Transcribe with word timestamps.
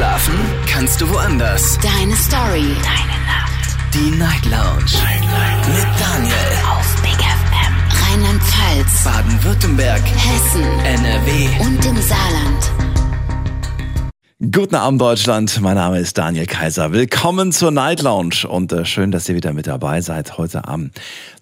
Schlafen 0.00 0.32
kannst 0.66 0.98
du 1.02 1.10
woanders. 1.10 1.78
Deine 1.82 2.16
Story. 2.16 2.74
Deine 2.82 3.18
Nacht. 3.26 3.76
Die 3.92 4.10
Night 4.16 4.46
Lounge. 4.46 4.96
Night, 5.04 5.20
Night. 5.20 5.68
Mit 5.68 6.00
Daniel. 6.00 6.34
Auf 6.72 7.02
Big 7.02 7.20
FM. 7.20 7.74
Rheinland-Pfalz. 8.08 9.04
Baden-Württemberg. 9.04 10.00
Hessen. 10.00 10.64
NRW. 10.86 11.48
Und 11.60 11.84
im 11.84 11.96
Saarland. 12.00 12.90
Guten 14.50 14.74
Abend 14.74 15.02
Deutschland, 15.02 15.60
mein 15.60 15.74
Name 15.74 15.98
ist 15.98 16.16
Daniel 16.16 16.46
Kaiser. 16.46 16.92
Willkommen 16.92 17.52
zur 17.52 17.70
Night 17.70 18.00
Lounge 18.00 18.48
und 18.48 18.72
äh, 18.72 18.86
schön, 18.86 19.10
dass 19.10 19.28
ihr 19.28 19.34
wieder 19.34 19.52
mit 19.52 19.66
dabei 19.66 20.00
seid 20.00 20.38
heute 20.38 20.66
am 20.66 20.92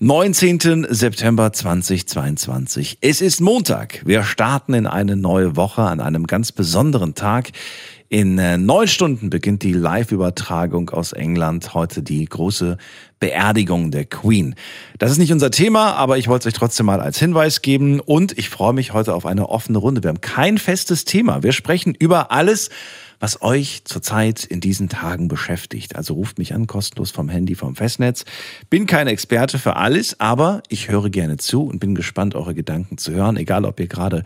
19. 0.00 0.84
September 0.90 1.52
2022. 1.52 2.98
Es 3.00 3.20
ist 3.20 3.40
Montag. 3.40 4.02
Wir 4.04 4.24
starten 4.24 4.74
in 4.74 4.88
eine 4.88 5.14
neue 5.14 5.54
Woche 5.54 5.82
an 5.82 6.00
einem 6.00 6.26
ganz 6.26 6.50
besonderen 6.50 7.14
Tag. 7.14 7.52
In 8.10 8.38
äh, 8.38 8.56
neun 8.56 8.88
Stunden 8.88 9.28
beginnt 9.28 9.62
die 9.62 9.74
Live-Übertragung 9.74 10.88
aus 10.88 11.12
England. 11.12 11.74
Heute 11.74 12.02
die 12.02 12.24
große 12.24 12.78
Beerdigung 13.20 13.90
der 13.90 14.06
Queen. 14.06 14.54
Das 14.98 15.10
ist 15.10 15.18
nicht 15.18 15.30
unser 15.30 15.50
Thema, 15.50 15.92
aber 15.92 16.16
ich 16.16 16.26
wollte 16.26 16.48
es 16.48 16.54
euch 16.54 16.58
trotzdem 16.58 16.86
mal 16.86 17.02
als 17.02 17.18
Hinweis 17.18 17.60
geben. 17.60 18.00
Und 18.00 18.38
ich 18.38 18.48
freue 18.48 18.72
mich 18.72 18.94
heute 18.94 19.12
auf 19.12 19.26
eine 19.26 19.50
offene 19.50 19.76
Runde. 19.76 20.02
Wir 20.02 20.08
haben 20.08 20.22
kein 20.22 20.56
festes 20.56 21.04
Thema. 21.04 21.42
Wir 21.42 21.52
sprechen 21.52 21.94
über 21.94 22.32
alles, 22.32 22.70
was 23.20 23.42
euch 23.42 23.82
zurzeit 23.84 24.42
in 24.42 24.60
diesen 24.60 24.88
Tagen 24.88 25.28
beschäftigt. 25.28 25.94
Also 25.94 26.14
ruft 26.14 26.38
mich 26.38 26.54
an, 26.54 26.66
kostenlos 26.66 27.10
vom 27.10 27.28
Handy, 27.28 27.56
vom 27.56 27.76
Festnetz. 27.76 28.24
Bin 28.70 28.86
kein 28.86 29.06
Experte 29.06 29.58
für 29.58 29.76
alles, 29.76 30.18
aber 30.18 30.62
ich 30.70 30.88
höre 30.88 31.10
gerne 31.10 31.36
zu 31.36 31.64
und 31.64 31.78
bin 31.78 31.94
gespannt, 31.94 32.34
eure 32.34 32.54
Gedanken 32.54 32.96
zu 32.96 33.12
hören, 33.12 33.36
egal 33.36 33.66
ob 33.66 33.78
ihr 33.80 33.88
gerade 33.88 34.24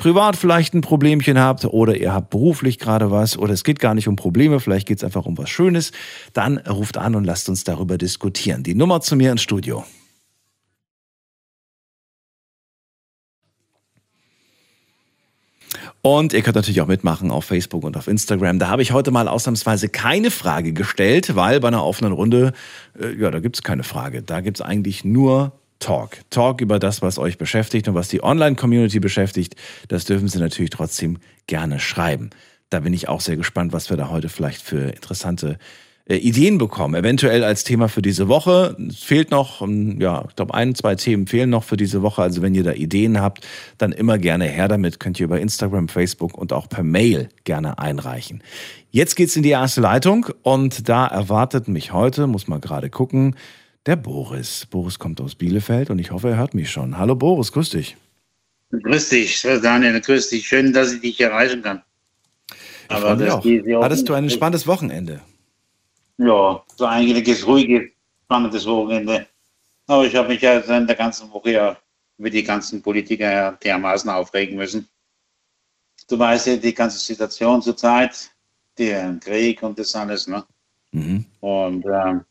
privat 0.00 0.34
vielleicht 0.34 0.72
ein 0.72 0.80
Problemchen 0.80 1.38
habt 1.38 1.66
oder 1.66 1.94
ihr 1.94 2.14
habt 2.14 2.30
beruflich 2.30 2.78
gerade 2.78 3.10
was 3.10 3.36
oder 3.36 3.52
es 3.52 3.64
geht 3.64 3.78
gar 3.80 3.94
nicht 3.94 4.08
um 4.08 4.16
Probleme, 4.16 4.58
vielleicht 4.58 4.88
geht 4.88 4.96
es 4.96 5.04
einfach 5.04 5.26
um 5.26 5.36
was 5.36 5.50
Schönes, 5.50 5.92
dann 6.32 6.56
ruft 6.56 6.96
an 6.96 7.14
und 7.14 7.24
lasst 7.24 7.50
uns 7.50 7.64
darüber 7.64 7.98
diskutieren. 7.98 8.62
Die 8.62 8.74
Nummer 8.74 9.02
zu 9.02 9.14
mir 9.14 9.30
ins 9.30 9.42
Studio. 9.42 9.84
Und 16.00 16.32
ihr 16.32 16.40
könnt 16.40 16.56
natürlich 16.56 16.80
auch 16.80 16.86
mitmachen 16.86 17.30
auf 17.30 17.44
Facebook 17.44 17.84
und 17.84 17.94
auf 17.98 18.08
Instagram. 18.08 18.58
Da 18.58 18.68
habe 18.68 18.80
ich 18.80 18.92
heute 18.92 19.10
mal 19.10 19.28
ausnahmsweise 19.28 19.90
keine 19.90 20.30
Frage 20.30 20.72
gestellt, 20.72 21.36
weil 21.36 21.60
bei 21.60 21.68
einer 21.68 21.84
offenen 21.84 22.12
Runde, 22.12 22.54
äh, 22.98 23.14
ja, 23.16 23.30
da 23.30 23.40
gibt 23.40 23.56
es 23.56 23.62
keine 23.62 23.82
Frage. 23.82 24.22
Da 24.22 24.40
gibt 24.40 24.56
es 24.56 24.62
eigentlich 24.62 25.04
nur 25.04 25.59
Talk. 25.80 26.18
Talk 26.30 26.60
über 26.60 26.78
das, 26.78 27.02
was 27.02 27.18
euch 27.18 27.38
beschäftigt 27.38 27.88
und 27.88 27.94
was 27.94 28.08
die 28.08 28.22
Online-Community 28.22 29.00
beschäftigt. 29.00 29.56
Das 29.88 30.04
dürfen 30.04 30.28
Sie 30.28 30.38
natürlich 30.38 30.70
trotzdem 30.70 31.18
gerne 31.46 31.80
schreiben. 31.80 32.30
Da 32.68 32.80
bin 32.80 32.94
ich 32.94 33.08
auch 33.08 33.20
sehr 33.20 33.36
gespannt, 33.36 33.72
was 33.72 33.90
wir 33.90 33.96
da 33.96 34.10
heute 34.10 34.28
vielleicht 34.28 34.62
für 34.62 34.90
interessante 34.90 35.58
äh, 36.10 36.16
Ideen 36.16 36.58
bekommen. 36.58 36.94
Eventuell 36.94 37.44
als 37.44 37.64
Thema 37.64 37.88
für 37.88 38.02
diese 38.02 38.28
Woche. 38.28 38.76
Es 38.88 38.98
fehlt 38.98 39.30
noch, 39.30 39.62
ähm, 39.62 40.00
ja, 40.00 40.24
ich 40.28 40.36
glaube, 40.36 40.54
ein, 40.54 40.74
zwei 40.74 40.96
Themen 40.96 41.26
fehlen 41.26 41.50
noch 41.50 41.64
für 41.64 41.76
diese 41.76 42.02
Woche. 42.02 42.22
Also 42.22 42.42
wenn 42.42 42.54
ihr 42.54 42.64
da 42.64 42.72
Ideen 42.72 43.20
habt, 43.20 43.46
dann 43.78 43.92
immer 43.92 44.18
gerne 44.18 44.44
her 44.46 44.68
damit. 44.68 45.00
Könnt 45.00 45.20
ihr 45.20 45.24
über 45.24 45.40
Instagram, 45.40 45.88
Facebook 45.88 46.36
und 46.36 46.52
auch 46.52 46.68
per 46.68 46.82
Mail 46.82 47.28
gerne 47.44 47.78
einreichen. 47.78 48.42
Jetzt 48.90 49.14
geht's 49.14 49.36
in 49.36 49.42
die 49.42 49.50
erste 49.50 49.80
Leitung 49.80 50.26
und 50.42 50.88
da 50.88 51.06
erwartet 51.06 51.68
mich 51.68 51.92
heute, 51.92 52.26
muss 52.26 52.48
mal 52.48 52.60
gerade 52.60 52.90
gucken, 52.90 53.36
der 53.86 53.96
Boris. 53.96 54.66
Boris 54.66 54.98
kommt 54.98 55.20
aus 55.20 55.34
Bielefeld 55.34 55.90
und 55.90 55.98
ich 55.98 56.10
hoffe, 56.10 56.30
er 56.30 56.36
hört 56.36 56.54
mich 56.54 56.70
schon. 56.70 56.98
Hallo 56.98 57.14
Boris, 57.14 57.52
grüß 57.52 57.70
dich. 57.70 57.96
Grüß 58.70 59.08
dich, 59.08 59.42
Daniel, 59.42 60.00
grüß 60.00 60.28
dich. 60.28 60.46
Schön, 60.46 60.72
dass 60.72 60.92
ich 60.92 61.00
dich 61.00 61.20
erreichen 61.20 61.62
kann. 61.62 61.82
Ich 62.52 62.96
Aber 62.96 63.16
das 63.16 63.34
auch. 63.34 63.44
Hattest 63.82 64.08
du 64.08 64.14
ein 64.14 64.30
spannendes 64.30 64.66
Wochenende? 64.66 65.20
Ja, 66.18 66.62
so 66.76 66.86
eigentlich 66.86 67.46
ruhiges, 67.46 67.90
spannendes 68.24 68.66
Wochenende. 68.66 69.26
Aber 69.86 70.06
ich 70.06 70.14
habe 70.14 70.28
mich 70.28 70.42
ja 70.42 70.58
in 70.58 70.86
der 70.86 70.96
ganzen 70.96 71.30
Woche 71.32 71.50
ja 71.52 71.76
über 72.18 72.30
die 72.30 72.44
ganzen 72.44 72.82
Politiker 72.82 73.32
ja 73.32 73.52
dermaßen 73.52 74.10
aufregen 74.10 74.56
müssen. 74.56 74.88
Du 76.08 76.18
weißt 76.18 76.46
ja 76.46 76.56
die 76.56 76.74
ganze 76.74 76.98
Situation 76.98 77.62
zurzeit, 77.62 78.30
der 78.78 79.16
Krieg 79.20 79.62
und 79.62 79.78
das 79.78 79.94
alles, 79.94 80.26
ne? 80.26 80.44
Mhm. 80.92 81.24
Und 81.40 81.86
ähm, 81.86 82.24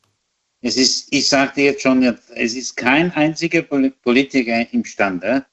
es 0.62 0.75
ist, 0.75 1.08
ich 1.12 1.28
sagte 1.28 1.62
jetzt 1.62 1.81
schon, 1.81 2.03
es 2.36 2.53
ist 2.53 2.75
kein 2.75 3.12
einziger 3.14 3.62
Politiker 3.62 4.74
imstande 4.74 5.46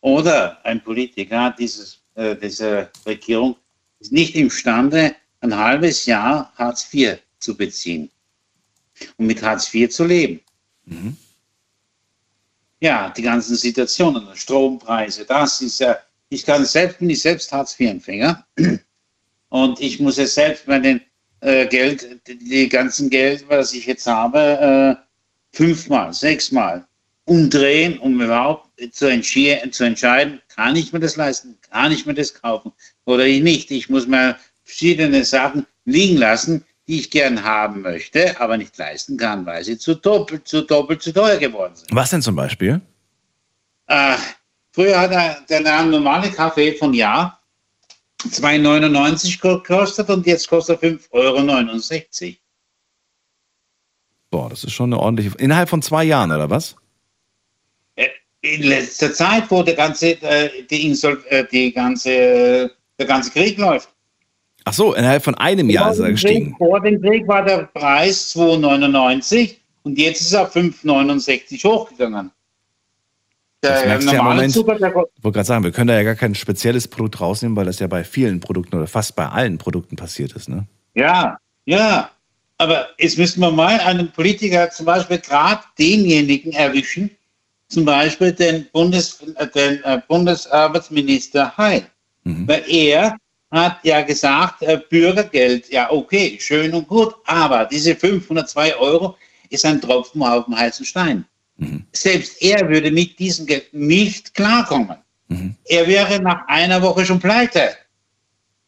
oder 0.00 0.64
ein 0.66 0.82
Politiker 0.82 1.54
dieses, 1.58 2.02
äh, 2.14 2.36
dieser 2.36 2.90
Regierung 3.06 3.56
ist 4.00 4.12
nicht 4.12 4.34
imstande, 4.34 5.16
ein 5.40 5.56
halbes 5.56 6.06
Jahr 6.06 6.52
Hartz 6.56 6.92
IV 6.92 7.18
zu 7.38 7.56
beziehen 7.56 8.10
und 9.16 9.26
mit 9.26 9.42
Hartz 9.42 9.72
IV 9.72 9.90
zu 9.90 10.04
leben. 10.04 10.40
Mhm. 10.84 11.16
Ja, 12.80 13.10
die 13.10 13.22
ganzen 13.22 13.56
Situationen, 13.56 14.28
Strompreise, 14.34 15.24
das 15.24 15.62
ist 15.62 15.80
ja, 15.80 15.96
ich 16.28 16.44
kann 16.44 16.66
selbst, 16.66 16.98
bin 16.98 17.08
ich 17.08 17.22
selbst 17.22 17.50
Hartz 17.50 17.78
IV-Empfänger 17.80 18.46
und 19.48 19.80
ich 19.80 20.00
muss 20.00 20.18
ja 20.18 20.26
selbst 20.26 20.66
bei 20.66 20.78
den 20.78 21.00
äh, 21.44 21.66
Geld, 21.66 22.20
die 22.26 22.68
ganzen 22.68 23.10
Geld, 23.10 23.44
was 23.48 23.74
ich 23.74 23.86
jetzt 23.86 24.06
habe, 24.06 24.98
äh, 24.98 25.56
fünfmal, 25.56 26.12
sechsmal 26.12 26.86
umdrehen, 27.26 27.98
um 27.98 28.20
überhaupt 28.20 28.68
zu, 28.92 29.20
zu 29.20 29.84
entscheiden, 29.84 30.40
kann 30.48 30.76
ich 30.76 30.92
mir 30.92 31.00
das 31.00 31.16
leisten, 31.16 31.56
kann 31.70 31.92
ich 31.92 32.06
mir 32.06 32.14
das 32.14 32.34
kaufen 32.34 32.72
oder 33.04 33.24
nicht. 33.24 33.70
Ich 33.70 33.88
muss 33.88 34.06
mir 34.06 34.36
verschiedene 34.62 35.24
Sachen 35.24 35.66
liegen 35.84 36.16
lassen, 36.16 36.64
die 36.86 37.00
ich 37.00 37.10
gern 37.10 37.42
haben 37.44 37.82
möchte, 37.82 38.38
aber 38.40 38.56
nicht 38.56 38.76
leisten 38.76 39.16
kann, 39.16 39.46
weil 39.46 39.64
sie 39.64 39.78
zu 39.78 39.94
doppelt, 39.94 40.46
zu 40.46 40.62
doppelt 40.62 41.02
zu 41.02 41.12
teuer 41.12 41.36
geworden 41.36 41.74
sind. 41.74 41.88
Was 41.92 42.10
denn 42.10 42.22
zum 42.22 42.36
Beispiel? 42.36 42.80
Äh, 43.86 44.16
früher 44.72 44.98
hat 44.98 45.12
er, 45.12 45.38
der 45.48 45.82
normale 45.84 46.30
Kaffee 46.30 46.74
von 46.74 46.92
Ja 46.92 47.38
2,99 48.30 49.40
gekostet 49.40 50.08
und 50.10 50.26
jetzt 50.26 50.48
kostet 50.48 50.82
er 50.82 50.90
5,69 50.90 51.10
Euro. 51.12 52.36
Boah, 54.30 54.48
das 54.48 54.64
ist 54.64 54.72
schon 54.72 54.92
eine 54.92 55.00
ordentliche. 55.00 55.36
Innerhalb 55.38 55.68
von 55.68 55.82
zwei 55.82 56.04
Jahren, 56.04 56.32
oder 56.32 56.50
was? 56.50 56.76
Äh, 57.94 58.08
in 58.40 58.62
letzter 58.62 59.12
Zeit, 59.12 59.50
wo 59.50 59.62
der 59.62 59.74
ganze, 59.74 60.20
äh, 60.22 60.50
die, 60.68 60.86
Insol, 60.86 61.22
äh, 61.28 61.44
die 61.50 61.72
ganze, 61.72 62.70
der 62.98 63.06
ganze 63.06 63.30
Krieg 63.30 63.58
läuft. 63.58 63.88
Ach 64.64 64.72
so, 64.72 64.94
innerhalb 64.94 65.22
von 65.22 65.34
einem 65.34 65.68
Jahr 65.70 65.92
ist 65.92 65.98
er 65.98 66.10
gestiegen. 66.10 66.46
Krieg, 66.46 66.58
vor 66.58 66.80
dem 66.80 67.00
Krieg 67.00 67.28
war 67.28 67.44
der 67.44 67.66
Preis 67.66 68.34
2,99 68.34 69.56
und 69.82 69.98
jetzt 69.98 70.22
ist 70.22 70.32
er 70.32 70.50
5,69 70.50 71.62
hochgegangen. 71.64 72.30
Das 73.64 73.84
merkst 73.84 74.12
ja, 74.12 74.22
Moment, 74.22 74.52
Zucker, 74.52 74.76
ich 74.76 74.82
wollte 74.82 75.10
gerade 75.22 75.44
sagen, 75.44 75.64
wir 75.64 75.72
können 75.72 75.88
da 75.88 75.94
ja 75.94 76.02
gar 76.02 76.14
kein 76.14 76.34
spezielles 76.34 76.88
Produkt 76.88 77.20
rausnehmen, 77.20 77.56
weil 77.56 77.64
das 77.64 77.78
ja 77.78 77.86
bei 77.86 78.04
vielen 78.04 78.40
Produkten 78.40 78.76
oder 78.76 78.86
fast 78.86 79.16
bei 79.16 79.26
allen 79.26 79.58
Produkten 79.58 79.96
passiert 79.96 80.32
ist. 80.32 80.48
Ne? 80.48 80.66
Ja, 80.94 81.38
ja. 81.64 82.10
Aber 82.58 82.88
jetzt 82.98 83.18
müssten 83.18 83.40
wir 83.40 83.50
mal 83.50 83.80
einen 83.80 84.12
Politiker 84.12 84.70
zum 84.70 84.86
Beispiel 84.86 85.18
gerade 85.18 85.62
denjenigen 85.78 86.52
erwischen, 86.52 87.10
zum 87.68 87.84
Beispiel 87.84 88.32
den, 88.32 88.66
Bundes, 88.72 89.18
den 89.54 89.82
äh, 89.82 90.00
Bundesarbeitsminister 90.06 91.56
Heil. 91.56 91.86
Mhm. 92.22 92.46
Weil 92.46 92.62
er 92.68 93.16
hat 93.50 93.78
ja 93.82 94.02
gesagt, 94.02 94.62
äh, 94.62 94.80
Bürgergeld, 94.88 95.68
ja 95.70 95.90
okay, 95.90 96.36
schön 96.40 96.72
und 96.74 96.86
gut, 96.86 97.14
aber 97.26 97.64
diese 97.64 97.96
502 97.96 98.76
Euro 98.76 99.16
ist 99.50 99.64
ein 99.64 99.80
Tropfen 99.80 100.22
auf 100.22 100.44
dem 100.44 100.56
heißen 100.56 100.84
Stein. 100.84 101.24
Mhm. 101.56 101.86
Selbst 101.92 102.42
er 102.42 102.68
würde 102.68 102.90
mit 102.90 103.18
diesem 103.18 103.46
Geld 103.46 103.72
nicht 103.72 104.34
klarkommen. 104.34 104.96
Mhm. 105.28 105.56
Er 105.64 105.86
wäre 105.86 106.20
nach 106.20 106.46
einer 106.48 106.82
Woche 106.82 107.04
schon 107.06 107.20
pleite. 107.20 107.76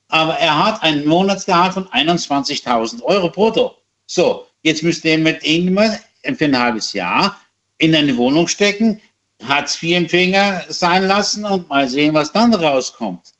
Aber 0.08 0.34
er 0.34 0.64
hat 0.64 0.82
ein 0.82 1.04
Monatsgehalt 1.04 1.74
von 1.74 1.88
21.000 1.88 3.02
Euro 3.02 3.28
brutto. 3.28 3.76
So, 4.06 4.46
jetzt 4.62 4.82
müsste 4.82 5.08
er 5.08 5.18
mit 5.18 5.44
irgendjemand 5.44 6.00
für 6.36 6.44
ein 6.44 6.58
halbes 6.58 6.92
Jahr 6.92 7.40
in 7.78 7.94
eine 7.94 8.16
Wohnung 8.16 8.48
stecken, 8.48 9.00
Hartz-IV-Empfänger 9.42 10.64
sein 10.68 11.06
lassen 11.06 11.44
und 11.44 11.68
mal 11.68 11.88
sehen, 11.88 12.14
was 12.14 12.32
dann 12.32 12.54
rauskommt. 12.54 13.32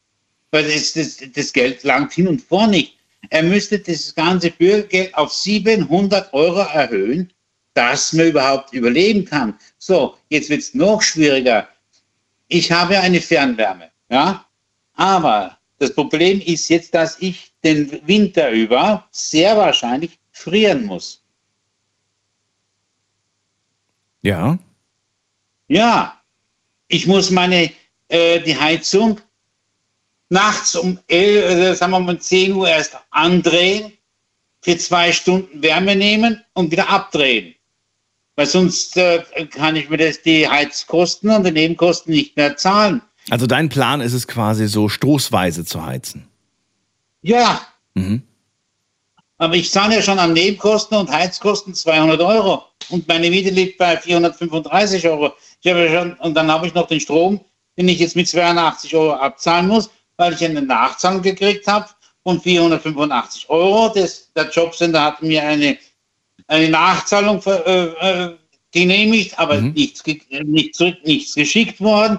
Weil 0.50 0.64
das, 0.64 0.92
das, 0.92 1.19
das 1.34 1.52
Geld 1.52 1.84
langt 1.84 2.12
hin 2.12 2.28
und 2.28 2.42
vor 2.42 2.66
nicht. 2.66 2.96
Er 3.31 3.42
müsste 3.42 3.78
das 3.78 4.14
ganze 4.14 4.50
Bürgergeld 4.50 5.14
auf 5.14 5.32
700 5.32 6.32
Euro 6.32 6.60
erhöhen, 6.60 7.32
dass 7.76 8.12
man 8.14 8.28
überhaupt 8.28 8.73
überleben 8.73 9.25
kann. 9.25 9.58
So, 9.78 10.17
jetzt 10.31 10.49
wird 10.49 10.61
es 10.61 10.75
noch 10.75 11.02
schwieriger. 11.02 11.69
Ich 12.49 12.73
habe 12.73 12.99
eine 12.99 13.20
Fernwärme, 13.20 13.90
ja, 14.08 14.46
aber 14.94 15.58
das 15.78 15.94
Problem 15.94 16.40
ist 16.40 16.69
jetzt, 16.69 16.94
dass 16.94 17.20
ich 17.20 17.52
den 17.62 18.00
Winter 18.06 18.50
über 18.50 19.06
sehr 19.11 19.56
wahrscheinlich 19.56 20.19
frieren 20.32 20.87
muss. 20.87 21.23
Ja. 24.23 24.58
Ja, 25.69 26.20
ich 26.88 27.06
muss 27.06 27.31
meine, 27.31 27.70
äh, 28.08 28.40
die 28.40 28.58
Heizung 28.58 29.20
nachts 30.31 30.75
um 30.76 30.99
11, 31.08 31.44
äh, 31.44 31.75
sagen 31.75 31.93
wir 31.93 32.00
mal 32.00 32.14
um 32.14 32.20
10 32.20 32.52
Uhr 32.52 32.69
erst 32.69 32.96
andrehen, 33.11 33.93
für 34.62 34.78
zwei 34.78 35.12
Stunden 35.12 35.62
Wärme 35.62 35.94
nehmen 35.94 36.43
und 36.55 36.70
wieder 36.70 36.88
abdrehen. 36.88 37.56
Weil 38.37 38.47
sonst 38.47 38.97
äh, 38.97 39.23
kann 39.50 39.77
ich 39.77 39.88
mir 39.88 39.97
das, 39.97 40.21
die 40.23 40.47
Heizkosten 40.49 41.31
und 41.31 41.44
die 41.44 41.53
Nebenkosten 41.53 42.12
nicht 42.12 42.37
mehr 42.37 42.56
zahlen. 42.56 43.03
Also 43.31 43.47
dein 43.47 43.69
Plan 43.69 44.00
ist 44.00 44.12
es 44.12 44.29
quasi 44.29 44.69
so 44.69 44.88
stoßweise 44.88 45.65
zu 45.65 45.85
heizen. 45.85 46.29
Ja, 47.23 47.61
Mhm. 47.94 48.23
aber 49.38 49.55
ich 49.55 49.71
zahle 49.71 49.94
ja 49.97 50.03
schon 50.03 50.19
an 50.19 50.35
Nebenkosten 50.35 50.99
und 50.99 51.11
Heizkosten 51.11 51.75
200 51.75 52.21
Euro 52.21 52.62
und 52.91 53.09
meine 53.09 53.31
Miete 53.31 53.49
liegt 53.50 53.79
bei 53.79 53.97
435 53.97 55.09
Euro. 55.09 55.33
Ich 55.62 55.71
habe 55.71 55.87
ja 55.87 55.99
schon, 56.00 56.12
und 56.15 56.35
dann 56.35 56.50
habe 56.53 56.67
ich 56.67 56.75
noch 56.75 56.87
den 56.88 57.00
Strom, 57.00 57.41
den 57.79 57.88
ich 57.88 57.99
jetzt 57.99 58.17
mit 58.17 58.29
82 58.29 58.94
Euro 58.94 59.15
abzahlen 59.15 59.67
muss, 59.67 59.88
weil 60.19 60.35
ich 60.35 60.44
eine 60.44 60.61
Nachzahlung 60.62 61.23
gekriegt 61.23 61.67
habe 61.67 61.88
von 62.23 62.38
485 62.41 63.49
Euro. 63.49 63.88
Das, 63.94 64.31
der 64.35 64.50
Jobcenter 64.50 65.03
hat 65.03 65.23
mir 65.23 65.43
eine, 65.43 65.79
eine 66.48 66.69
Nachzahlung 66.69 67.43
äh, 67.46 67.84
äh, 67.84 68.37
genehmigt, 68.72 69.38
aber 69.38 69.60
Mhm. 69.60 69.72
nichts, 69.72 70.02
nicht 70.06 70.75
zurück, 70.75 70.96
nichts 71.04 71.34
geschickt 71.34 71.81
worden. 71.81 72.19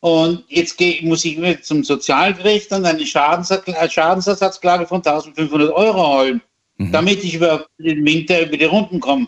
Und 0.00 0.44
jetzt 0.48 0.76
geh, 0.76 1.00
muss 1.02 1.24
ich 1.24 1.36
mir 1.36 1.60
zum 1.62 1.82
Sozialgericht 1.82 2.70
und 2.72 2.84
eine 2.84 3.02
Schadenserkl- 3.02 3.90
Schadensersatzklage 3.90 4.86
von 4.86 5.02
1500 5.02 5.72
Euro 5.72 6.18
holen, 6.18 6.40
Mhm. 6.78 6.92
damit 6.92 7.24
ich 7.24 7.34
über 7.34 7.66
den 7.78 8.04
Winter 8.04 8.42
über 8.46 8.56
die 8.56 8.64
Runden 8.64 9.00
komme. 9.00 9.26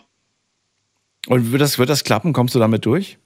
Und 1.27 1.51
wird 1.51 1.61
das, 1.61 1.77
wird 1.77 1.89
das 1.89 2.03
klappen? 2.03 2.31
Kommst 2.33 2.55
du 2.55 2.59
damit 2.59 2.85
durch? 2.85 3.17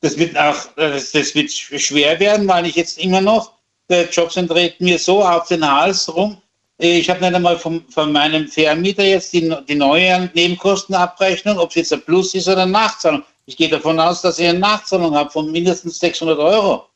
Das 0.00 0.16
wird 0.16 0.36
auch, 0.38 0.56
das, 0.76 1.12
das 1.12 1.34
wird 1.34 1.50
sch- 1.50 1.78
schwer 1.78 2.18
werden, 2.20 2.48
weil 2.48 2.64
ich 2.66 2.74
jetzt 2.76 2.98
immer 2.98 3.20
noch, 3.20 3.52
der 3.90 4.08
Jobcenter 4.08 4.54
dreht 4.54 4.80
mir 4.80 4.98
so 4.98 5.22
auf 5.22 5.48
den 5.48 5.68
Hals 5.68 6.14
rum. 6.14 6.40
Ich 6.82 7.10
habe 7.10 7.20
nicht 7.20 7.34
einmal 7.34 7.58
vom, 7.58 7.84
von 7.90 8.10
meinem 8.10 8.48
Vermieter 8.48 9.04
jetzt 9.04 9.34
die, 9.34 9.54
die 9.68 9.74
neue 9.74 10.30
Nebenkostenabrechnung, 10.32 11.58
ob 11.58 11.68
es 11.70 11.74
jetzt 11.76 11.92
ein 11.92 12.00
Plus 12.00 12.34
ist 12.34 12.48
oder 12.48 12.62
eine 12.62 12.72
Nachzahlung. 12.72 13.22
Ich 13.44 13.58
gehe 13.58 13.68
davon 13.68 14.00
aus, 14.00 14.22
dass 14.22 14.38
ich 14.38 14.48
eine 14.48 14.58
Nachzahlung 14.58 15.14
habe 15.14 15.30
von 15.30 15.50
mindestens 15.52 15.98
600 15.98 16.38
Euro. 16.38 16.86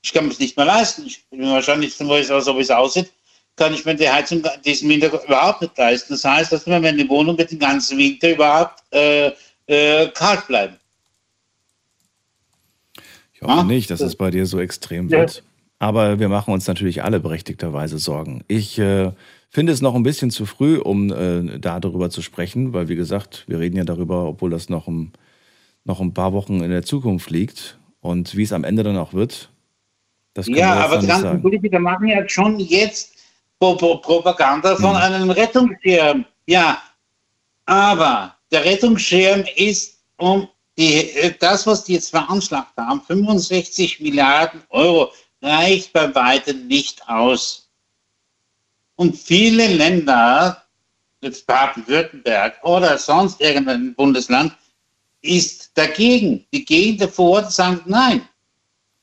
Ich 0.00 0.12
kann 0.12 0.28
es 0.28 0.38
nicht 0.38 0.56
mehr 0.56 0.66
leisten. 0.66 1.06
Ich 1.06 1.24
bin 1.28 1.40
mir 1.40 1.50
wahrscheinlich, 1.54 1.92
so 1.92 2.08
wie 2.08 2.60
es 2.60 2.70
aussieht, 2.70 3.10
kann 3.56 3.74
ich 3.74 3.84
mir 3.84 3.96
die 3.96 4.08
Heizung 4.08 4.44
diesen 4.64 4.88
Winter 4.88 5.08
überhaupt 5.24 5.62
nicht 5.62 5.76
leisten. 5.76 6.12
Das 6.12 6.24
heißt, 6.24 6.52
dass 6.52 6.66
mir 6.66 6.78
meine 6.78 7.08
Wohnung 7.08 7.36
wird 7.36 7.50
den 7.50 7.58
ganzen 7.58 7.98
Winter 7.98 8.30
überhaupt 8.30 8.80
äh, 8.92 9.32
äh, 9.66 10.08
kalt 10.10 10.46
bleiben. 10.46 10.76
Ich 13.32 13.42
hoffe 13.42 13.52
Ja. 13.52 13.62
nicht, 13.64 13.90
dass 13.90 14.00
es 14.00 14.14
bei 14.14 14.30
dir 14.30 14.46
so 14.46 14.60
extrem 14.60 15.08
Ja. 15.08 15.18
wird. 15.18 15.42
Aber 15.78 16.18
wir 16.18 16.28
machen 16.28 16.54
uns 16.54 16.66
natürlich 16.66 17.02
alle 17.02 17.20
berechtigterweise 17.20 17.98
Sorgen. 17.98 18.44
Ich 18.48 18.78
äh, 18.78 19.12
finde 19.50 19.72
es 19.72 19.82
noch 19.82 19.94
ein 19.94 20.02
bisschen 20.02 20.30
zu 20.30 20.46
früh, 20.46 20.78
um 20.78 21.12
äh, 21.12 21.58
da 21.58 21.80
darüber 21.80 22.10
zu 22.10 22.22
sprechen, 22.22 22.72
weil 22.72 22.88
wie 22.88 22.96
gesagt, 22.96 23.44
wir 23.48 23.58
reden 23.58 23.76
ja 23.76 23.84
darüber, 23.84 24.24
obwohl 24.24 24.50
das 24.50 24.68
noch 24.68 24.86
ein, 24.88 25.12
noch 25.84 26.00
ein 26.00 26.14
paar 26.14 26.32
Wochen 26.32 26.62
in 26.62 26.70
der 26.70 26.84
Zukunft 26.84 27.30
liegt. 27.30 27.78
Und 28.00 28.36
wie 28.36 28.42
es 28.42 28.52
am 28.52 28.64
Ende 28.64 28.82
dann 28.82 28.96
auch 28.96 29.12
wird, 29.14 29.50
das 30.34 30.46
können 30.46 30.58
Ja, 30.58 30.74
wir 30.76 30.84
aber 30.84 30.98
die 30.98 31.06
ganzen 31.06 31.22
sagen. 31.24 31.42
Politiker 31.42 31.78
machen 31.78 32.08
ja 32.08 32.28
schon 32.28 32.58
jetzt 32.60 33.12
Pro 33.58 33.76
Pro 33.76 33.96
Propaganda 33.98 34.76
von 34.76 34.90
Mhm. 34.90 34.96
einem 34.96 35.30
Rettungsschirm. 35.30 36.24
Ja, 36.46 36.82
aber 37.66 38.34
der 38.52 38.64
Rettungsschirm 38.64 39.44
ist 39.56 39.98
um 40.18 40.48
die, 40.76 41.10
äh, 41.10 41.32
das, 41.38 41.66
was 41.66 41.84
die 41.84 41.94
jetzt 41.94 42.10
veranschlagt 42.10 42.76
haben, 42.76 43.00
65 43.00 44.00
Milliarden 44.00 44.60
Euro, 44.70 45.10
reicht 45.44 45.92
bei 45.92 46.12
weitem 46.14 46.66
nicht 46.66 47.06
aus. 47.08 47.68
Und 48.96 49.16
viele 49.16 49.66
Länder, 49.66 50.64
jetzt 51.20 51.46
Baden-Württemberg 51.46 52.58
oder 52.64 52.96
sonst 52.98 53.40
irgendein 53.40 53.94
Bundesland, 53.94 54.54
ist 55.20 55.70
dagegen. 55.74 56.46
Die 56.52 56.64
gehen 56.64 56.98
davor 56.98 57.42
und 57.42 57.52
sagen, 57.52 57.82
nein, 57.86 58.28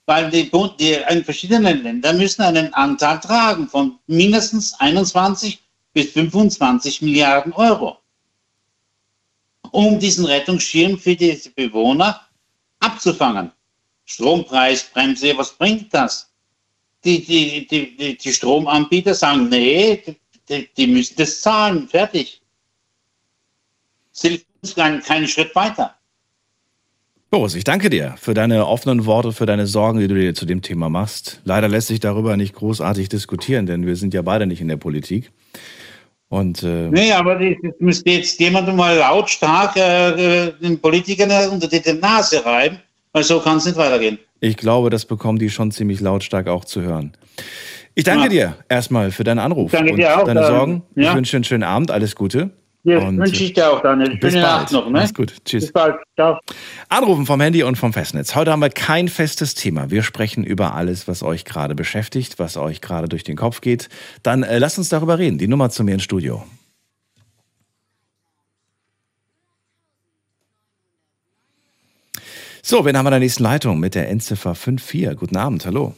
weil 0.05 0.29
die, 0.29 0.49
die 0.79 0.93
in 1.09 1.23
verschiedenen 1.23 1.83
Ländern 1.83 2.17
müssen 2.17 2.41
einen 2.41 2.73
Anteil 2.73 3.19
tragen 3.19 3.67
von 3.67 3.99
mindestens 4.07 4.73
21 4.79 5.61
bis 5.93 6.11
25 6.11 7.01
Milliarden 7.01 7.53
Euro, 7.53 7.97
um 9.71 9.99
diesen 9.99 10.25
Rettungsschirm 10.25 10.97
für 10.97 11.15
diese 11.15 11.49
Bewohner 11.51 12.21
abzufangen. 12.79 13.51
Strompreisbremse, 14.05 15.37
was 15.37 15.53
bringt 15.53 15.93
das? 15.93 16.30
Die, 17.03 17.23
die, 17.23 17.67
die, 17.67 18.17
die, 18.17 18.33
Stromanbieter 18.33 19.13
sagen, 19.13 19.49
nee, 19.49 20.03
die, 20.47 20.69
die 20.77 20.87
müssen 20.87 21.15
das 21.17 21.41
zahlen, 21.41 21.87
fertig. 21.87 22.41
Hilft 24.15 24.45
uns 24.61 24.75
keinen, 24.75 25.01
keinen 25.01 25.27
Schritt 25.27 25.55
weiter. 25.55 25.95
Boris, 27.31 27.55
ich 27.55 27.63
danke 27.63 27.89
dir 27.89 28.15
für 28.19 28.33
deine 28.33 28.67
offenen 28.67 29.05
Worte, 29.05 29.31
für 29.31 29.45
deine 29.45 29.65
Sorgen, 29.65 29.99
die 29.99 30.09
du 30.09 30.15
dir 30.15 30.35
zu 30.35 30.45
dem 30.45 30.61
Thema 30.61 30.89
machst. 30.89 31.39
Leider 31.45 31.69
lässt 31.69 31.87
sich 31.87 32.01
darüber 32.01 32.35
nicht 32.35 32.53
großartig 32.53 33.07
diskutieren, 33.07 33.65
denn 33.65 33.85
wir 33.85 33.95
sind 33.95 34.13
ja 34.13 34.21
beide 34.21 34.45
nicht 34.45 34.59
in 34.59 34.67
der 34.67 34.75
Politik. 34.75 35.31
Und 36.27 36.61
äh, 36.63 36.89
Nee, 36.89 37.13
aber 37.13 37.35
das 37.35 37.73
müsste 37.79 38.09
jetzt 38.09 38.37
jemand 38.39 38.75
mal 38.75 38.97
lautstark 38.97 39.77
äh, 39.77 40.51
den 40.61 40.77
Politikern 40.79 41.49
unter 41.49 41.69
die 41.69 41.93
Nase 41.93 42.45
reiben, 42.45 42.79
weil 43.13 43.23
so 43.23 43.39
kann 43.39 43.57
es 43.57 43.65
nicht 43.65 43.77
weitergehen. 43.77 44.19
Ich 44.41 44.57
glaube, 44.57 44.89
das 44.89 45.05
bekommen 45.05 45.39
die 45.39 45.49
schon 45.49 45.71
ziemlich 45.71 46.01
lautstark 46.01 46.47
auch 46.49 46.65
zu 46.65 46.81
hören. 46.81 47.13
Ich 47.95 48.03
danke 48.03 48.23
Ja. 48.23 48.29
dir 48.29 48.55
erstmal 48.67 49.11
für 49.11 49.23
deinen 49.23 49.39
Anruf 49.39 49.71
Danke 49.71 49.91
und 49.91 49.97
dir 49.97 50.19
auch, 50.19 50.23
deine 50.25 50.45
Sorgen. 50.45 50.83
Ich 50.95 51.05
ja. 51.05 51.15
wünsche 51.15 51.31
dir 51.31 51.37
einen 51.37 51.43
schönen 51.45 51.63
Abend, 51.63 51.91
alles 51.91 52.15
Gute. 52.15 52.51
Ja, 52.83 53.15
wünsche 53.15 53.43
ich 53.43 53.53
dir 53.53 53.71
auch, 53.71 53.81
Daniel. 53.81 54.17
bis 54.17 54.31
Schöne. 54.33 54.41
Nacht 54.43 54.71
noch. 54.71 54.85
Ne? 54.85 54.91
Mach's 54.93 55.13
gut. 55.13 55.35
Tschüss. 55.45 55.65
Bis 55.65 55.71
bald. 55.71 55.97
Ciao. 56.15 56.39
Anrufen 56.89 57.27
vom 57.27 57.39
Handy 57.39 57.61
und 57.61 57.75
vom 57.77 57.93
Festnetz. 57.93 58.33
Heute 58.33 58.49
haben 58.51 58.59
wir 58.61 58.69
kein 58.71 59.07
festes 59.07 59.53
Thema. 59.53 59.91
Wir 59.91 60.01
sprechen 60.01 60.43
über 60.43 60.73
alles, 60.73 61.07
was 61.07 61.21
euch 61.21 61.45
gerade 61.45 61.75
beschäftigt, 61.75 62.39
was 62.39 62.57
euch 62.57 62.81
gerade 62.81 63.07
durch 63.07 63.23
den 63.23 63.37
Kopf 63.37 63.61
geht. 63.61 63.87
Dann 64.23 64.41
äh, 64.41 64.57
lasst 64.57 64.79
uns 64.79 64.89
darüber 64.89 65.19
reden. 65.19 65.37
Die 65.37 65.47
Nummer 65.47 65.69
zu 65.69 65.83
mir 65.83 65.93
ins 65.93 66.03
Studio. 66.03 66.43
So, 72.63 72.85
wen 72.85 72.95
haben 72.95 73.05
wir 73.05 73.09
in 73.09 73.13
der 73.13 73.19
nächsten 73.19 73.43
Leitung 73.43 73.79
mit 73.79 73.95
der 73.95 74.07
Endziffer 74.09 74.53
54? 74.53 75.17
Guten 75.17 75.35
Abend, 75.35 75.65
hallo. 75.65 75.95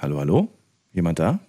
Hallo, 0.00 0.18
hallo? 0.18 0.48
Jemand 0.92 1.18
da? 1.18 1.40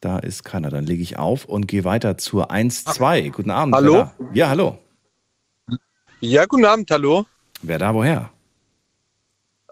Da 0.00 0.18
ist 0.18 0.44
keiner. 0.44 0.70
Dann 0.70 0.86
lege 0.86 1.02
ich 1.02 1.18
auf 1.18 1.44
und 1.44 1.68
gehe 1.68 1.84
weiter 1.84 2.16
zur 2.16 2.50
1-2. 2.50 3.30
Guten 3.30 3.50
Abend. 3.50 3.74
Hallo? 3.74 4.10
Ja, 4.32 4.48
hallo. 4.48 4.78
Ja, 6.20 6.46
guten 6.46 6.64
Abend, 6.64 6.90
hallo. 6.90 7.26
Wer 7.60 7.78
da, 7.78 7.94
woher? 7.94 8.30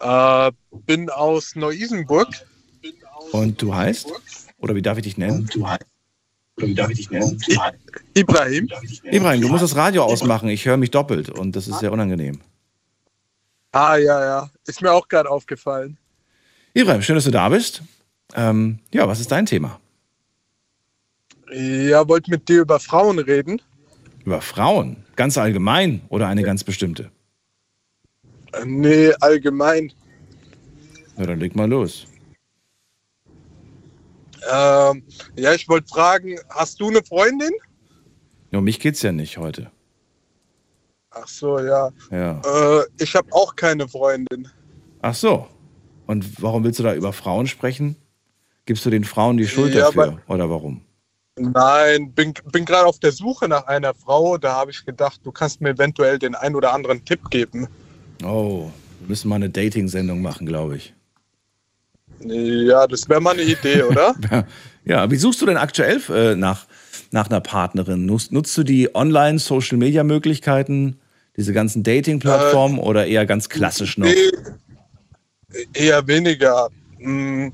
Äh, 0.00 0.52
bin 0.85 1.09
aus 1.09 1.57
Neu-Isenburg. 1.57 2.28
Und 3.33 3.62
du 3.62 3.75
heißt? 3.75 4.12
Oder 4.59 4.75
wie 4.75 4.83
darf 4.83 4.99
ich 4.99 5.04
dich 5.04 5.16
nennen? 5.16 5.49
Ibrahim. 8.14 8.69
Ibrahim, 9.05 9.40
du 9.40 9.49
musst 9.49 9.62
das 9.62 9.76
Radio 9.76 10.05
ausmachen. 10.05 10.49
Ich 10.49 10.64
höre 10.67 10.76
mich 10.76 10.90
doppelt 10.90 11.31
und 11.31 11.57
das 11.57 11.69
ist 11.69 11.81
sehr 11.81 11.93
unangenehm. 11.93 12.40
Ah, 13.73 13.97
ja, 13.97 14.25
ja. 14.25 14.50
Ist 14.67 14.83
mir 14.83 14.93
auch 14.93 15.07
gerade 15.09 15.31
aufgefallen. 15.31 15.97
Ibrahim, 16.75 17.02
schön, 17.02 17.14
dass 17.14 17.25
du 17.25 17.31
da 17.31 17.49
bist. 17.49 17.83
Ähm, 18.35 18.79
ja, 18.93 19.07
was 19.09 19.21
ist 19.21 19.31
dein 19.31 19.47
Thema? 19.47 19.81
Ja, 21.52 22.07
wollte 22.09 22.31
mit 22.31 22.49
dir 22.49 22.61
über 22.61 22.79
Frauen 22.79 23.19
reden. 23.19 23.61
Über 24.25 24.40
Frauen? 24.40 25.05
Ganz 25.17 25.37
allgemein 25.37 26.02
oder 26.09 26.29
eine 26.29 26.43
ganz 26.43 26.62
bestimmte? 26.62 27.11
Äh, 28.52 28.64
nee, 28.64 29.12
allgemein. 29.21 29.93
Na, 31.17 31.26
dann 31.26 31.40
leg 31.40 31.57
mal 31.57 31.69
los. 31.69 32.07
Ähm, 34.50 35.02
ja, 35.37 35.52
ich 35.54 35.68
wollte 35.68 35.88
fragen, 35.88 36.38
hast 36.49 36.80
du 36.80 36.88
eine 36.88 37.02
Freundin? 37.02 37.52
Nur 38.50 38.62
mich 38.62 38.80
geht's 38.80 39.02
ja 39.02 39.12
nicht 39.12 39.38
heute. 39.38 39.70
Ach 41.11 41.26
so, 41.26 41.59
ja. 41.59 41.90
Ja. 42.11 42.40
Äh, 42.44 42.85
ich 43.00 43.14
habe 43.14 43.32
auch 43.32 43.56
keine 43.56 43.88
Freundin. 43.88 44.49
Ach 45.02 45.14
so. 45.14 45.47
Und 46.06 46.42
warum 46.42 46.64
willst 46.64 46.78
du 46.78 46.82
da 46.82 46.94
über 46.94 47.12
Frauen 47.12 47.47
sprechen? 47.47 47.97
Gibst 48.66 48.85
du 48.85 48.90
den 48.90 49.04
Frauen 49.04 49.37
die 49.37 49.49
Schuld 49.49 49.75
Ja, 49.75 49.87
dafür? 49.87 50.20
Oder 50.28 50.50
warum? 50.50 50.82
Nein, 51.37 52.12
bin, 52.12 52.35
bin 52.52 52.64
gerade 52.64 52.87
auf 52.87 52.99
der 52.99 53.12
Suche 53.12 53.49
nach 53.49 53.66
einer 53.66 53.94
Frau. 53.94 54.37
Da 54.37 54.54
habe 54.54 54.70
ich 54.70 54.85
gedacht, 54.85 55.20
du 55.25 55.32
kannst 55.32 55.61
mir 55.61 55.70
eventuell 55.70 56.18
den 56.18 56.35
ein 56.35 56.54
oder 56.54 56.73
anderen 56.75 57.04
Tipp 57.04 57.30
geben. 57.30 57.66
Oh, 58.25 58.70
wir 59.00 59.09
müssen 59.09 59.28
mal 59.28 59.37
eine 59.37 59.50
Dating-Sendung 59.50 60.20
machen, 60.20 60.47
glaube 60.47 60.76
ich. 60.76 60.94
Ja, 62.25 62.87
das 62.87 63.09
wäre 63.09 63.21
mal 63.21 63.33
eine 63.33 63.43
Idee, 63.43 63.83
oder? 63.91 64.15
Ja, 64.85 65.11
wie 65.11 65.17
suchst 65.17 65.41
du 65.43 65.47
denn 65.47 65.57
aktuell 65.57 66.00
äh, 66.11 66.37
nach, 66.37 66.67
nach 67.11 67.29
einer 67.29 67.41
Partnerin? 67.41 68.07
Nutzt, 68.07 68.31
nutzt 68.33 68.57
du 68.59 68.62
die 68.62 68.95
Online-Social-Media-Möglichkeiten, 68.95 70.99
Diese 71.37 71.53
ganzen 71.53 71.83
Dating-Plattformen 71.83 72.79
oder 72.79 73.07
eher 73.07 73.27
ganz 73.27 73.49
klassisch 73.49 73.99
noch? 73.99 74.07
Nee, 74.07 74.31
eher 75.75 76.07
weniger. 76.07 76.69
Hm, 76.99 77.53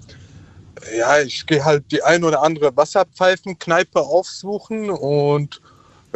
Ja, 0.96 1.20
ich 1.20 1.46
gehe 1.46 1.64
halt 1.64 1.84
die 1.90 2.02
ein 2.02 2.22
oder 2.24 2.42
andere 2.42 2.76
Wasserpfeifenkneipe 2.76 4.00
aufsuchen 4.00 4.90
und 4.90 5.60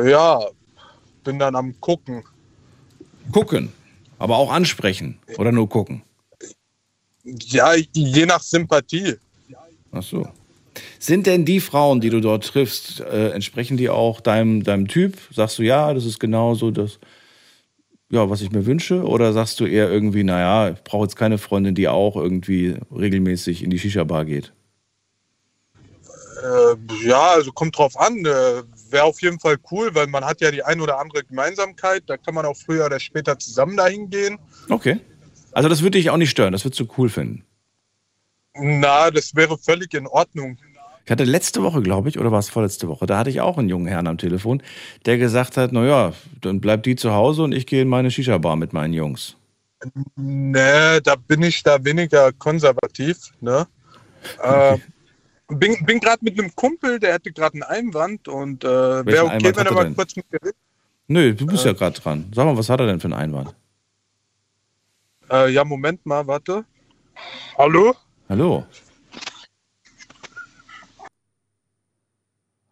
ja, 0.03 0.41
bin 1.25 1.39
dann 1.39 1.57
am 1.57 1.79
gucken. 1.81 2.25
Gucken. 3.33 3.73
Aber 4.19 4.37
auch 4.37 4.53
ansprechen. 4.53 5.19
Oder 5.39 5.53
nur 5.53 5.69
gucken. 5.69 6.03
Ja, 7.25 7.75
je 7.75 8.27
nach 8.27 8.43
Sympathie. 8.43 9.17
Ach 9.93 10.03
so. 10.03 10.27
Sind 10.99 11.27
denn 11.27 11.45
die 11.45 11.61
Frauen, 11.61 12.01
die 12.01 12.11
du 12.11 12.21
dort 12.21 12.47
triffst, 12.47 13.01
äh, 13.01 13.31
entsprechen 13.31 13.77
die 13.77 13.89
auch 13.89 14.21
deinem, 14.21 14.63
deinem 14.63 14.89
Typ? 14.89 15.19
Sagst 15.33 15.59
du, 15.59 15.63
ja, 15.63 15.93
das 15.93 16.05
ist 16.05 16.21
genau 16.21 16.55
so 16.55 16.71
das, 16.71 16.99
ja, 18.11 18.29
was 18.31 18.41
ich 18.41 18.51
mir 18.51 18.67
wünsche? 18.67 19.03
Oder 19.03 19.33
sagst 19.33 19.61
du 19.61 19.67
eher 19.67 19.91
irgendwie, 19.91 20.25
naja, 20.25 20.71
ich 20.75 20.83
brauche 20.83 21.05
jetzt 21.05 21.17
keine 21.17 21.39
Freundin, 21.39 21.75
die 21.75 21.89
auch 21.89 22.17
irgendwie 22.17 22.77
regelmäßig 22.95 23.63
in 23.63 23.71
die 23.71 23.79
Shisha-Bar 23.79 24.25
geht? 24.25 24.53
Äh, 26.43 27.07
ja, 27.07 27.33
also 27.33 27.53
kommt 27.53 27.77
drauf 27.77 27.99
an. 27.99 28.25
Äh, 28.25 28.63
Wäre 28.91 29.05
auf 29.05 29.21
jeden 29.23 29.39
Fall 29.39 29.57
cool, 29.71 29.95
weil 29.95 30.07
man 30.07 30.25
hat 30.25 30.41
ja 30.41 30.51
die 30.51 30.63
ein 30.63 30.81
oder 30.81 30.99
andere 30.99 31.23
Gemeinsamkeit. 31.25 32.05
Da 32.07 32.17
kann 32.17 32.35
man 32.35 32.47
auch 32.47 32.57
früher 32.57 32.87
oder 32.87 32.99
später 32.99 33.39
zusammen 33.39 33.77
dahin 33.77 34.11
gehen. 34.11 34.39
Okay. 34.69 35.01
Also 35.53 35.69
das 35.69 35.83
würde 35.83 35.99
dich 35.99 36.11
auch 36.11 36.17
nicht 36.17 36.31
stören, 36.31 36.53
das 36.53 36.65
würdest 36.65 36.81
du 36.81 36.89
cool 36.99 37.09
finden. 37.09 37.45
Na, 38.55 39.11
das 39.11 39.35
wäre 39.35 39.57
völlig 39.59 39.95
in 39.95 40.07
Ordnung. 40.07 40.59
Ich 41.05 41.11
hatte 41.11 41.25
letzte 41.25 41.63
Woche, 41.63 41.83
glaube 41.83 42.09
ich, 42.09 42.19
oder 42.19 42.31
war 42.31 42.39
es 42.39 42.51
vorletzte 42.51 42.87
Woche, 42.89 43.07
da 43.07 43.19
hatte 43.19 43.31
ich 43.31 43.41
auch 43.41 43.59
einen 43.59 43.69
jungen 43.69 43.87
Herrn 43.87 44.07
am 44.07 44.19
Telefon, 44.19 44.63
der 45.07 45.19
gesagt 45.19 45.57
hat, 45.57 45.73
naja, 45.73 46.13
dann 46.41 46.61
bleibt 46.61 46.87
die 46.87 46.95
zu 46.95 47.13
Hause 47.13 47.43
und 47.43 47.53
ich 47.53 47.67
gehe 47.67 47.83
in 47.83 47.89
meine 47.89 48.11
Shisha-Bar 48.11 48.57
mit 48.57 48.73
meinen 48.73 48.93
Jungs. 48.93 49.37
Nee, 50.17 51.01
da 51.03 51.17
bin 51.17 51.43
ich 51.43 51.63
da 51.63 51.83
weniger 51.85 52.33
konservativ. 52.33 53.33
Ne? 53.41 53.67
Äh, 54.43 54.77
bin 55.49 55.85
bin 55.85 56.01
gerade 56.01 56.23
mit 56.23 56.39
einem 56.39 56.55
Kumpel, 56.55 57.01
der 57.01 57.15
hätte 57.15 57.33
gerade 57.33 57.55
einen 57.55 57.63
Einwand 57.63 58.29
und 58.29 58.63
äh, 58.63 58.69
wäre 58.69 59.25
okay, 59.25 59.35
Einwand 59.37 59.57
wenn 59.57 59.67
er 59.67 59.73
mal 59.73 59.85
denn? 59.85 59.97
kurz 59.97 60.17
mit 60.17 60.31
mir 60.31 60.39
redet. 60.43 60.57
Nö, 61.09 61.35
du 61.35 61.47
bist 61.47 61.65
ja 61.65 61.73
gerade 61.73 61.99
dran. 61.99 62.31
Sag 62.35 62.45
mal, 62.45 62.57
was 62.57 62.69
hat 62.69 62.79
er 62.79 62.87
denn 62.87 63.01
für 63.01 63.07
einen 63.07 63.15
Einwand? 63.15 63.55
Äh, 65.31 65.51
ja, 65.51 65.65
Moment 65.65 66.05
mal, 66.07 66.27
warte. 66.27 66.65
Hallo? 67.57 67.95
Hallo? 68.29 68.65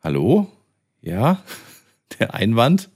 Hallo? 0.03 0.49
Ja? 1.01 1.39
Der 2.19 2.35
Einwand? 2.35 2.91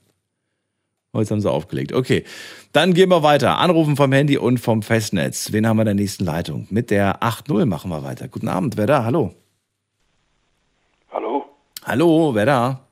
Oh, 1.13 1.21
jetzt 1.21 1.31
haben 1.31 1.41
sie 1.41 1.51
aufgelegt. 1.51 1.93
Okay, 1.93 2.25
dann 2.73 2.93
gehen 2.95 3.11
wir 3.11 3.23
weiter. 3.23 3.59
Anrufen 3.59 3.97
vom 3.97 4.11
Handy 4.13 4.37
und 4.37 4.59
vom 4.59 4.83
Festnetz. 4.83 5.53
Wen 5.53 5.69
haben 5.69 5.77
wir 5.77 5.83
in 5.83 5.87
der 5.87 5.95
nächsten 5.95 6.25
Leitung? 6.25 6.67
Mit 6.71 6.91
der 6.91 7.23
8.0 7.23 7.67
machen 7.67 7.91
wir 7.91 8.03
weiter. 8.03 8.27
Guten 8.29 8.49
Abend, 8.49 8.77
wer 8.77 8.87
da? 8.87 9.05
Hallo? 9.05 9.33
Hallo? 11.13 11.45
Hallo, 11.85 12.35
wer 12.35 12.47
da? 12.47 12.89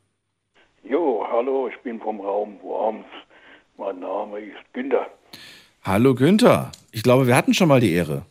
Jo, 0.85 1.27
hallo, 1.33 1.69
ich 1.69 1.83
bin 1.83 1.99
vom 1.99 2.21
Raum 2.21 2.61
Worms. 2.63 3.07
Mein 3.77 3.99
Name 3.99 4.39
ist 4.41 4.73
Günther. 4.73 5.07
Hallo 5.83 6.15
Günther. 6.15 6.73
Ich 6.93 7.03
glaube, 7.03 7.27
wir 7.27 7.35
hatten 7.35 7.55
schon 7.55 7.69
mal 7.69 7.81
die 7.81 7.95
Ehre. 7.95 8.27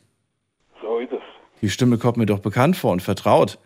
So 0.83 0.99
ist 0.99 1.11
es. 1.11 1.21
Die 1.61 1.69
Stimme 1.69 1.97
kommt 1.97 2.17
mir 2.17 2.27
doch 2.27 2.39
bekannt 2.39 2.77
vor 2.77 2.91
und 2.91 3.01
vertraut. 3.01 3.57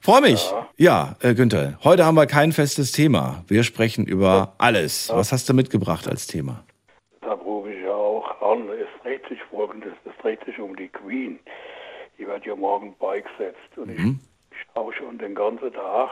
Freue 0.00 0.22
mich. 0.22 0.50
Ja, 0.78 1.16
äh, 1.20 1.34
Günther, 1.34 1.78
heute 1.84 2.06
haben 2.06 2.14
wir 2.14 2.26
kein 2.26 2.52
festes 2.52 2.90
Thema. 2.90 3.44
Wir 3.48 3.64
sprechen 3.64 4.06
über 4.06 4.54
alles. 4.56 5.10
Was 5.12 5.30
hast 5.30 5.46
du 5.48 5.52
mitgebracht 5.52 6.08
als 6.08 6.26
Thema? 6.26 6.64
Da 7.20 7.34
rufe 7.34 7.70
ich 7.70 7.82
ja 7.84 7.92
auch 7.92 8.40
an. 8.40 8.68
Es 8.70 8.88
dreht 9.02 9.28
sich 9.28 9.38
folgendes, 9.50 9.92
es 10.06 10.16
dreht 10.22 10.42
sich 10.46 10.58
um 10.58 10.74
die 10.74 10.88
Queen. 10.88 11.38
Die 12.18 12.26
wird 12.26 12.46
ja 12.46 12.56
morgen 12.56 12.94
beigesetzt. 12.98 13.76
Und 13.76 13.90
ich 13.90 14.16
schaue 14.72 14.94
schon 14.94 15.18
den 15.18 15.34
ganzen 15.34 15.70
Tag, 15.74 16.10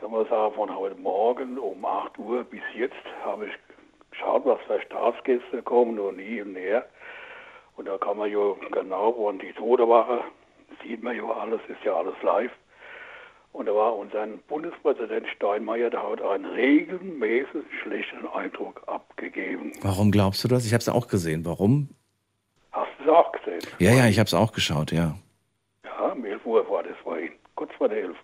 kann 0.00 0.12
man 0.12 0.26
sagen, 0.28 0.54
von 0.54 0.74
heute 0.74 0.94
Morgen 0.94 1.58
um 1.58 1.84
8 1.84 2.16
Uhr 2.18 2.44
bis 2.44 2.62
jetzt 2.76 2.94
habe 3.24 3.46
ich 3.46 3.52
geschaut, 4.18 4.44
was 4.44 4.60
für 4.66 4.80
Staatsgäste 4.82 5.62
kommen 5.62 5.98
und 5.98 6.18
hier 6.18 6.44
und 6.44 6.56
her. 6.56 6.86
Und 7.76 7.86
da 7.86 7.96
kann 7.98 8.18
man 8.18 8.30
ja 8.30 8.54
genau, 8.72 9.14
wann 9.18 9.38
die 9.38 9.52
Todewache, 9.52 10.22
sieht 10.82 11.02
man 11.02 11.16
ja 11.16 11.24
alles, 11.24 11.60
ist 11.68 11.84
ja 11.84 11.94
alles 11.94 12.14
live. 12.22 12.50
Und 13.52 13.66
da 13.66 13.74
war 13.74 13.96
unser 13.96 14.26
Bundespräsident 14.48 15.26
Steinmeier, 15.28 15.90
der 15.90 16.02
hat 16.02 16.20
einen 16.20 16.44
regelmäßig 16.44 17.64
schlechten 17.82 18.26
Eindruck 18.28 18.82
abgegeben. 18.86 19.72
Warum 19.82 20.10
glaubst 20.10 20.44
du 20.44 20.48
das? 20.48 20.66
Ich 20.66 20.72
habe 20.72 20.80
es 20.80 20.88
auch 20.88 21.08
gesehen. 21.08 21.44
Warum? 21.46 21.88
Hast 22.72 22.90
du 22.98 23.04
es 23.04 23.08
auch 23.08 23.32
gesehen? 23.32 23.60
Ja, 23.78 23.92
ja, 23.92 24.06
ich 24.06 24.18
habe 24.18 24.26
es 24.26 24.34
auch 24.34 24.52
geschaut, 24.52 24.92
ja. 24.92 25.14
Ja, 25.84 26.12
um 26.12 26.24
11 26.24 26.44
Uhr 26.44 26.68
war 26.68 26.82
das 26.82 26.96
vorhin, 27.02 27.32
kurz 27.54 27.72
vor 27.78 27.88
der 27.88 27.98
11. 27.98 28.16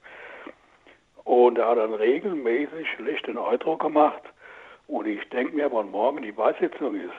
Und 1.24 1.58
er 1.58 1.68
hat 1.68 1.78
einen 1.78 1.94
regelmäßig 1.94 2.86
schlechten 2.96 3.38
Eindruck 3.38 3.80
gemacht. 3.80 4.22
Und 4.86 5.06
ich 5.06 5.28
denke 5.30 5.56
mir, 5.56 5.72
wann 5.72 5.90
morgen 5.90 6.22
die 6.22 6.32
Beisetzung 6.32 6.94
ist, 6.94 7.12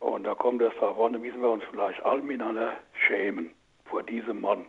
und 0.00 0.24
da 0.24 0.34
kommt 0.34 0.60
das 0.60 0.74
darauf 0.80 1.06
an, 1.06 1.14
da 1.14 1.18
müssen 1.18 1.40
wir 1.40 1.50
uns 1.50 1.64
vielleicht 1.70 2.04
alle 2.04 2.20
miteinander 2.20 2.74
schämen 3.06 3.50
vor 3.86 4.02
diesem 4.02 4.40
Mann. 4.40 4.66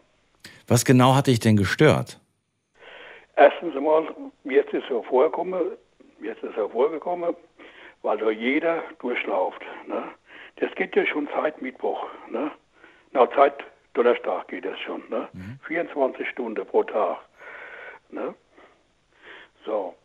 Was 0.67 0.85
genau 0.85 1.13
hat 1.15 1.27
dich 1.27 1.39
denn 1.39 1.57
gestört? 1.57 2.19
Erstens 3.35 3.75
einmal, 3.75 4.07
mir 4.43 4.65
ist 4.65 4.87
so 4.87 5.03
vorgekommen, 5.03 5.71
mir 6.19 6.31
ist 6.31 6.55
so 6.55 6.69
vorgekommen, 6.69 7.35
weil 8.01 8.17
da 8.17 8.29
jeder 8.29 8.81
durchlauft. 8.99 9.61
Ne? 9.87 10.03
Das 10.57 10.73
geht 10.75 10.95
ja 10.95 11.05
schon 11.05 11.27
seit 11.35 11.61
Mittwoch. 11.61 12.07
Ne? 12.29 12.51
Na, 13.11 13.27
seit 13.35 13.55
Donnerstag 13.93 14.47
geht 14.47 14.63
das 14.63 14.79
schon. 14.79 15.03
Ne? 15.09 15.27
24 15.67 16.29
Stunden 16.29 16.65
pro 16.65 16.83
Tag. 16.83 17.17
Ne? 18.09 18.33
So, 19.65 19.95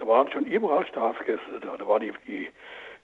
da 0.00 0.06
waren 0.06 0.30
schon 0.32 0.44
überall 0.46 0.86
Staatsgäste 0.86 1.60
da. 1.60 1.76
Da 1.76 1.86
war 1.86 2.00
die, 2.00 2.12
die 2.26 2.48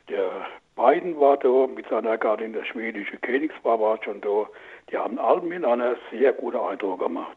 der 0.09 0.31
Biden 0.77 1.19
war 1.19 1.37
da 1.37 1.67
mit 1.67 1.89
seiner 1.89 2.17
Gattin, 2.19 2.53
der 2.53 2.65
schwedische 2.65 3.17
Königspaar 3.19 3.81
war 3.81 3.99
schon 4.05 4.21
da. 4.21 4.47
Die 4.91 4.97
haben 4.97 5.19
alle 5.19 5.41
miteinander 5.43 5.97
sehr 6.11 6.33
guten 6.33 6.59
Eindruck 6.59 7.01
gemacht. 7.01 7.37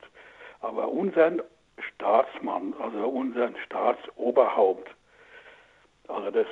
Aber 0.62 0.90
unseren 0.90 1.42
Staatsmann, 1.96 2.74
also 2.80 3.08
unseren 3.08 3.56
Staatsoberhaupt, 3.66 4.90
also 6.08 6.32
das 6.32 6.48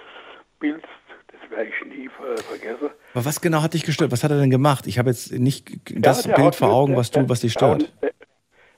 Bild, 0.59 0.83
das 1.31 1.49
werde 1.51 1.69
ich 1.69 1.85
nie 1.85 2.09
ver 2.09 2.37
vergessen. 2.37 2.89
Aber 3.13 3.25
was 3.25 3.41
genau 3.41 3.61
hat 3.61 3.73
dich 3.73 3.83
gestört? 3.83 4.11
Was 4.11 4.23
hat 4.23 4.31
er 4.31 4.39
denn 4.39 4.49
gemacht? 4.49 4.87
Ich 4.87 4.97
habe 4.97 5.09
jetzt 5.09 5.31
nicht 5.31 5.69
das 6.03 6.25
Ja, 6.25 6.35
Bild 6.35 6.47
hat 6.47 6.55
vor 6.55 6.71
Augen, 6.73 6.93
der- 6.93 6.99
was 6.99 7.11
du, 7.11 7.27
was 7.29 7.41
dich 7.41 7.53
stört. 7.53 7.91
der- 8.01 8.11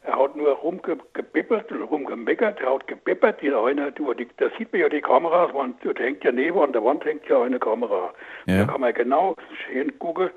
Er 0.10 0.18
hat 0.18 0.36
nur 0.36 0.50
rumgebippert 0.54 1.72
und 1.72 1.84
rumgemeckert, 1.84 2.60
er 2.62 2.74
hat 2.74 2.88
gebippert, 2.88 3.44
die 3.44 3.54
eine, 3.54 3.92
die, 3.92 4.28
da 4.38 4.48
sieht 4.58 4.72
man 4.74 4.82
ja 4.82 4.90
die 4.90 5.02
Kameras, 5.02 5.54
man, 5.54 5.76
da 5.84 5.92
hängt 6.02 6.24
ja 6.24 6.32
neben 6.32 6.60
an 6.60 6.74
der 6.74 6.84
Wand 6.84 7.06
hängt 7.06 7.28
ja 7.28 7.44
eine 7.44 7.60
Kamera. 7.60 8.12
Ja. 8.48 8.66
Da 8.66 8.72
kann 8.72 8.82
man 8.82 8.94
genau 8.96 9.36
hingucken, 9.72 10.32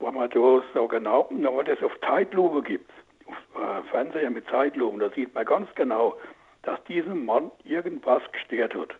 wo 0.00 0.10
man 0.10 0.28
da 0.30 0.62
so 0.74 0.88
genau, 0.88 1.28
wenn 1.30 1.40
man 1.40 1.64
das 1.66 1.80
auf 1.84 1.92
Zeitlupe 2.00 2.62
gibt, 2.62 2.90
auf 3.26 3.62
äh, 3.62 3.90
Fernseher 3.92 4.30
mit 4.30 4.48
Zeitlupe, 4.48 4.98
da 4.98 5.14
sieht 5.14 5.32
man 5.36 5.44
ganz 5.44 5.68
genau, 5.76 6.16
dass 6.62 6.82
diesem 6.84 7.26
Mann 7.26 7.52
irgendwas 7.62 8.22
gestört 8.32 8.74
hat. 8.74 8.96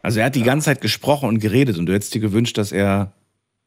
Also 0.00 0.20
er 0.20 0.26
hat 0.26 0.36
die 0.36 0.44
ganze 0.44 0.66
Zeit 0.66 0.80
gesprochen 0.80 1.28
und 1.28 1.40
geredet 1.40 1.76
und 1.76 1.86
du 1.86 1.92
hättest 1.92 2.14
dir 2.14 2.20
gewünscht, 2.20 2.56
dass 2.56 2.70
er 2.70 3.12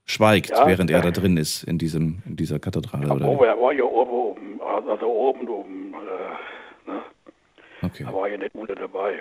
schweigt, 0.08 0.50
Ja. 0.50 0.66
während 0.66 0.90
er 0.90 1.02
da 1.02 1.12
drin 1.12 1.38
ist 1.38 1.64
in 1.64 1.78
diesem 1.78 2.24
in 2.26 2.36
dieser 2.36 2.58
Kathedrale 2.60 3.12
oder 3.14 3.26
Aber 3.28 3.48
er 3.48 3.60
war 3.62 3.74
ja 3.74 3.84
oben, 3.84 4.60
oben 4.60 4.62
also 4.90 5.06
oben, 5.06 5.48
oben, 5.48 5.94
äh, 5.94 6.90
ne? 6.92 7.02
Okay. 7.84 8.04
er 8.08 8.14
war 8.14 8.28
ja 8.28 8.38
nicht 8.38 8.56
unter 8.56 8.74
dabei. 8.74 9.20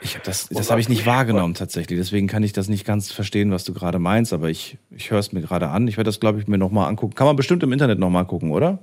Ich 0.00 0.14
hab 0.16 0.24
das 0.24 0.48
das 0.48 0.70
habe 0.70 0.80
ich 0.80 0.88
nicht 0.88 1.06
wahrgenommen 1.06 1.54
tatsächlich, 1.54 1.98
deswegen 1.98 2.26
kann 2.26 2.42
ich 2.42 2.52
das 2.52 2.68
nicht 2.68 2.86
ganz 2.86 3.12
verstehen, 3.12 3.52
was 3.52 3.64
du 3.64 3.72
gerade 3.72 3.98
meinst, 3.98 4.32
aber 4.32 4.48
ich 4.48 4.76
ich 4.90 5.10
höre 5.10 5.20
es 5.20 5.32
mir 5.32 5.40
gerade 5.40 5.68
an. 5.68 5.86
Ich 5.88 5.96
werde 5.96 6.08
das 6.08 6.20
glaube 6.20 6.38
ich 6.40 6.48
mir 6.48 6.58
noch 6.58 6.70
mal 6.70 6.86
angucken. 6.88 7.14
Kann 7.14 7.26
man 7.26 7.36
bestimmt 7.36 7.62
im 7.62 7.72
Internet 7.72 7.98
noch 7.98 8.10
mal 8.10 8.24
gucken, 8.24 8.50
oder? 8.50 8.78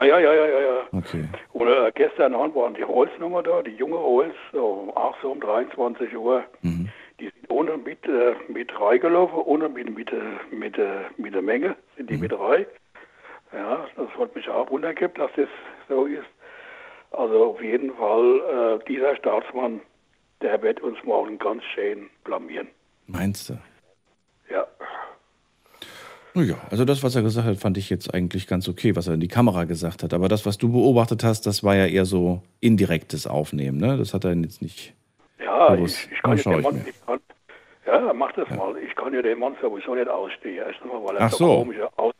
Ja, 0.00 0.06
ja, 0.06 0.20
ja, 0.20 0.32
ja, 0.34 0.60
ja. 0.60 0.74
Okay. 0.92 1.24
Äh, 1.54 1.92
gestern 1.94 2.34
Abend 2.34 2.54
waren 2.54 2.74
die 2.74 2.82
Rolls-Nummer 2.82 3.42
da, 3.42 3.62
die 3.62 3.70
junge 3.72 3.96
Rolls, 3.96 4.34
so, 4.52 4.92
auch 4.94 5.14
so 5.22 5.30
um 5.32 5.40
23 5.40 6.14
Uhr. 6.16 6.44
Mhm. 6.62 6.88
Die 7.20 7.26
sind 7.26 7.48
ohne 7.50 7.76
mit, 7.76 8.04
äh, 8.06 8.34
mit 8.48 8.70
reingelaufen, 8.80 9.38
ohne 9.38 9.68
mit, 9.68 9.94
mit, 9.94 10.12
äh, 10.12 10.54
mit, 10.54 10.76
äh, 10.78 11.02
mit 11.16 11.34
der 11.34 11.42
Menge 11.42 11.76
sind 11.96 12.10
Mhm. 12.10 12.14
die 12.14 12.20
mit 12.20 12.32
rein. 12.32 12.66
Ja, 13.52 13.86
das 13.96 14.08
hat 14.18 14.34
mich 14.34 14.48
auch 14.48 14.68
wundergibt, 14.70 15.18
dass 15.18 15.30
das 15.36 15.48
so 15.88 16.06
ist. 16.06 16.24
Also 17.12 17.44
auf 17.50 17.62
jeden 17.62 17.94
Fall, 17.94 18.80
äh, 18.82 18.84
dieser 18.88 19.14
Staatsmann, 19.16 19.80
der 20.42 20.60
wird 20.62 20.80
uns 20.80 20.98
morgen 21.04 21.38
ganz 21.38 21.62
schön 21.74 22.10
blamieren. 22.24 22.66
Meinst 23.06 23.48
du? 23.50 23.58
Ja. 24.50 24.66
Ja, 26.34 26.56
also 26.68 26.84
das, 26.84 27.04
was 27.04 27.14
er 27.14 27.22
gesagt 27.22 27.46
hat, 27.46 27.56
fand 27.58 27.78
ich 27.78 27.88
jetzt 27.90 28.12
eigentlich 28.12 28.48
ganz 28.48 28.68
okay, 28.68 28.96
was 28.96 29.06
er 29.06 29.14
in 29.14 29.20
die 29.20 29.28
Kamera 29.28 29.64
gesagt 29.64 30.02
hat. 30.02 30.12
Aber 30.12 30.26
das, 30.28 30.44
was 30.44 30.58
du 30.58 30.72
beobachtet 30.72 31.22
hast, 31.22 31.42
das 31.46 31.62
war 31.62 31.76
ja 31.76 31.86
eher 31.86 32.06
so 32.06 32.42
indirektes 32.58 33.28
Aufnehmen, 33.28 33.78
ne? 33.78 33.96
Das 33.96 34.14
hat 34.14 34.24
er 34.24 34.34
jetzt 34.34 34.60
nicht 34.60 34.94
Ja, 35.44 35.74
ich, 35.74 36.10
ich 36.10 36.22
kann 36.22 36.36
ja 36.36 36.42
den 36.42 36.58
ich 36.58 36.64
Mann 36.64 36.82
nicht 36.82 37.08
an. 37.08 37.20
Ja, 37.86 38.12
mach 38.14 38.32
das 38.32 38.48
mal. 38.50 38.76
Ich 38.78 38.94
kann 38.96 39.12
ja 39.12 39.22
den 39.22 39.38
Mann 39.38 39.56
sowieso 39.60 39.94
nicht 39.94 40.08
ausstehen. 40.08 40.64
Erstens 40.66 40.90
mal, 40.90 41.04
weil 41.04 41.16
er 41.16 41.28
so 41.28 41.36
so. 41.36 41.58
komische, 41.58 41.88
Aus, 41.96 42.14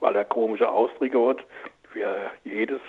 weil 0.00 0.16
er 0.16 0.24
komische 0.24 0.68
Ausdrücke 0.68 1.28
hat 1.28 1.38
für 1.92 2.30
jedes. 2.44 2.80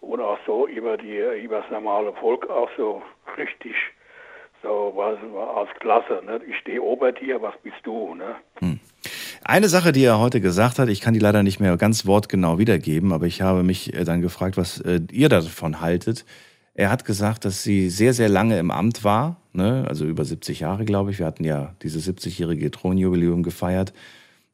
Und 0.00 0.20
auch 0.20 0.38
so 0.46 0.66
über 0.66 0.98
die 0.98 1.18
über 1.42 1.60
das 1.60 1.70
normale 1.70 2.12
Volk 2.14 2.48
auch 2.50 2.68
so 2.76 3.02
richtig 3.38 3.74
so 4.62 4.92
was 4.96 5.18
als 5.56 5.70
Klasse. 5.78 6.24
Ne? 6.24 6.40
Ich 6.48 6.56
stehe 6.58 6.82
ober 6.82 7.12
dir, 7.12 7.40
was 7.40 7.54
bist 7.62 7.76
du? 7.84 8.14
Ne? 8.14 8.78
Eine 9.44 9.68
Sache, 9.68 9.92
die 9.92 10.04
er 10.04 10.18
heute 10.18 10.40
gesagt 10.40 10.78
hat, 10.78 10.88
ich 10.88 11.00
kann 11.00 11.14
die 11.14 11.20
leider 11.20 11.42
nicht 11.42 11.60
mehr 11.60 11.76
ganz 11.76 12.06
wortgenau 12.06 12.58
wiedergeben, 12.58 13.12
aber 13.12 13.26
ich 13.26 13.42
habe 13.42 13.62
mich 13.62 13.94
äh, 13.94 14.04
dann 14.04 14.22
gefragt, 14.22 14.56
was 14.56 14.80
äh, 14.80 15.00
ihr 15.12 15.28
davon 15.28 15.80
haltet. 15.80 16.24
Er 16.74 16.90
hat 16.90 17.04
gesagt, 17.04 17.44
dass 17.44 17.62
sie 17.62 17.88
sehr, 17.88 18.12
sehr 18.14 18.28
lange 18.28 18.58
im 18.58 18.70
Amt 18.72 19.04
war, 19.04 19.36
ne? 19.52 19.84
also 19.88 20.04
über 20.06 20.24
70 20.24 20.60
Jahre, 20.60 20.84
glaube 20.84 21.12
ich. 21.12 21.20
Wir 21.20 21.26
hatten 21.26 21.44
ja 21.44 21.74
dieses 21.82 22.08
70-jährige 22.08 22.70
Thronjubiläum 22.72 23.44
gefeiert. 23.44 23.92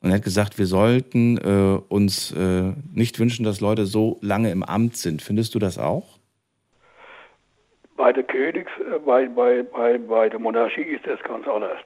Und 0.03 0.11
er 0.11 0.17
hat 0.17 0.23
gesagt, 0.25 0.59
wir 0.59 0.67
sollten 0.67 1.39
äh, 1.39 1.79
uns 1.89 2.33
äh, 2.33 2.73
nicht 2.93 3.19
wünschen, 3.19 3.45
dass 3.45 3.61
Leute 3.61 3.87
so 3.87 4.19
lange 4.21 4.51
im 4.51 4.63
Amt 4.63 4.97
sind. 4.97 5.23
Findest 5.23 5.55
du 5.55 5.59
das 5.59 5.79
auch? 5.79 6.19
Bei 7.97 8.13
der 8.13 8.23
Königs, 8.25 8.71
äh, 8.81 8.99
bei, 8.99 9.27
bei, 9.29 9.63
bei, 9.63 9.99
bei 9.99 10.29
der 10.29 10.39
Monarchie 10.39 10.83
ist 10.83 11.07
das 11.07 11.21
ganz 11.23 11.47
anders. 11.47 11.79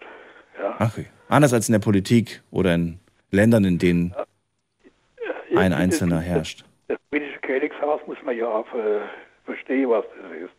Ja. 0.60 0.76
Okay. 0.86 1.06
Anders 1.28 1.52
als 1.52 1.68
in 1.68 1.72
der 1.72 1.80
Politik 1.80 2.42
oder 2.52 2.74
in 2.74 2.98
Ländern, 3.30 3.64
in 3.64 3.78
denen 3.78 4.14
ein 5.56 5.70
Das- 5.70 5.80
Einzelner 5.80 6.16
das- 6.16 6.24
herrscht. 6.24 6.64
Das 6.88 6.98
britische 7.10 7.38
Königshaus 7.40 8.00
muss 8.06 8.18
man 8.24 8.36
ja 8.36 8.46
auch 8.46 8.66
verstehen, 9.44 9.90
was 9.90 10.04
das 10.20 10.32
ist. 10.32 10.54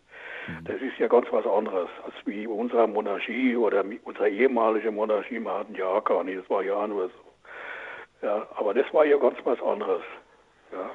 Das 0.66 0.80
ist 0.80 0.98
ja 1.00 1.08
ganz 1.08 1.26
was 1.32 1.46
anderes 1.46 1.90
als 2.06 2.14
wie 2.26 2.46
unsere 2.46 2.88
Monarchie 2.88 3.56
oder 3.56 3.84
unsere 4.04 4.30
ehemalige 4.30 4.92
Monarchie. 4.92 5.40
Wir 5.40 5.52
hatten 5.52 5.74
ja 5.74 5.86
auch 5.86 6.04
gar 6.04 6.24
nicht, 6.24 6.40
das 6.40 6.50
war 6.50 6.64
ja 6.64 6.76
auch 6.76 6.88
nur 6.88 7.08
so. 7.08 8.26
Ja, 8.26 8.48
aber 8.56 8.74
das 8.74 8.92
war 8.94 9.06
ja 9.06 9.18
ganz 9.18 9.38
was 9.44 9.62
anderes. 9.62 10.04
Ja. 10.72 10.92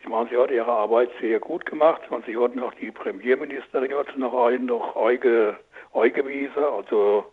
Ich 0.00 0.08
meine, 0.08 0.28
sie 0.28 0.36
hat 0.36 0.50
ihre 0.50 0.70
Arbeit 0.70 1.10
sehr 1.20 1.40
gut 1.40 1.66
gemacht 1.66 2.02
und 2.10 2.24
sie 2.26 2.36
hat 2.36 2.54
noch 2.54 2.72
die 2.74 2.92
Premierministerin 2.92 3.92
hat 3.94 4.06
sie 4.14 4.20
noch 4.20 4.46
ein, 4.46 4.66
noch 4.66 4.94
einge, 4.96 5.56
eingewiesen, 5.92 6.62
also 6.62 7.24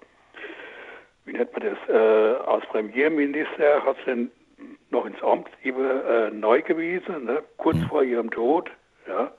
wie 1.25 1.33
nennt 1.33 1.53
man 1.53 1.61
das, 1.61 1.89
äh, 1.89 2.47
als 2.47 2.65
Premierminister 2.67 3.83
hat 3.85 3.97
sie 4.05 4.29
noch 4.89 5.05
ins 5.05 5.21
Amt 5.23 5.49
über, 5.63 6.05
äh, 6.05 6.31
neu 6.31 6.61
gewiesen, 6.61 7.25
ne, 7.25 7.43
kurz 7.57 7.77
vor 7.89 8.03
ihrem 8.03 8.31
Tod, 8.31 8.69
ja. 9.07 9.31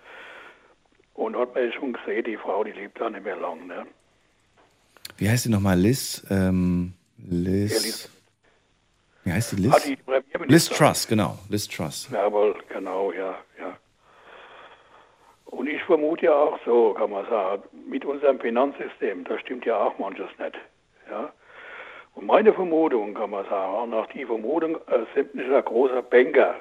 Und 1.16 1.34
hat 1.34 1.54
man 1.54 1.72
schon 1.72 1.94
gesehen, 1.94 2.24
die 2.24 2.36
Frau, 2.36 2.62
die 2.62 2.72
lebt 2.72 3.00
da 3.00 3.08
nicht 3.08 3.24
mehr 3.24 3.36
lang, 3.36 3.66
ne. 3.66 3.86
Wie 5.16 5.28
heißt 5.28 5.46
die 5.46 5.48
nochmal? 5.48 5.78
Liz? 5.78 6.26
Ähm, 6.30 6.92
Liz. 7.16 7.72
Elisabeth. 7.72 8.10
Wie 9.24 9.32
heißt 9.32 9.52
die 9.52 9.56
Liz? 9.56 9.72
Ah, 9.74 9.80
die 9.80 9.98
Liz. 10.44 10.68
Truss, 10.68 11.08
genau. 11.08 11.38
Liz 11.48 11.68
Truss. 11.68 12.08
Jawohl, 12.12 12.54
genau, 12.68 13.12
ja, 13.12 13.34
ja. 13.58 13.78
Und 15.46 15.68
ich 15.68 15.82
vermute 15.84 16.26
ja 16.26 16.34
auch 16.34 16.58
so, 16.66 16.92
kann 16.92 17.10
man 17.10 17.24
sagen, 17.30 17.62
mit 17.88 18.04
unserem 18.04 18.38
Finanzsystem, 18.38 19.24
da 19.24 19.38
stimmt 19.38 19.64
ja 19.64 19.78
auch 19.78 19.98
manches 19.98 20.28
nicht. 20.38 20.56
Ja. 21.10 21.32
Und 22.14 22.26
meine 22.26 22.52
Vermutung, 22.52 23.14
kann 23.14 23.30
man 23.30 23.44
sagen, 23.46 23.72
auch 23.72 23.86
nach 23.86 24.06
die 24.08 24.26
Vermutung 24.26 24.76
äh, 24.86 25.06
sämtlicher 25.14 25.62
großer 25.62 26.02
Banker, 26.02 26.56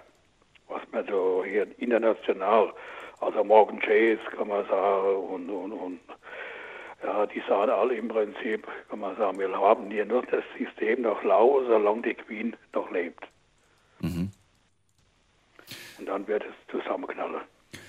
was 0.69 0.81
man 0.93 1.05
so 1.07 1.43
hier 1.45 1.67
international, 1.77 2.73
also 3.19 3.43
Morgan 3.43 3.79
Chase, 3.79 4.19
kann 4.35 4.47
man 4.47 4.65
sagen, 4.67 5.17
und, 5.17 5.49
und, 5.49 5.71
und 5.71 5.99
ja, 7.03 7.25
die 7.27 7.41
sagen 7.47 7.71
alle 7.71 7.95
im 7.95 8.07
Prinzip, 8.07 8.67
kann 8.89 8.99
man 8.99 9.15
sagen, 9.17 9.39
wir 9.39 9.51
haben 9.51 9.89
hier 9.91 10.05
nur 10.05 10.23
das 10.23 10.43
System 10.57 11.01
noch 11.03 11.23
lau, 11.23 11.63
solange 11.65 12.01
die 12.01 12.13
Queen 12.13 12.55
noch 12.73 12.89
lebt. 12.91 13.25
Und 15.99 16.07
dann 16.07 16.27
wird 16.27 16.43
es 16.43 16.71
zusammenknallen. 16.71 17.41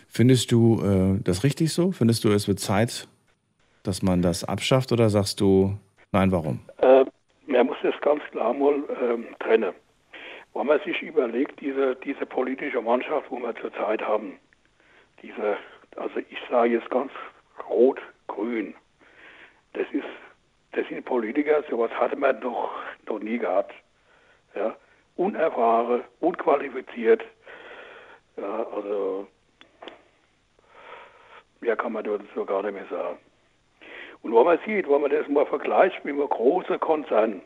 Findest 0.09 0.53
du 0.53 0.81
äh, 0.83 1.23
das 1.23 1.45
richtig 1.45 1.73
so? 1.73 1.93
Findest 1.93 2.25
du, 2.25 2.31
es 2.31 2.49
wird 2.49 2.61
Zeit, 2.61 3.09
dass 3.83 4.03
man 4.03 4.23
das 4.23 4.45
abschafft 4.45 4.93
oder 4.93 5.11
sagst 5.11 5.41
du, 5.41 5.79
nein, 6.13 6.33
warum? 6.33 6.61
Äh, 6.79 7.05
man 7.47 7.67
muss 7.67 7.77
das 7.83 7.95
ganz 8.01 8.23
klar 8.31 8.55
mal 8.55 8.83
ähm, 9.03 9.27
trennen. 9.41 9.75
Wenn 10.55 10.67
man 10.67 10.81
sich 10.87 11.03
überlegt, 11.03 11.61
diese, 11.61 11.97
diese 11.97 12.25
politische 12.25 12.81
Mannschaft, 12.81 13.31
wo 13.31 13.39
wir 13.39 13.55
zurzeit 13.57 14.01
haben, 14.01 14.39
diese, 15.27 15.57
also 15.97 16.19
ich 16.19 16.39
sage 16.49 16.71
jetzt 16.75 16.91
ganz 16.91 17.11
rot-grün, 17.69 18.75
das 19.73 19.87
ist, 19.93 20.05
das 20.73 20.87
sind 20.89 21.05
Politiker, 21.05 21.63
sowas 21.69 21.91
hatte 21.93 22.17
man 22.17 22.39
noch, 22.41 22.71
noch 23.09 23.19
nie 23.19 23.39
gehabt. 23.39 23.75
Ja? 24.55 24.77
Unerfahren, 25.17 26.05
unqualifiziert, 26.21 27.25
ja, 28.37 28.67
also 28.75 29.27
mehr 31.61 31.77
kann 31.77 31.93
man 31.93 32.05
dazu 32.05 32.45
gar 32.45 32.63
nicht 32.63 32.75
mehr 32.75 32.87
sagen. 32.91 33.19
Und 34.23 34.35
wenn 34.35 34.45
man 34.45 34.59
sieht, 34.67 34.89
wenn 34.89 35.01
man 35.01 35.11
das 35.11 35.27
mal 35.29 35.47
vergleicht 35.47 36.05
mit 36.05 36.15
einem 36.15 36.29
großen 36.29 36.79
Konzern, 36.81 37.41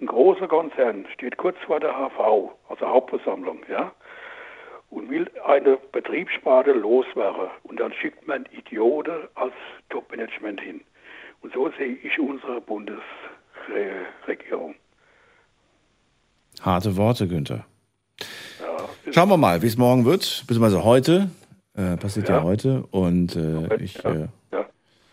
ein 0.00 0.06
großer 0.06 0.48
Konzern 0.48 1.06
steht 1.14 1.36
kurz 1.36 1.56
vor 1.66 1.80
der 1.80 1.92
HV, 1.92 2.50
also 2.68 2.86
Hauptversammlung, 2.86 3.64
ja, 3.68 3.92
und 4.96 5.10
will 5.10 5.30
eine 5.44 5.78
Betriebssparte 5.92 6.72
loswerden. 6.72 7.48
Und 7.64 7.78
dann 7.78 7.92
schickt 7.92 8.26
man 8.26 8.46
Idioten 8.46 9.28
als 9.34 9.52
Top-Management 9.90 10.58
hin. 10.60 10.80
Und 11.42 11.52
so 11.52 11.70
sehe 11.78 11.98
ich 12.02 12.18
unsere 12.18 12.62
Bundesregierung. 12.62 14.74
Harte 16.62 16.96
Worte, 16.96 17.28
Günther. 17.28 17.66
Schauen 19.10 19.28
wir 19.28 19.36
mal, 19.36 19.60
wie 19.60 19.66
es 19.66 19.76
morgen 19.76 20.06
wird, 20.06 20.44
beziehungsweise 20.46 20.82
heute. 20.82 21.28
Äh, 21.74 21.98
passiert 21.98 22.30
ja, 22.30 22.38
Ja. 22.38 22.42
heute. 22.44 22.84
Und 22.90 23.36
äh, 23.36 23.76
ich 23.76 24.02
Ja, 24.02 24.10
äh, 24.14 24.28
ja. 24.50 24.64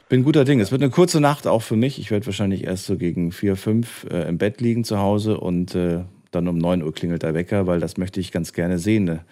bin 0.08 0.24
guter 0.24 0.46
Ding. 0.46 0.62
Es 0.62 0.72
wird 0.72 0.82
eine 0.82 0.92
kurze 0.92 1.20
Nacht 1.20 1.46
auch 1.46 1.62
für 1.62 1.76
mich. 1.76 2.00
Ich 2.00 2.10
werde 2.10 2.26
wahrscheinlich 2.26 2.64
erst 2.64 2.86
so 2.86 2.98
gegen 2.98 3.34
vier, 3.34 3.58
fünf 3.58 4.06
äh, 4.10 4.30
im 4.30 4.38
Bett 4.38 4.62
liegen 4.62 4.86
zu 4.86 5.00
Hause 5.00 5.42
und 5.42 5.76
äh, 5.76 6.06
dann 6.32 6.48
um 6.48 6.58
9 6.58 6.84
Uhr 6.84 6.94
klingelt 6.94 7.24
der 7.24 7.34
Wecker, 7.34 7.68
weil 7.68 7.82
das 7.82 7.98
möchte 7.98 8.22
ich 8.22 8.32
ganz 8.32 8.54
gerne 8.54 8.80
sehen. 8.80 9.04
Ne? 9.04 9.26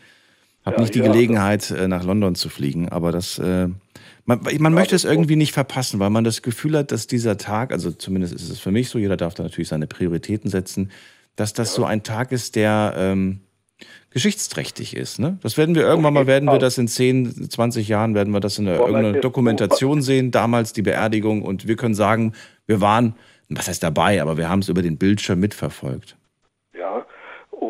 Hab 0.63 0.75
Ja, 0.75 0.81
nicht 0.81 0.95
die. 0.95 1.01
Gelegenheit, 1.01 1.71
äh, 1.71 1.87
nach 1.87 2.03
London 2.03 2.35
zu 2.35 2.49
fliegen, 2.49 2.89
aber 2.89 3.11
das, 3.11 3.39
äh, 3.39 3.67
man, 4.25 4.39
man 4.59 4.73
möchte 4.73 4.95
es 4.95 5.03
irgendwie 5.03 5.35
nicht 5.35 5.53
verpassen, 5.53 5.99
weil 5.99 6.09
man 6.09 6.23
das 6.23 6.41
Gefühl 6.41 6.77
hat, 6.77 6.91
dass 6.91 7.07
dieser 7.07 7.37
Tag, 7.37 7.71
also 7.71 7.91
zumindest 7.91 8.33
ist 8.33 8.49
es 8.49 8.59
für 8.59 8.71
mich 8.71 8.89
so, 8.89 8.99
jeder 8.99 9.17
darf 9.17 9.33
da 9.33 9.43
natürlich 9.43 9.69
seine 9.69 9.87
Prioritäten 9.87 10.49
setzen, 10.49 10.91
dass 11.35 11.53
das 11.53 11.73
so 11.73 11.85
ein 11.85 12.03
Tag 12.03 12.31
ist, 12.31 12.55
der 12.55 12.93
ähm, 12.97 13.41
geschichtsträchtig 14.11 14.95
ist. 14.95 15.19
Ne? 15.19 15.37
Das 15.41 15.57
werden 15.57 15.73
wir 15.73 15.83
irgendwann 15.83 16.13
mal, 16.13 16.27
werden 16.27 16.49
wir 16.49 16.59
das 16.59 16.77
in 16.77 16.87
10, 16.87 17.49
20 17.49 17.87
Jahren, 17.87 18.13
werden 18.13 18.33
wir 18.33 18.39
das 18.39 18.59
in 18.59 18.67
irgendeiner 18.67 19.13
Dokumentation 19.13 20.01
sehen, 20.01 20.31
damals 20.31 20.73
die 20.73 20.81
Beerdigung 20.81 21.41
und 21.41 21.67
wir 21.67 21.75
können 21.75 21.95
sagen, 21.95 22.33
wir 22.67 22.81
waren, 22.81 23.15
was 23.49 23.67
heißt 23.67 23.81
dabei, 23.81 24.21
aber 24.21 24.37
wir 24.37 24.49
haben 24.49 24.59
es 24.59 24.69
über 24.69 24.81
den 24.81 24.97
Bildschirm 24.97 25.39
mitverfolgt. 25.39 26.15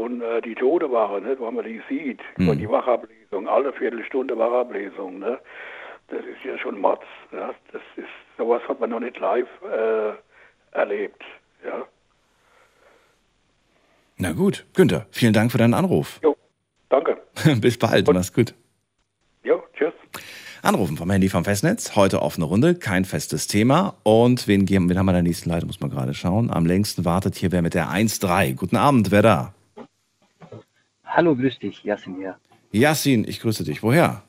Und 0.04 0.22
äh, 0.22 0.42
die 0.42 0.56
Tote 0.56 0.92
waren, 0.92 1.24
ne, 1.24 1.38
wenn 1.40 1.54
man 1.54 1.66
die 1.66 1.82
sieht, 1.90 2.20
und 2.38 2.58
die 2.58 2.70
Wachablesung, 2.70 3.48
alle 3.48 3.72
Viertelstunde 3.74 4.38
Wachablesung, 4.38 5.20
ne, 5.20 5.38
das 6.08 6.20
ist 6.22 6.44
ja 6.44 6.58
schon 6.58 6.80
Mats. 6.80 7.06
Ja, 7.32 7.54
das 7.72 7.82
ist, 7.96 8.08
sowas 8.38 8.62
hat 8.68 8.80
man 8.80 8.90
noch 8.90 9.00
nicht 9.00 9.18
live 9.20 9.48
äh, 9.64 10.14
erlebt. 10.78 11.22
Ja. 11.66 11.86
Na 14.18 14.32
gut, 14.34 14.66
Günther, 14.76 15.06
vielen 15.12 15.34
Dank 15.34 15.52
für 15.52 15.58
deinen 15.58 15.74
Anruf. 15.74 16.20
Jo, 16.24 16.36
danke. 16.90 17.18
Bis 17.62 17.78
bald, 17.78 18.12
mach's 18.12 18.34
gut. 18.34 18.54
Jo, 19.44 19.64
tschüss. 19.74 19.94
Anrufen 20.64 20.96
vom 20.98 21.10
Handy 21.10 21.28
vom 21.30 21.44
Festnetz. 21.44 21.96
Heute 21.96 22.22
offene 22.22 22.46
Runde, 22.46 22.76
kein 22.76 23.04
festes 23.06 23.48
Thema. 23.48 23.96
Und 24.04 24.48
wen, 24.48 24.66
geben- 24.66 24.90
wen 24.90 24.98
haben 25.00 25.08
wir 25.08 25.12
in 25.12 25.16
der 25.16 25.24
nächsten 25.24 25.50
Leitung, 25.50 25.68
muss 25.68 25.80
man 25.80 25.90
gerade 25.90 26.14
schauen. 26.14 26.52
Am 26.52 26.66
längsten 26.68 27.04
wartet 27.04 27.36
hier 27.36 27.52
wer 27.52 27.62
mit 27.64 27.74
der 27.74 27.88
1-3. 27.88 28.56
Guten 28.56 28.76
Abend, 28.78 29.10
wer 29.12 29.24
da? 29.24 29.54
Hallo, 31.14 31.36
grüß 31.36 31.60
dich, 31.60 31.84
Jasin 31.84 32.16
hier. 32.16 32.38
Yassin, 32.72 33.26
ich 33.28 33.42
grüße 33.42 33.66
dich. 33.66 33.84
Woher? 33.84 34.24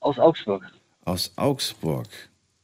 Aus 0.00 0.18
Augsburg. 0.18 0.64
Aus 1.04 1.32
Augsburg. 1.36 2.08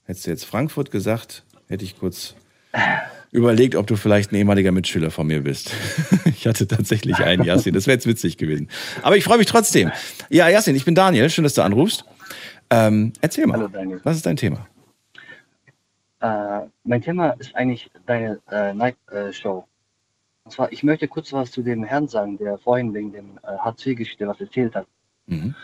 Hättest 0.04 0.26
du 0.26 0.30
jetzt 0.30 0.44
Frankfurt 0.44 0.90
gesagt, 0.90 1.44
hätte 1.68 1.84
ich 1.84 1.96
kurz 1.96 2.34
überlegt, 3.30 3.76
ob 3.76 3.86
du 3.86 3.94
vielleicht 3.94 4.32
ein 4.32 4.34
ehemaliger 4.34 4.72
Mitschüler 4.72 5.10
von 5.10 5.26
mir 5.26 5.42
bist. 5.42 5.72
Ich 6.38 6.46
hatte 6.46 6.68
tatsächlich 6.68 7.16
einen, 7.18 7.44
Yassin. 7.44 7.72
Das 7.72 7.86
wäre 7.86 7.94
jetzt 7.94 8.06
witzig 8.06 8.36
gewesen. 8.36 8.68
Aber 9.02 9.16
ich 9.16 9.24
freue 9.24 9.38
mich 9.38 9.46
trotzdem. 9.46 9.90
Ja, 10.28 10.48
Yassin, 10.48 10.76
ich 10.76 10.84
bin 10.84 10.94
Daniel. 10.94 11.30
Schön, 11.30 11.44
dass 11.44 11.54
du 11.54 11.62
anrufst. 11.62 12.04
Ähm, 12.68 13.14
erzähl 13.20 13.46
mal. 13.46 13.54
Hallo, 13.56 13.68
Daniel. 13.68 14.00
Was 14.04 14.16
ist 14.16 14.26
dein 14.26 14.36
Thema? 14.36 14.66
Äh, 16.20 16.66
mein 16.84 17.00
Thema 17.00 17.30
ist 17.38 17.54
eigentlich 17.56 17.90
deine 18.04 18.38
äh, 18.50 18.74
Night 18.74 18.96
äh, 19.10 19.32
Show. 19.32 19.66
Und 20.46 20.52
zwar, 20.52 20.70
ich 20.70 20.84
möchte 20.84 21.08
kurz 21.08 21.32
was 21.32 21.50
zu 21.50 21.60
dem 21.60 21.82
Herrn 21.82 22.06
sagen, 22.06 22.38
der 22.38 22.56
vorhin 22.56 22.94
wegen 22.94 23.10
dem 23.10 23.36
äh, 23.42 23.58
Hartz-IV-Geschichte 23.58 24.28
was 24.28 24.40
erzählt 24.40 24.76
hat. 24.76 24.86
Mhm. 25.26 25.56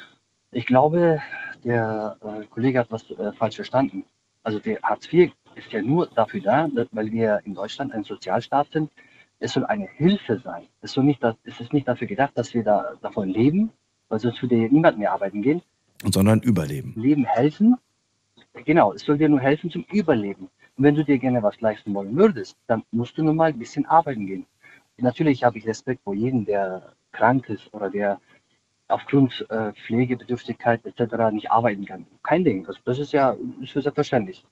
Ich 0.51 0.67
glaube, 0.67 1.23
der 1.63 2.17
äh, 2.21 2.47
Kollege 2.47 2.81
hat 2.81 2.91
was 2.91 3.09
äh, 3.13 3.31
falsch 3.31 3.55
verstanden. 3.55 4.05
Also 4.43 4.59
der 4.59 4.83
Hartz 4.83 5.07
IV 5.13 5.31
ist 5.55 5.71
ja 5.71 5.81
nur 5.83 6.09
dafür 6.09 6.41
da, 6.41 6.67
dass, 6.67 6.89
weil 6.91 7.13
wir 7.13 7.41
in 7.45 7.55
Deutschland 7.55 7.93
ein 7.93 8.03
Sozialstaat 8.03 8.73
sind. 8.73 8.91
Es 9.39 9.53
soll 9.53 9.65
eine 9.67 9.87
Hilfe 9.87 10.41
sein. 10.41 10.65
Es, 10.81 10.95
soll 10.95 11.05
nicht, 11.05 11.23
es 11.45 11.61
ist 11.61 11.73
nicht 11.73 11.87
dafür 11.87 12.09
gedacht, 12.09 12.33
dass 12.35 12.53
wir 12.53 12.65
da, 12.65 12.95
davon 13.01 13.29
leben, 13.29 13.71
weil 14.09 14.19
sonst 14.19 14.43
würde 14.43 14.57
ja 14.57 14.69
niemand 14.69 14.99
mehr 14.99 15.13
arbeiten 15.13 15.43
gehen. 15.43 15.63
Sondern 16.11 16.41
überleben. 16.41 16.93
Leben 16.97 17.25
helfen. 17.25 17.77
Genau, 18.65 18.93
es 18.95 19.03
soll 19.03 19.17
dir 19.17 19.29
nur 19.29 19.39
helfen 19.39 19.71
zum 19.71 19.85
Überleben. 19.93 20.51
Und 20.77 20.85
wenn 20.85 20.97
du 20.97 21.05
dir 21.05 21.21
gerne 21.21 21.41
was 21.41 21.61
leisten 21.61 21.95
wollen 21.95 22.17
würdest, 22.17 22.57
dann 22.67 22.83
musst 22.91 23.17
du 23.17 23.23
nur 23.23 23.35
mal 23.35 23.51
ein 23.51 23.59
bisschen 23.61 23.87
arbeiten 23.87 24.27
gehen. 24.27 24.45
Natürlich 25.03 25.43
habe 25.43 25.59
ich 25.59 25.67
Respekt 25.67 26.03
vor 26.05 26.15
jedem, 26.15 26.45
der 26.45 26.93
krank 27.11 27.49
ist 27.49 27.73
oder 27.75 27.91
der 27.91 28.21
aufgrund 28.89 29.45
äh, 29.51 29.73
Pflegebedürftigkeit 29.87 30.85
etc. 30.85 31.33
nicht 31.33 31.51
arbeiten 31.51 31.85
kann. 31.85 32.07
Kein 32.23 32.45
Ding. 32.45 32.67
Also 32.67 32.79
das 32.85 32.99
ist 32.99 33.13
ja 33.13 33.37
ist 33.61 33.73
selbstverständlich. 33.73 34.45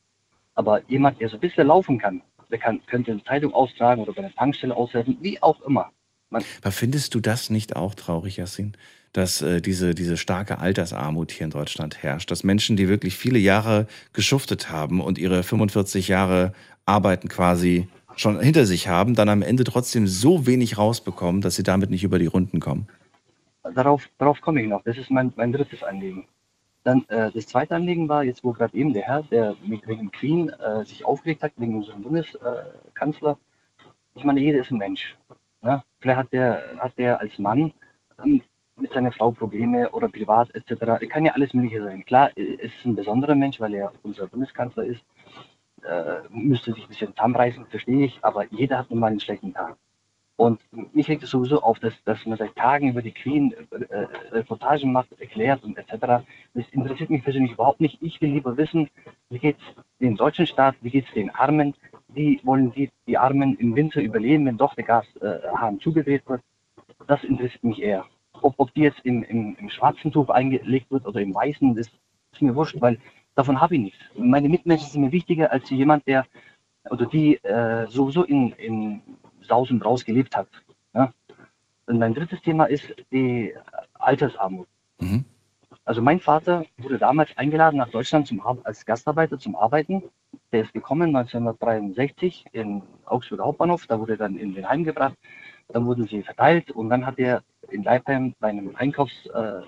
Aber 0.55 0.83
jemand, 0.89 1.21
der 1.21 1.29
so 1.29 1.37
ein 1.37 1.41
bisschen 1.41 1.69
laufen 1.69 1.99
kann, 1.99 2.23
der 2.51 2.59
kann, 2.59 2.85
könnte 2.87 3.13
eine 3.13 3.23
Zeitung 3.23 3.55
austragen 3.55 4.03
oder 4.03 4.13
bei 4.13 4.23
einer 4.23 4.35
Tankstelle 4.35 4.75
aushelfen, 4.75 5.19
wie 5.21 5.41
auch 5.41 5.61
immer. 5.63 5.91
Man 6.31 6.43
Aber 6.63 6.73
findest 6.73 7.15
du 7.15 7.21
das 7.21 7.51
nicht 7.51 7.77
auch 7.77 7.95
traurig, 7.95 8.37
Yassin? 8.37 8.73
Dass 9.13 9.43
äh, 9.43 9.61
diese, 9.61 9.95
diese 9.95 10.17
starke 10.17 10.59
Altersarmut 10.59 11.31
hier 11.33 11.45
in 11.45 11.51
Deutschland 11.51 12.03
herrscht, 12.03 12.31
dass 12.31 12.45
Menschen, 12.45 12.77
die 12.77 12.89
wirklich 12.89 13.17
viele 13.17 13.39
Jahre 13.39 13.87
geschuftet 14.13 14.71
haben 14.71 15.01
und 15.01 15.19
ihre 15.19 15.43
45 15.43 16.09
Jahre 16.09 16.53
Arbeiten 16.87 17.29
quasi 17.29 17.89
schon 18.17 18.41
hinter 18.41 18.67
sich 18.67 18.89
haben, 18.89 19.15
dann 19.15 19.29
am 19.29 19.43
Ende 19.43 19.65
trotzdem 19.65 20.07
so 20.07 20.47
wenig 20.47 20.79
rausbekommen, 20.79 21.41
dass 21.41 21.57
sie 21.57 21.63
damit 21.63 21.91
nicht 21.91 22.05
über 22.05 22.19
die 22.19 22.27
Runden 22.27 22.61
kommen? 22.61 22.89
Darauf, 23.75 24.09
darauf 24.19 24.41
komme 24.41 24.63
ich 24.63 24.69
noch. 24.69 24.83
Das 24.85 24.97
ist 24.97 25.11
mein, 25.11 25.33
mein 25.37 25.53
drittes 25.53 25.83
Anliegen. 25.83 26.27
Dann 26.83 27.05
äh, 27.09 27.31
das 27.33 27.47
zweite 27.47 27.75
Anliegen 27.75 28.09
war, 28.09 28.25
jetzt 28.25 28.43
wo 28.43 28.53
gerade 28.53 28.77
eben 28.77 28.95
der 28.95 29.03
Herr, 29.03 29.23
der 29.25 29.55
mit 29.65 29.87
wegen 29.87 30.11
Queen 30.11 30.49
äh, 30.49 30.85
sich 30.85 31.05
aufgeregt 31.05 31.43
hat, 31.43 31.53
wegen 31.57 31.77
unserem 31.77 32.03
Bundeskanzler. 32.03 33.39
ich 34.15 34.25
meine, 34.25 34.41
jeder 34.41 34.61
ist 34.61 34.71
ein 34.71 34.79
Mensch. 34.79 35.17
Ne? 35.63 35.83
Vielleicht 35.99 36.19
hat 36.19 36.33
der, 36.33 36.63
hat 36.79 36.97
der 36.97 37.21
als 37.21 37.39
Mann 37.39 37.73
ähm, 38.25 38.41
mit 38.77 38.93
seiner 38.93 39.13
Frau 39.13 39.31
Probleme 39.31 39.91
oder 39.91 40.09
privat 40.09 40.55
etc. 40.55 41.07
Kann 41.11 41.27
ja 41.27 41.33
alles 41.33 41.53
Mögliche 41.53 41.83
sein. 41.83 42.05
Klar, 42.07 42.31
es 42.35 42.73
ist 42.73 42.87
ein 42.87 42.97
besonderer 42.97 43.35
Mensch, 43.35 43.61
weil 43.61 43.75
er 43.75 43.93
unser 44.03 44.27
Bundeskanzler 44.27 44.85
ist. 44.85 45.03
Äh, 45.89 46.29
müsste 46.31 46.73
sich 46.73 46.85
ein 46.85 46.89
bisschen 46.89 47.15
zusammenreißen, 47.15 47.67
verstehe 47.67 48.05
ich, 48.05 48.19
aber 48.23 48.45
jeder 48.53 48.79
hat 48.79 48.91
nun 48.91 49.01
mal 49.01 49.09
einen 49.09 49.21
schlechten 49.21 49.55
Tag. 49.55 49.77
Und 50.37 50.61
mich 50.95 51.07
regt 51.09 51.23
es 51.23 51.31
sowieso 51.31 51.63
auf, 51.63 51.81
dass, 51.81 51.93
dass 52.05 52.25
man 52.25 52.39
seit 52.39 52.57
Tagen 52.57 52.89
über 52.89 53.03
die 53.03 53.13
Queen 53.13 53.53
äh, 53.53 53.85
äh, 53.95 54.07
Reportagen 54.33 54.91
macht, 54.91 55.09
erklärt 55.21 55.63
und 55.65 55.77
etc. 55.77 56.25
Das 56.55 56.65
interessiert 56.71 57.11
mich 57.11 57.23
persönlich 57.23 57.53
überhaupt 57.53 57.81
nicht. 57.81 57.99
Ich 58.01 58.21
will 58.23 58.31
lieber 58.31 58.57
wissen, 58.57 58.89
wie 59.29 59.39
geht 59.39 59.57
es 59.59 59.85
dem 60.01 60.17
deutschen 60.17 60.47
Staat, 60.47 60.77
wie 60.81 60.89
geht 60.89 61.07
es 61.07 61.13
den 61.13 61.29
Armen, 61.29 61.75
wie 62.09 62.41
wollen 62.43 62.73
die, 62.73 62.91
die 63.07 63.19
Armen 63.19 63.55
im 63.59 63.77
Winter 63.77 64.01
überleben, 64.01 64.47
wenn 64.47 64.57
doch 64.57 64.75
der 64.75 64.85
Gashahn 64.85 65.77
äh, 65.77 65.79
zugedreht 65.81 66.27
wird. 66.27 66.41
Das 67.07 67.23
interessiert 67.23 67.65
mich 67.65 67.83
eher. 67.83 68.07
Ob, 68.41 68.55
ob 68.57 68.73
die 68.73 68.83
jetzt 68.83 69.01
im, 69.05 69.23
im, 69.25 69.57
im 69.61 69.69
schwarzen 69.69 70.11
Tuch 70.11 70.31
eingelegt 70.31 70.91
wird 70.91 71.07
oder 71.07 71.21
im 71.21 71.35
weißen, 71.35 71.75
das 71.75 71.89
ist 72.33 72.41
mir 72.41 72.55
wurscht, 72.55 72.81
weil 72.81 72.99
davon 73.35 73.61
habe 73.61 73.77
ich 73.77 73.81
nichts. 73.81 73.99
Meine 74.17 74.49
Mitmenschen 74.49 74.89
sind 74.89 75.03
mir 75.03 75.13
wichtiger 75.13 75.51
als 75.53 75.69
jemand, 75.71 76.07
der 76.07 76.27
oder 76.89 77.07
die 77.07 77.37
äh, 77.45 77.87
sowieso 77.89 78.25
in, 78.25 78.53
in 78.53 79.03
Saus 79.43 79.71
und 79.71 79.81
Braus 79.81 80.05
gelebt 80.05 80.37
hat. 80.37 80.49
Ja? 80.95 81.13
Und 81.87 81.99
mein 81.99 82.15
drittes 82.15 82.41
Thema 82.43 82.65
ist 82.67 82.95
die 83.11 83.55
Altersarmut. 83.95 84.69
Mhm. 85.01 85.25
Also 85.85 86.03
mein 86.03 86.21
Vater 86.21 86.65
wurde 86.79 86.99
damals 86.99 87.37
eingeladen 87.37 87.79
nach 87.79 87.91
Deutschland 87.91 88.27
zum, 88.27 88.41
als 88.65 88.85
Gastarbeiter 88.87 89.39
zum 89.39 89.57
Arbeiten. 89.57 90.03
Der 90.53 90.63
ist 90.63 90.73
gekommen 90.73 91.15
1963 91.17 92.47
in 92.53 92.83
Augsburger 93.07 93.45
Hauptbahnhof. 93.45 93.87
Da 93.87 93.99
wurde 93.99 94.13
er 94.13 94.19
dann 94.19 94.37
in 94.37 94.55
den 94.55 94.69
Heim 94.69 94.85
gebracht. 94.85 95.17
Dann 95.69 95.87
wurden 95.87 96.07
sie 96.07 96.23
verteilt 96.23 96.71
und 96.71 96.91
dann 96.91 97.07
hat 97.07 97.19
er 97.19 97.43
in 97.71 97.83
Leipheim 97.83 98.35
bei 98.41 98.49
einem 98.49 98.75
Einkaufs, 98.77 99.27
äh, 99.27 99.63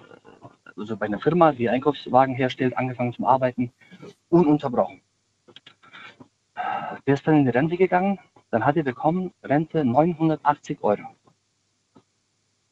also 0.76 0.96
bei 0.96 1.06
einer 1.06 1.18
Firma, 1.18 1.52
die 1.52 1.68
Einkaufswagen 1.68 2.35
herstellt, 2.35 2.76
angefangen 2.76 3.12
zum 3.12 3.24
Arbeiten, 3.24 3.72
ununterbrochen. 4.28 5.00
Der 7.06 7.14
ist 7.14 7.26
dann 7.26 7.38
in 7.38 7.44
die 7.44 7.50
Rente 7.50 7.76
gegangen 7.76 8.18
dann 8.52 8.66
hat 8.66 8.76
er 8.76 8.85
bekommen 8.85 9.32
Rente 9.42 9.85
980 9.85 10.78
Euro. 10.82 11.02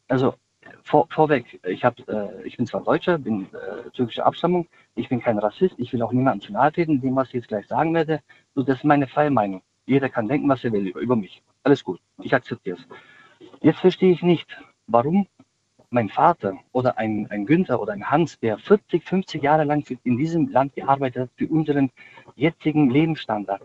Also 0.09 0.35
vor, 0.83 1.09
vorweg, 1.11 1.59
ich, 1.65 1.85
hab, 1.85 1.99
äh, 2.07 2.43
ich 2.45 2.59
bin 2.59 2.67
zwar 2.67 2.83
Deutscher, 2.83 3.17
bin 3.17 3.47
äh, 3.55 3.89
türkischer 3.91 4.27
Abstammung, 4.27 4.69
ich 4.95 5.09
bin 5.09 5.21
kein 5.21 5.39
Rassist, 5.39 5.75
ich 5.79 5.93
will 5.93 6.03
auch 6.03 6.13
niemandem 6.13 6.47
zu 6.47 6.53
nahe 6.53 6.71
treten, 6.71 7.01
dem, 7.01 7.17
was 7.17 7.29
ich 7.29 7.35
jetzt 7.35 7.49
gleich 7.49 7.67
sagen 7.67 7.95
werde. 7.95 8.21
So, 8.55 8.63
das 8.63 8.79
ist 8.79 8.85
meine 8.85 9.07
freie 9.09 9.31
Meinung. 9.31 9.63
Jeder 9.87 10.11
kann 10.11 10.29
denken, 10.29 10.49
was 10.49 10.63
er 10.63 10.73
will 10.73 10.87
über, 10.89 11.01
über 11.01 11.17
mich. 11.17 11.43
Alles 11.63 11.83
gut, 11.83 12.01
ich 12.19 12.35
akzeptiere 12.35 12.77
es. 12.77 12.87
Jetzt 13.63 13.81
verstehe 13.81 14.13
ich 14.13 14.23
nicht, 14.23 14.55
warum 14.87 15.27
mein 15.91 16.09
Vater 16.09 16.57
oder 16.73 16.99
ein, 16.99 17.27
ein 17.31 17.47
Günther 17.47 17.81
oder 17.81 17.93
ein 17.93 18.11
Hans, 18.11 18.39
der 18.39 18.59
40, 18.59 19.05
50 19.05 19.43
Jahre 19.43 19.65
lang 19.65 19.85
in 20.05 20.17
diesem 20.17 20.49
Land 20.49 20.75
gearbeitet 20.75 21.23
hat, 21.23 21.31
für 21.37 21.49
unseren 21.49 21.91
jetzigen 22.37 22.91
Lebensstandard, 22.91 23.63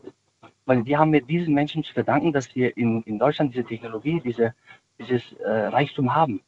weil 0.66 0.86
wir 0.86 0.98
haben 1.00 1.12
mit 1.12 1.30
diesen 1.30 1.54
Menschen 1.54 1.84
zu 1.84 1.94
verdanken, 1.94 2.34
dass 2.34 2.54
wir 2.56 2.76
in, 2.76 3.04
in 3.04 3.20
Deutschland 3.20 3.54
diese 3.54 3.64
Technologie, 3.64 4.22
diese, 4.24 4.56
dieses 5.00 5.34
äh, 5.34 5.50
Reichtum 5.50 6.14
haben. 6.16 6.42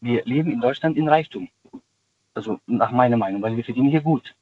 Wir 0.00 0.24
leben 0.24 0.50
in 0.50 0.60
Deutschland 0.60 0.96
in 0.96 1.08
Reichtum. 1.08 1.48
Also 2.34 2.58
nach 2.66 2.90
meiner 2.90 3.16
Meinung, 3.16 3.42
weil 3.42 3.56
wir 3.56 3.64
verdienen 3.64 3.90
hier 3.90 4.00
gut. 4.00 4.34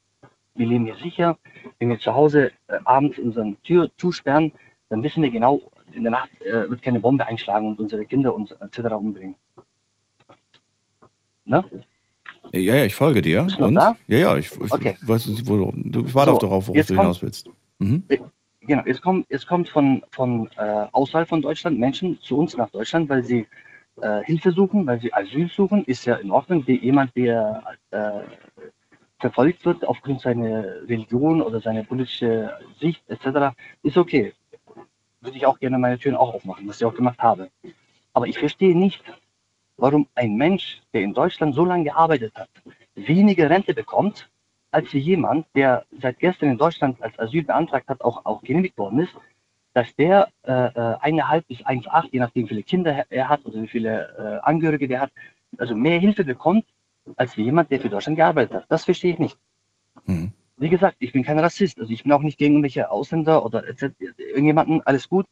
Wir 0.55 0.67
leben 0.67 0.85
hier 0.85 0.95
sicher. 0.95 1.37
Wenn 1.77 1.89
wir 1.89 1.99
zu 1.99 2.13
Hause 2.13 2.51
äh, 2.67 2.79
abends 2.85 3.19
unsere 3.19 3.55
Tür 3.63 3.91
zusperren, 3.97 4.51
dann 4.89 5.03
wissen 5.03 5.21
wir 5.21 5.29
genau, 5.29 5.61
in 5.91 6.03
der 6.03 6.11
Nacht 6.11 6.29
äh, 6.41 6.69
wird 6.69 6.81
keine 6.81 6.99
Bombe 6.99 7.25
einschlagen 7.25 7.67
und 7.67 7.79
unsere 7.79 8.05
Kinder 8.05 8.33
uns 8.33 8.51
etc. 8.51 8.93
umbringen. 8.93 9.35
Ne? 11.49 11.65
Ja, 12.53 12.75
ja, 12.75 12.85
ich 12.85 12.95
folge 12.95 13.21
dir. 13.21 13.47
Und? 13.57 13.75
Da? 13.75 13.95
Ja, 14.07 14.17
ja, 14.17 14.37
ich, 14.37 14.51
ich 14.51 14.71
okay. 14.71 14.95
weiß, 15.01 15.47
wo, 15.47 15.71
du, 15.75 16.05
ich 16.05 16.13
warte 16.13 16.31
so, 16.31 16.37
darauf, 16.37 16.67
worauf 16.67 16.85
du 16.85 16.95
hinaus 16.95 17.21
willst. 17.21 17.49
Mhm. 17.79 18.03
Genau, 18.61 18.83
es 18.85 19.01
kommt, 19.01 19.25
es 19.29 19.47
kommt 19.47 19.67
von, 19.69 20.03
von 20.11 20.47
äh, 20.57 20.85
außerhalb 20.91 21.27
von 21.27 21.41
Deutschland 21.41 21.79
Menschen 21.79 22.19
zu 22.21 22.37
uns 22.37 22.55
nach 22.55 22.69
Deutschland, 22.69 23.09
weil 23.09 23.23
sie 23.23 23.47
äh, 24.01 24.23
Hilfe 24.25 24.51
suchen, 24.51 24.85
weil 24.85 24.99
sie 24.99 25.11
Asyl 25.11 25.49
suchen, 25.49 25.83
ist 25.85 26.05
ja 26.05 26.15
in 26.15 26.29
Ordnung. 26.29 26.67
Wie 26.67 26.79
jemand, 26.79 27.15
der 27.15 27.63
äh, 27.89 28.11
verfolgt 29.19 29.65
wird 29.65 29.87
aufgrund 29.87 30.21
seiner 30.21 30.63
Religion 30.87 31.41
oder 31.41 31.61
seiner 31.61 31.83
politischen 31.83 32.49
Sicht 32.79 33.01
etc., 33.09 33.55
ist 33.81 33.97
okay. 33.97 34.33
Würde 35.21 35.37
ich 35.37 35.47
auch 35.47 35.59
gerne 35.59 35.79
meine 35.79 35.97
Türen 35.97 36.15
auch 36.15 36.35
aufmachen, 36.35 36.67
was 36.67 36.79
ich 36.79 36.85
auch 36.85 36.93
gemacht 36.93 37.19
habe. 37.19 37.49
Aber 38.13 38.27
ich 38.27 38.37
verstehe 38.37 38.77
nicht, 38.77 39.03
warum 39.79 40.07
ein 40.15 40.35
Mensch, 40.35 40.81
der 40.93 41.01
in 41.01 41.13
Deutschland 41.13 41.55
so 41.55 41.65
lange 41.65 41.85
gearbeitet 41.85 42.33
hat, 42.35 42.49
weniger 42.95 43.49
Rente 43.49 43.73
bekommt 43.73 44.29
als 44.71 44.91
jemand, 44.93 45.47
der 45.55 45.85
seit 45.99 46.19
gestern 46.19 46.51
in 46.51 46.57
Deutschland 46.57 47.01
als 47.01 47.17
Asyl 47.17 47.43
beantragt 47.43 47.87
hat, 47.87 48.01
auch, 48.01 48.25
auch 48.25 48.41
genehmigt 48.43 48.77
worden 48.77 48.99
ist, 48.99 49.13
dass 49.73 49.95
der 49.95 50.27
äh, 50.43 50.51
äh 50.51 50.95
eineinhalb 50.99 51.47
bis 51.47 51.59
1,8, 51.59 52.09
je 52.11 52.19
nachdem 52.19 52.43
wie 52.43 52.49
viele 52.49 52.63
Kinder 52.63 53.05
er 53.09 53.29
hat 53.29 53.45
oder 53.45 53.61
wie 53.61 53.67
viele 53.67 54.41
äh, 54.43 54.45
Angehörige 54.45 54.87
der 54.87 55.01
hat, 55.01 55.11
also 55.57 55.75
mehr 55.75 55.99
Hilfe 55.99 56.23
bekommt, 56.23 56.65
als 57.15 57.35
jemand, 57.35 57.71
der 57.71 57.79
für 57.79 57.89
Deutschland 57.89 58.17
gearbeitet 58.17 58.53
hat. 58.53 58.65
Das 58.69 58.85
verstehe 58.85 59.13
ich 59.13 59.19
nicht. 59.19 59.37
Mhm 60.05 60.33
wie 60.59 60.69
gesagt, 60.69 60.97
ich 60.99 61.13
bin 61.13 61.23
kein 61.23 61.39
Rassist. 61.39 61.79
Also 61.79 61.91
ich 61.91 62.03
bin 62.03 62.11
auch 62.11 62.21
nicht 62.21 62.37
gegen 62.37 62.55
irgendwelche 62.55 62.91
Ausländer 62.91 63.45
oder 63.45 63.63
irgendjemanden, 64.17 64.81
alles 64.81 65.07
gut. 65.07 65.25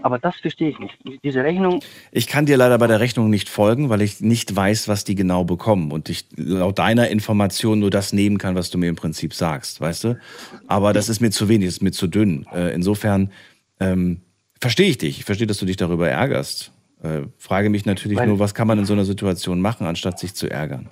Aber 0.00 0.18
das 0.18 0.36
verstehe 0.36 0.70
ich 0.70 0.78
nicht. 0.78 0.96
Diese 1.24 1.42
Rechnung. 1.42 1.82
Ich 2.12 2.26
kann 2.26 2.46
dir 2.46 2.56
leider 2.56 2.78
bei 2.78 2.86
der 2.86 3.00
Rechnung 3.00 3.28
nicht 3.30 3.48
folgen, 3.48 3.88
weil 3.88 4.02
ich 4.02 4.20
nicht 4.20 4.54
weiß, 4.54 4.88
was 4.88 5.04
die 5.04 5.14
genau 5.14 5.44
bekommen 5.44 5.90
und 5.90 6.08
ich 6.08 6.26
laut 6.36 6.78
deiner 6.78 7.08
Information 7.08 7.80
nur 7.80 7.90
das 7.90 8.12
nehmen 8.12 8.38
kann, 8.38 8.54
was 8.54 8.70
du 8.70 8.78
mir 8.78 8.88
im 8.88 8.96
Prinzip 8.96 9.34
sagst, 9.34 9.80
weißt 9.80 10.04
du? 10.04 10.18
Aber 10.66 10.92
das 10.92 11.08
ist 11.08 11.20
mir 11.20 11.30
zu 11.30 11.48
wenig, 11.48 11.66
das 11.66 11.74
ist 11.74 11.82
mir 11.82 11.92
zu 11.92 12.06
dünn. 12.06 12.46
Äh, 12.52 12.74
insofern 12.74 13.32
ähm, 13.80 14.20
verstehe 14.60 14.88
ich 14.88 14.98
dich. 14.98 15.18
Ich 15.18 15.24
verstehe, 15.24 15.46
dass 15.46 15.58
du 15.58 15.66
dich 15.66 15.76
darüber 15.76 16.08
ärgerst. 16.08 16.72
Äh, 17.02 17.22
frage 17.38 17.70
mich 17.70 17.86
natürlich 17.86 18.18
weil, 18.18 18.26
nur, 18.26 18.38
was 18.38 18.54
kann 18.54 18.68
man 18.68 18.78
in 18.78 18.84
so 18.84 18.92
einer 18.92 19.04
Situation 19.04 19.60
machen, 19.60 19.86
anstatt 19.86 20.18
sich 20.18 20.34
zu 20.34 20.50
ärgern? 20.50 20.88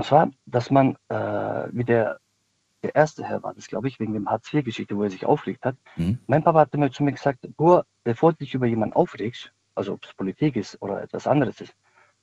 Und 0.00 0.06
zwar, 0.06 0.30
dass 0.46 0.70
man, 0.70 0.96
äh, 1.10 1.68
wie 1.72 1.84
der, 1.84 2.20
der 2.82 2.94
erste 2.94 3.22
Herr 3.22 3.42
war 3.42 3.52
das, 3.52 3.66
glaube 3.66 3.86
ich, 3.86 4.00
wegen 4.00 4.14
dem 4.14 4.30
Hartz-IV-Geschichte, 4.30 4.96
wo 4.96 5.02
er 5.02 5.10
sich 5.10 5.26
aufregt 5.26 5.62
hat. 5.62 5.76
Mhm. 5.96 6.18
Mein 6.26 6.42
Papa 6.42 6.60
hat 6.60 6.72
immer 6.72 6.90
zu 6.90 7.02
mir 7.04 7.12
gesagt, 7.12 7.40
Bur, 7.58 7.84
bevor 8.02 8.32
du 8.32 8.38
dich 8.38 8.54
über 8.54 8.64
jemanden 8.64 8.96
aufregst, 8.96 9.52
also 9.74 9.92
ob 9.92 10.04
es 10.06 10.14
Politik 10.14 10.56
ist 10.56 10.80
oder 10.80 11.02
etwas 11.02 11.26
anderes 11.26 11.60
ist, 11.60 11.74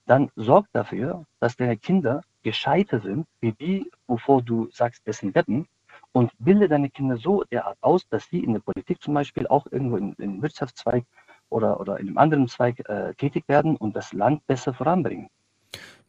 dann 0.07 0.31
sorg 0.35 0.65
dafür, 0.73 1.23
dass 1.39 1.55
deine 1.55 1.77
Kinder 1.77 2.21
gescheiter 2.41 2.99
sind, 2.99 3.27
wie 3.41 3.51
die, 3.51 3.91
wovor 4.07 4.41
du 4.41 4.69
sagst, 4.71 5.05
dessen 5.05 5.35
wetten, 5.35 5.67
und 6.13 6.31
bilde 6.39 6.67
deine 6.67 6.89
Kinder 6.89 7.17
so 7.17 7.43
derart 7.43 7.77
aus, 7.81 8.09
dass 8.09 8.25
sie 8.25 8.43
in 8.43 8.53
der 8.53 8.61
Politik 8.61 9.03
zum 9.03 9.13
Beispiel 9.13 9.45
auch 9.45 9.67
irgendwo 9.69 9.97
in, 9.97 10.13
in 10.13 10.41
Wirtschaftszweig 10.41 11.03
oder, 11.49 11.79
oder 11.79 11.99
in 11.99 12.07
einem 12.07 12.17
anderen 12.17 12.47
Zweig 12.47 12.79
äh, 12.89 13.13
tätig 13.13 13.47
werden 13.47 13.77
und 13.77 13.95
das 13.95 14.13
Land 14.13 14.47
besser 14.47 14.73
voranbringen. 14.73 15.29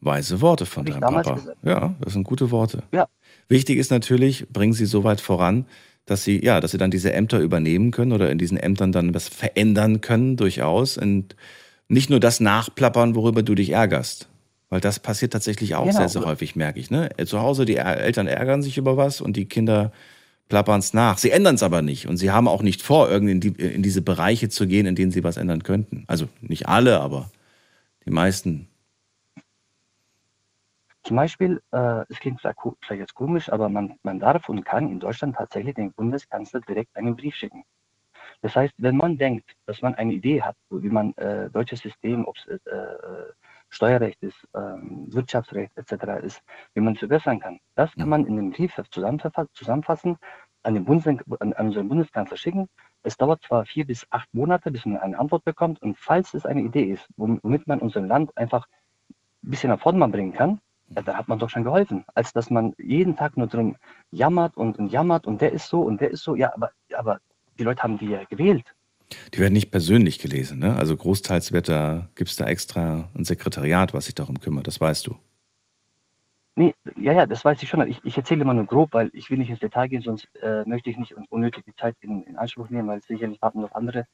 Weise 0.01 0.41
Worte 0.41 0.65
von 0.65 0.85
Hab 0.87 1.01
deinem 1.01 1.15
Papa. 1.15 1.33
gesagt. 1.35 1.57
Ja, 1.63 1.93
das 1.99 2.13
sind 2.13 2.23
gute 2.23 2.51
Worte. 2.51 2.83
Ja. 2.91 3.07
Wichtig 3.49 3.77
ist 3.77 3.91
natürlich, 3.91 4.47
bringen 4.49 4.73
sie 4.73 4.85
so 4.85 5.03
weit 5.03 5.19
voran, 5.21 5.65
dass 6.05 6.23
sie, 6.23 6.43
ja, 6.43 6.59
dass 6.61 6.71
sie 6.71 6.77
dann 6.77 6.91
diese 6.91 7.11
Ämter 7.13 7.39
übernehmen 7.39 7.91
können 7.91 8.13
oder 8.13 8.31
in 8.31 8.37
diesen 8.37 8.57
Ämtern 8.57 8.91
dann 8.91 9.13
was 9.13 9.27
verändern 9.27 10.01
können, 10.01 10.37
durchaus. 10.37 10.97
Und 10.97 11.35
nicht 11.87 12.09
nur 12.09 12.19
das 12.19 12.39
nachplappern, 12.39 13.15
worüber 13.15 13.43
du 13.43 13.55
dich 13.55 13.71
ärgerst. 13.71 14.27
Weil 14.69 14.79
das 14.81 14.99
passiert 14.99 15.33
tatsächlich 15.33 15.75
auch 15.75 15.85
Genau. 15.85 15.97
sehr, 15.97 16.09
sehr 16.09 16.25
häufig, 16.25 16.55
merke 16.55 16.79
ich. 16.79 16.91
Ne? 16.91 17.09
Zu 17.25 17.41
Hause, 17.41 17.65
die 17.65 17.75
Er- 17.75 17.97
Eltern 17.99 18.27
ärgern 18.27 18.61
sich 18.61 18.77
über 18.77 18.97
was 18.97 19.19
und 19.19 19.35
die 19.35 19.45
Kinder 19.45 19.91
plappern 20.47 20.79
es 20.79 20.93
nach. 20.93 21.17
Sie 21.17 21.31
ändern 21.31 21.55
es 21.55 21.63
aber 21.63 21.81
nicht. 21.81 22.07
Und 22.07 22.17
sie 22.17 22.31
haben 22.31 22.47
auch 22.47 22.61
nicht 22.61 22.81
vor, 22.81 23.09
irgendwie 23.09 23.49
in 23.49 23.83
diese 23.83 24.01
Bereiche 24.01 24.49
zu 24.49 24.65
gehen, 24.67 24.85
in 24.85 24.95
denen 24.95 25.11
sie 25.11 25.23
was 25.23 25.37
ändern 25.37 25.63
könnten. 25.63 26.03
Also 26.07 26.27
nicht 26.41 26.67
alle, 26.67 27.01
aber 27.01 27.29
die 28.05 28.11
meisten. 28.11 28.67
Zum 31.09 31.15
Beispiel, 31.15 31.59
äh, 31.71 32.05
es 32.09 32.19
klingt 32.19 32.39
vielleicht, 32.39 32.59
vielleicht 32.81 32.99
jetzt 32.99 33.15
komisch, 33.15 33.51
aber 33.51 33.67
man, 33.67 33.95
man 34.03 34.19
darf 34.19 34.47
und 34.47 34.63
kann 34.63 34.91
in 34.91 34.99
Deutschland 34.99 35.35
tatsächlich 35.37 35.73
dem 35.73 35.91
Bundeskanzler 35.91 36.61
direkt 36.61 36.95
einen 36.95 37.15
Brief 37.15 37.33
schicken. 37.33 37.63
Das 38.43 38.55
heißt, 38.55 38.75
wenn 38.77 38.95
man 38.95 39.17
denkt, 39.17 39.55
dass 39.65 39.81
man 39.81 39.95
eine 39.95 40.13
Idee 40.13 40.43
hat, 40.43 40.55
wie 40.69 40.89
man 40.89 41.13
äh, 41.17 41.49
deutsches 41.49 41.79
System, 41.79 42.27
ob 42.27 42.37
es 42.37 42.45
äh, 42.45 42.59
äh, 42.67 43.33
Steuerrecht 43.69 44.21
ist, 44.21 44.47
ähm, 44.55 45.11
Wirtschaftsrecht 45.11 45.75
etc. 45.77 46.19
ist, 46.19 46.43
wie 46.75 46.81
man 46.81 46.93
es 46.93 46.99
verbessern 46.99 47.39
kann, 47.39 47.59
das 47.73 47.91
kann 47.95 48.09
man 48.09 48.27
in 48.27 48.35
dem 48.35 48.51
Brief 48.51 48.77
zusammenfa- 48.77 49.47
zusammenfassen, 49.53 50.15
an, 50.61 50.75
den 50.75 50.85
Bundes 50.85 51.07
an, 51.07 51.53
an 51.53 51.65
unseren 51.69 51.89
Bundeskanzler 51.89 52.37
schicken. 52.37 52.67
Es 53.01 53.17
dauert 53.17 53.41
zwar 53.41 53.65
vier 53.65 53.87
bis 53.87 54.05
acht 54.11 54.31
Monate, 54.31 54.69
bis 54.69 54.85
man 54.85 54.97
eine 54.97 55.17
Antwort 55.17 55.43
bekommt. 55.43 55.81
Und 55.81 55.97
falls 55.97 56.35
es 56.35 56.45
eine 56.45 56.61
Idee 56.61 56.83
ist, 56.83 57.07
wom- 57.17 57.39
womit 57.41 57.65
man 57.65 57.79
unserem 57.79 58.05
Land 58.05 58.37
einfach 58.37 58.67
ein 59.43 59.49
bisschen 59.49 59.71
nach 59.71 59.79
vorne 59.79 60.07
bringen 60.07 60.33
kann, 60.33 60.61
ja, 60.95 61.01
dann 61.01 61.17
hat 61.17 61.27
man 61.27 61.39
doch 61.39 61.49
schon 61.49 61.63
geholfen. 61.63 62.05
Als 62.15 62.33
dass 62.33 62.49
man 62.49 62.73
jeden 62.77 63.15
Tag 63.15 63.37
nur 63.37 63.47
drum 63.47 63.75
jammert 64.11 64.57
und, 64.57 64.79
und 64.79 64.91
jammert 64.91 65.27
und 65.27 65.41
der 65.41 65.51
ist 65.51 65.67
so 65.67 65.81
und 65.81 66.01
der 66.01 66.11
ist 66.11 66.23
so. 66.23 66.35
Ja, 66.35 66.53
aber, 66.53 66.71
aber 66.95 67.19
die 67.57 67.63
Leute 67.63 67.83
haben 67.83 67.97
die 67.97 68.07
ja 68.07 68.23
gewählt. 68.25 68.73
Die 69.33 69.39
werden 69.39 69.53
nicht 69.53 69.71
persönlich 69.71 70.19
gelesen. 70.19 70.59
Ne? 70.59 70.75
Also 70.75 70.95
großteils 70.95 71.51
wird 71.51 71.67
da, 71.67 72.09
gibt 72.15 72.29
es 72.29 72.35
da 72.35 72.45
extra 72.45 73.09
ein 73.15 73.25
Sekretariat, 73.25 73.93
was 73.93 74.05
sich 74.05 74.15
darum 74.15 74.39
kümmert. 74.39 74.67
Das 74.67 74.79
weißt 74.79 75.07
du. 75.07 75.15
Nee, 76.55 76.75
ja, 76.97 77.13
ja, 77.13 77.25
das 77.25 77.45
weiß 77.45 77.63
ich 77.63 77.69
schon. 77.69 77.87
Ich, 77.87 78.03
ich 78.03 78.17
erzähle 78.17 78.41
immer 78.41 78.53
nur 78.53 78.65
grob, 78.65 78.93
weil 78.93 79.09
ich 79.13 79.29
will 79.29 79.37
nicht 79.37 79.49
ins 79.49 79.61
Detail 79.61 79.87
gehen, 79.87 80.01
sonst 80.01 80.27
äh, 80.41 80.63
möchte 80.65 80.89
ich 80.89 80.97
nicht 80.97 81.15
un- 81.15 81.25
unnötig 81.29 81.63
die 81.65 81.75
Zeit 81.75 81.95
in, 82.01 82.23
in 82.23 82.37
Anspruch 82.37 82.69
nehmen, 82.69 82.89
weil 82.89 83.01
sicherlich 83.01 83.41
warten 83.41 83.61
noch 83.61 83.71
andere 83.71 84.07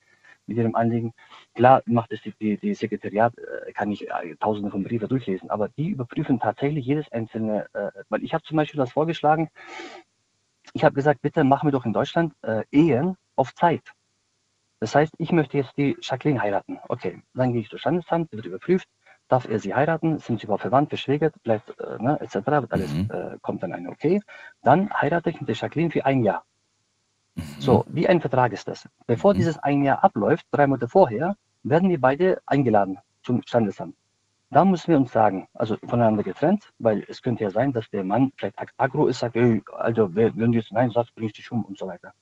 mit 0.48 0.58
ihrem 0.58 0.76
Anliegen. 0.76 1.14
Klar 1.54 1.82
macht 1.86 2.12
es 2.12 2.22
die, 2.22 2.34
die, 2.40 2.58
die 2.58 2.74
Sekretariat, 2.74 3.34
äh, 3.38 3.72
kann 3.74 3.92
ich 3.92 4.08
äh, 4.10 4.36
tausende 4.40 4.72
von 4.72 4.84
Briefen 4.84 5.08
durchlesen, 5.08 5.50
aber 5.50 5.70
die 5.70 5.90
überprüfen 5.90 6.40
tatsächlich 6.40 6.86
jedes 6.86 7.12
einzelne, 7.12 7.68
äh, 7.74 7.92
weil 8.10 8.24
ich 8.24 8.34
habe 8.34 8.44
zum 8.44 8.58
Beispiel 8.58 8.78
das 8.78 8.92
vorgeschlagen, 8.92 9.50
ich 10.74 10.84
habe 10.84 10.96
gesagt, 10.96 11.22
bitte 11.22 11.44
machen 11.44 11.68
wir 11.68 11.72
doch 11.72 11.86
in 11.86 11.94
Deutschland 11.94 12.34
äh, 12.42 12.64
Ehen 12.72 13.16
auf 13.36 13.54
Zeit. 13.56 13.84
Das 14.80 14.94
heißt, 14.94 15.14
ich 15.18 15.32
möchte 15.32 15.58
jetzt 15.58 15.78
die 15.78 15.96
Jacqueline 16.02 16.42
heiraten. 16.42 16.80
Okay, 16.90 17.22
dann 17.34 17.54
gehe 17.54 17.62
ich 17.62 17.70
durch 17.70 17.82
Standesamt, 17.82 18.32
wird 18.34 18.46
überprüft, 18.46 18.88
darf 19.30 19.48
er 19.48 19.60
sie 19.60 19.74
heiraten, 19.74 20.20
sind 20.20 20.40
sie 20.40 20.46
überhaupt 20.46 20.64
verwandt, 20.64 20.90
verschwägert, 20.90 21.42
bleibt, 21.44 21.80
äh, 21.80 21.98
ne, 22.02 22.20
etc., 22.20 22.36
wird 22.62 22.74
alles, 22.74 22.92
Mhm. 22.92 23.40
kommt 23.42 23.64
dann 23.64 23.74
ein 23.74 23.88
Okay. 23.88 24.22
Dann 24.64 24.92
heirate 24.94 25.30
ich 25.30 25.40
mit 25.40 25.48
der 25.50 25.56
Jacqueline 25.56 25.92
für 25.92 26.06
ein 26.06 26.24
Jahr. 26.24 26.46
Mhm. 27.36 27.44
So, 27.60 27.86
wie 27.88 28.08
ein 28.08 28.22
Vertrag 28.22 28.54
ist 28.54 28.68
das? 28.68 28.88
Bevor 29.08 29.34
dieses 29.34 29.58
ein 29.60 29.84
Jahr 29.84 30.04
abläuft, 30.04 30.46
drei 30.52 30.68
Monate 30.68 30.88
vorher, 30.88 31.36
werden 31.64 31.90
wir 31.90 32.00
beide 32.00 32.42
eingeladen 32.46 32.98
zum 33.24 33.42
Standesamt. 33.46 33.96
Da 34.52 34.64
müssen 34.64 34.90
wir 34.90 34.98
uns 34.98 35.12
sagen, 35.12 35.48
also 35.54 35.76
voneinander 35.86 36.24
getrennt, 36.24 36.72
weil 36.80 37.04
es 37.10 37.22
könnte 37.22 37.44
ja 37.44 37.50
sein, 37.50 37.74
dass 37.74 37.90
der 37.90 38.04
Mann 38.04 38.32
vielleicht 38.38 38.58
ag- 38.60 38.74
aggro 38.78 39.08
ist, 39.08 39.20
sagt, 39.20 39.36
hey, 39.36 39.62
also 39.74 40.14
wenn 40.16 40.52
du 40.52 40.58
jetzt 40.58 40.72
Nein 40.72 40.92
sagst, 40.92 41.14
bring 41.16 41.26
ich 41.28 41.34
dich 41.34 41.52
um 41.52 41.66
und 41.66 41.78
so 41.78 41.88
weiter. 41.88 42.14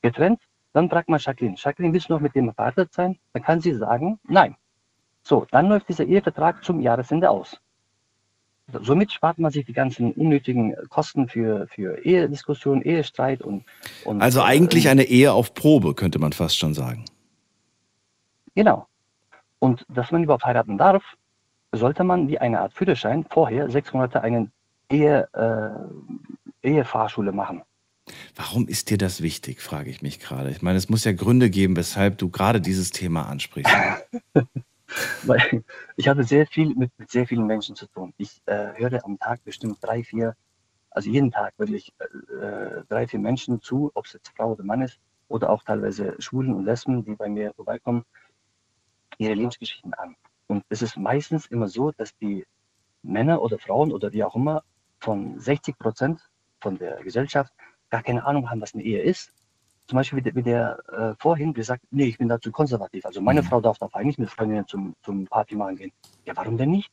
Getrennt, 0.00 0.40
dann 0.72 0.88
fragt 0.88 1.08
man 1.08 1.18
Jacqueline, 1.18 1.56
Jacqueline, 1.58 1.92
willst 1.92 2.08
du 2.08 2.14
noch 2.14 2.20
mit 2.20 2.34
dem 2.34 2.54
verheiratet 2.54 2.92
sein? 2.94 3.18
Dann 3.32 3.42
kann 3.42 3.60
sie 3.60 3.74
sagen, 3.74 4.18
nein. 4.28 4.54
So, 5.22 5.46
dann 5.50 5.68
läuft 5.68 5.88
dieser 5.88 6.04
Ehevertrag 6.04 6.64
zum 6.64 6.80
Jahresende 6.80 7.28
aus. 7.28 7.60
Somit 8.70 9.12
spart 9.12 9.38
man 9.38 9.50
sich 9.50 9.64
die 9.64 9.72
ganzen 9.72 10.12
unnötigen 10.12 10.74
Kosten 10.90 11.28
für, 11.28 11.66
für 11.68 12.04
Ehediskussion, 12.04 12.82
Ehestreit 12.82 13.40
und, 13.40 13.64
und 14.04 14.20
Also 14.20 14.40
äh, 14.40 14.44
eigentlich 14.44 14.88
eine 14.88 15.04
Ehe 15.04 15.32
auf 15.32 15.54
Probe, 15.54 15.94
könnte 15.94 16.18
man 16.18 16.32
fast 16.32 16.58
schon 16.58 16.74
sagen. 16.74 17.06
Genau. 18.54 18.86
Und 19.58 19.86
dass 19.88 20.12
man 20.12 20.22
überhaupt 20.22 20.44
heiraten 20.44 20.76
darf, 20.76 21.02
sollte 21.72 22.04
man 22.04 22.28
wie 22.28 22.38
eine 22.38 22.60
Art 22.60 22.74
Führerschein 22.74 23.24
vorher 23.30 23.70
sechs 23.70 23.92
Monate 23.92 24.22
eine 24.22 24.50
Ehe, 24.90 25.28
äh, 25.32 26.68
Ehefahrschule 26.68 27.32
machen. 27.32 27.62
Warum 28.36 28.68
ist 28.68 28.90
dir 28.90 28.98
das 28.98 29.22
wichtig, 29.22 29.60
frage 29.60 29.90
ich 29.90 30.02
mich 30.02 30.20
gerade. 30.20 30.50
Ich 30.50 30.62
meine, 30.62 30.78
es 30.78 30.88
muss 30.88 31.04
ja 31.04 31.12
Gründe 31.12 31.50
geben, 31.50 31.76
weshalb 31.76 32.18
du 32.18 32.30
gerade 32.30 32.60
dieses 32.60 32.90
Thema 32.90 33.28
ansprichst. 33.28 33.72
Weil 35.24 35.64
ich 35.96 36.08
habe 36.08 36.24
sehr 36.24 36.46
viel 36.46 36.74
mit, 36.74 36.90
mit 36.98 37.10
sehr 37.10 37.26
vielen 37.26 37.46
Menschen 37.46 37.76
zu 37.76 37.86
tun. 37.86 38.14
Ich 38.16 38.40
äh, 38.46 38.72
höre 38.74 39.04
am 39.04 39.18
Tag 39.18 39.44
bestimmt 39.44 39.78
drei, 39.80 40.02
vier, 40.02 40.34
also 40.90 41.10
jeden 41.10 41.30
Tag 41.30 41.54
wirklich 41.58 41.92
äh, 41.98 42.82
drei, 42.88 43.06
vier 43.06 43.20
Menschen 43.20 43.60
zu, 43.60 43.90
ob 43.94 44.06
es 44.06 44.14
jetzt 44.14 44.32
Frau 44.36 44.52
oder 44.52 44.64
Mann 44.64 44.82
ist, 44.82 44.98
oder 45.28 45.50
auch 45.50 45.62
teilweise 45.62 46.14
Schwulen 46.20 46.54
und 46.54 46.64
Lesben, 46.64 47.04
die 47.04 47.14
bei 47.14 47.28
mir 47.28 47.52
vorbeikommen, 47.54 48.04
ihre 49.18 49.34
Lebensgeschichten 49.34 49.92
an. 49.94 50.16
Und 50.46 50.64
es 50.70 50.80
ist 50.80 50.96
meistens 50.96 51.46
immer 51.46 51.68
so, 51.68 51.92
dass 51.92 52.16
die 52.16 52.46
Männer 53.02 53.42
oder 53.42 53.58
Frauen 53.58 53.92
oder 53.92 54.12
wie 54.12 54.24
auch 54.24 54.34
immer 54.34 54.64
von 55.00 55.38
60 55.38 55.78
Prozent 55.78 56.20
von 56.60 56.78
der 56.78 57.02
Gesellschaft 57.02 57.52
gar 57.90 58.02
keine 58.02 58.24
Ahnung 58.24 58.50
haben, 58.50 58.60
was 58.60 58.74
eine 58.74 58.82
Ehe 58.82 59.02
ist. 59.02 59.32
Zum 59.88 59.96
Beispiel 59.96 60.18
wie 60.18 60.22
der, 60.22 60.34
wie 60.36 60.42
der 60.42 60.78
äh, 60.92 61.14
vorhin 61.18 61.54
gesagt, 61.54 61.82
nee, 61.90 62.04
ich 62.04 62.18
bin 62.18 62.28
dazu 62.28 62.52
konservativ. 62.52 63.06
Also 63.06 63.22
meine 63.22 63.40
Mhm. 63.40 63.46
Frau 63.46 63.60
darf 63.62 63.78
da 63.78 63.88
eigentlich 63.94 64.18
mit 64.18 64.28
Freundinnen 64.30 64.66
zum, 64.66 64.94
zum 65.02 65.26
Party 65.26 65.56
machen 65.56 65.76
gehen. 65.76 65.92
Ja, 66.26 66.36
warum 66.36 66.58
denn 66.58 66.70
nicht? 66.70 66.90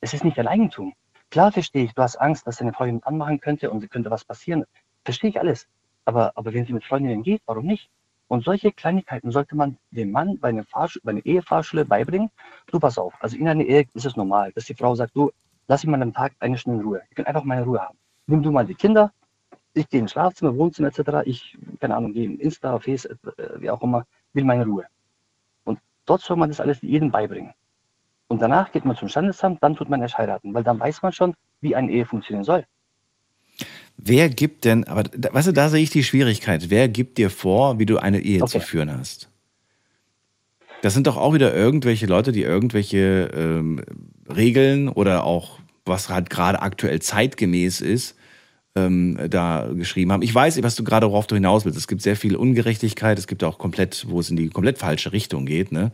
Es 0.00 0.14
ist 0.14 0.22
nicht 0.24 0.38
dein 0.38 0.46
Eigentum. 0.46 0.94
Klar 1.30 1.50
verstehe 1.50 1.84
ich, 1.84 1.92
du 1.92 2.02
hast 2.02 2.16
Angst, 2.16 2.46
dass 2.46 2.58
deine 2.58 2.72
Freundin 2.72 3.02
anmachen 3.02 3.40
könnte 3.40 3.70
und 3.70 3.90
könnte 3.90 4.10
was 4.12 4.24
passieren. 4.24 4.64
Verstehe 5.04 5.30
ich 5.30 5.40
alles. 5.40 5.66
Aber, 6.04 6.30
aber 6.36 6.54
wenn 6.54 6.64
sie 6.64 6.72
mit 6.72 6.84
Freundinnen 6.84 7.24
geht, 7.24 7.42
warum 7.46 7.66
nicht? 7.66 7.90
Und 8.28 8.44
solche 8.44 8.70
Kleinigkeiten 8.70 9.32
sollte 9.32 9.56
man 9.56 9.76
dem 9.90 10.12
Mann 10.12 10.38
bei 10.38 10.50
einer, 10.50 10.64
Fahrsch 10.64 11.00
bei 11.02 11.10
einer 11.10 11.26
Ehefahrschule 11.26 11.84
beibringen. 11.84 12.30
Du 12.68 12.78
pass 12.78 12.96
auf, 12.96 13.14
also 13.20 13.36
in 13.36 13.48
einer 13.48 13.64
Ehe 13.64 13.86
ist 13.94 14.06
es 14.06 14.16
normal, 14.16 14.52
dass 14.52 14.66
die 14.66 14.74
Frau 14.74 14.94
sagt, 14.94 15.16
du, 15.16 15.32
lass 15.66 15.82
mich 15.82 15.90
mal 15.90 16.02
am 16.02 16.12
Tag 16.12 16.34
eine 16.38 16.58
Stunde 16.58 16.80
in 16.80 16.86
Ruhe. 16.86 17.02
Ich 17.10 17.16
kann 17.16 17.26
einfach 17.26 17.44
meine 17.44 17.64
Ruhe 17.64 17.80
haben. 17.80 17.98
Nimm 18.28 18.42
du 18.42 18.52
mal 18.52 18.66
die 18.66 18.74
Kinder, 18.74 19.12
ich 19.76 19.88
gehe 19.88 20.00
ins 20.00 20.12
Schlafzimmer, 20.12 20.56
Wohnzimmer 20.56 20.88
etc. 20.88 21.26
Ich, 21.26 21.56
keine 21.80 21.96
Ahnung, 21.96 22.12
gehe 22.12 22.24
in 22.24 22.38
Insta, 22.38 22.78
Face, 22.78 23.04
äh, 23.04 23.16
wie 23.58 23.70
auch 23.70 23.82
immer, 23.82 24.06
will 24.32 24.44
meine 24.44 24.64
Ruhe. 24.64 24.84
Und 25.64 25.78
dort 26.06 26.22
soll 26.22 26.36
man 26.36 26.48
das 26.48 26.60
alles 26.60 26.78
jedem 26.82 27.10
beibringen. 27.10 27.52
Und 28.28 28.42
danach 28.42 28.72
geht 28.72 28.84
man 28.84 28.96
zum 28.96 29.08
Standesamt, 29.08 29.62
dann 29.62 29.76
tut 29.76 29.88
man 29.88 30.02
erst 30.02 30.18
heiraten, 30.18 30.52
weil 30.52 30.64
dann 30.64 30.80
weiß 30.80 31.02
man 31.02 31.12
schon, 31.12 31.34
wie 31.60 31.76
eine 31.76 31.92
Ehe 31.92 32.06
funktionieren 32.06 32.44
soll. 32.44 32.64
Wer 33.96 34.28
gibt 34.28 34.64
denn, 34.64 34.84
aber 34.84 35.04
weißt 35.04 35.48
du, 35.48 35.52
da 35.52 35.68
sehe 35.68 35.82
ich 35.82 35.90
die 35.90 36.04
Schwierigkeit. 36.04 36.68
Wer 36.68 36.88
gibt 36.88 37.18
dir 37.18 37.30
vor, 37.30 37.78
wie 37.78 37.86
du 37.86 37.98
eine 37.98 38.20
Ehe 38.20 38.42
Okay. 38.42 38.58
zu 38.58 38.60
führen 38.60 38.90
hast? 38.96 39.30
Das 40.82 40.92
sind 40.92 41.06
doch 41.06 41.16
auch 41.16 41.32
wieder 41.34 41.54
irgendwelche 41.54 42.06
Leute, 42.06 42.32
die 42.32 42.42
irgendwelche 42.42 43.30
ähm, 43.34 43.82
Regeln 44.28 44.88
oder 44.88 45.24
auch, 45.24 45.58
was 45.84 46.10
halt 46.10 46.28
gerade 46.30 46.60
aktuell 46.60 47.00
zeitgemäß 47.00 47.80
ist, 47.80 48.15
ähm, 48.76 49.18
da 49.30 49.68
geschrieben 49.74 50.12
haben. 50.12 50.22
Ich 50.22 50.34
weiß, 50.34 50.62
was 50.62 50.76
du 50.76 50.84
gerade 50.84 51.06
worauf 51.08 51.26
du 51.26 51.34
hinaus 51.34 51.64
willst. 51.64 51.78
Es 51.78 51.88
gibt 51.88 52.02
sehr 52.02 52.16
viel 52.16 52.36
Ungerechtigkeit, 52.36 53.18
es 53.18 53.26
gibt 53.26 53.42
auch 53.42 53.58
komplett, 53.58 54.06
wo 54.08 54.20
es 54.20 54.30
in 54.30 54.36
die 54.36 54.50
komplett 54.50 54.78
falsche 54.78 55.12
Richtung 55.12 55.46
geht, 55.46 55.72
ne? 55.72 55.90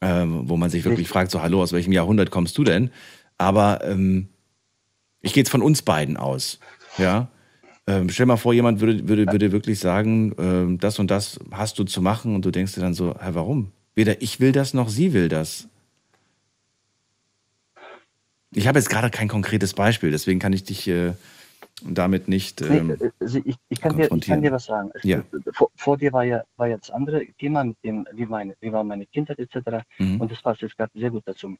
Ähm, 0.00 0.42
wo 0.44 0.56
man 0.56 0.68
sich 0.68 0.84
wirklich 0.84 1.08
fragt, 1.08 1.30
so, 1.30 1.40
hallo, 1.40 1.62
aus 1.62 1.72
welchem 1.72 1.92
Jahrhundert 1.92 2.30
kommst 2.30 2.58
du 2.58 2.64
denn? 2.64 2.90
Aber 3.38 3.80
ähm, 3.84 4.28
ich 5.22 5.32
gehe 5.32 5.42
jetzt 5.42 5.50
von 5.50 5.62
uns 5.62 5.82
beiden 5.82 6.16
aus. 6.16 6.58
Ja. 6.98 7.28
Ähm, 7.86 8.08
stell 8.10 8.26
mal 8.26 8.36
vor, 8.36 8.52
jemand 8.52 8.80
würde, 8.80 9.08
würde, 9.08 9.26
würde 9.30 9.52
wirklich 9.52 9.78
sagen, 9.78 10.34
ähm, 10.38 10.78
das 10.78 10.98
und 10.98 11.10
das 11.10 11.38
hast 11.50 11.78
du 11.78 11.84
zu 11.84 12.02
machen 12.02 12.34
und 12.34 12.44
du 12.44 12.50
denkst 12.50 12.74
dir 12.74 12.80
dann 12.80 12.94
so, 12.94 13.14
hä, 13.14 13.30
warum? 13.32 13.72
Weder 13.94 14.20
ich 14.20 14.40
will 14.40 14.52
das 14.52 14.74
noch 14.74 14.88
sie 14.88 15.12
will 15.12 15.28
das. 15.28 15.68
Ich 18.52 18.66
habe 18.66 18.78
jetzt 18.78 18.90
gerade 18.90 19.10
kein 19.10 19.28
konkretes 19.28 19.72
Beispiel, 19.74 20.10
deswegen 20.10 20.40
kann 20.40 20.52
ich 20.52 20.64
dich 20.64 20.88
äh, 20.88 21.12
damit 21.82 22.28
nicht. 22.28 22.62
Ähm, 22.62 22.90
äh, 22.90 23.10
also 23.20 23.40
ich, 23.44 23.56
ich, 23.68 23.80
kann 23.80 23.96
dir, 23.96 24.10
ich 24.10 24.26
kann 24.26 24.42
dir 24.42 24.52
was 24.52 24.64
sagen. 24.64 24.90
Ja. 25.02 25.22
vor, 25.52 25.70
vor 25.76 25.96
dir 25.96 26.12
war 26.12 26.24
ja, 26.24 26.42
war 26.56 26.68
das 26.68 26.90
andere 26.90 27.26
Thema 27.38 27.64
mit 27.64 27.76
dem, 27.84 28.06
wie, 28.12 28.26
meine, 28.26 28.56
wie 28.60 28.72
war 28.72 28.84
meine 28.84 29.06
Kindheit 29.06 29.38
etc. 29.38 29.84
mhm. 29.98 30.20
Und 30.20 30.30
das 30.30 30.40
passt 30.42 30.62
jetzt 30.62 30.76
gerade 30.76 30.92
sehr 30.94 31.10
gut 31.10 31.22
dazu. 31.26 31.56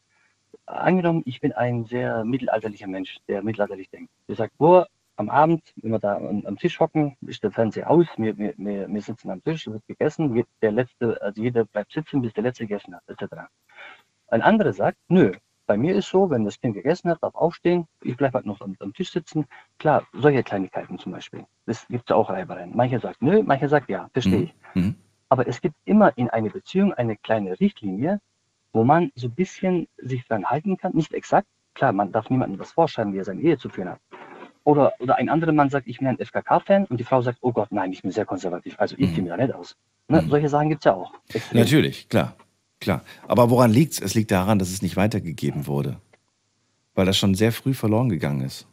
Angenommen, 0.64 1.22
ich 1.26 1.40
bin 1.40 1.52
ein 1.52 1.85
sehr 1.85 2.24
mittelalterlicher 2.24 2.87
Mensch, 2.87 3.18
der 3.29 3.42
mittelalterlich 3.42 3.90
denkt. 3.90 4.11
Der 4.29 4.37
sagt, 4.37 4.57
boah, 4.59 4.88
am 5.16 5.31
Abend, 5.31 5.62
wenn 5.76 5.92
wir 5.92 5.98
da 5.98 6.16
am, 6.16 6.44
am 6.46 6.57
Tisch 6.57 6.81
hocken, 6.81 7.16
ist 7.26 7.42
der 7.42 7.50
Fernseher 7.50 7.90
aus, 7.90 8.07
wir, 8.16 8.37
wir, 8.38 8.55
wir, 8.57 8.88
wir 8.88 9.02
sitzen 9.02 9.31
am 9.31 9.42
Tisch, 9.42 9.66
wird 9.66 9.87
gegessen, 9.87 10.44
der 10.62 10.72
letzte, 10.72 11.20
also 11.22 11.42
jeder 11.42 11.64
bleibt 11.64 11.92
sitzen, 11.92 12.22
bis 12.22 12.33
der 12.33 12.44
letzte 12.44 12.66
gegessen 12.66 12.94
hat, 12.94 13.02
etc. 13.09 13.35
Ein 14.29 14.42
anderer 14.42 14.72
sagt, 14.72 14.98
nö, 15.09 15.33
bei 15.66 15.76
mir 15.76 15.94
ist 15.94 16.09
so, 16.09 16.31
wenn 16.31 16.44
das 16.44 16.61
Kind 16.61 16.74
gegessen 16.74 17.11
hat, 17.11 17.22
darf 17.22 17.35
aufstehen, 17.35 17.87
ich 18.02 18.16
bleibe 18.16 18.35
halt 18.35 18.46
noch 18.46 18.61
am, 18.61 18.76
am, 18.79 18.92
Tisch 18.92 19.11
sitzen. 19.11 19.46
Klar, 19.79 20.07
solche 20.12 20.42
Kleinigkeiten 20.42 20.98
zum 20.98 21.12
Beispiel. 21.12 21.44
Das 21.66 21.87
gibt 21.88 22.11
es 22.11 22.14
auch 22.14 22.31
Reibereien. 22.31 22.74
Mancher 22.76 23.00
sagt 23.00 23.22
nö, 23.22 23.42
mancher 23.42 23.68
sagt 23.68 23.88
ja, 23.88 24.09
verstehe 24.12 24.42
ich. 24.42 24.55
Mhm. 24.74 24.83
mhm. 24.83 24.94
Aber 25.29 25.48
es 25.48 25.61
gibt 25.61 25.74
immer 25.85 26.16
in 26.16 26.31
einer 26.31 26.50
Beziehung 26.50 26.94
eine 26.94 27.16
kleine 27.16 27.59
Richtlinie, 27.59 28.20
wo 28.72 28.85
man 28.85 29.11
so 29.16 29.26
ein 29.26 29.35
bisschen 29.35 29.88
sich 29.96 30.24
dran 30.24 30.44
halten 30.44 30.76
kann. 30.76 30.92
Nicht 30.94 31.12
exakt, 31.12 31.48
klar, 31.74 31.92
man 31.92 32.12
darf 32.12 32.31
niemandem 32.31 32.61
was 32.61 32.70
vorschreiben, 32.70 33.12
wie 33.12 33.18
er 33.18 33.24
seine 33.24 33.40
Ehe 33.40 33.59
zu 33.59 33.68
führen 33.68 33.88
hat. 33.88 34.00
Oder, 34.62 34.92
oder 35.00 35.16
ein 35.16 35.29
anderer 35.29 35.52
Mann 35.52 35.68
sagt, 35.68 35.88
ich 35.88 35.98
bin 35.98 36.07
ein 36.07 36.18
FKK-Fan 36.18 36.85
und 36.87 36.98
die 36.98 37.05
Frau 37.05 37.22
sagt, 37.22 37.38
oh 37.40 37.52
Gott, 37.52 37.72
nein, 37.72 37.92
ich 37.92 38.02
bin 38.02 38.12
sehr 38.12 38.24
konservativ, 38.24 38.79
also 38.79 38.94
ich 38.98 39.16
mhm. 39.16 39.24
mir 39.24 39.31
da 39.31 39.37
nicht 39.37 39.55
aus. 39.55 39.76
Ne? 40.09 40.22
Mhm. 40.22 40.31
Solche 40.31 40.48
Sachen 40.48 40.68
gibt 40.68 40.83
es 40.83 40.85
ja 40.85 40.94
auch. 40.94 41.12
Extrem. 41.33 41.61
Natürlich, 41.61 42.09
klar. 42.09 42.37
Klar. 42.80 43.02
Aber 43.26 43.50
woran 43.50 43.70
liegt 43.70 43.94
es? 43.94 44.00
Es 44.00 44.14
liegt 44.14 44.30
daran, 44.30 44.58
dass 44.58 44.70
es 44.70 44.82
nicht 44.82 44.96
weitergegeben 44.96 45.66
wurde. 45.66 46.00
Weil 46.94 47.06
das 47.06 47.16
schon 47.16 47.34
sehr 47.34 47.52
früh 47.52 47.74
verloren 47.74 48.08
gegangen 48.08 48.42
ist. 48.42 48.66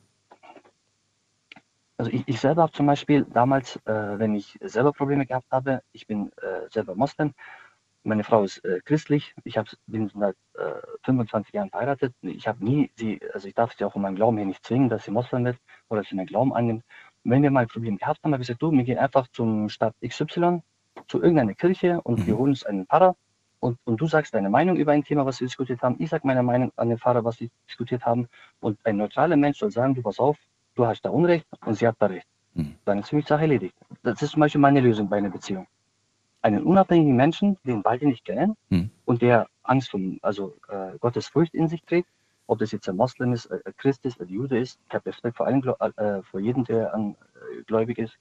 Also 1.98 2.12
ich, 2.12 2.24
ich 2.26 2.40
selber 2.40 2.64
habe 2.64 2.72
zum 2.72 2.86
Beispiel 2.86 3.26
damals, 3.34 3.78
äh, 3.86 4.20
wenn 4.20 4.36
ich 4.36 4.58
selber 4.62 4.92
Probleme 4.92 5.26
gehabt 5.26 5.52
habe, 5.52 5.82
ich 5.92 6.08
bin 6.08 6.32
äh, 6.42 6.70
selber 6.70 6.96
Moslem, 6.96 7.34
meine 8.04 8.24
Frau 8.24 8.44
ist 8.44 8.64
äh, 8.66 8.82
christlich, 8.84 9.34
ich 9.46 9.58
hab, 9.58 9.68
bin 9.88 10.10
seit 10.14 10.36
25 11.04 11.54
äh, 11.54 11.58
Jahren 11.58 11.70
verheiratet, 11.70 12.14
ich 12.22 12.48
habe 12.48 12.64
nie 12.64 12.92
sie, 12.96 13.22
also 13.34 13.48
ich 13.48 13.54
darf 13.54 13.74
sie 13.78 13.86
auch 13.86 13.96
um 13.96 14.02
meinen 14.02 14.16
Glauben 14.16 14.38
hier 14.38 14.46
nicht 14.46 14.66
zwingen, 14.66 14.90
dass 14.90 15.06
sie 15.06 15.12
Moslem 15.12 15.46
wird 15.46 15.58
oder 15.90 16.02
dass 16.02 16.10
sie 16.10 16.16
meinen 16.16 16.28
Glauben 16.28 16.54
annimmt. 16.54 16.84
Wenn 17.24 17.42
wir 17.42 17.52
mal 17.52 17.62
ein 17.62 17.68
Problem 17.68 17.98
gehabt 17.98 18.20
haben, 18.24 18.34
habe 18.34 18.44
ich 18.44 18.48
gesagt, 18.48 18.62
du, 18.62 18.72
wir 18.72 18.84
gehen 18.84 18.98
einfach 18.98 19.28
zum 19.30 19.70
Stadt 19.70 19.96
XY, 20.06 20.62
zu 21.08 21.22
irgendeiner 21.22 21.54
Kirche 21.54 22.02
und 22.02 22.20
mhm. 22.20 22.28
wir 22.28 22.38
holen 22.38 22.52
uns 22.52 22.66
einen 22.66 22.86
Pfarrer 22.86 23.16
und, 23.64 23.80
und 23.86 24.02
du 24.02 24.08
sagst 24.08 24.34
deine 24.34 24.50
Meinung 24.50 24.76
über 24.76 24.92
ein 24.92 25.06
Thema, 25.06 25.26
was 25.26 25.40
wir 25.40 25.48
diskutiert 25.48 25.82
haben. 25.82 25.96
Ich 26.00 26.10
sage 26.10 26.28
meine 26.28 26.44
Meinung 26.44 26.74
an 26.76 26.90
den 26.90 26.98
Fahrer, 26.98 27.24
was 27.24 27.40
wir 27.40 27.50
diskutiert 27.66 28.06
haben. 28.06 28.28
Und 28.60 28.78
ein 28.84 28.98
neutraler 28.98 29.38
Mensch 29.38 29.60
soll 29.60 29.72
sagen, 29.72 29.96
du 29.96 30.02
pass 30.02 30.20
auf, 30.20 30.38
du 30.76 30.86
hast 30.86 31.04
da 31.04 31.10
Unrecht 31.10 31.48
und 31.66 31.76
sie 31.76 31.88
hat 31.88 31.96
da 32.00 32.08
Recht. 32.08 32.28
Mhm. 32.56 32.76
Dann 32.84 33.00
ist 33.00 33.10
für 33.10 33.16
mich 33.16 33.24
die 33.24 33.30
Sache 33.30 33.44
erledigt. 33.44 33.74
Das 34.04 34.22
ist 34.22 34.32
zum 34.32 34.42
Beispiel 34.42 34.60
meine 34.60 34.82
Lösung 34.82 35.08
bei 35.08 35.18
einer 35.18 35.30
Beziehung. 35.30 35.66
Einen 36.42 36.64
unabhängigen 36.64 37.16
Menschen, 37.16 37.58
den 37.64 37.82
beide 37.84 38.06
nicht 38.06 38.26
kennen 38.26 38.58
mhm. 38.68 38.92
und 39.06 39.22
der 39.22 39.48
Angst 39.64 39.92
vor, 39.92 40.02
also 40.22 40.54
äh, 40.68 40.98
Gottes 41.00 41.28
Furcht 41.28 41.54
in 41.54 41.70
sich 41.70 41.84
trägt, 41.84 42.10
ob 42.48 42.60
das 42.60 42.74
jetzt 42.74 42.90
ein 42.90 42.98
Moslem 42.98 43.32
ist, 43.32 43.50
ein 43.50 43.62
Christ 43.78 44.04
ist, 44.04 44.20
ein 44.20 44.28
Jude 44.28 44.60
ist, 44.60 44.78
ich 44.90 44.94
habe 44.94 45.06
Respekt 45.06 45.38
vor, 45.38 45.48
allen, 45.48 45.64
äh, 45.64 46.22
vor 46.24 46.42
jedem, 46.42 46.66
der 46.66 46.94
an, 46.94 47.16
äh, 47.36 47.64
gläubig 47.64 47.98
ist, 47.98 48.18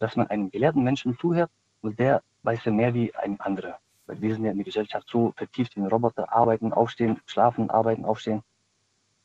dass 0.00 0.16
man 0.16 0.26
einem 0.26 0.50
gelehrten 0.50 0.82
Menschen 0.82 1.16
zuhört 1.16 1.50
und 1.80 2.00
der 2.00 2.22
weiß 2.42 2.64
ja 2.64 2.72
mehr 2.72 2.92
wie 2.92 3.14
ein 3.14 3.38
anderer. 3.38 3.78
Weil 4.08 4.20
wir 4.20 4.34
sind 4.34 4.44
ja 4.44 4.50
in 4.50 4.56
der 4.56 4.64
Gesellschaft 4.64 5.06
so 5.10 5.32
vertieft 5.36 5.76
in 5.76 5.86
Roboter, 5.86 6.32
arbeiten, 6.32 6.72
aufstehen, 6.72 7.20
schlafen, 7.26 7.70
arbeiten, 7.70 8.04
aufstehen. 8.04 8.42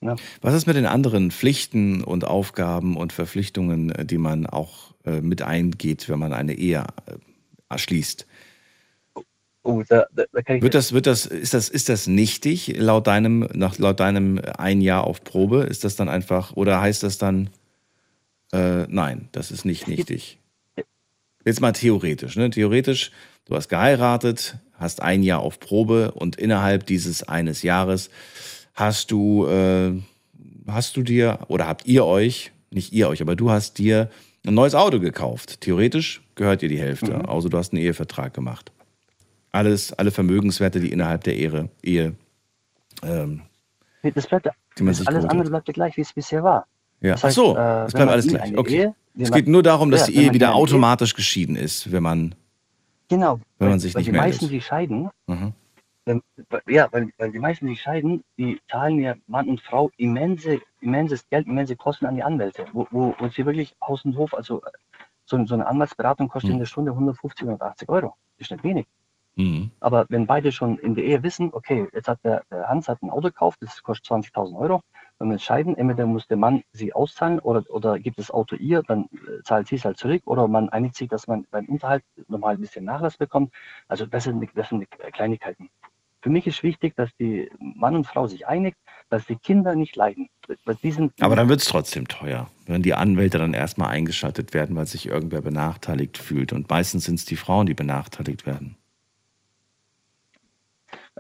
Ja. 0.02 0.16
Was 0.42 0.54
ist 0.54 0.68
mit 0.68 0.76
den 0.76 0.86
anderen 0.86 1.32
Pflichten 1.32 2.04
und 2.04 2.26
Aufgaben 2.26 2.98
und 2.98 3.14
Verpflichtungen, 3.14 3.94
die 4.06 4.18
man 4.18 4.46
auch 4.46 4.94
äh, 5.06 5.22
mit 5.22 5.42
eingeht, 5.42 6.10
wenn 6.10 6.20
man 6.20 6.34
eine 6.34 6.54
Ehe 6.54 6.86
äh, 7.06 7.16
erschließt? 7.70 8.28
Oh, 9.66 9.82
da, 9.88 10.06
da 10.12 10.26
wird 10.34 10.74
das, 10.74 10.92
wird 10.92 11.08
das, 11.08 11.26
ist 11.26 11.54
das, 11.54 11.70
ist 11.70 11.88
das 11.88 12.08
nichtig 12.08 12.76
laut 12.78 13.08
deinem, 13.08 13.48
nach, 13.54 13.78
laut 13.78 14.02
deinem 14.02 14.42
ein 14.58 14.82
Jahr 14.82 15.06
auf 15.06 15.24
Probe? 15.24 15.64
Ist 15.64 15.86
das 15.86 15.96
dann 15.96 16.10
einfach, 16.10 16.52
oder 16.58 16.82
heißt 16.82 17.02
das 17.02 17.18
dann, 17.18 17.50
äh, 18.52 18.86
nein, 18.90 19.30
das 19.32 19.52
ist 19.52 19.64
nicht 19.64 19.88
nichtig? 19.88 20.38
Jetzt 21.46 21.62
mal 21.62 21.72
theoretisch, 21.72 22.36
ne? 22.36 22.50
Theoretisch, 22.50 23.12
du 23.46 23.56
hast 23.56 23.70
geheiratet, 23.70 24.58
hast 24.84 25.02
ein 25.02 25.24
Jahr 25.24 25.40
auf 25.40 25.60
Probe 25.60 26.12
und 26.12 26.36
innerhalb 26.36 26.86
dieses 26.86 27.24
eines 27.24 27.64
Jahres 27.64 28.10
hast 28.76 29.12
du, 29.12 29.48
äh, 29.48 29.94
hast 30.68 30.96
du 30.98 31.02
dir 31.02 31.40
oder 31.48 31.68
habt 31.68 31.88
ihr 31.88 32.06
euch, 32.06 32.52
nicht 32.70 32.94
ihr 32.94 33.10
euch, 33.10 33.22
aber 33.22 33.36
du 33.36 33.50
hast 33.50 33.78
dir 33.78 34.10
ein 34.46 34.54
neues 34.54 34.76
Auto 34.76 35.00
gekauft. 35.00 35.62
Theoretisch 35.62 36.22
gehört 36.36 36.62
dir 36.62 36.70
die 36.70 36.80
Hälfte, 36.80 37.14
mhm. 37.14 37.26
außer 37.26 37.50
du 37.50 37.58
hast 37.58 37.74
einen 37.74 37.82
Ehevertrag 37.82 38.34
gemacht. 38.34 38.72
Alles, 39.52 39.94
alle 39.94 40.12
Vermögenswerte, 40.12 40.80
die 40.80 40.92
innerhalb 40.92 41.24
der 41.24 41.36
Ehe, 41.36 41.70
Ehe 41.82 42.16
ähm, 43.04 43.42
das 44.02 44.28
bleibt, 44.28 44.50
sich 44.76 45.08
alles 45.08 45.26
andere 45.26 45.50
bleibt 45.50 45.68
ja 45.68 45.74
gleich, 45.74 45.96
wie 45.96 46.02
es 46.02 46.12
bisher 46.12 46.44
war. 46.44 46.68
Ja. 47.02 47.12
Das 47.14 47.24
heißt, 47.24 47.40
Ach 47.40 47.44
so, 47.44 47.58
äh, 47.58 47.86
es 47.86 47.94
bleibt 47.94 48.12
alles 48.12 48.28
gleich. 48.28 48.58
Okay. 48.58 48.76
Ehe, 48.76 48.96
es 49.20 49.32
geht 49.32 49.48
nur 49.48 49.62
darum, 49.62 49.92
dass 49.92 50.08
ja, 50.08 50.08
die 50.08 50.16
Ehe 50.16 50.34
wieder 50.34 50.56
automatisch 50.56 51.14
geschieden 51.14 51.56
ist, 51.56 51.92
wenn 51.92 52.02
man 52.02 52.36
Genau. 53.10 53.40
Wenn 53.60 53.70
man 53.70 53.80
sich 53.80 53.94
weil 53.94 54.02
nicht 54.02 54.08
die 54.08 54.12
meldet. 54.12 54.28
meisten, 54.28 54.50
die 54.50 54.62
scheiden, 54.62 55.10
mhm. 55.28 55.54
wenn, 56.06 56.22
ja, 56.68 56.88
weil, 56.92 57.10
weil 57.18 57.32
die 57.32 57.40
meisten, 57.40 57.68
die 57.68 57.76
scheiden, 57.76 58.24
die 58.38 58.60
zahlen 58.70 59.00
ja 59.00 59.16
Mann 59.28 59.48
und 59.48 59.62
Frau 59.62 59.92
immense, 59.98 60.62
immenses 60.82 61.28
Geld, 61.30 61.48
immense 61.48 61.76
Kosten 61.76 62.06
an 62.06 62.16
die 62.16 62.24
Anwälte, 62.24 62.66
wo, 62.74 62.88
wo, 62.92 63.16
wo 63.18 63.28
sie 63.28 63.46
wirklich 63.46 63.76
Haus 63.82 64.04
und 64.06 64.18
Hof, 64.18 64.34
also 64.34 64.62
so, 65.26 65.46
so 65.46 65.54
eine 65.54 65.68
Anwaltsberatung 65.68 66.28
kostet 66.28 66.50
mhm. 66.50 66.56
in 66.56 66.60
der 66.60 66.66
Stunde 66.66 66.92
150, 66.92 67.44
180 67.44 67.90
Euro. 67.90 68.16
Das 68.38 68.48
ist 68.48 68.52
nicht 68.52 68.64
wenig. 68.64 68.88
Mhm. 69.36 69.72
Aber 69.80 70.06
wenn 70.10 70.28
beide 70.28 70.52
schon 70.52 70.78
in 70.78 70.96
der 70.96 71.06
Ehe 71.06 71.24
wissen, 71.24 71.50
okay, 71.54 71.88
jetzt 71.94 72.08
hat 72.08 72.24
der, 72.24 72.44
der 72.52 72.68
Hans 72.68 72.88
hat 72.88 73.02
ein 73.02 73.10
Auto 73.10 73.30
gekauft, 73.30 73.60
das 73.62 73.82
kostet 73.82 74.06
20.000 74.12 74.58
Euro, 74.58 74.82
wir 75.30 75.34
entscheiden, 75.34 75.78
entweder 75.78 76.06
muss 76.06 76.28
der 76.28 76.38
Mann 76.38 76.64
sie 76.72 76.94
auszahlen 76.94 77.40
oder, 77.40 77.64
oder 77.70 78.00
gibt 78.00 78.20
das 78.20 78.32
Auto 78.32 78.56
ihr, 78.56 78.84
dann 78.84 79.06
äh, 79.14 79.44
zahlt 79.44 79.68
sie 79.68 79.76
es 79.76 79.86
halt 79.86 79.98
zurück 79.98 80.22
oder 80.26 80.48
man 80.48 80.70
einigt 80.70 80.96
sich, 80.96 81.10
dass 81.10 81.28
man 81.28 81.46
beim 81.52 81.66
Unterhalt 81.66 82.04
nochmal 82.28 82.56
ein 82.56 82.62
bisschen 82.62 82.86
Nachlass 82.86 83.18
bekommt. 83.18 83.54
Also 83.88 84.06
das 84.06 84.26
sind, 84.26 84.50
das 84.56 84.70
sind 84.70 84.88
Kleinigkeiten. 85.14 85.70
Für 86.22 86.30
mich 86.30 86.48
ist 86.48 86.64
wichtig, 86.64 86.96
dass 86.96 87.10
die 87.20 87.52
Mann 87.60 87.96
und 87.96 88.08
Frau 88.08 88.28
sich 88.28 88.48
einigt, 88.48 88.78
dass 89.10 89.26
die 89.26 89.36
Kinder 89.36 89.76
nicht 89.76 89.98
leiden. 89.98 90.30
Aber 91.20 91.36
dann 91.36 91.50
wird 91.50 91.60
es 91.60 91.66
trotzdem 91.66 92.08
teuer, 92.08 92.50
wenn 92.66 92.82
die 92.82 92.94
Anwälte 92.94 93.40
dann 93.40 93.54
erstmal 93.54 93.90
eingeschaltet 93.90 94.54
werden, 94.54 94.74
weil 94.76 94.86
sich 94.86 95.06
irgendwer 95.08 95.42
benachteiligt 95.42 96.18
fühlt. 96.18 96.54
Und 96.54 96.70
meistens 96.70 97.04
sind 97.04 97.16
es 97.16 97.26
die 97.26 97.36
Frauen, 97.36 97.66
die 97.66 97.74
benachteiligt 97.74 98.46
werden. 98.46 98.78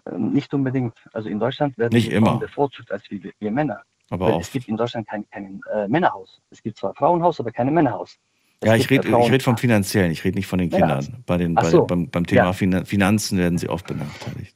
Ähm, 0.06 0.32
nicht 0.32 0.54
unbedingt. 0.54 0.94
Also 1.14 1.30
in 1.30 1.40
Deutschland 1.40 1.78
werden 1.78 1.94
nicht 1.94 2.12
immer. 2.12 2.28
Frauen 2.28 2.40
bevorzugt 2.40 2.92
als 2.92 3.04
wir, 3.10 3.32
wir 3.38 3.52
Männer. 3.52 3.84
Aber 4.14 4.28
Weil 4.28 4.42
es 4.42 4.52
gibt 4.52 4.68
in 4.68 4.78
Deutschland 4.78 5.08
kein, 5.08 5.28
kein 5.32 5.60
äh, 5.74 5.88
Männerhaus. 5.88 6.40
Es 6.52 6.62
gibt 6.62 6.78
zwar 6.78 6.94
Frauenhaus, 6.94 7.40
aber 7.40 7.52
kein 7.52 7.74
Männerhaus. 7.74 8.20
Es 8.60 8.68
ja, 8.68 8.76
ich 8.76 8.88
rede 8.92 9.10
äh, 9.10 9.16
red 9.16 9.42
vom 9.42 9.58
Finanziellen, 9.58 10.12
ich 10.12 10.24
rede 10.24 10.38
nicht 10.38 10.46
von 10.46 10.60
den 10.60 10.70
Kindern. 10.70 11.24
Bei 11.26 11.38
den, 11.38 11.56
bei, 11.56 11.64
so. 11.64 11.88
beim, 11.88 12.12
beim, 12.12 12.28
Thema 12.28 12.54
ja. 12.54 12.84
Finanzen 12.84 13.40
werden 13.40 13.58
sie 13.58 13.70
oft 13.70 13.88
benachteiligt. 13.88 14.56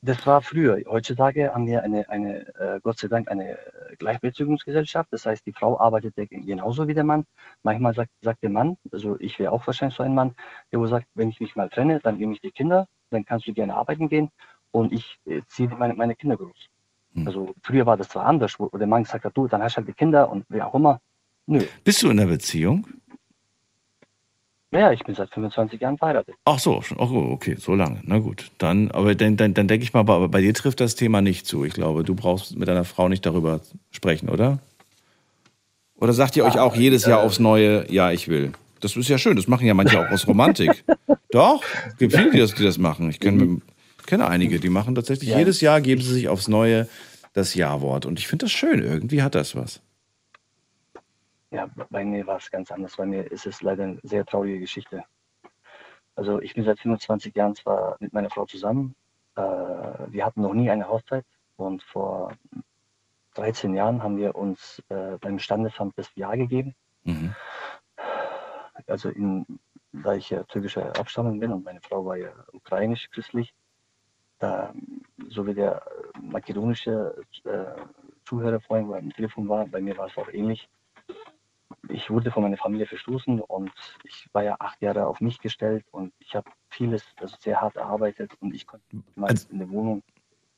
Das 0.00 0.26
war 0.26 0.40
früher. 0.40 0.80
Heutzutage 0.88 1.52
haben 1.52 1.66
wir 1.66 1.82
eine, 1.82 2.08
eine 2.08 2.46
äh, 2.56 2.80
Gott 2.82 2.98
sei 2.98 3.08
Dank, 3.08 3.30
eine 3.30 3.50
äh, 3.50 3.96
Gleichberechtigungsgesellschaft. 3.98 5.12
Das 5.12 5.26
heißt, 5.26 5.44
die 5.44 5.52
Frau 5.52 5.78
arbeitet 5.78 6.14
genauso 6.16 6.88
wie 6.88 6.94
der 6.94 7.04
Mann. 7.04 7.26
Manchmal 7.62 7.92
sagt, 7.92 8.12
sagt 8.22 8.42
der 8.42 8.50
Mann, 8.50 8.78
also 8.92 9.20
ich 9.20 9.38
wäre 9.38 9.52
auch 9.52 9.66
wahrscheinlich 9.66 9.94
so 9.94 10.04
ein 10.04 10.14
Mann, 10.14 10.34
der 10.72 10.80
wo 10.80 10.86
sagt, 10.86 11.06
wenn 11.14 11.28
ich 11.28 11.38
mich 11.38 11.54
mal 11.54 11.68
trenne, 11.68 12.00
dann 12.02 12.16
nehme 12.16 12.32
ich 12.32 12.40
die 12.40 12.50
Kinder, 12.50 12.88
dann 13.10 13.26
kannst 13.26 13.46
du 13.46 13.52
gerne 13.52 13.74
arbeiten 13.74 14.08
gehen 14.08 14.30
und 14.70 14.94
ich 14.94 15.18
äh, 15.26 15.42
ziehe 15.48 15.68
meine, 15.68 15.92
meine 15.92 16.14
Kinder 16.14 16.38
groß. 16.38 16.71
Hm. 17.14 17.26
Also 17.26 17.54
früher 17.62 17.86
war 17.86 17.96
das 17.96 18.08
zwar 18.08 18.26
anders, 18.26 18.58
wo, 18.58 18.68
der 18.68 18.86
Mann 18.86 19.04
gesagt 19.04 19.24
hat, 19.24 19.36
du, 19.36 19.48
dann 19.48 19.62
hast 19.62 19.74
du 19.74 19.76
halt 19.78 19.88
die 19.88 19.92
Kinder 19.92 20.30
und 20.30 20.44
wie 20.48 20.62
auch 20.62 20.74
immer. 20.74 21.00
Nö. 21.46 21.64
Bist 21.84 22.02
du 22.02 22.10
in 22.10 22.18
einer 22.18 22.30
Beziehung? 22.30 22.86
Ja, 24.70 24.90
ich 24.90 25.04
bin 25.04 25.14
seit 25.14 25.28
25 25.30 25.80
Jahren 25.80 25.98
verheiratet. 25.98 26.34
Ach 26.46 26.58
so, 26.58 26.82
okay, 26.98 27.56
so 27.58 27.74
lange. 27.74 28.00
Na 28.04 28.18
gut. 28.18 28.50
Dann, 28.56 28.90
aber 28.90 29.14
dann, 29.14 29.36
dann, 29.36 29.52
dann 29.52 29.68
denke 29.68 29.84
ich 29.84 29.92
mal, 29.92 30.00
aber 30.00 30.28
bei 30.28 30.40
dir 30.40 30.54
trifft 30.54 30.80
das 30.80 30.94
Thema 30.94 31.20
nicht 31.20 31.46
zu. 31.46 31.64
Ich 31.64 31.74
glaube, 31.74 32.04
du 32.04 32.14
brauchst 32.14 32.56
mit 32.56 32.68
deiner 32.68 32.84
Frau 32.84 33.08
nicht 33.10 33.26
darüber 33.26 33.60
sprechen, 33.90 34.30
oder? 34.30 34.60
Oder 35.96 36.14
sagt 36.14 36.36
ihr 36.36 36.44
euch 36.46 36.58
auch 36.58 36.74
jedes 36.74 37.04
Jahr 37.04 37.20
aufs 37.22 37.38
Neue, 37.38 37.84
ja, 37.92 38.10
ich 38.10 38.28
will? 38.28 38.52
Das 38.80 38.96
ist 38.96 39.08
ja 39.08 39.18
schön, 39.18 39.36
das 39.36 39.46
machen 39.46 39.66
ja 39.66 39.74
manche 39.74 40.00
auch 40.00 40.10
aus 40.10 40.26
Romantik. 40.26 40.84
Doch, 41.30 41.62
es 41.88 41.96
gibt 41.98 42.14
viele, 42.14 42.30
die 42.30 42.38
das, 42.38 42.54
die 42.54 42.64
das 42.64 42.78
machen. 42.78 43.10
Ich 43.10 43.20
kenne 43.20 43.60
kenne 44.06 44.28
einige, 44.28 44.60
die 44.60 44.68
machen 44.68 44.94
tatsächlich 44.94 45.30
ja. 45.30 45.38
jedes 45.38 45.60
Jahr 45.60 45.80
geben 45.80 46.02
sie 46.02 46.12
sich 46.12 46.28
aufs 46.28 46.48
Neue 46.48 46.88
das 47.32 47.54
Ja-Wort. 47.54 48.06
Und 48.06 48.18
ich 48.18 48.28
finde 48.28 48.46
das 48.46 48.52
schön. 48.52 48.82
Irgendwie 48.82 49.22
hat 49.22 49.34
das 49.34 49.56
was. 49.56 49.80
Ja, 51.50 51.68
bei 51.90 52.04
mir 52.04 52.26
war 52.26 52.38
es 52.38 52.50
ganz 52.50 52.70
anders. 52.70 52.96
Bei 52.96 53.06
mir 53.06 53.30
ist 53.30 53.46
es 53.46 53.62
leider 53.62 53.84
eine 53.84 53.98
sehr 54.02 54.24
traurige 54.24 54.60
Geschichte. 54.60 55.04
Also 56.14 56.40
ich 56.40 56.54
bin 56.54 56.64
seit 56.64 56.78
25 56.78 57.34
Jahren 57.34 57.54
zwar 57.54 57.96
mit 58.00 58.12
meiner 58.12 58.30
Frau 58.30 58.46
zusammen. 58.46 58.94
Äh, 59.36 59.42
wir 59.42 60.24
hatten 60.24 60.42
noch 60.42 60.54
nie 60.54 60.70
eine 60.70 60.88
Hochzeit. 60.88 61.24
Und 61.56 61.82
vor 61.82 62.32
13 63.34 63.74
Jahren 63.74 64.02
haben 64.02 64.16
wir 64.16 64.34
uns 64.34 64.82
äh, 64.88 65.16
beim 65.20 65.38
Standesamt 65.38 65.96
das 65.96 66.10
Ja 66.14 66.34
gegeben. 66.34 66.74
Mhm. 67.04 67.34
Also 68.86 69.10
in, 69.10 69.46
da 69.92 70.14
ich 70.14 70.30
ja 70.30 70.42
türkischer 70.44 70.98
Abstammung 70.98 71.38
bin 71.38 71.52
und 71.52 71.64
meine 71.64 71.80
Frau 71.80 72.04
war 72.04 72.16
ja 72.16 72.30
ukrainisch-christlich, 72.52 73.54
so 75.28 75.46
wie 75.46 75.54
der 75.54 75.82
makedonische 76.20 77.14
äh, 77.44 77.64
Zuhörer 78.24 78.60
vorhin 78.60 78.92
am 78.92 79.12
Telefon 79.12 79.48
war, 79.48 79.66
bei 79.66 79.80
mir 79.80 79.96
war 79.96 80.06
es 80.06 80.16
auch 80.16 80.28
ähnlich. 80.32 80.68
Ich 81.88 82.10
wurde 82.10 82.30
von 82.30 82.42
meiner 82.42 82.56
Familie 82.56 82.86
verstoßen 82.86 83.40
und 83.40 83.72
ich 84.04 84.28
war 84.32 84.44
ja 84.44 84.56
acht 84.58 84.80
Jahre 84.80 85.06
auf 85.06 85.20
mich 85.20 85.38
gestellt 85.40 85.84
und 85.90 86.12
ich 86.20 86.34
habe 86.34 86.50
vieles, 86.70 87.04
also 87.16 87.36
sehr 87.40 87.60
hart 87.60 87.76
erarbeitet 87.76 88.32
und 88.40 88.54
ich 88.54 88.66
konnte 88.66 88.84
mal 89.16 89.30
also, 89.30 89.48
in 89.50 89.58
der 89.58 89.70
Wohnung. 89.70 90.02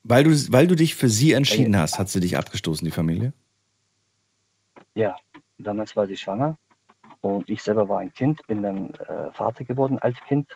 Weil 0.03 0.23
du, 0.23 0.31
weil 0.51 0.67
du 0.67 0.75
dich 0.75 0.95
für 0.95 1.09
sie 1.09 1.33
entschieden 1.33 1.77
hast, 1.77 1.97
hat 1.97 2.09
sie 2.09 2.19
dich 2.19 2.37
abgestoßen, 2.37 2.85
die 2.85 2.91
Familie? 2.91 3.33
Ja, 4.93 5.15
damals 5.57 5.95
war 5.95 6.05
sie 6.05 6.17
schwanger 6.17 6.57
und 7.21 7.49
ich 7.49 7.63
selber 7.63 7.89
war 7.89 7.99
ein 7.99 8.13
Kind, 8.13 8.45
bin 8.47 8.61
dann 8.61 8.93
äh, 8.93 9.31
Vater 9.31 9.63
geworden 9.63 9.97
als 9.99 10.17
Kind 10.27 10.47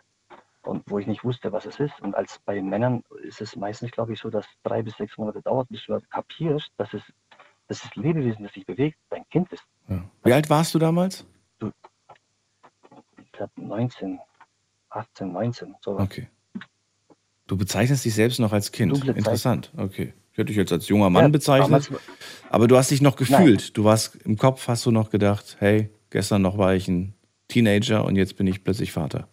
und 0.64 0.84
wo 0.88 1.00
ich 1.00 1.08
nicht 1.08 1.24
wusste, 1.24 1.52
was 1.52 1.66
es 1.66 1.80
ist. 1.80 2.00
Und 2.02 2.16
als 2.16 2.40
bei 2.46 2.62
Männern 2.62 3.04
ist 3.24 3.42
es 3.42 3.56
meistens, 3.56 3.92
glaube 3.92 4.14
ich, 4.14 4.20
so, 4.20 4.30
dass 4.30 4.46
drei 4.64 4.82
bis 4.82 4.98
sechs 4.98 5.18
Monate 5.18 5.42
dauert, 5.42 5.70
bis 5.70 5.86
du 5.86 5.98
kapierst, 6.10 6.72
dass 6.78 6.94
es 6.94 7.02
das 7.68 7.96
Lebewesen, 7.96 8.44
das 8.44 8.54
sich 8.54 8.66
bewegt, 8.66 8.98
dein 9.10 9.28
Kind 9.30 9.52
ist. 9.52 9.64
Ja. 9.88 10.04
Wie 10.24 10.34
alt 10.34 10.50
warst 10.50 10.74
du 10.74 10.80
damals? 10.80 11.26
Ich 11.62 13.32
glaube 13.32 13.52
19, 13.56 14.20
18, 14.90 15.32
19, 15.32 15.76
sowas. 15.82 16.04
Okay. 16.04 16.28
Du 17.48 17.58
bezeichnest 17.58 18.06
dich 18.06 18.14
selbst 18.14 18.40
noch 18.40 18.54
als 18.54 18.72
Kind. 18.72 19.04
Interessant. 19.06 19.72
Okay. 19.78 20.14
Ich 20.32 20.38
hätte 20.38 20.48
dich 20.48 20.58
jetzt 20.58 20.72
als 20.72 20.88
junger 20.88 21.10
Mann 21.10 21.24
Ja, 21.24 21.30
bezeichnet. 21.30 21.90
Aber 22.50 22.68
du 22.68 22.78
hast 22.78 22.92
dich 22.92 23.02
noch 23.02 23.16
gefühlt. 23.16 23.76
Du 23.78 23.84
warst 23.84 24.16
im 24.18 24.38
Kopf, 24.38 24.68
hast 24.68 24.86
du 24.86 24.92
noch 24.92 25.10
gedacht, 25.10 25.58
hey, 25.60 25.90
gestern 26.10 26.42
noch 26.42 26.58
war 26.58 26.76
ich 26.76 26.88
ein 26.88 27.14
Teenager 27.48 28.06
und 28.06 28.16
jetzt 28.16 28.36
bin 28.38 28.48
ich 28.48 28.64
plötzlich 28.64 28.92
Vater. 28.92 29.28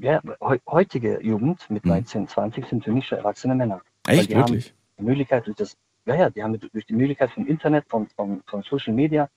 Ja, 0.00 0.20
heu 0.40 0.58
heutige 0.66 1.20
Jugend 1.22 1.68
mit 1.70 1.84
Hm. 1.84 1.90
19, 1.90 2.28
20 2.28 2.66
sind 2.66 2.84
für 2.84 2.92
mich 2.92 3.06
schon 3.06 3.18
erwachsene 3.18 3.54
Männer. 3.54 3.80
Echt, 4.06 4.30
die 4.30 4.34
wirklich? 4.36 4.66
Haben 4.68 4.74
die 4.98 5.04
Möglichkeit 5.04 5.46
durch 5.46 5.56
das, 5.56 5.76
ja, 6.06 6.14
ja, 6.16 6.30
die 6.30 6.42
haben 6.42 6.58
durch 6.58 6.86
die 6.86 6.94
Möglichkeit 6.94 7.30
vom 7.30 7.46
Internet, 7.46 7.84
von, 7.88 8.08
von, 8.16 8.42
von 8.46 8.62
Social 8.62 8.94
Media, 8.94 9.28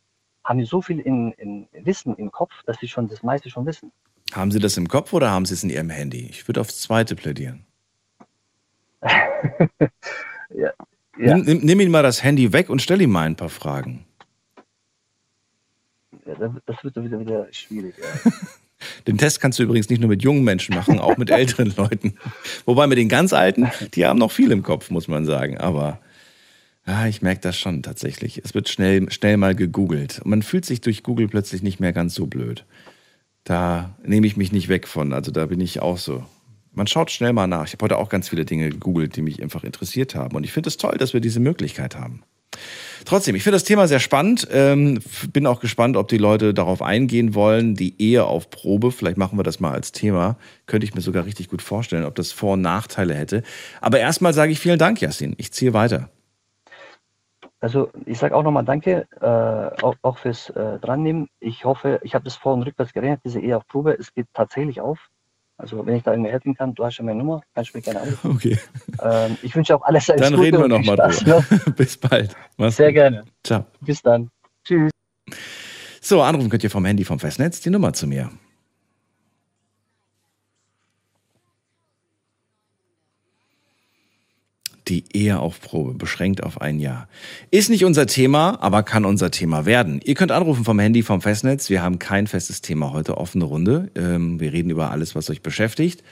haben 0.43 0.59
die 0.59 0.65
so 0.65 0.81
viel 0.81 0.99
in, 0.99 1.31
in 1.33 1.67
Wissen 1.85 2.15
im 2.15 2.31
Kopf, 2.31 2.51
dass 2.65 2.77
sie 2.79 2.87
schon 2.87 3.07
das 3.07 3.23
meiste 3.23 3.49
schon 3.49 3.65
wissen. 3.65 3.91
Haben 4.33 4.51
Sie 4.51 4.59
das 4.59 4.77
im 4.77 4.87
Kopf 4.87 5.13
oder 5.13 5.29
haben 5.31 5.45
Sie 5.45 5.53
es 5.53 5.63
in 5.63 5.69
Ihrem 5.69 5.89
Handy? 5.89 6.27
Ich 6.29 6.47
würde 6.47 6.59
aufs 6.61 6.81
zweite 6.81 7.15
plädieren. 7.15 7.65
Ja, 10.55 10.71
ja, 11.17 11.35
Nimm, 11.37 11.59
nimm, 11.63 11.79
ihm 11.79 11.89
mal 11.91 12.03
das 12.03 12.23
Handy 12.23 12.53
weg 12.53 12.69
und 12.69 12.79
stell 12.81 13.01
ihm 13.01 13.09
mal 13.11 13.25
ein 13.25 13.35
paar 13.35 13.49
Fragen. 13.49 14.05
ja, 16.25 16.35
das- 16.35 16.51
das 16.65 16.83
wird 16.83 16.95
wieder, 16.97 17.19
wieder 17.19 17.47
schwierig. 17.51 17.95
Ja. 17.97 18.31
Den 19.07 19.17
Test 19.17 19.39
kannst 19.39 19.59
du 19.59 19.63
übrigens 19.63 19.89
nicht 19.89 19.99
nur 19.99 20.09
mit 20.09 20.23
jungen 20.23 20.43
Menschen 20.43 20.75
machen, 20.75 20.99
auch 20.99 21.17
mit 21.17 21.29
älteren 21.29 21.73
Leuten. 21.77 22.15
Wobei 22.65 22.87
mit 22.87 22.97
den 22.97 23.09
ganz 23.09 23.33
Alten, 23.33 23.71
die 23.93 24.05
haben 24.05 24.19
noch 24.19 24.31
viel 24.31 24.51
im 24.51 24.63
Kopf, 24.63 24.89
muss 24.89 25.07
man 25.07 25.25
sagen. 25.25 25.57
Aber 25.57 25.99
ja, 26.85 27.07
ich 27.07 27.21
merke 27.21 27.41
das 27.41 27.57
schon 27.57 27.81
tatsächlich. 27.81 28.41
Es 28.43 28.53
wird 28.53 28.69
schnell, 28.69 29.09
schnell 29.11 29.37
mal 29.37 29.55
gegoogelt. 29.55 30.19
Und 30.23 30.29
man 30.29 30.41
fühlt 30.41 30.65
sich 30.65 30.81
durch 30.81 31.03
Google 31.03 31.27
plötzlich 31.27 31.63
nicht 31.63 31.79
mehr 31.79 31.93
ganz 31.93 32.13
so 32.13 32.25
blöd. 32.25 32.65
Da 33.43 33.95
nehme 34.03 34.27
ich 34.27 34.37
mich 34.37 34.51
nicht 34.51 34.69
weg 34.69 34.87
von. 34.87 35.13
Also 35.13 35.31
da 35.31 35.45
bin 35.45 35.59
ich 35.61 35.81
auch 35.81 35.97
so. 35.97 36.25
Man 36.73 36.87
schaut 36.87 37.11
schnell 37.11 37.33
mal 37.33 37.47
nach. 37.47 37.67
Ich 37.67 37.73
habe 37.73 37.85
heute 37.85 37.97
auch 37.97 38.09
ganz 38.09 38.29
viele 38.29 38.45
Dinge 38.45 38.69
gegoogelt, 38.69 39.15
die 39.15 39.21
mich 39.21 39.41
einfach 39.41 39.63
interessiert 39.63 40.15
haben. 40.15 40.35
Und 40.35 40.43
ich 40.43 40.51
finde 40.51 40.69
es 40.69 40.77
toll, 40.77 40.97
dass 40.97 41.13
wir 41.13 41.21
diese 41.21 41.39
Möglichkeit 41.39 41.95
haben. 41.95 42.23
Trotzdem, 43.05 43.35
ich 43.35 43.43
finde 43.43 43.55
das 43.55 43.63
Thema 43.63 43.87
sehr 43.87 43.99
spannend. 43.99 44.47
Ähm, 44.51 44.99
bin 45.31 45.45
auch 45.45 45.59
gespannt, 45.59 45.97
ob 45.97 46.07
die 46.07 46.17
Leute 46.17 46.53
darauf 46.53 46.81
eingehen 46.81 47.35
wollen. 47.35 47.75
Die 47.75 48.01
Ehe 48.01 48.23
auf 48.23 48.49
Probe, 48.49 48.91
vielleicht 48.91 49.17
machen 49.17 49.37
wir 49.37 49.43
das 49.43 49.59
mal 49.59 49.73
als 49.73 49.91
Thema. 49.91 50.37
Könnte 50.65 50.85
ich 50.85 50.95
mir 50.95 51.01
sogar 51.01 51.25
richtig 51.25 51.49
gut 51.49 51.61
vorstellen, 51.61 52.05
ob 52.05 52.15
das 52.15 52.31
Vor- 52.31 52.53
und 52.53 52.61
Nachteile 52.61 53.13
hätte. 53.13 53.43
Aber 53.81 53.99
erstmal 53.99 54.33
sage 54.33 54.51
ich 54.51 54.59
vielen 54.59 54.79
Dank, 54.79 55.01
Jasin. 55.01 55.35
Ich 55.37 55.51
ziehe 55.51 55.73
weiter. 55.73 56.09
Also 57.59 57.89
ich 58.05 58.19
sage 58.19 58.35
auch 58.35 58.43
nochmal 58.43 58.65
Danke, 58.65 59.07
äh, 59.21 59.25
auch, 59.83 59.95
auch 60.01 60.17
fürs 60.17 60.49
äh, 60.49 60.79
Drannehmen. 60.79 61.29
Ich 61.39 61.63
hoffe, 61.63 62.01
ich 62.03 62.13
habe 62.13 62.25
das 62.25 62.35
vor 62.35 62.53
und 62.53 62.63
rückwärts 62.63 62.91
gerechnet, 62.91 63.21
diese 63.23 63.39
Ehe 63.39 63.55
auf 63.55 63.65
Probe, 63.67 63.95
es 63.97 64.13
geht 64.13 64.27
tatsächlich 64.33 64.81
auf. 64.81 64.99
Also 65.63 65.85
wenn 65.85 65.95
ich 65.95 66.03
da 66.03 66.11
irgendwie 66.11 66.29
helfen 66.29 66.53
kann, 66.55 66.75
du 66.75 66.83
hast 66.83 66.95
schon 66.95 67.05
meine 67.05 67.19
Nummer, 67.19 67.41
kannst 67.55 67.73
du 67.73 67.77
mich 67.77 67.85
gerne 67.85 68.01
anrufen. 68.01 68.31
Okay, 68.35 68.59
Ähm, 69.01 69.37
ich 69.41 69.55
wünsche 69.55 69.73
auch 69.73 69.81
alles, 69.83 70.09
alles 70.09 70.21
dann 70.21 70.33
Gute 70.33 70.45
reden 70.47 70.59
wir 70.59 70.67
nochmal 70.67 70.97
drüber. 70.97 71.41
noch. 71.65 71.75
Bis 71.77 71.95
bald. 71.95 72.35
Mach's 72.57 72.75
Sehr 72.75 72.87
gut. 72.89 72.95
gerne. 72.95 73.23
Ciao. 73.45 73.65
Bis 73.79 74.01
dann. 74.01 74.29
Tschüss. 74.65 74.91
So, 76.01 76.21
anrufen 76.21 76.49
könnt 76.49 76.65
ihr 76.65 76.69
vom 76.69 76.83
Handy 76.83 77.05
vom 77.05 77.17
Festnetz 77.17 77.61
die 77.61 77.69
Nummer 77.69 77.93
zu 77.93 78.07
mir. 78.07 78.29
Die 84.87 85.05
Ehe 85.13 85.39
auf 85.39 85.61
Probe, 85.61 85.93
beschränkt 85.93 86.43
auf 86.43 86.59
ein 86.61 86.79
Jahr. 86.79 87.07
Ist 87.51 87.69
nicht 87.69 87.85
unser 87.85 88.05
Thema, 88.05 88.61
aber 88.61 88.83
kann 88.83 89.05
unser 89.05 89.31
Thema 89.31 89.65
werden. 89.65 90.01
Ihr 90.03 90.15
könnt 90.15 90.31
anrufen 90.31 90.65
vom 90.65 90.79
Handy 90.79 91.03
vom 91.03 91.21
Festnetz. 91.21 91.69
Wir 91.69 91.81
haben 91.81 91.99
kein 91.99 92.27
festes 92.27 92.61
Thema 92.61 92.91
heute, 92.91 93.17
offene 93.17 93.45
Runde. 93.45 93.91
Ähm, 93.95 94.39
wir 94.39 94.51
reden 94.51 94.69
über 94.69 94.91
alles, 94.91 95.15
was 95.15 95.29
euch 95.29 95.41
beschäftigt. 95.41 96.03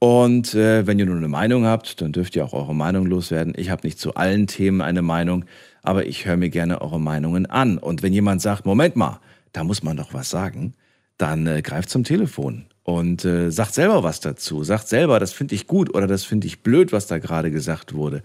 Und 0.00 0.54
äh, 0.54 0.86
wenn 0.86 0.98
ihr 0.98 1.06
nur 1.06 1.16
eine 1.16 1.28
Meinung 1.28 1.64
habt, 1.64 2.00
dann 2.00 2.12
dürft 2.12 2.36
ihr 2.36 2.44
auch 2.44 2.52
eure 2.52 2.74
Meinung 2.74 3.06
loswerden. 3.06 3.54
Ich 3.56 3.70
habe 3.70 3.86
nicht 3.86 3.98
zu 3.98 4.14
allen 4.14 4.46
Themen 4.46 4.80
eine 4.80 5.02
Meinung, 5.02 5.44
aber 5.82 6.06
ich 6.06 6.26
höre 6.26 6.36
mir 6.36 6.50
gerne 6.50 6.80
eure 6.80 7.00
Meinungen 7.00 7.46
an. 7.46 7.78
Und 7.78 8.02
wenn 8.02 8.12
jemand 8.12 8.42
sagt, 8.42 8.66
Moment 8.66 8.96
mal, 8.96 9.20
da 9.52 9.64
muss 9.64 9.82
man 9.82 9.96
doch 9.96 10.14
was 10.14 10.30
sagen, 10.30 10.74
dann 11.18 11.46
äh, 11.46 11.62
greift 11.62 11.90
zum 11.90 12.04
Telefon 12.04 12.66
und 12.88 13.26
äh, 13.26 13.50
sagt 13.50 13.74
selber 13.74 14.02
was 14.02 14.20
dazu. 14.20 14.64
Sagt 14.64 14.88
selber, 14.88 15.20
das 15.20 15.34
finde 15.34 15.54
ich 15.54 15.66
gut 15.66 15.94
oder 15.94 16.06
das 16.06 16.24
finde 16.24 16.46
ich 16.46 16.62
blöd, 16.62 16.90
was 16.90 17.06
da 17.06 17.18
gerade 17.18 17.50
gesagt 17.50 17.92
wurde. 17.92 18.22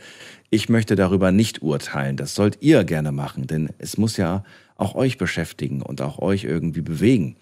Ich 0.52 0.70
möchte 0.70 0.96
darüber 0.96 1.34
nicht 1.34 1.62
urteilen. 1.62 2.16
Das 2.16 2.34
sollt 2.34 2.60
ihr 2.62 2.86
gerne 2.86 3.12
machen, 3.12 3.46
denn 3.46 3.72
es 3.78 3.98
muss 3.98 4.16
ja 4.16 4.46
auch 4.78 4.96
euch 4.96 5.18
beschäftigen 5.18 5.82
und 5.82 6.02
auch 6.02 6.20
euch 6.20 6.46
irgendwie 6.46 6.80
bewegen. 6.80 7.36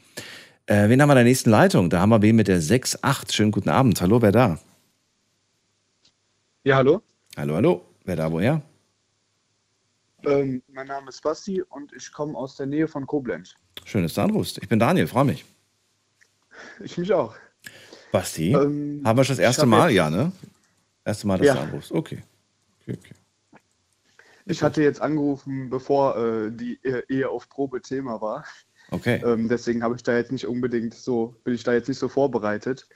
Äh, 0.66 0.90
wen 0.90 1.00
haben 1.00 1.10
wir 1.10 1.14
in 1.14 1.18
der 1.18 1.26
nächsten 1.26 1.52
Leitung? 1.52 1.92
Da 1.92 2.00
haben 2.00 2.10
wir 2.10 2.24
wen 2.24 2.36
mit 2.36 2.48
der 2.48 2.60
6.8. 2.60 3.32
Schönen 3.32 3.52
guten 3.52 3.70
Abend. 3.70 4.02
Hallo, 4.02 4.20
wer 4.24 4.32
da? 4.32 4.58
Ja, 6.64 6.78
hallo. 6.78 7.04
Hallo, 7.38 7.54
hallo. 7.54 7.86
Wer 8.04 8.16
da 8.16 8.32
woher? 8.32 8.64
Ähm, 10.26 10.64
mein 10.74 10.88
Name 10.88 11.10
ist 11.10 11.22
Basti 11.22 11.62
und 11.62 11.94
ich 11.94 12.12
komme 12.12 12.36
aus 12.36 12.56
der 12.56 12.66
Nähe 12.66 12.88
von 12.88 13.06
Koblenz. 13.06 13.54
Schön, 13.86 14.02
dass 14.02 14.16
du 14.16 14.22
anrufst. 14.22 14.58
Ich 14.60 14.68
bin 14.68 14.80
Daniel, 14.80 15.06
freue 15.06 15.26
mich. 15.26 15.46
Ich 16.84 16.98
mich 16.98 17.12
auch. 17.14 17.36
Basti, 18.12 18.54
Ähm, 18.54 19.02
haben 19.06 19.18
wir 19.18 19.24
schon 19.24 19.36
das 19.38 19.44
erste 19.44 19.66
Mal? 19.66 19.90
jetzt- 19.90 19.98
Ja, 19.98 20.10
ne? 20.10 20.32
Erste 21.06 21.28
Mal, 21.28 21.38
dass 21.38 21.48
Ja. 21.48 21.54
du 21.56 21.60
anrufst. 21.62 21.92
Okay. 21.92 22.20
okay, 22.82 22.98
okay. 23.00 23.14
Ich 24.46 24.62
hatte 24.64 24.82
jetzt 24.84 25.02
angerufen, 25.02 25.70
bevor 25.70 26.18
äh, 26.18 26.52
die 26.52 26.80
Ehe 26.84 27.04
Ehe 27.08 27.30
auf 27.30 27.48
Probe 27.48 27.82
Thema 27.82 28.20
war. 28.22 28.44
Okay. 28.90 29.22
Ähm, 29.24 29.48
deswegen 29.48 29.84
habe 29.84 29.96
ich 29.96 30.04
da 30.04 30.16
jetzt 30.18 30.32
nicht 30.32 30.46
unbedingt 30.48 30.94
so, 30.94 31.36
bin 31.44 31.54
ich 31.54 31.64
da 31.64 31.74
jetzt 31.74 31.88
nicht 31.88 32.00
so 32.00 32.10
vorbereitet. 32.10 32.88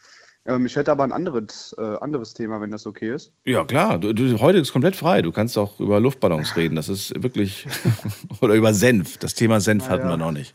Ähm, 0.47 0.65
ich 0.65 0.75
hätte 0.75 0.91
aber 0.91 1.03
ein 1.03 1.11
anderes, 1.13 1.73
äh, 1.77 1.81
anderes 2.01 2.33
Thema, 2.33 2.59
wenn 2.61 2.71
das 2.71 2.85
okay 2.85 3.13
ist. 3.15 3.31
Ja, 3.45 3.63
klar. 3.63 3.97
Du, 3.99 4.11
du, 4.13 4.39
heute 4.41 4.57
ist 4.57 4.73
komplett 4.73 4.95
frei. 4.95 5.21
Du 5.21 5.31
kannst 5.31 5.57
auch 5.57 5.79
über 5.79 5.99
Luftballons 5.99 6.55
reden. 6.57 6.75
Das 6.75 6.89
ist 6.89 7.13
wirklich. 7.23 7.65
Oder 8.41 8.55
über 8.55 8.73
Senf. 8.73 9.17
Das 9.17 9.33
Thema 9.35 9.61
Senf 9.61 9.85
Na 9.85 9.91
hatten 9.91 10.03
ja. 10.03 10.09
wir 10.09 10.17
noch 10.17 10.31
nicht. 10.31 10.53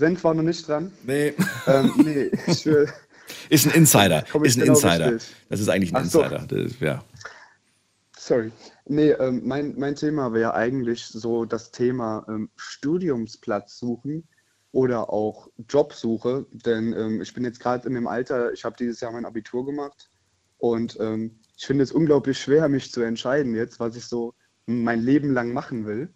Senf 0.00 0.24
war 0.24 0.32
noch 0.32 0.42
nicht 0.42 0.66
dran. 0.66 0.90
Nee. 1.04 1.34
Ähm, 1.66 1.92
nee, 1.98 2.30
ich 2.46 2.64
will. 2.64 2.88
Ist 3.50 3.66
ein 3.66 3.72
Insider. 3.72 4.24
Ist 4.42 4.56
ein 4.56 4.62
genau 4.62 4.72
Insider. 4.72 5.12
richtig. 5.12 5.36
Das 5.50 5.60
ist 5.60 5.68
eigentlich 5.68 5.94
ein 5.94 6.06
so. 6.06 6.22
Insider. 6.22 6.46
Das 6.46 6.80
ja. 6.80 7.04
Sorry. 8.16 8.50
Nee, 8.86 9.10
ähm, 9.10 9.42
mein, 9.44 9.78
mein 9.78 9.94
Thema 9.94 10.32
wäre 10.32 10.54
eigentlich 10.54 11.04
so 11.04 11.44
das 11.44 11.70
Thema 11.70 12.24
ähm, 12.28 12.48
Studiumsplatz 12.56 13.78
suchen 13.78 14.26
oder 14.72 15.12
auch 15.12 15.48
Jobsuche. 15.68 16.46
Denn 16.50 16.94
ähm, 16.94 17.20
ich 17.20 17.34
bin 17.34 17.44
jetzt 17.44 17.60
gerade 17.60 17.86
in 17.86 17.94
dem 17.94 18.08
Alter, 18.08 18.52
ich 18.52 18.64
habe 18.64 18.76
dieses 18.78 19.00
Jahr 19.00 19.12
mein 19.12 19.26
Abitur 19.26 19.66
gemacht 19.66 20.10
und 20.56 20.96
ähm, 20.98 21.38
ich 21.56 21.66
finde 21.66 21.84
es 21.84 21.92
unglaublich 21.92 22.40
schwer, 22.40 22.68
mich 22.70 22.90
zu 22.90 23.02
entscheiden 23.02 23.54
jetzt, 23.54 23.78
was 23.78 23.96
ich 23.96 24.06
so 24.06 24.34
mein 24.66 25.00
Leben 25.02 25.34
lang 25.34 25.52
machen 25.52 25.84
will. 25.84 26.12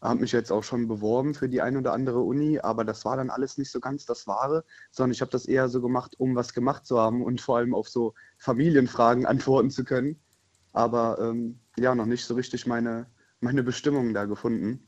Habe 0.00 0.20
mich 0.20 0.32
jetzt 0.32 0.52
auch 0.52 0.62
schon 0.62 0.86
beworben 0.86 1.34
für 1.34 1.48
die 1.48 1.60
ein 1.60 1.76
oder 1.76 1.92
andere 1.92 2.20
Uni, 2.20 2.60
aber 2.60 2.84
das 2.84 3.04
war 3.04 3.16
dann 3.16 3.30
alles 3.30 3.58
nicht 3.58 3.70
so 3.70 3.80
ganz 3.80 4.06
das 4.06 4.26
Wahre, 4.26 4.64
sondern 4.92 5.12
ich 5.12 5.20
habe 5.20 5.30
das 5.30 5.46
eher 5.46 5.68
so 5.68 5.80
gemacht, 5.80 6.14
um 6.18 6.36
was 6.36 6.54
gemacht 6.54 6.86
zu 6.86 7.00
haben 7.00 7.22
und 7.22 7.40
vor 7.40 7.56
allem 7.58 7.74
auf 7.74 7.88
so 7.88 8.14
Familienfragen 8.38 9.26
antworten 9.26 9.70
zu 9.70 9.84
können 9.84 10.20
aber 10.72 11.18
ähm, 11.20 11.58
ja, 11.76 11.94
noch 11.94 12.06
nicht 12.06 12.24
so 12.24 12.34
richtig 12.34 12.66
meine, 12.66 13.06
meine 13.40 13.62
Bestimmung 13.62 14.14
da 14.14 14.24
gefunden. 14.24 14.80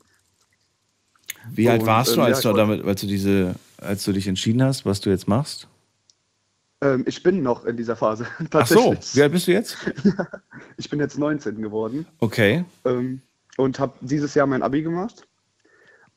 Wie 1.49 1.67
alt 1.67 1.81
Und, 1.81 1.87
warst 1.87 2.15
du, 2.15 2.19
ähm, 2.19 2.25
als 2.25 2.43
ja, 2.43 2.51
du 2.51 2.57
damit, 2.57 2.85
als 2.85 3.01
du 3.01 3.07
diese, 3.07 3.55
als 3.77 4.03
du 4.03 4.13
dich 4.13 4.27
entschieden 4.27 4.63
hast, 4.63 4.85
was 4.85 5.01
du 5.01 5.09
jetzt 5.09 5.27
machst? 5.27 5.67
Ähm, 6.81 7.03
ich 7.07 7.23
bin 7.23 7.43
noch 7.43 7.65
in 7.65 7.77
dieser 7.77 7.95
Phase, 7.95 8.25
Ach 8.51 8.67
so, 8.67 8.95
wie 9.13 9.21
alt 9.21 9.31
bist 9.31 9.47
du 9.47 9.51
jetzt? 9.51 9.77
Ich 10.77 10.89
bin 10.89 10.99
jetzt 10.99 11.17
19 11.17 11.61
geworden 11.61 12.07
Okay. 12.19 12.65
ähm, 12.85 13.21
und 13.57 13.79
habe 13.79 13.93
dieses 14.01 14.33
Jahr 14.33 14.47
mein 14.47 14.63
Abi 14.63 14.81
gemacht. 14.81 15.27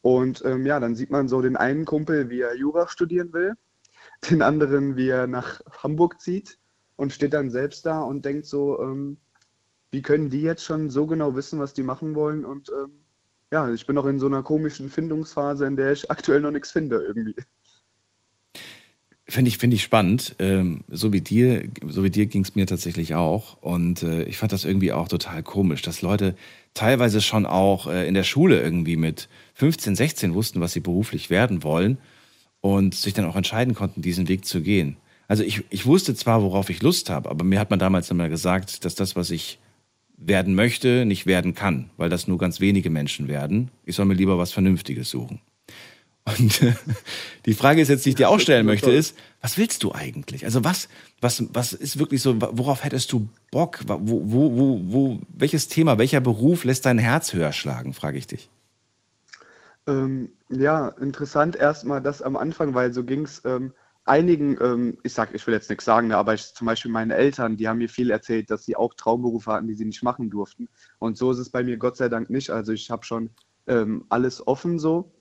Und 0.02 0.44
ähm, 0.44 0.66
ja, 0.66 0.80
dann 0.80 0.94
sieht 0.94 1.10
man 1.10 1.28
so 1.28 1.40
den 1.40 1.56
einen 1.56 1.84
Kumpel, 1.84 2.28
wie 2.28 2.40
er 2.40 2.56
Jura 2.56 2.88
studieren 2.88 3.32
will, 3.32 3.54
den 4.30 4.42
anderen, 4.42 4.96
wie 4.96 5.08
er 5.08 5.26
nach 5.26 5.60
Hamburg 5.82 6.20
zieht 6.20 6.58
und 6.96 7.12
steht 7.12 7.32
dann 7.32 7.50
selbst 7.50 7.86
da 7.86 8.02
und 8.02 8.24
denkt 8.24 8.46
so, 8.46 8.80
ähm, 8.80 9.18
wie 9.90 10.02
können 10.02 10.28
die 10.28 10.42
jetzt 10.42 10.64
schon 10.64 10.90
so 10.90 11.06
genau 11.06 11.36
wissen, 11.36 11.58
was 11.58 11.72
die 11.72 11.82
machen 11.82 12.14
wollen? 12.14 12.44
Und 12.44 12.68
ähm, 12.70 13.04
ja, 13.52 13.70
ich 13.70 13.86
bin 13.86 13.94
noch 13.94 14.06
in 14.06 14.18
so 14.18 14.26
einer 14.26 14.42
komischen 14.42 14.90
Findungsphase, 14.90 15.66
in 15.66 15.76
der 15.76 15.92
ich 15.92 16.10
aktuell 16.10 16.40
noch 16.40 16.50
nichts 16.50 16.72
finde 16.72 16.96
irgendwie. 17.02 17.36
Finde 19.34 19.48
ich, 19.48 19.58
finde 19.58 19.74
ich 19.74 19.82
spannend. 19.82 20.36
Ähm, 20.38 20.84
so 20.86 21.12
wie 21.12 21.20
dir, 21.20 21.64
so 21.88 22.08
dir 22.08 22.26
ging 22.26 22.44
es 22.44 22.54
mir 22.54 22.68
tatsächlich 22.68 23.16
auch. 23.16 23.60
Und 23.60 24.04
äh, 24.04 24.22
ich 24.26 24.36
fand 24.36 24.52
das 24.52 24.64
irgendwie 24.64 24.92
auch 24.92 25.08
total 25.08 25.42
komisch, 25.42 25.82
dass 25.82 26.02
Leute 26.02 26.36
teilweise 26.72 27.20
schon 27.20 27.44
auch 27.44 27.88
äh, 27.88 28.06
in 28.06 28.14
der 28.14 28.22
Schule 28.22 28.62
irgendwie 28.62 28.94
mit 28.94 29.28
15, 29.54 29.96
16 29.96 30.34
wussten, 30.34 30.60
was 30.60 30.72
sie 30.72 30.78
beruflich 30.78 31.30
werden 31.30 31.64
wollen 31.64 31.98
und 32.60 32.94
sich 32.94 33.12
dann 33.12 33.24
auch 33.24 33.34
entscheiden 33.34 33.74
konnten, 33.74 34.02
diesen 34.02 34.28
Weg 34.28 34.44
zu 34.44 34.60
gehen. 34.62 34.98
Also 35.26 35.42
ich, 35.42 35.64
ich 35.68 35.84
wusste 35.84 36.14
zwar, 36.14 36.40
worauf 36.40 36.70
ich 36.70 36.80
Lust 36.80 37.10
habe, 37.10 37.28
aber 37.28 37.44
mir 37.44 37.58
hat 37.58 37.70
man 37.70 37.80
damals 37.80 38.12
immer 38.12 38.28
gesagt, 38.28 38.84
dass 38.84 38.94
das, 38.94 39.16
was 39.16 39.32
ich 39.32 39.58
werden 40.16 40.54
möchte, 40.54 41.06
nicht 41.06 41.26
werden 41.26 41.56
kann, 41.56 41.90
weil 41.96 42.08
das 42.08 42.28
nur 42.28 42.38
ganz 42.38 42.60
wenige 42.60 42.88
Menschen 42.88 43.26
werden. 43.26 43.72
Ich 43.84 43.96
soll 43.96 44.04
mir 44.04 44.14
lieber 44.14 44.38
was 44.38 44.52
Vernünftiges 44.52 45.10
suchen. 45.10 45.40
Und 46.26 46.62
äh, 46.62 46.72
die 47.44 47.52
Frage 47.52 47.82
ist 47.82 47.88
jetzt, 47.88 48.06
die 48.06 48.10
ich 48.10 48.14
dir 48.14 48.30
auch 48.30 48.40
stellen 48.40 48.64
möchte, 48.64 48.90
ist, 48.90 49.14
was 49.42 49.58
willst 49.58 49.82
du 49.82 49.92
eigentlich? 49.92 50.46
Also 50.46 50.64
was, 50.64 50.88
was, 51.20 51.44
was 51.52 51.74
ist 51.74 51.98
wirklich 51.98 52.22
so, 52.22 52.40
worauf 52.40 52.82
hättest 52.82 53.12
du 53.12 53.28
Bock? 53.50 53.80
Wo, 53.86 54.22
wo, 54.24 54.56
wo, 54.56 54.80
wo, 54.84 55.18
welches 55.28 55.68
Thema, 55.68 55.98
welcher 55.98 56.20
Beruf 56.20 56.64
lässt 56.64 56.86
dein 56.86 56.98
Herz 56.98 57.34
höher 57.34 57.52
schlagen, 57.52 57.92
frage 57.92 58.16
ich 58.16 58.26
dich. 58.26 58.48
Ähm, 59.86 60.30
ja, 60.48 60.88
interessant 60.88 61.56
erstmal 61.56 62.00
das 62.00 62.22
am 62.22 62.36
Anfang, 62.36 62.72
weil 62.72 62.94
so 62.94 63.04
ging 63.04 63.24
es 63.24 63.42
ähm, 63.44 63.74
einigen, 64.06 64.56
ähm, 64.62 64.98
ich 65.02 65.12
sag, 65.12 65.34
ich 65.34 65.46
will 65.46 65.52
jetzt 65.52 65.68
nichts 65.68 65.84
sagen, 65.84 66.08
ne, 66.08 66.16
aber 66.16 66.32
ich, 66.32 66.54
zum 66.54 66.66
Beispiel 66.66 66.90
meine 66.90 67.14
Eltern, 67.14 67.58
die 67.58 67.68
haben 67.68 67.78
mir 67.78 67.90
viel 67.90 68.10
erzählt, 68.10 68.50
dass 68.50 68.64
sie 68.64 68.76
auch 68.76 68.94
Traumberufe 68.94 69.52
hatten, 69.52 69.68
die 69.68 69.74
sie 69.74 69.84
nicht 69.84 70.02
machen 70.02 70.30
durften. 70.30 70.68
Und 70.98 71.18
so 71.18 71.32
ist 71.32 71.38
es 71.38 71.50
bei 71.50 71.62
mir 71.62 71.76
Gott 71.76 71.98
sei 71.98 72.08
Dank 72.08 72.30
nicht. 72.30 72.48
Also 72.48 72.72
ich 72.72 72.90
habe 72.90 73.04
schon 73.04 73.28
ähm, 73.66 74.04
alles 74.08 74.46
offen 74.46 74.78
so, 74.78 75.13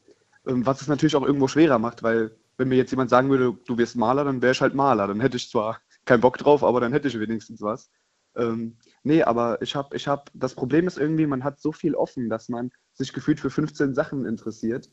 was 0.43 0.81
es 0.81 0.87
natürlich 0.87 1.15
auch 1.15 1.25
irgendwo 1.25 1.47
schwerer 1.47 1.79
macht, 1.79 2.03
weil 2.03 2.35
wenn 2.57 2.69
mir 2.69 2.75
jetzt 2.75 2.91
jemand 2.91 3.09
sagen 3.09 3.29
würde, 3.29 3.57
du 3.65 3.77
wirst 3.77 3.95
Maler, 3.95 4.23
dann 4.23 4.41
wäre 4.41 4.51
ich 4.51 4.61
halt 4.61 4.75
Maler. 4.75 5.07
Dann 5.07 5.21
hätte 5.21 5.37
ich 5.37 5.49
zwar 5.49 5.79
keinen 6.05 6.21
Bock 6.21 6.37
drauf, 6.37 6.63
aber 6.63 6.79
dann 6.79 6.93
hätte 6.93 7.07
ich 7.07 7.19
wenigstens 7.19 7.61
was. 7.61 7.89
Ähm, 8.35 8.77
nee, 9.03 9.23
aber 9.23 9.61
ich 9.61 9.75
habe, 9.75 9.95
ich 9.95 10.07
habe, 10.07 10.23
das 10.33 10.55
Problem 10.55 10.87
ist 10.87 10.97
irgendwie, 10.97 11.27
man 11.27 11.43
hat 11.43 11.59
so 11.59 11.71
viel 11.71 11.95
offen, 11.95 12.29
dass 12.29 12.49
man 12.49 12.71
sich 12.93 13.13
gefühlt 13.13 13.39
für 13.39 13.49
15 13.49 13.93
Sachen 13.93 14.25
interessiert. 14.25 14.89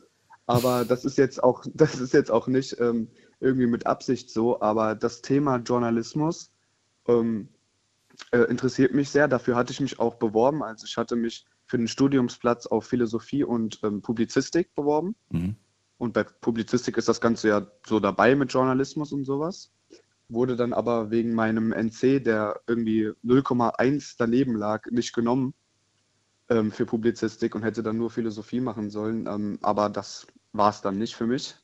Aber 0.46 0.84
das 0.84 1.04
ist 1.04 1.16
jetzt 1.16 1.42
auch, 1.42 1.64
das 1.74 2.00
ist 2.00 2.12
jetzt 2.12 2.30
auch 2.30 2.46
nicht 2.46 2.78
ähm, 2.80 3.08
irgendwie 3.40 3.66
mit 3.66 3.86
Absicht 3.86 4.30
so, 4.30 4.60
aber 4.60 4.94
das 4.94 5.22
Thema 5.22 5.56
Journalismus 5.56 6.52
ähm, 7.06 7.48
äh, 8.32 8.40
interessiert 8.40 8.92
mich 8.94 9.10
sehr. 9.10 9.28
Dafür 9.28 9.56
hatte 9.56 9.72
ich 9.72 9.80
mich 9.80 9.98
auch 9.98 10.16
beworben. 10.16 10.62
Also 10.62 10.86
ich 10.86 10.96
hatte 10.96 11.16
mich 11.16 11.46
für 11.70 11.78
den 11.78 11.86
Studiumsplatz 11.86 12.66
auf 12.66 12.84
Philosophie 12.84 13.44
und 13.44 13.78
ähm, 13.84 14.02
Publizistik 14.02 14.74
beworben. 14.74 15.14
Mhm. 15.30 15.54
Und 15.98 16.14
bei 16.14 16.24
Publizistik 16.24 16.96
ist 16.96 17.08
das 17.08 17.20
Ganze 17.20 17.48
ja 17.48 17.66
so 17.86 18.00
dabei 18.00 18.34
mit 18.34 18.52
Journalismus 18.52 19.12
und 19.12 19.24
sowas. 19.24 19.70
Wurde 20.28 20.56
dann 20.56 20.72
aber 20.72 21.12
wegen 21.12 21.32
meinem 21.32 21.72
NC, 21.72 22.24
der 22.24 22.60
irgendwie 22.66 23.12
0,1 23.24 24.16
daneben 24.18 24.56
lag, 24.56 24.84
nicht 24.90 25.12
genommen 25.14 25.54
ähm, 26.48 26.72
für 26.72 26.86
Publizistik 26.86 27.54
und 27.54 27.62
hätte 27.62 27.84
dann 27.84 27.98
nur 27.98 28.10
Philosophie 28.10 28.60
machen 28.60 28.90
sollen. 28.90 29.28
Ähm, 29.28 29.60
aber 29.62 29.90
das 29.90 30.26
war 30.52 30.70
es 30.70 30.80
dann 30.80 30.98
nicht 30.98 31.14
für 31.14 31.28
mich. 31.28 31.54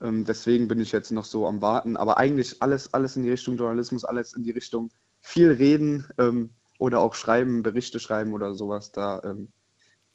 Ähm, 0.00 0.24
deswegen 0.24 0.68
bin 0.68 0.78
ich 0.78 0.92
jetzt 0.92 1.10
noch 1.10 1.24
so 1.24 1.48
am 1.48 1.62
Warten. 1.62 1.96
Aber 1.96 2.18
eigentlich 2.18 2.62
alles, 2.62 2.94
alles 2.94 3.16
in 3.16 3.24
die 3.24 3.30
Richtung 3.30 3.56
Journalismus, 3.56 4.04
alles 4.04 4.34
in 4.34 4.44
die 4.44 4.52
Richtung 4.52 4.92
viel 5.20 5.50
reden 5.50 6.06
ähm, 6.16 6.50
oder 6.78 7.00
auch 7.00 7.14
schreiben, 7.14 7.62
Berichte 7.62 8.00
schreiben 8.00 8.32
oder 8.32 8.54
sowas. 8.54 8.92
Da, 8.92 9.22
ähm, 9.24 9.48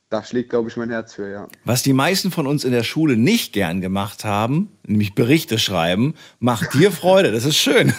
da 0.10 0.24
schlägt, 0.24 0.50
glaube 0.50 0.70
ich, 0.70 0.78
mein 0.78 0.90
Herz 0.90 1.14
für, 1.14 1.32
ja. 1.32 1.48
Was 1.64 1.84
die 1.84 1.94
meisten 1.94 2.32
von 2.32 2.46
uns 2.46 2.66
in 2.66 2.72
der 2.72 2.84
Schule 2.84 3.16
nicht 3.16 3.54
gern 3.54 3.82
gemacht 3.82 4.26
haben, 4.26 4.70
nämlich 4.86 5.16
Berichte 5.16 5.58
schreiben, 5.58 6.16
macht 6.40 6.74
dir 6.74 6.92
Freude. 6.92 7.32
Das 7.32 7.46
ist 7.46 7.58
schön. 7.58 7.94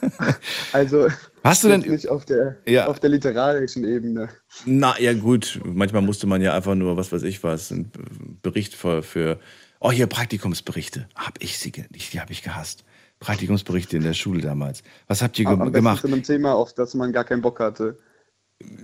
also, 0.72 1.08
Hast 1.44 1.62
du 1.62 1.68
denn 1.68 1.80
nicht 1.80 2.08
auf 2.08 2.24
der, 2.24 2.56
ja. 2.66 2.86
auf 2.86 3.00
der 3.00 3.10
literarischen 3.10 3.84
Ebene? 3.84 4.30
Na 4.64 4.98
ja, 4.98 5.12
gut. 5.12 5.60
Manchmal 5.62 6.00
musste 6.00 6.26
man 6.26 6.40
ja 6.40 6.54
einfach 6.54 6.74
nur, 6.74 6.96
was 6.96 7.12
weiß 7.12 7.22
ich 7.24 7.44
was, 7.44 7.70
einen 7.70 7.92
Bericht 8.40 8.74
für, 8.74 9.02
für 9.02 9.38
oh 9.78 9.92
hier 9.92 10.06
Praktikumsberichte. 10.06 11.06
Hab 11.14 11.42
ich 11.42 11.58
sie, 11.58 11.70
die, 11.70 11.84
die 11.90 12.20
habe 12.20 12.32
ich 12.32 12.42
gehasst. 12.42 12.84
Praktikumsberichte 13.20 13.96
in 13.96 14.02
der 14.02 14.14
Schule 14.14 14.40
damals. 14.40 14.82
Was 15.06 15.22
habt 15.22 15.38
ihr 15.38 15.48
Am 15.48 15.72
gemacht? 15.72 16.02
Zu 16.02 16.08
einem 16.08 16.22
Thema, 16.22 16.54
auf 16.54 16.74
das 16.74 16.94
man 16.94 17.12
gar 17.12 17.24
keinen 17.24 17.42
Bock 17.42 17.60
hatte. 17.60 17.98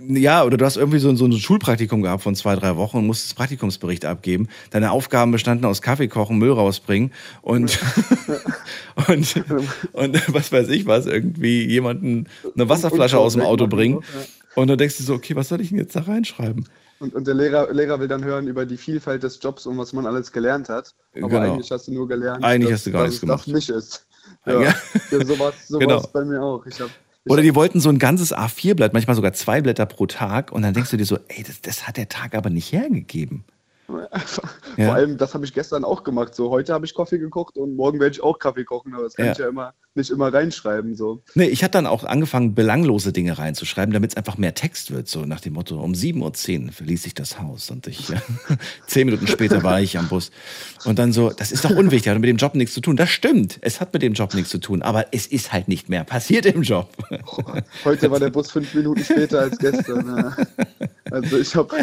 Ja, 0.09 0.43
oder 0.43 0.57
du 0.57 0.65
hast 0.65 0.75
irgendwie 0.75 0.99
so, 0.99 1.15
so 1.15 1.25
ein 1.25 1.31
Schulpraktikum 1.31 2.01
gehabt 2.01 2.23
von 2.23 2.35
zwei, 2.35 2.55
drei 2.55 2.75
Wochen 2.75 2.97
und 2.97 3.07
musstest 3.07 3.35
Praktikumsbericht 3.35 4.05
abgeben. 4.05 4.49
Deine 4.69 4.91
Aufgaben 4.91 5.31
bestanden 5.31 5.65
aus 5.65 5.81
Kaffee 5.81 6.07
kochen, 6.07 6.37
Müll 6.37 6.51
rausbringen 6.51 7.13
und, 7.41 7.79
und, 9.07 9.43
und 9.93 10.33
was 10.33 10.51
weiß 10.51 10.67
ich 10.69 10.85
was, 10.85 11.05
irgendwie 11.05 11.65
jemanden 11.65 12.27
eine 12.53 12.67
Wasserflasche 12.67 13.17
aus 13.17 13.33
dem 13.33 13.43
Auto 13.43 13.67
bringen. 13.67 14.03
Und 14.55 14.67
dann 14.67 14.77
denkst 14.77 14.97
du 14.97 15.03
so, 15.03 15.13
okay, 15.13 15.35
was 15.35 15.49
soll 15.49 15.61
ich 15.61 15.69
denn 15.69 15.77
jetzt 15.77 15.95
da 15.95 16.01
reinschreiben? 16.01 16.67
Und, 16.99 17.15
und 17.15 17.25
der 17.25 17.33
Lehrer, 17.33 17.73
Lehrer 17.73 17.99
will 17.99 18.07
dann 18.07 18.23
hören 18.23 18.47
über 18.47 18.65
die 18.65 18.77
Vielfalt 18.77 19.23
des 19.23 19.39
Jobs 19.41 19.65
und 19.65 19.77
was 19.77 19.93
man 19.93 20.05
alles 20.05 20.31
gelernt 20.31 20.69
hat. 20.69 20.93
Aber 21.15 21.29
genau. 21.29 21.53
eigentlich 21.53 21.71
hast 21.71 21.87
du 21.87 21.93
nur 21.93 22.07
gelernt, 22.07 22.43
eigentlich 22.43 22.69
dass, 22.69 22.79
hast 22.79 22.87
du 22.87 22.91
gar 22.91 23.03
nichts 23.05 23.21
gemacht. 23.21 23.47
das 23.47 23.47
nicht 23.47 23.69
ist. 23.69 24.05
Ja, 24.45 24.61
ja. 24.61 24.75
sowas, 25.25 25.55
sowas 25.67 25.79
genau. 25.79 26.01
bei 26.13 26.25
mir 26.25 26.41
auch. 26.41 26.65
Ich 26.65 26.79
hab, 26.81 26.89
oder 27.27 27.41
die 27.43 27.53
wollten 27.53 27.79
so 27.79 27.89
ein 27.89 27.99
ganzes 27.99 28.33
A4-Blatt, 28.33 28.93
manchmal 28.93 29.15
sogar 29.15 29.33
zwei 29.33 29.61
Blätter 29.61 29.85
pro 29.85 30.07
Tag. 30.07 30.51
Und 30.51 30.63
dann 30.63 30.73
denkst 30.73 30.89
du 30.89 30.97
dir 30.97 31.05
so, 31.05 31.19
ey, 31.27 31.43
das, 31.43 31.61
das 31.61 31.87
hat 31.87 31.97
der 31.97 32.09
Tag 32.09 32.33
aber 32.35 32.49
nicht 32.49 32.71
hergegeben. 32.71 33.43
Ja. 34.77 34.85
Vor 34.85 34.95
allem, 34.95 35.17
das 35.17 35.33
habe 35.33 35.43
ich 35.43 35.53
gestern 35.53 35.83
auch 35.83 36.05
gemacht. 36.05 36.33
So, 36.33 36.49
heute 36.49 36.73
habe 36.73 36.85
ich 36.85 36.95
Kaffee 36.95 37.17
gekocht 37.17 37.57
und 37.57 37.75
morgen 37.75 37.99
werde 37.99 38.13
ich 38.13 38.23
auch 38.23 38.39
Kaffee 38.39 38.63
kochen, 38.63 38.93
aber 38.93 39.03
das 39.03 39.15
kann 39.15 39.25
ja. 39.25 39.31
ich 39.33 39.37
ja 39.37 39.49
immer 39.49 39.73
nicht 39.95 40.09
immer 40.09 40.33
reinschreiben. 40.33 40.95
So. 40.95 41.23
Nee, 41.35 41.47
ich 41.47 41.63
habe 41.63 41.71
dann 41.71 41.85
auch 41.85 42.03
angefangen, 42.03 42.55
belanglose 42.55 43.11
Dinge 43.11 43.37
reinzuschreiben, 43.37 43.93
damit 43.93 44.11
es 44.11 44.17
einfach 44.17 44.37
mehr 44.37 44.53
Text 44.53 44.91
wird. 44.91 45.07
So 45.07 45.25
nach 45.25 45.41
dem 45.41 45.53
Motto, 45.53 45.81
um 45.81 45.93
7.10 45.93 46.65
Uhr 46.65 46.71
verließ 46.71 47.05
ich 47.05 47.13
das 47.13 47.39
Haus 47.39 47.69
und 47.71 47.87
ich, 47.87 48.09
ja, 48.09 48.21
zehn 48.87 49.05
Minuten 49.05 49.27
später 49.27 49.63
war 49.63 49.81
ich 49.81 49.97
am 49.97 50.07
Bus. 50.07 50.31
Und 50.85 50.97
dann 50.99 51.11
so, 51.11 51.29
das 51.29 51.51
ist 51.51 51.65
doch 51.65 51.71
unwichtig, 51.71 52.11
hat 52.11 52.19
mit 52.19 52.29
dem 52.29 52.37
Job 52.37 52.55
nichts 52.55 52.73
zu 52.73 52.81
tun. 52.81 52.95
Das 52.95 53.09
stimmt, 53.09 53.59
es 53.61 53.81
hat 53.81 53.93
mit 53.93 54.01
dem 54.01 54.13
Job 54.13 54.33
nichts 54.33 54.49
zu 54.49 54.59
tun, 54.59 54.81
aber 54.81 55.07
es 55.11 55.27
ist 55.27 55.51
halt 55.51 55.67
nicht 55.67 55.89
mehr 55.89 56.03
passiert 56.03 56.45
im 56.45 56.61
Job. 56.61 56.89
Heute 57.85 58.09
war 58.09 58.19
der 58.19 58.29
Bus 58.29 58.51
fünf 58.51 58.73
Minuten 58.73 59.03
später 59.03 59.41
als 59.41 59.57
gestern. 59.57 60.07
Ja. 60.07 60.37
Also 61.11 61.37
ich 61.37 61.53
habe, 61.55 61.75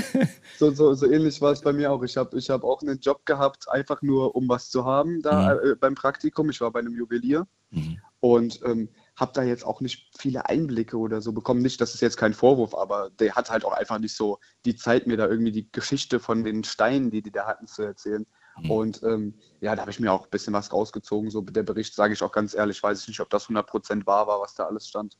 so, 0.58 0.70
so, 0.70 0.94
so 0.94 1.10
ähnlich 1.10 1.40
war 1.40 1.52
es 1.52 1.60
bei 1.60 1.72
mir 1.72 1.92
auch. 1.92 2.02
Ich 2.02 2.16
habe 2.16 2.38
ich 2.38 2.48
hab 2.48 2.64
auch 2.64 2.80
einen 2.80 2.98
Job 2.98 3.26
gehabt, 3.26 3.68
einfach 3.68 4.00
nur 4.00 4.34
um 4.34 4.48
was 4.48 4.70
zu 4.70 4.86
haben 4.86 5.20
da 5.20 5.54
mhm. 5.54 5.72
äh, 5.72 5.74
beim 5.74 5.94
Praktikum. 5.94 6.48
Ich 6.48 6.60
war 6.60 6.70
bei 6.70 6.80
einem 6.80 6.94
Juwelier. 6.94 7.46
Mhm. 7.70 7.98
Und 8.20 8.60
ähm, 8.64 8.88
habe 9.16 9.32
da 9.34 9.42
jetzt 9.42 9.64
auch 9.64 9.80
nicht 9.80 10.10
viele 10.18 10.46
Einblicke 10.46 10.96
oder 10.96 11.20
so 11.20 11.32
bekommen. 11.32 11.62
Nicht, 11.62 11.80
das 11.80 11.94
ist 11.94 12.00
jetzt 12.00 12.16
kein 12.16 12.34
Vorwurf, 12.34 12.74
aber 12.74 13.10
der 13.18 13.34
hat 13.34 13.50
halt 13.50 13.64
auch 13.64 13.72
einfach 13.72 13.98
nicht 13.98 14.16
so 14.16 14.38
die 14.64 14.76
Zeit, 14.76 15.06
mir 15.06 15.16
da 15.16 15.28
irgendwie 15.28 15.52
die 15.52 15.70
Geschichte 15.70 16.18
von 16.20 16.44
den 16.44 16.64
Steinen, 16.64 17.10
die 17.10 17.22
die 17.22 17.30
da 17.30 17.46
hatten, 17.46 17.66
zu 17.66 17.82
erzählen. 17.82 18.26
Mhm. 18.60 18.70
Und 18.70 19.02
ähm, 19.02 19.34
ja, 19.60 19.74
da 19.74 19.82
habe 19.82 19.90
ich 19.90 20.00
mir 20.00 20.12
auch 20.12 20.24
ein 20.24 20.30
bisschen 20.30 20.52
was 20.52 20.72
rausgezogen. 20.72 21.30
So 21.30 21.42
der 21.42 21.62
Bericht, 21.62 21.94
sage 21.94 22.14
ich 22.14 22.22
auch 22.22 22.32
ganz 22.32 22.54
ehrlich, 22.54 22.82
weiß 22.82 23.02
ich 23.02 23.08
nicht, 23.08 23.20
ob 23.20 23.30
das 23.30 23.48
100% 23.48 24.06
wahr 24.06 24.26
war, 24.26 24.40
was 24.40 24.54
da 24.54 24.64
alles 24.64 24.88
stand. 24.88 25.16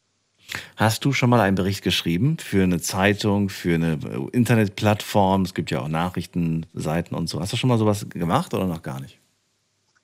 Hast 0.76 1.05
du 1.05 1.12
schon 1.12 1.30
mal 1.30 1.40
einen 1.40 1.57
Bericht 1.57 1.82
geschrieben 1.82 2.38
für 2.38 2.62
eine 2.62 2.80
Zeitung, 2.80 3.49
für 3.49 3.74
eine 3.74 3.99
Internetplattform? 4.32 5.42
Es 5.42 5.55
gibt 5.55 5.70
ja 5.70 5.80
auch 5.80 5.88
Nachrichtenseiten 5.88 7.16
und 7.16 7.28
so. 7.28 7.40
Hast 7.40 7.53
du 7.53 7.57
schon 7.57 7.68
mal 7.68 7.78
sowas 7.78 8.07
gemacht 8.09 8.55
oder 8.55 8.66
noch 8.66 8.82
gar 8.82 9.01
nicht? 9.01 9.20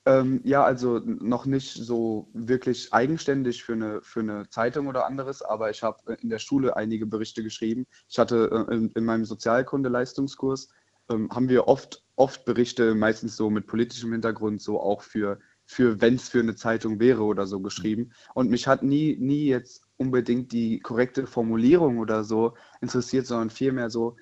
Ähm, 0.07 0.41
ja, 0.45 0.63
also 0.63 0.99
noch 0.99 1.47
nicht 1.47 1.73
so 1.73 2.29
wirklich 2.35 2.93
eigenständig 2.93 3.65
für 3.65 3.73
eine, 3.73 4.03
für 4.03 4.21
eine 4.21 4.49
Zeitung 4.51 4.87
oder 4.87 5.07
anderes, 5.07 5.41
aber 5.41 5.71
ich 5.71 5.83
habe 5.83 6.17
in 6.21 6.29
der 6.29 6.39
Schule 6.39 6.77
einige 6.77 7.07
Berichte 7.07 7.43
geschrieben. 7.43 7.87
Ich 8.09 8.19
hatte 8.19 8.67
äh, 8.69 8.75
in, 8.75 8.91
in 8.91 9.05
meinem 9.05 9.25
Sozialkunde-Leistungskurs, 9.25 10.69
ähm, 11.09 11.31
haben 11.31 11.49
wir 11.49 11.69
oft, 11.69 12.05
oft 12.17 12.45
Berichte, 12.45 12.95
meistens 12.95 13.37
so 13.37 13.49
mit 13.49 13.67
politischem 13.67 14.13
Hintergrund, 14.13 14.61
so 14.61 14.79
auch 14.79 15.01
für, 15.01 15.39
für 15.65 16.03
wenn 16.03 16.17
es 16.17 16.29
für 16.29 16.41
eine 16.41 16.55
Zeitung 16.55 17.01
wäre 17.01 17.23
oder 17.23 17.47
so 17.47 17.61
geschrieben. 17.61 18.13
Und 18.35 18.51
mich 18.51 18.67
hat 18.67 18.83
nie, 18.83 19.17
nie 19.19 19.47
jetzt 19.47 19.85
unbedingt 19.97 20.53
die 20.53 20.81
korrekte 20.81 21.27
Formulierung 21.27 21.99
oder 21.99 22.25
so 22.25 22.55
interessiert, 22.83 23.27
sondern 23.27 23.49
vielmehr 23.49 23.89
so, 23.89 24.17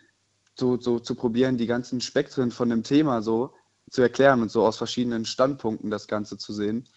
so, 0.54 0.78
so 0.78 1.00
zu 1.00 1.16
probieren, 1.16 1.56
die 1.56 1.66
ganzen 1.66 2.00
Spektren 2.00 2.52
von 2.52 2.68
dem 2.68 2.84
Thema 2.84 3.20
so 3.20 3.52
zu 3.92 4.00
erklären 4.00 4.40
und 4.40 4.50
so 4.50 4.64
aus 4.64 4.78
verschiedenen 4.78 5.26
Standpunkten 5.26 5.90
das 5.90 6.08
Ganze 6.08 6.38
zu 6.38 6.52
sehen. 6.52 6.88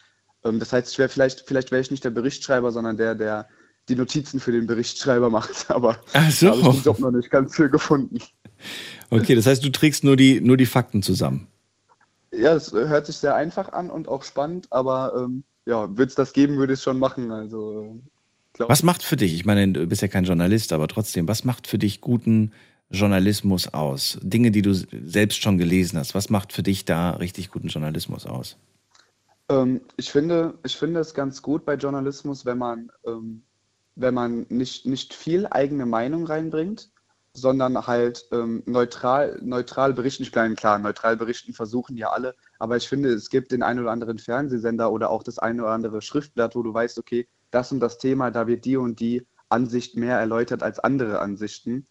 Ähm, 0.44 0.60
das 0.60 0.72
heißt, 0.72 0.92
ich 0.92 0.98
wäre 0.98 1.10
vielleicht, 1.10 1.42
vielleicht 1.46 1.72
wäre 1.72 1.82
ich 1.82 1.92
nicht 1.92 2.06
der 2.06 2.10
Berichtschreiber, 2.10 2.72
sondern 2.72 2.96
der, 2.96 3.16
der 3.16 3.48
die 3.90 3.96
Notizen 3.96 4.40
für 4.40 4.54
den 4.54 4.66
Berichtschreiber 4.66 5.30
macht. 5.30 5.70
Aber 5.70 6.00
Ach 6.14 6.32
so. 6.32 6.50
habe 6.50 6.60
ich 6.62 6.68
den 6.68 6.84
Job 6.84 7.00
noch 7.00 7.12
nicht 7.12 7.30
ganz 7.30 7.56
viel 7.56 7.70
gefunden. 7.70 8.20
Okay, 9.10 9.36
das 9.36 9.46
heißt, 9.46 9.64
du 9.64 9.70
trägst 9.72 10.06
nur 10.06 10.16
die, 10.16 10.40
nur 10.40 10.56
die 10.56 10.66
Fakten 10.66 11.04
zusammen. 11.04 11.48
Ja, 12.32 12.56
es 12.56 12.72
hört 12.72 13.06
sich 13.06 13.18
sehr 13.18 13.36
einfach 13.36 13.74
an 13.74 13.90
und 13.90 14.08
auch 14.08 14.24
spannend, 14.24 14.68
aber 14.72 15.14
ähm, 15.18 15.44
ja, 15.66 15.90
würde 15.90 16.06
es 16.06 16.16
das 16.16 16.34
geben, 16.34 16.58
würde 16.58 16.74
ich 16.74 16.80
es 16.80 16.84
schon 16.84 16.98
machen. 16.98 17.32
Also, 17.32 18.02
äh, 18.58 18.66
was 18.68 18.84
macht 18.84 19.04
für 19.04 19.18
dich, 19.18 19.34
ich 19.34 19.46
meine, 19.46 19.68
du 19.72 19.86
bist 19.86 20.02
ja 20.02 20.08
kein 20.08 20.24
Journalist, 20.24 20.72
aber 20.72 20.88
trotzdem, 20.88 21.28
was 21.28 21.44
macht 21.44 21.68
für 21.68 21.78
dich 21.78 22.02
guten 22.02 22.52
Journalismus 22.90 23.74
aus? 23.74 24.20
Dinge, 24.22 24.52
die 24.52 24.62
du 24.62 24.74
selbst 24.74 25.42
schon 25.42 25.58
gelesen 25.58 25.98
hast. 26.00 26.16
Was 26.16 26.30
macht 26.30 26.54
für 26.54 26.64
dich 26.64 26.86
da 26.86 27.12
richtig 27.12 27.50
guten 27.52 27.68
Journalismus 27.68 28.26
aus? 28.26 28.58
Ähm, 29.50 29.82
ich 29.98 30.12
finde, 30.12 30.58
ich 30.64 30.76
finde 30.76 31.00
es 31.00 31.14
ganz 31.14 31.42
gut 31.42 31.66
bei 31.66 31.76
Journalismus, 31.76 32.46
wenn 32.46 32.58
man, 32.58 32.92
ähm, 33.06 33.44
wenn 33.96 34.14
man 34.14 34.46
nicht, 34.50 34.86
nicht 34.86 35.14
viel 35.14 35.48
eigene 35.48 35.86
Meinung 35.86 36.26
reinbringt, 36.26 36.90
sondern 37.34 37.86
halt 37.86 38.26
ähm, 38.32 38.64
neutral, 38.66 39.40
neutral 39.42 39.94
berichten. 39.94 40.24
Ich 40.24 40.34
meine, 40.34 40.56
klar, 40.56 40.80
neutral 40.80 41.18
berichten 41.18 41.54
versuchen 41.54 41.98
ja 41.98 42.10
alle, 42.10 42.36
aber 42.60 42.78
ich 42.78 42.88
finde, 42.88 43.10
es 43.10 43.30
gibt 43.30 43.52
den 43.52 43.62
einen 43.62 43.82
oder 43.82 43.92
anderen 43.92 44.20
Fernsehsender 44.20 44.92
oder 44.92 45.10
auch 45.10 45.22
das 45.22 45.38
eine 45.38 45.64
oder 45.64 45.72
andere 45.72 46.02
Schriftblatt, 46.02 46.56
wo 46.56 46.64
du 46.64 46.74
weißt, 46.74 46.98
okay, 46.98 47.28
das 47.52 47.72
und 47.72 47.82
das 47.82 47.98
Thema, 47.98 48.32
da 48.32 48.48
wird 48.48 48.66
die 48.66 48.78
und 48.78 49.00
die 49.00 49.26
Ansicht 49.50 49.96
mehr 49.96 50.18
erläutert 50.18 50.64
als 50.64 50.80
andere 50.80 51.20
Ansichten. 51.20 51.86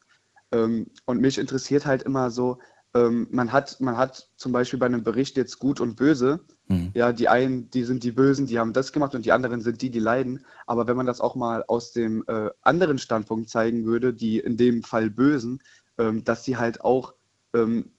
Ähm, 0.55 0.87
und 1.05 1.21
mich 1.21 1.39
interessiert 1.39 1.85
halt 1.85 2.05
immer 2.05 2.31
so, 2.31 2.59
ähm, 2.95 3.27
man, 3.31 3.53
hat, 3.53 3.81
man 3.81 3.97
hat 3.97 4.29
zum 4.37 4.53
Beispiel 4.53 4.79
bei 4.79 4.87
einem 4.87 5.03
Bericht 5.03 5.37
jetzt 5.37 5.59
gut 5.59 5.81
und 5.81 5.97
böse. 5.97 6.41
Mhm. 6.69 6.93
Ja, 6.95 7.13
die 7.13 7.29
einen, 7.29 7.69
die 7.71 7.83
sind 7.83 8.05
die 8.05 8.13
Bösen, 8.13 8.47
die 8.47 8.59
haben 8.59 8.73
das 8.73 8.93
gemacht 8.93 9.15
und 9.15 9.27
die 9.27 9.33
anderen 9.33 9.61
sind 9.61 9.83
die, 9.83 9.91
die 9.91 9.99
leiden. 9.99 10.45
Aber 10.67 10.87
wenn 10.87 10.97
man 10.97 11.07
das 11.07 11.21
auch 11.21 11.35
mal 11.35 11.65
aus 11.67 11.93
dem 11.93 12.25
äh, 12.29 12.51
anderen 12.63 12.99
Standpunkt 12.99 13.51
zeigen 13.51 13.85
würde, 13.85 14.15
die 14.15 14.39
in 14.39 14.57
dem 14.57 14.85
Fall 14.85 15.11
Bösen, 15.11 15.61
ähm, 15.99 16.23
dass 16.23 16.45
sie 16.45 16.57
halt 16.57 16.83
auch 16.83 17.15
ähm, 17.53 17.91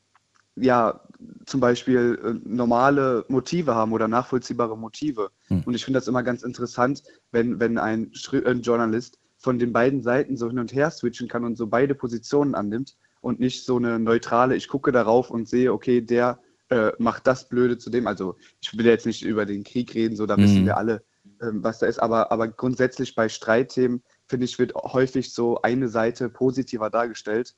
ja, 0.56 1.02
zum 1.46 1.60
Beispiel 1.60 2.18
äh, 2.24 2.48
normale 2.48 3.26
Motive 3.28 3.76
haben 3.76 3.92
oder 3.92 4.08
nachvollziehbare 4.08 4.78
Motive. 4.78 5.30
Mhm. 5.50 5.64
Und 5.66 5.74
ich 5.74 5.84
finde 5.84 6.00
das 6.00 6.08
immer 6.08 6.24
ganz 6.24 6.44
interessant, 6.44 7.04
wenn, 7.32 7.60
wenn 7.60 7.78
ein, 7.78 8.12
ein 8.46 8.62
Journalist 8.62 9.20
von 9.46 9.60
den 9.60 9.72
beiden 9.72 10.02
Seiten 10.02 10.38
so 10.38 10.48
hin 10.48 10.58
und 10.58 10.74
her 10.74 10.90
switchen 10.90 11.28
kann 11.28 11.46
und 11.46 11.56
so 11.56 11.68
beide 11.68 11.94
Positionen 11.94 12.56
annimmt 12.56 12.98
und 13.22 13.40
nicht 13.40 13.64
so 13.64 13.78
eine 13.78 14.00
neutrale, 14.00 14.56
ich 14.56 14.68
gucke 14.68 14.92
darauf 14.92 15.30
und 15.30 15.48
sehe, 15.48 15.72
okay, 15.72 16.02
der 16.02 16.40
äh, 16.70 16.92
macht 16.98 17.28
das 17.28 17.48
Blöde 17.48 17.78
zu 17.78 17.92
dem. 17.92 18.08
Also 18.08 18.38
ich 18.60 18.76
will 18.76 18.88
jetzt 18.88 19.06
nicht 19.06 19.24
über 19.24 19.46
den 19.46 19.64
Krieg 19.64 19.94
reden, 19.94 20.16
so 20.16 20.26
da 20.26 20.36
mhm. 20.36 20.42
wissen 20.42 20.66
wir 20.66 20.78
alle, 20.78 21.04
ähm, 21.44 21.64
was 21.64 21.78
da 21.78 21.86
ist, 21.86 22.00
aber, 22.00 22.32
aber 22.32 22.48
grundsätzlich 22.48 23.14
bei 23.14 23.30
Streitthemen, 23.30 24.02
finde 24.28 24.46
ich, 24.46 24.58
wird 24.58 24.74
häufig 24.74 25.32
so 25.32 25.62
eine 25.62 25.90
Seite 25.90 26.28
positiver 26.30 26.90
dargestellt. 26.90 27.54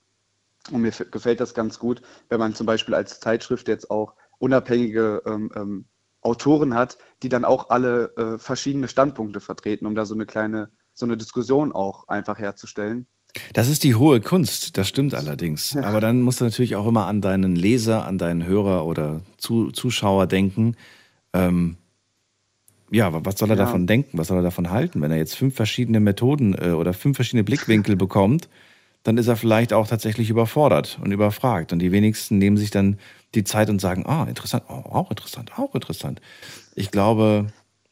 Und 0.69 0.81
mir 0.81 0.91
gefällt 0.91 1.39
das 1.39 1.53
ganz 1.53 1.79
gut, 1.79 2.01
wenn 2.27 2.39
man 2.39 2.53
zum 2.53 2.65
Beispiel 2.65 2.95
als 2.95 3.21
Zeitschrift 3.21 3.69
jetzt 3.69 3.89
auch 3.89 4.15
unabhängige 4.39 5.21
ähm, 5.25 5.49
ähm, 5.55 5.85
Autoren 6.19 6.73
hat, 6.73 6.97
die 7.23 7.29
dann 7.29 7.45
auch 7.45 7.69
alle 7.69 8.13
äh, 8.17 8.37
verschiedene 8.37 8.89
Standpunkte 8.89 9.39
vertreten, 9.39 9.85
um 9.85 9.95
da 9.95 10.05
so 10.05 10.15
eine 10.15 10.25
kleine, 10.25 10.69
so 10.97 11.05
eine 11.05 11.17
Diskussion 11.17 11.71
auch 11.71 12.07
einfach 12.07 12.39
herzustellen. 12.39 13.05
Das 13.53 13.69
ist 13.69 13.83
die 13.83 13.95
hohe 13.95 14.19
Kunst, 14.19 14.77
das 14.77 14.87
stimmt 14.87 15.13
allerdings. 15.13 15.73
Ja. 15.73 15.83
Aber 15.83 16.01
dann 16.01 16.21
musst 16.21 16.41
du 16.41 16.45
natürlich 16.45 16.75
auch 16.75 16.87
immer 16.87 17.05
an 17.05 17.21
deinen 17.21 17.55
Leser, 17.55 18.05
an 18.05 18.17
deinen 18.17 18.45
Hörer 18.45 18.85
oder 18.85 19.21
Zuschauer 19.37 20.25
denken. 20.25 20.75
Ähm, 21.33 21.77
ja, 22.89 23.13
was 23.25 23.37
soll 23.37 23.49
er 23.49 23.57
ja. 23.57 23.65
davon 23.65 23.85
denken? 23.85 24.17
Was 24.17 24.27
soll 24.27 24.37
er 24.37 24.43
davon 24.43 24.71
halten? 24.71 25.01
Wenn 25.01 25.11
er 25.11 25.17
jetzt 25.17 25.35
fünf 25.35 25.55
verschiedene 25.55 25.99
Methoden 25.99 26.55
äh, 26.55 26.71
oder 26.71 26.93
fünf 26.93 27.17
verschiedene 27.17 27.43
Blickwinkel 27.43 27.95
bekommt, 27.97 28.49
dann 29.03 29.17
ist 29.17 29.27
er 29.27 29.35
vielleicht 29.35 29.73
auch 29.73 29.87
tatsächlich 29.87 30.29
überfordert 30.29 30.97
und 31.03 31.11
überfragt. 31.11 31.73
Und 31.73 31.79
die 31.79 31.91
wenigsten 31.91 32.39
nehmen 32.39 32.57
sich 32.57 32.71
dann 32.71 32.97
die 33.35 33.43
Zeit 33.43 33.69
und 33.69 33.79
sagen, 33.79 34.05
ah, 34.07 34.23
interessant, 34.23 34.63
oh, 34.67 34.83
auch 34.89 35.11
interessant, 35.11 35.59
auch 35.59 35.75
interessant. 35.75 36.21
Ich 36.75 36.89
glaube, 36.89 37.47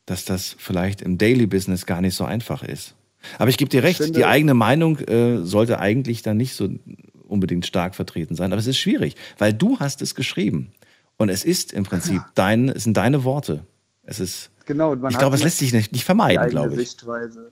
dass 0.05 0.25
das 0.25 0.55
vielleicht 0.57 1.01
im 1.01 1.17
Daily 1.17 1.47
Business 1.47 1.85
gar 1.85 2.01
nicht 2.01 2.15
so 2.15 2.25
einfach 2.25 2.63
ist. 2.63 2.95
Aber 3.39 3.49
ich 3.49 3.57
gebe 3.57 3.69
dir 3.69 3.83
recht, 3.83 3.97
finde, 3.97 4.19
die 4.19 4.25
eigene 4.25 4.53
Meinung 4.53 4.99
äh, 4.99 5.43
sollte 5.43 5.79
eigentlich 5.79 6.21
dann 6.21 6.37
nicht 6.37 6.53
so 6.53 6.69
unbedingt 7.27 7.65
stark 7.65 7.95
vertreten 7.95 8.35
sein. 8.35 8.51
Aber 8.51 8.59
es 8.59 8.67
ist 8.67 8.77
schwierig, 8.77 9.15
weil 9.37 9.53
du 9.53 9.79
hast 9.79 10.01
es 10.01 10.15
geschrieben. 10.15 10.71
Und 11.17 11.29
es 11.29 11.43
ist 11.43 11.73
im 11.73 11.83
Prinzip 11.83 12.17
ja. 12.17 12.29
dein, 12.35 12.69
es 12.69 12.83
sind 12.83 12.97
deine 12.97 13.23
Worte. 13.23 13.65
Es 14.03 14.19
ist. 14.19 14.51
Genau, 14.65 14.93
ich 14.93 15.17
glaube, 15.17 15.35
es 15.35 15.43
lässt 15.43 15.59
sich 15.59 15.73
nicht, 15.73 15.91
nicht 15.91 16.05
vermeiden, 16.05 16.49
glaube 16.49 16.71
ich. 16.73 16.89
Sichtweise. 16.89 17.51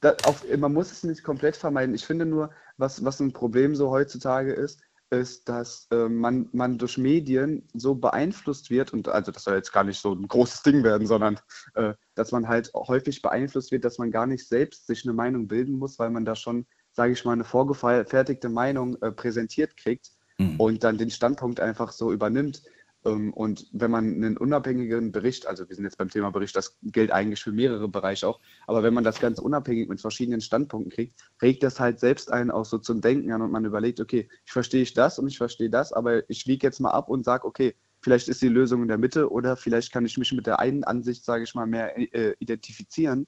Da, 0.00 0.14
auf, 0.24 0.44
man 0.56 0.72
muss 0.72 0.92
es 0.92 1.02
nicht 1.04 1.22
komplett 1.22 1.56
vermeiden. 1.56 1.94
Ich 1.94 2.06
finde 2.06 2.24
nur, 2.24 2.50
was, 2.78 3.04
was 3.04 3.20
ein 3.20 3.32
Problem 3.32 3.74
so 3.74 3.90
heutzutage 3.90 4.52
ist, 4.52 4.80
ist, 5.10 5.48
dass 5.48 5.88
äh, 5.90 6.08
man, 6.08 6.48
man 6.52 6.78
durch 6.78 6.96
Medien 6.96 7.68
so 7.74 7.94
beeinflusst 7.94 8.70
wird, 8.70 8.92
und 8.92 9.08
also 9.08 9.32
das 9.32 9.44
soll 9.44 9.56
jetzt 9.56 9.72
gar 9.72 9.84
nicht 9.84 10.00
so 10.00 10.12
ein 10.12 10.28
großes 10.28 10.62
Ding 10.62 10.82
werden, 10.84 11.06
sondern 11.06 11.40
äh, 11.74 11.94
dass 12.14 12.32
man 12.32 12.48
halt 12.48 12.72
häufig 12.74 13.20
beeinflusst 13.22 13.72
wird, 13.72 13.84
dass 13.84 13.98
man 13.98 14.10
gar 14.10 14.26
nicht 14.26 14.46
selbst 14.46 14.86
sich 14.86 15.04
eine 15.04 15.12
Meinung 15.12 15.48
bilden 15.48 15.78
muss, 15.78 15.98
weil 15.98 16.10
man 16.10 16.24
da 16.24 16.36
schon, 16.36 16.66
sage 16.92 17.12
ich 17.12 17.24
mal, 17.24 17.32
eine 17.32 17.44
vorgefertigte 17.44 18.48
Meinung 18.48 18.96
äh, 19.02 19.10
präsentiert 19.10 19.76
kriegt 19.76 20.10
mhm. 20.38 20.58
und 20.58 20.84
dann 20.84 20.98
den 20.98 21.10
Standpunkt 21.10 21.60
einfach 21.60 21.92
so 21.92 22.12
übernimmt. 22.12 22.62
Ähm, 23.04 23.32
und 23.32 23.66
wenn 23.72 23.90
man 23.90 24.04
einen 24.06 24.36
unabhängigen 24.36 25.12
Bericht, 25.12 25.46
also 25.46 25.68
wir 25.68 25.74
sind 25.74 25.84
jetzt 25.84 25.96
beim 25.98 26.10
Thema 26.10 26.30
Bericht, 26.30 26.54
das 26.54 26.76
gilt 26.82 27.10
eigentlich 27.10 27.42
für 27.42 27.52
mehrere 27.52 27.88
Bereiche 27.88 28.28
auch, 28.28 28.40
aber 28.66 28.82
wenn 28.82 28.94
man 28.94 29.04
das 29.04 29.20
Ganze 29.20 29.42
unabhängig 29.42 29.88
mit 29.88 30.00
verschiedenen 30.00 30.40
Standpunkten 30.40 30.92
kriegt, 30.92 31.20
regt 31.40 31.62
das 31.62 31.80
halt 31.80 31.98
selbst 31.98 32.30
einen 32.30 32.50
auch 32.50 32.64
so 32.64 32.78
zum 32.78 33.00
Denken 33.00 33.32
an 33.32 33.42
und 33.42 33.50
man 33.50 33.64
überlegt, 33.64 34.00
okay, 34.00 34.28
ich 34.44 34.52
verstehe 34.52 34.82
ich 34.82 34.92
das 34.92 35.18
und 35.18 35.28
ich 35.28 35.38
verstehe 35.38 35.70
das, 35.70 35.92
aber 35.92 36.28
ich 36.28 36.46
wiege 36.46 36.66
jetzt 36.66 36.80
mal 36.80 36.90
ab 36.90 37.08
und 37.08 37.24
sage, 37.24 37.46
okay, 37.46 37.74
vielleicht 38.00 38.28
ist 38.28 38.42
die 38.42 38.48
Lösung 38.48 38.82
in 38.82 38.88
der 38.88 38.98
Mitte 38.98 39.30
oder 39.30 39.56
vielleicht 39.56 39.92
kann 39.92 40.04
ich 40.04 40.18
mich 40.18 40.32
mit 40.32 40.46
der 40.46 40.58
einen 40.58 40.84
Ansicht, 40.84 41.24
sage 41.24 41.44
ich 41.44 41.54
mal, 41.54 41.66
mehr 41.66 41.96
äh, 41.96 42.34
identifizieren 42.38 43.26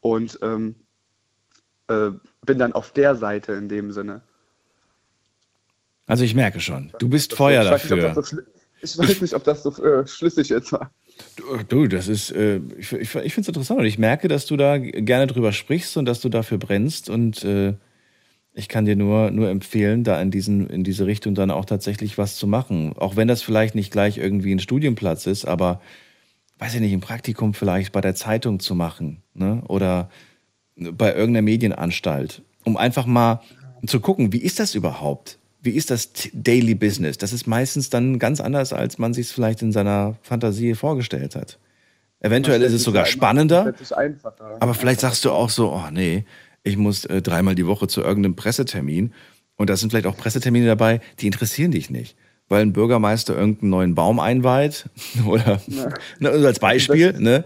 und 0.00 0.38
ähm, 0.42 0.76
äh, 1.88 2.10
bin 2.44 2.58
dann 2.58 2.72
auf 2.72 2.92
der 2.92 3.14
Seite 3.14 3.52
in 3.52 3.68
dem 3.68 3.92
Sinne. 3.92 4.22
Also 6.06 6.24
ich 6.24 6.34
merke 6.34 6.60
schon, 6.60 6.92
du 6.98 7.08
bist 7.08 7.34
Feuer 7.34 7.64
dafür. 7.64 8.14
Ich 8.82 8.98
weiß 8.98 9.20
nicht, 9.20 9.34
ob 9.34 9.44
das 9.44 9.62
so 9.62 9.70
äh, 9.82 10.06
schlüssig 10.06 10.48
jetzt 10.48 10.72
war. 10.72 10.90
Du, 11.68 11.86
das 11.86 12.08
ist, 12.08 12.32
äh, 12.32 12.60
ich, 12.76 12.92
ich, 12.92 13.00
ich 13.00 13.08
finde 13.08 13.40
es 13.42 13.48
interessant 13.48 13.80
und 13.80 13.86
ich 13.86 13.98
merke, 13.98 14.26
dass 14.26 14.46
du 14.46 14.56
da 14.56 14.76
gerne 14.78 15.28
drüber 15.28 15.52
sprichst 15.52 15.96
und 15.96 16.04
dass 16.04 16.20
du 16.20 16.28
dafür 16.28 16.58
brennst 16.58 17.08
und 17.08 17.44
äh, 17.44 17.74
ich 18.54 18.68
kann 18.68 18.84
dir 18.84 18.96
nur, 18.96 19.30
nur 19.30 19.48
empfehlen, 19.48 20.04
da 20.04 20.20
in, 20.20 20.30
diesen, 20.30 20.68
in 20.68 20.84
diese 20.84 21.06
Richtung 21.06 21.34
dann 21.34 21.50
auch 21.50 21.64
tatsächlich 21.64 22.18
was 22.18 22.36
zu 22.36 22.46
machen. 22.46 22.92
Auch 22.98 23.16
wenn 23.16 23.28
das 23.28 23.40
vielleicht 23.40 23.74
nicht 23.74 23.92
gleich 23.92 24.18
irgendwie 24.18 24.52
ein 24.52 24.58
Studienplatz 24.58 25.26
ist, 25.26 25.46
aber 25.46 25.80
weiß 26.58 26.74
ich 26.74 26.80
nicht, 26.80 26.92
ein 26.92 27.00
Praktikum 27.00 27.54
vielleicht 27.54 27.92
bei 27.92 28.00
der 28.00 28.14
Zeitung 28.14 28.60
zu 28.60 28.74
machen 28.74 29.22
ne? 29.32 29.62
oder 29.68 30.10
bei 30.76 31.14
irgendeiner 31.14 31.42
Medienanstalt, 31.42 32.42
um 32.64 32.76
einfach 32.76 33.06
mal 33.06 33.40
zu 33.86 34.00
gucken, 34.00 34.32
wie 34.32 34.42
ist 34.42 34.58
das 34.58 34.74
überhaupt? 34.74 35.38
Wie 35.62 35.70
ist 35.70 35.90
das 35.90 36.10
Daily 36.32 36.74
Business? 36.74 37.18
Das 37.18 37.32
ist 37.32 37.46
meistens 37.46 37.88
dann 37.88 38.18
ganz 38.18 38.40
anders, 38.40 38.72
als 38.72 38.98
man 38.98 39.14
sich 39.14 39.26
es 39.26 39.32
vielleicht 39.32 39.62
in 39.62 39.70
seiner 39.70 40.16
Fantasie 40.22 40.74
vorgestellt 40.74 41.36
hat. 41.36 41.58
Eventuell 42.20 42.62
ist 42.62 42.72
es 42.72 42.82
sogar 42.82 43.06
spannender, 43.06 43.74
aber 44.60 44.74
vielleicht 44.74 45.00
sagst 45.00 45.24
du 45.24 45.30
auch 45.30 45.50
so, 45.50 45.72
oh 45.72 45.90
nee, 45.90 46.24
ich 46.62 46.76
muss 46.76 47.04
äh, 47.04 47.22
dreimal 47.22 47.54
die 47.54 47.66
Woche 47.66 47.88
zu 47.88 48.00
irgendeinem 48.00 48.36
Pressetermin 48.36 49.12
und 49.56 49.70
da 49.70 49.76
sind 49.76 49.90
vielleicht 49.90 50.06
auch 50.06 50.16
Pressetermine 50.16 50.66
dabei, 50.66 51.00
die 51.20 51.26
interessieren 51.26 51.70
dich 51.70 51.90
nicht, 51.90 52.16
weil 52.48 52.62
ein 52.62 52.72
Bürgermeister 52.72 53.36
irgendeinen 53.36 53.70
neuen 53.70 53.94
Baum 53.94 54.20
einweiht 54.20 54.88
oder 55.26 55.60
ne, 56.18 56.28
also 56.28 56.46
als 56.46 56.58
Beispiel, 56.58 57.12
ne? 57.18 57.44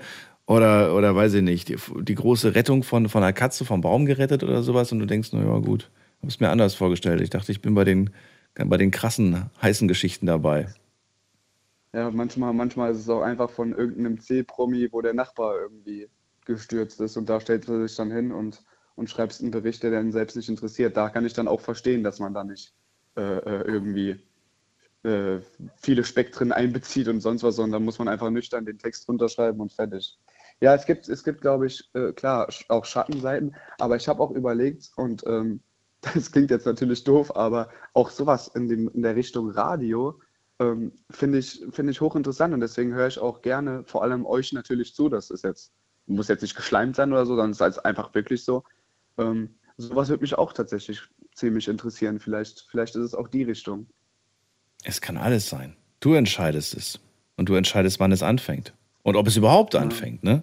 Oder, 0.48 0.94
oder 0.94 1.16
weiß 1.16 1.34
ich 1.34 1.42
nicht, 1.42 1.68
die, 1.68 1.76
die, 2.02 2.14
große 2.14 2.54
Rettung 2.54 2.84
von, 2.84 3.08
von 3.08 3.20
einer 3.20 3.32
Katze 3.32 3.64
vom 3.64 3.80
Baum 3.80 4.06
gerettet 4.06 4.44
oder 4.44 4.62
sowas 4.62 4.92
und 4.92 5.00
du 5.00 5.06
denkst, 5.06 5.32
naja, 5.32 5.58
gut, 5.58 5.90
habe 6.26 6.32
es 6.32 6.40
mir 6.40 6.50
anders 6.50 6.74
vorgestellt. 6.74 7.20
Ich 7.20 7.30
dachte, 7.30 7.52
ich 7.52 7.62
bin 7.62 7.76
bei 7.76 7.84
den, 7.84 8.10
bei 8.56 8.76
den 8.76 8.90
krassen, 8.90 9.48
heißen 9.62 9.86
Geschichten 9.86 10.26
dabei. 10.26 10.66
Ja, 11.92 12.10
manchmal, 12.10 12.52
manchmal 12.52 12.90
ist 12.90 12.98
es 12.98 13.08
auch 13.08 13.22
einfach 13.22 13.48
von 13.48 13.72
irgendeinem 13.72 14.20
C-Promi, 14.20 14.88
wo 14.90 15.02
der 15.02 15.14
Nachbar 15.14 15.54
irgendwie 15.56 16.08
gestürzt 16.44 17.00
ist 17.00 17.16
und 17.16 17.28
da 17.28 17.40
stellt 17.40 17.68
er 17.68 17.86
sich 17.86 17.96
dann 17.96 18.10
hin 18.10 18.32
und, 18.32 18.64
und 18.96 19.08
schreibst 19.08 19.40
einen 19.40 19.52
Bericht, 19.52 19.84
der 19.84 19.92
dann 19.92 20.10
selbst 20.10 20.34
nicht 20.34 20.48
interessiert. 20.48 20.96
Da 20.96 21.10
kann 21.10 21.24
ich 21.24 21.32
dann 21.32 21.46
auch 21.46 21.60
verstehen, 21.60 22.02
dass 22.02 22.18
man 22.18 22.34
da 22.34 22.42
nicht 22.42 22.74
äh, 23.16 23.20
äh 23.20 23.62
irgendwie 23.62 24.16
äh, 25.04 25.38
viele 25.76 26.02
Spektren 26.02 26.50
einbezieht 26.50 27.06
und 27.06 27.20
sonst 27.20 27.44
was, 27.44 27.54
sondern 27.54 27.80
da 27.80 27.84
muss 27.84 28.00
man 28.00 28.08
einfach 28.08 28.30
nüchtern 28.30 28.66
den 28.66 28.78
Text 28.78 29.08
runterschreiben 29.08 29.60
und 29.60 29.72
fertig. 29.72 30.18
Ja, 30.60 30.74
es 30.74 30.86
gibt, 30.86 31.08
es 31.08 31.22
gibt 31.22 31.40
glaube 31.40 31.68
ich, 31.68 31.88
äh, 31.94 32.12
klar, 32.12 32.48
auch 32.66 32.84
Schattenseiten, 32.84 33.54
aber 33.78 33.94
ich 33.94 34.08
habe 34.08 34.20
auch 34.20 34.32
überlegt 34.32 34.90
und 34.96 35.22
ähm, 35.28 35.60
das 36.14 36.32
klingt 36.32 36.50
jetzt 36.50 36.66
natürlich 36.66 37.04
doof, 37.04 37.34
aber 37.36 37.68
auch 37.92 38.11
sowas 38.11 38.48
in, 38.48 38.68
dem, 38.68 38.88
in 38.88 39.02
der 39.02 39.16
Richtung 39.16 39.50
Radio 39.50 40.20
ähm, 40.59 40.92
finde 41.11 41.38
ich, 41.38 41.64
find 41.70 41.90
ich 41.90 42.00
hochinteressant 42.00 42.54
und 42.54 42.61
deswegen 42.61 42.94
höre 42.94 43.09
ich 43.09 43.18
auch 43.18 43.42
gerne 43.42 43.84
vor 43.84 44.02
allem 44.02 44.24
euch 44.24 44.52
natürlich 44.52 44.94
zu. 44.94 45.09
Das 45.09 45.30
ist 45.30 45.44
jetzt, 45.44 45.72
muss 46.07 46.28
jetzt 46.28 46.42
nicht 46.42 46.57
geschleimt 46.57 46.96
sein 46.96 47.12
oder 47.12 47.26
so, 47.26 47.34
sondern 47.34 47.50
es 47.50 47.59
ist 47.59 47.61
halt 47.61 47.84
einfach 47.84 48.14
wirklich 48.14 48.44
so. 48.44 48.64
Ähm, 49.18 49.54
sowas 49.76 50.09
würde 50.09 50.22
mich 50.22 50.36
auch 50.36 50.52
tatsächlich 50.52 51.02
ziemlich 51.34 51.68
interessieren. 51.68 52.20
Vielleicht, 52.20 52.66
vielleicht 52.70 52.96
ist 52.96 53.02
es 53.02 53.14
auch 53.14 53.28
die 53.28 53.42
Richtung. 53.42 53.86
Es 54.84 55.00
kann 55.00 55.16
alles 55.16 55.48
sein. 55.48 55.76
Du 56.00 56.14
entscheidest 56.14 56.74
es. 56.74 57.00
Und 57.36 57.48
du 57.50 57.54
entscheidest, 57.54 58.00
wann 58.00 58.12
es 58.12 58.22
anfängt. 58.22 58.72
Und 59.02 59.16
ob 59.16 59.26
es 59.26 59.36
überhaupt 59.36 59.74
ja. 59.74 59.80
anfängt, 59.80 60.24
ne? 60.24 60.42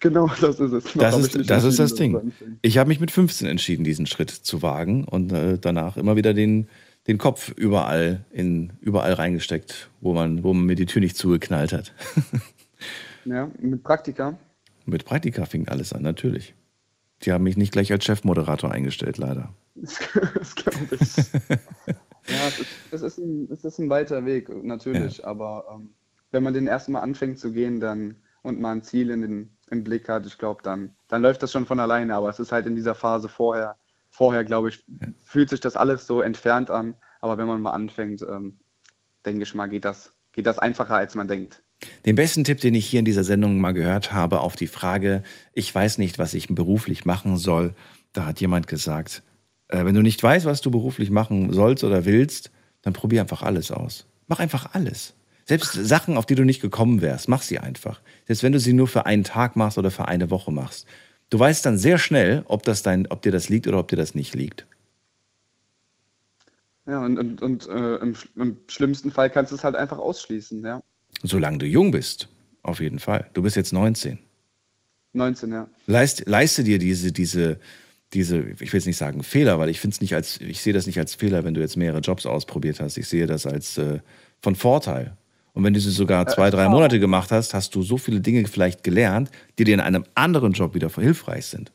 Genau, 0.00 0.30
das 0.40 0.58
ist 0.58 0.72
es. 0.72 0.84
das 0.94 1.18
ist, 1.18 1.50
das, 1.50 1.64
ist 1.64 1.78
das 1.78 1.94
Ding. 1.94 2.32
Ich 2.62 2.78
habe 2.78 2.88
mich 2.88 3.00
mit 3.00 3.10
15 3.10 3.46
entschieden, 3.46 3.84
diesen 3.84 4.06
Schritt 4.06 4.30
zu 4.30 4.62
wagen 4.62 5.04
und 5.04 5.30
äh, 5.32 5.58
danach 5.58 5.98
immer 5.98 6.16
wieder 6.16 6.32
den, 6.32 6.68
den 7.06 7.18
Kopf 7.18 7.52
überall, 7.54 8.24
in, 8.30 8.72
überall 8.80 9.12
reingesteckt, 9.12 9.90
wo 10.00 10.14
man, 10.14 10.42
wo 10.42 10.54
man 10.54 10.64
mir 10.64 10.74
die 10.74 10.86
Tür 10.86 11.00
nicht 11.00 11.16
zugeknallt 11.16 11.72
hat. 11.72 11.92
Ja, 13.24 13.50
mit 13.60 13.82
Praktika. 13.82 14.38
Mit 14.86 15.04
Praktika 15.04 15.44
fing 15.44 15.68
alles 15.68 15.92
an, 15.92 16.02
natürlich. 16.02 16.54
Die 17.22 17.32
haben 17.32 17.44
mich 17.44 17.56
nicht 17.56 17.72
gleich 17.72 17.92
als 17.92 18.04
Chefmoderator 18.04 18.72
eingestellt, 18.72 19.18
leider. 19.18 19.54
das 19.74 19.98
glaube 20.54 20.96
ich. 20.98 21.16
ja, 22.26 22.48
es 22.48 22.58
ist, 22.60 22.68
es, 22.92 23.02
ist 23.02 23.18
ein, 23.18 23.48
es 23.52 23.64
ist 23.64 23.78
ein 23.78 23.90
weiter 23.90 24.24
Weg, 24.24 24.48
natürlich. 24.64 25.24
Aber 25.26 25.66
ähm, 25.70 25.90
wenn 26.30 26.42
man 26.42 26.54
den 26.54 26.66
erstmal 26.66 27.02
anfängt 27.02 27.38
zu 27.38 27.52
gehen 27.52 27.80
dann 27.80 28.16
und 28.42 28.60
mal 28.60 28.72
ein 28.72 28.82
Ziel 28.82 29.10
in 29.10 29.20
den, 29.20 29.50
im 29.70 29.84
Blick 29.84 30.08
hat, 30.08 30.26
ich 30.26 30.38
glaube, 30.38 30.62
dann, 30.62 30.94
dann 31.08 31.22
läuft 31.22 31.42
das 31.42 31.52
schon 31.52 31.66
von 31.66 31.80
alleine. 31.80 32.14
Aber 32.14 32.28
es 32.28 32.38
ist 32.38 32.52
halt 32.52 32.66
in 32.66 32.74
dieser 32.74 32.94
Phase 32.94 33.28
vorher, 33.28 33.76
vorher 34.10 34.44
glaube 34.44 34.70
ich, 34.70 34.84
fühlt 35.24 35.48
sich 35.48 35.60
das 35.60 35.76
alles 35.76 36.06
so 36.06 36.20
entfernt 36.20 36.70
an. 36.70 36.94
Aber 37.20 37.38
wenn 37.38 37.46
man 37.46 37.60
mal 37.60 37.72
anfängt, 37.72 38.22
ähm, 38.22 38.58
denke 39.24 39.42
ich 39.42 39.54
mal, 39.54 39.68
geht 39.68 39.84
das, 39.84 40.12
geht 40.32 40.46
das 40.46 40.58
einfacher, 40.58 40.96
als 40.96 41.14
man 41.14 41.28
denkt. 41.28 41.62
Den 42.04 42.16
besten 42.16 42.44
Tipp, 42.44 42.60
den 42.60 42.74
ich 42.74 42.86
hier 42.86 42.98
in 42.98 43.04
dieser 43.04 43.24
Sendung 43.24 43.60
mal 43.60 43.72
gehört 43.72 44.12
habe, 44.12 44.40
auf 44.40 44.56
die 44.56 44.66
Frage, 44.66 45.22
ich 45.52 45.74
weiß 45.74 45.98
nicht, 45.98 46.18
was 46.18 46.34
ich 46.34 46.48
beruflich 46.48 47.04
machen 47.04 47.36
soll, 47.36 47.74
da 48.12 48.26
hat 48.26 48.40
jemand 48.40 48.66
gesagt, 48.66 49.22
äh, 49.68 49.84
wenn 49.84 49.94
du 49.94 50.02
nicht 50.02 50.22
weißt, 50.22 50.46
was 50.46 50.60
du 50.60 50.70
beruflich 50.70 51.10
machen 51.10 51.52
sollst 51.52 51.84
oder 51.84 52.04
willst, 52.04 52.50
dann 52.82 52.92
probier 52.92 53.22
einfach 53.22 53.42
alles 53.42 53.70
aus. 53.70 54.06
Mach 54.26 54.40
einfach 54.40 54.74
alles. 54.74 55.14
Selbst 55.46 55.72
Sachen, 55.72 56.16
auf 56.16 56.26
die 56.26 56.34
du 56.34 56.44
nicht 56.44 56.60
gekommen 56.60 57.00
wärst, 57.00 57.28
mach 57.28 57.42
sie 57.42 57.58
einfach. 57.58 58.00
Selbst 58.30 58.44
wenn 58.44 58.52
du 58.52 58.60
sie 58.60 58.74
nur 58.74 58.86
für 58.86 59.06
einen 59.06 59.24
Tag 59.24 59.56
machst 59.56 59.76
oder 59.76 59.90
für 59.90 60.06
eine 60.06 60.30
Woche 60.30 60.52
machst. 60.52 60.86
Du 61.30 61.38
weißt 61.40 61.66
dann 61.66 61.78
sehr 61.78 61.98
schnell, 61.98 62.44
ob, 62.46 62.62
das 62.62 62.84
dein, 62.84 63.08
ob 63.08 63.22
dir 63.22 63.32
das 63.32 63.48
liegt 63.48 63.66
oder 63.66 63.80
ob 63.80 63.88
dir 63.88 63.96
das 63.96 64.14
nicht 64.14 64.36
liegt. 64.36 64.68
Ja, 66.86 67.04
und, 67.04 67.18
und, 67.18 67.42
und 67.42 67.66
äh, 67.66 67.96
im, 67.96 68.14
im 68.36 68.56
schlimmsten 68.68 69.10
Fall 69.10 69.30
kannst 69.30 69.50
du 69.50 69.56
es 69.56 69.64
halt 69.64 69.74
einfach 69.74 69.98
ausschließen, 69.98 70.64
ja. 70.64 70.80
Solange 71.24 71.58
du 71.58 71.66
jung 71.66 71.90
bist, 71.90 72.28
auf 72.62 72.78
jeden 72.78 73.00
Fall. 73.00 73.28
Du 73.32 73.42
bist 73.42 73.56
jetzt 73.56 73.72
19. 73.72 74.20
19, 75.12 75.50
ja. 75.50 75.68
Leist, 75.88 76.28
leiste 76.28 76.62
dir 76.62 76.78
diese, 76.78 77.10
diese, 77.10 77.58
diese, 78.12 78.38
ich 78.60 78.72
will 78.72 78.78
jetzt 78.78 78.86
nicht 78.86 78.96
sagen 78.96 79.24
Fehler, 79.24 79.58
weil 79.58 79.70
ich 79.70 79.80
finde 79.80 79.94
es 79.94 80.00
nicht 80.00 80.14
als, 80.14 80.40
ich 80.40 80.60
sehe 80.60 80.72
das 80.72 80.86
nicht 80.86 81.00
als 81.00 81.16
Fehler, 81.16 81.42
wenn 81.42 81.54
du 81.54 81.60
jetzt 81.60 81.76
mehrere 81.76 81.98
Jobs 81.98 82.26
ausprobiert 82.26 82.78
hast. 82.78 82.96
Ich 82.96 83.08
sehe 83.08 83.26
das 83.26 83.44
als 83.44 83.76
äh, 83.76 83.98
von 84.40 84.54
Vorteil. 84.54 85.16
Und 85.52 85.64
wenn 85.64 85.74
du 85.74 85.80
sie 85.80 85.90
sogar 85.90 86.26
zwei, 86.26 86.50
drei 86.50 86.68
Monate 86.68 87.00
gemacht 87.00 87.32
hast, 87.32 87.54
hast 87.54 87.74
du 87.74 87.82
so 87.82 87.98
viele 87.98 88.20
Dinge 88.20 88.46
vielleicht 88.46 88.82
gelernt, 88.84 89.30
die 89.58 89.64
dir 89.64 89.74
in 89.74 89.80
einem 89.80 90.04
anderen 90.14 90.52
Job 90.52 90.74
wieder 90.74 90.88
hilfreich 90.88 91.46
sind. 91.46 91.72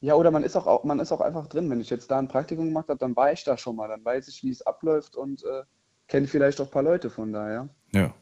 Ja, 0.00 0.14
oder 0.14 0.30
man 0.30 0.44
ist 0.44 0.56
auch, 0.56 0.84
man 0.84 1.00
ist 1.00 1.12
auch 1.12 1.20
einfach 1.20 1.46
drin. 1.46 1.70
Wenn 1.70 1.80
ich 1.80 1.90
jetzt 1.90 2.10
da 2.10 2.18
ein 2.18 2.28
Praktikum 2.28 2.66
gemacht 2.66 2.88
habe, 2.88 2.98
dann 2.98 3.16
war 3.16 3.32
ich 3.32 3.44
da 3.44 3.56
schon 3.56 3.76
mal. 3.76 3.88
Dann 3.88 4.04
weiß 4.04 4.28
ich, 4.28 4.42
wie 4.42 4.50
es 4.50 4.60
abläuft 4.62 5.16
und 5.16 5.42
äh, 5.44 5.62
kenne 6.08 6.26
vielleicht 6.26 6.60
auch 6.60 6.66
ein 6.66 6.70
paar 6.70 6.82
Leute 6.82 7.10
von 7.10 7.32
daher. 7.32 7.68
Ja. 7.92 8.14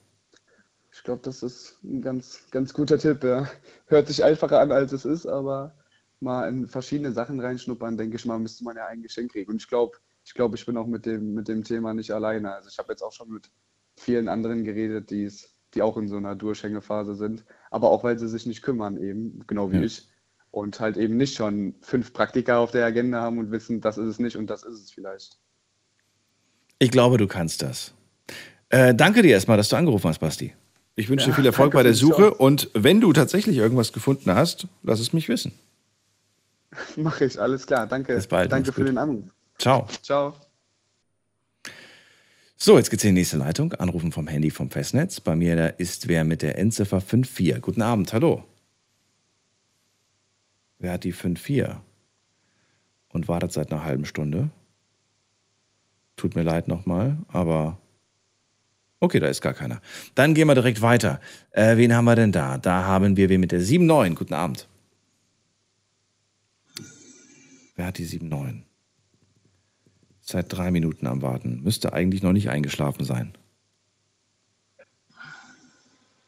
Ich 0.93 1.03
glaube, 1.03 1.23
das 1.25 1.43
ist 1.43 1.83
ein 1.83 2.03
ganz, 2.03 2.47
ganz 2.51 2.73
guter 2.73 2.99
Tipp. 2.99 3.25
Ja. 3.25 3.49
Hört 3.87 4.07
sich 4.07 4.23
einfacher 4.23 4.61
an, 4.61 4.71
als 4.71 4.93
es 4.93 5.05
ist, 5.05 5.27
aber 5.27 5.75
mal 6.21 6.49
in 6.49 6.69
verschiedene 6.69 7.13
Sachen 7.13 7.41
reinschnuppern, 7.41 7.97
denke 7.97 8.17
ich 8.17 8.27
mal, 8.27 8.39
müsste 8.39 8.63
man 8.65 8.77
ja 8.77 8.87
ein 8.87 9.03
Geschenk 9.03 9.33
kriegen. 9.33 9.51
Und 9.51 9.61
ich 9.61 9.69
glaube, 9.69 9.99
ich 10.25 10.35
glaube, 10.35 10.57
ich 10.57 10.65
bin 10.65 10.77
auch 10.77 10.87
mit 10.87 11.05
dem, 11.05 11.35
mit 11.35 11.49
dem 11.49 11.65
Thema 11.65 11.95
nicht 11.95 12.13
alleine. 12.13 12.55
Also 12.55 12.69
ich 12.69 12.79
habe 12.79 12.93
jetzt 12.93 13.03
auch 13.03 13.13
schon 13.13 13.31
mit 13.31 13.51
vielen 14.03 14.29
anderen 14.29 14.65
geredet, 14.65 15.11
die's, 15.11 15.55
die 15.75 15.83
auch 15.83 15.97
in 15.97 16.09
so 16.09 16.17
einer 16.17 16.35
Durchhängephase 16.35 17.15
sind, 17.15 17.45
aber 17.71 17.91
auch 17.91 18.05
weil 18.05 18.19
sie 18.19 18.29
sich 18.29 18.47
nicht 18.47 18.63
kümmern, 18.63 18.97
eben, 19.03 19.45
genau 19.47 19.71
wie 19.71 19.77
Ja. 19.77 19.83
ich. 19.83 20.09
Und 20.51 20.81
halt 20.81 20.99
eben 20.99 21.17
nicht 21.17 21.35
schon 21.35 21.77
fünf 21.81 22.13
Praktika 22.13 22.59
auf 22.59 22.73
der 22.73 22.85
Agenda 22.85 23.23
haben 23.23 23.39
und 23.39 23.51
wissen, 23.51 23.81
das 23.81 23.97
ist 23.97 24.07
es 24.07 24.19
nicht 24.19 24.37
und 24.37 24.49
das 24.51 24.65
ist 24.65 24.83
es 24.83 24.91
vielleicht. 24.91 25.39
Ich 26.79 26.91
glaube, 26.91 27.17
du 27.17 27.27
kannst 27.27 27.63
das. 27.63 27.95
Äh, 28.69 28.95
danke 28.95 29.23
dir 29.23 29.31
erstmal, 29.31 29.57
dass 29.57 29.71
du 29.71 29.77
angerufen 29.77 30.09
hast, 30.09 30.19
Basti. 30.19 30.53
Ich 30.95 31.09
wünsche 31.09 31.25
dir 31.27 31.31
Ja, 31.31 31.37
viel 31.37 31.47
Erfolg 31.47 31.73
bei 31.73 31.83
der 31.83 31.93
die 31.93 31.99
Suche 31.99 32.35
und 32.35 32.69
wenn 32.75 33.01
du 33.01 33.15
tatsächlich 33.15 33.57
irgendwas 33.57 33.95
gefunden 33.95 34.35
hast, 34.35 34.67
lass 34.83 35.01
es 35.01 35.15
mich 35.15 35.29
wissen. 35.31 35.53
Mache 36.97 37.25
ich, 37.25 37.41
alles 37.41 37.67
klar. 37.67 37.87
Danke. 37.87 38.15
Bis 38.15 38.27
bald, 38.27 38.53
Danke 38.53 38.73
für 38.73 38.81
gut. 38.81 38.89
den 38.89 38.99
Anruf. 38.99 39.31
Ciao. 39.59 39.87
Ciao. 40.03 40.35
So, 42.65 42.79
jetzt 42.79 42.91
geht's 42.91 43.03
in 43.03 43.17
die 43.17 43.23
nächste 43.23 43.39
Leitung. 43.39 43.73
Anrufen 43.73 44.13
vom 44.13 44.29
Handy 44.29 44.53
vom 44.53 44.71
Festnetz. 44.71 45.19
Bei 45.19 45.35
mir 45.35 45.57
da 45.57 45.67
ist 45.67 46.07
wer 46.07 46.23
mit 46.23 46.43
der 46.43 46.59
Endziffer 46.59 47.01
54. 47.01 47.61
Guten 47.61 47.83
Abend, 47.83 48.13
hallo. 48.13 48.45
Wer 50.79 50.93
hat 50.93 51.03
die 51.03 51.11
54? 51.11 51.81
Und 53.09 53.27
wartet 53.27 53.51
seit 53.51 53.73
einer 53.73 53.85
halben 53.85 54.05
Stunde? 54.05 54.51
Tut 56.15 56.37
mir 56.37 56.45
leid 56.45 56.69
nochmal, 56.69 57.17
aber 57.27 57.81
okay, 59.01 59.19
da 59.19 59.27
ist 59.27 59.41
gar 59.41 59.55
keiner. 59.55 59.83
Dann 60.15 60.33
gehen 60.33 60.47
wir 60.47 60.55
direkt 60.55 60.83
weiter. 60.83 61.21
Äh, 61.51 61.77
wen 61.79 61.93
haben 61.93 62.05
wir 62.05 62.15
denn 62.15 62.31
da? 62.31 62.59
Da 62.59 62.85
haben 62.85 63.17
wir 63.17 63.29
wen 63.29 63.41
mit 63.41 63.51
der 63.51 63.59
79. 63.59 64.15
Guten 64.15 64.35
Abend. 64.35 64.69
Wer 67.75 67.87
hat 67.87 67.99
die 67.99 68.05
79? 68.05 68.72
Seit 70.25 70.47
drei 70.49 70.71
Minuten 70.71 71.07
am 71.07 71.21
Warten. 71.21 71.61
Müsste 71.63 71.93
eigentlich 71.93 72.23
noch 72.23 72.33
nicht 72.33 72.49
eingeschlafen 72.49 73.05
sein. 73.05 73.33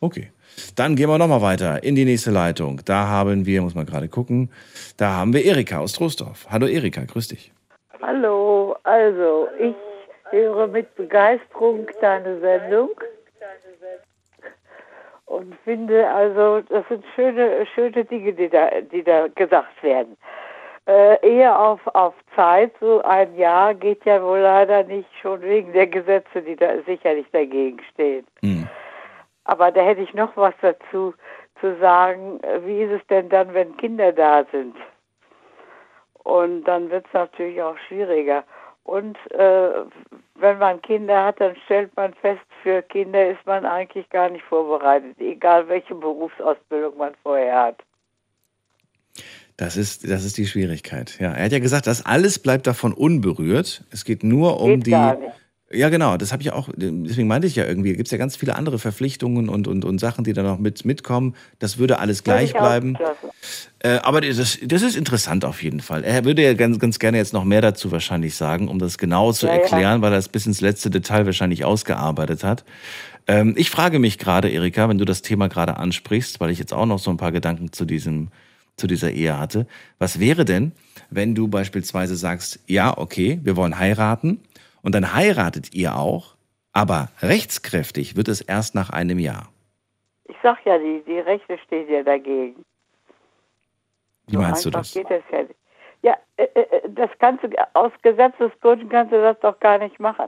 Okay. 0.01 0.31
Dann 0.77 0.95
gehen 0.95 1.09
wir 1.09 1.19
nochmal 1.19 1.43
weiter 1.43 1.83
in 1.83 1.95
die 1.95 2.05
nächste 2.05 2.31
Leitung. 2.31 2.81
Da 2.85 3.09
haben 3.09 3.47
wir, 3.47 3.63
muss 3.63 3.75
man 3.75 3.87
gerade 3.87 4.09
gucken, 4.09 4.51
da 4.97 5.13
haben 5.13 5.33
wir 5.33 5.45
Erika 5.45 5.79
aus 5.79 5.95
Troisdorf. 5.95 6.47
Hallo 6.51 6.67
Erika, 6.67 7.05
grüß 7.05 7.29
dich. 7.29 7.53
Hallo, 8.01 8.77
also 8.83 9.49
ich 9.59 9.75
höre 10.31 10.67
mit 10.67 10.95
Begeisterung 10.95 11.87
deine 12.01 12.39
Sendung 12.41 12.91
und 15.27 15.55
finde 15.65 16.09
also, 16.11 16.61
das 16.69 16.87
sind 16.89 17.05
schöne, 17.15 17.67
schöne 17.75 18.05
Dinge, 18.05 18.33
die 18.33 18.49
da, 18.49 18.69
die 18.81 19.03
da 19.03 19.29
gesagt 19.29 19.83
werden. 19.83 20.17
Äh, 20.87 21.27
eher 21.27 21.59
auf, 21.59 21.81
auf 21.95 22.15
Zeit, 22.37 22.73
so 22.79 23.01
ein 23.03 23.35
Jahr 23.37 23.73
geht 23.75 24.05
ja 24.05 24.23
wohl 24.23 24.41
leider 24.41 24.83
nicht, 24.83 25.09
schon 25.23 25.41
wegen 25.41 25.73
der 25.73 25.87
Gesetze, 25.87 26.43
die 26.43 26.57
da 26.57 26.83
sicherlich 26.87 27.27
dagegen 27.33 27.81
stehen. 27.93 28.27
Hm. 28.43 28.69
Aber 29.45 29.71
da 29.71 29.81
hätte 29.81 30.03
ich 30.03 30.13
noch 30.13 30.37
was 30.37 30.55
dazu 30.61 31.15
zu 31.61 31.79
sagen. 31.79 32.39
Wie 32.65 32.83
ist 32.83 32.91
es 32.91 33.07
denn 33.07 33.31
dann, 33.31 33.55
wenn 33.55 33.77
Kinder 33.79 34.13
da 34.13 34.45
sind? 34.53 34.77
Und 36.23 36.65
dann 36.65 36.91
wird 36.91 37.07
es 37.07 37.13
natürlich 37.13 37.63
auch 37.63 37.79
schwieriger. 37.89 38.45
Und 38.85 39.17
äh, 39.33 39.71
wenn 40.35 40.59
man 40.59 40.83
Kinder 40.83 41.25
hat, 41.25 41.41
dann 41.41 41.57
stellt 41.65 41.95
man 41.97 42.13
fest, 42.15 42.45
für 42.63 42.83
Kinder 42.83 43.31
ist 43.31 43.45
man 43.47 43.65
eigentlich 43.65 44.09
gar 44.11 44.29
nicht 44.29 44.45
vorbereitet, 44.45 45.19
egal 45.19 45.69
welche 45.69 45.95
Berufsausbildung 45.95 46.99
man 46.99 47.15
vorher 47.23 47.63
hat. 47.63 47.83
Das 49.57 49.77
ist, 49.77 50.09
das 50.11 50.25
ist 50.25 50.37
die 50.37 50.47
Schwierigkeit. 50.47 51.17
Ja, 51.21 51.33
er 51.33 51.45
hat 51.45 51.53
ja 51.53 51.61
gesagt, 51.61 51.87
das 51.87 52.05
alles 52.05 52.39
bleibt 52.41 52.67
davon 52.67 52.93
unberührt. 52.93 53.85
Es 53.91 54.05
geht 54.05 54.25
nur 54.25 54.61
um 54.61 54.71
Geht 54.77 54.87
die. 54.87 54.91
gar 54.91 55.17
nicht. 55.17 55.33
Ja, 55.73 55.89
genau, 55.89 56.17
das 56.17 56.33
habe 56.33 56.41
ich 56.43 56.53
auch, 56.53 56.69
deswegen 56.77 57.27
meinte 57.27 57.49
ich 57.49 57.57
ja 57.57 57.65
irgendwie, 57.65 57.95
gibt 57.95 58.07
es 58.07 58.13
ja 58.13 58.19
ganz 58.19 58.37
viele 58.37 58.55
andere 58.55 58.79
Verpflichtungen 58.79 59.49
und, 59.49 59.67
und, 59.67 59.85
und 59.85 59.99
Sachen, 59.99 60.23
die 60.23 60.33
da 60.33 60.43
noch 60.45 60.59
mit, 60.59 60.85
mitkommen. 60.85 61.35
Das 61.59 61.79
würde 61.79 61.99
alles 61.99 62.23
gleich 62.23 62.53
bleiben. 62.53 62.97
Äh, 63.81 63.97
aber 64.03 64.21
das, 64.21 64.59
das 64.63 64.83
ist 64.83 64.95
interessant 64.97 65.45
auf 65.45 65.63
jeden 65.65 65.81
Fall. 65.81 66.05
Er 66.05 66.25
würde 66.25 66.43
ja 66.43 66.55
ganz, 66.55 66.79
ganz 66.79 67.01
gerne 67.01 67.17
jetzt 67.17 67.33
noch 67.33 67.45
mehr 67.45 67.61
dazu 67.61 67.91
wahrscheinlich 67.91 68.37
sagen, 68.37 68.69
um 68.69 68.79
das 68.79 68.99
genau 68.99 69.33
zu 69.33 69.47
Ja, 69.47 69.55
ja. 69.55 69.61
erklären, 69.61 70.01
weil 70.03 70.13
er 70.13 70.19
es 70.19 70.29
bis 70.29 70.47
ins 70.47 70.61
letzte 70.61 70.91
Detail 70.91 71.27
wahrscheinlich 71.27 71.65
ausgearbeitet 71.65 72.45
hat. 72.45 72.65
Ähm, 73.27 73.55
ich 73.57 73.71
frage 73.71 73.99
mich 73.99 74.19
gerade, 74.19 74.51
Erika, 74.51 74.89
wenn 74.89 74.99
du 74.99 75.05
das 75.05 75.23
Thema 75.23 75.49
gerade 75.49 75.77
ansprichst, 75.77 76.39
weil 76.41 76.51
ich 76.51 76.59
jetzt 76.61 76.73
auch 76.75 76.87
noch 76.87 76.99
so 77.01 77.11
ein 77.11 77.17
paar 77.17 77.33
Gedanken 77.33 77.73
zu 77.73 77.85
diesem, 77.85 78.29
zu 78.77 78.87
dieser 78.87 79.11
Ehe 79.11 79.39
hatte. 79.39 79.67
Was 79.99 80.21
wäre 80.21 80.45
denn, 80.45 80.73
wenn 81.11 81.35
du 81.35 81.49
beispielsweise 81.49 82.17
sagst, 82.17 82.61
ja, 82.67 82.97
okay, 82.97 83.41
wir 83.43 83.57
wollen 83.57 83.79
heiraten 83.79 84.43
und 84.83 84.95
dann 84.95 85.15
heiratet 85.15 85.75
ihr 85.75 85.97
auch, 85.97 86.35
aber 86.73 87.09
rechtskräftig 87.23 88.17
wird 88.17 88.29
es 88.29 88.41
erst 88.41 88.75
nach 88.75 88.91
einem 88.91 89.19
Jahr. 89.19 89.49
Ich 90.25 90.37
sag 90.43 90.59
ja, 90.65 90.79
die, 90.79 91.03
die 91.07 91.21
Rechte 91.21 91.59
stehen 91.67 91.89
ja 91.91 92.03
dagegen. 92.03 92.65
Wie 94.27 94.37
meinst 94.37 94.65
du 94.65 94.69
einfach 94.69 94.81
das? 94.81 94.95
geht 94.95 95.11
das 95.11 95.23
ja 95.31 95.43
nicht. 95.43 95.55
Ja, 96.03 96.17
äh, 96.37 96.45
äh, 96.45 96.89
das 96.89 97.11
kannst 97.19 97.45
du, 97.45 97.49
aus 97.75 97.93
Gesetzesgründen 98.03 98.89
kannst 98.89 99.13
du 99.13 99.23
das 99.23 99.39
doch 99.41 99.59
gar 99.61 99.79
nicht 99.79 99.99
machen. 100.01 100.27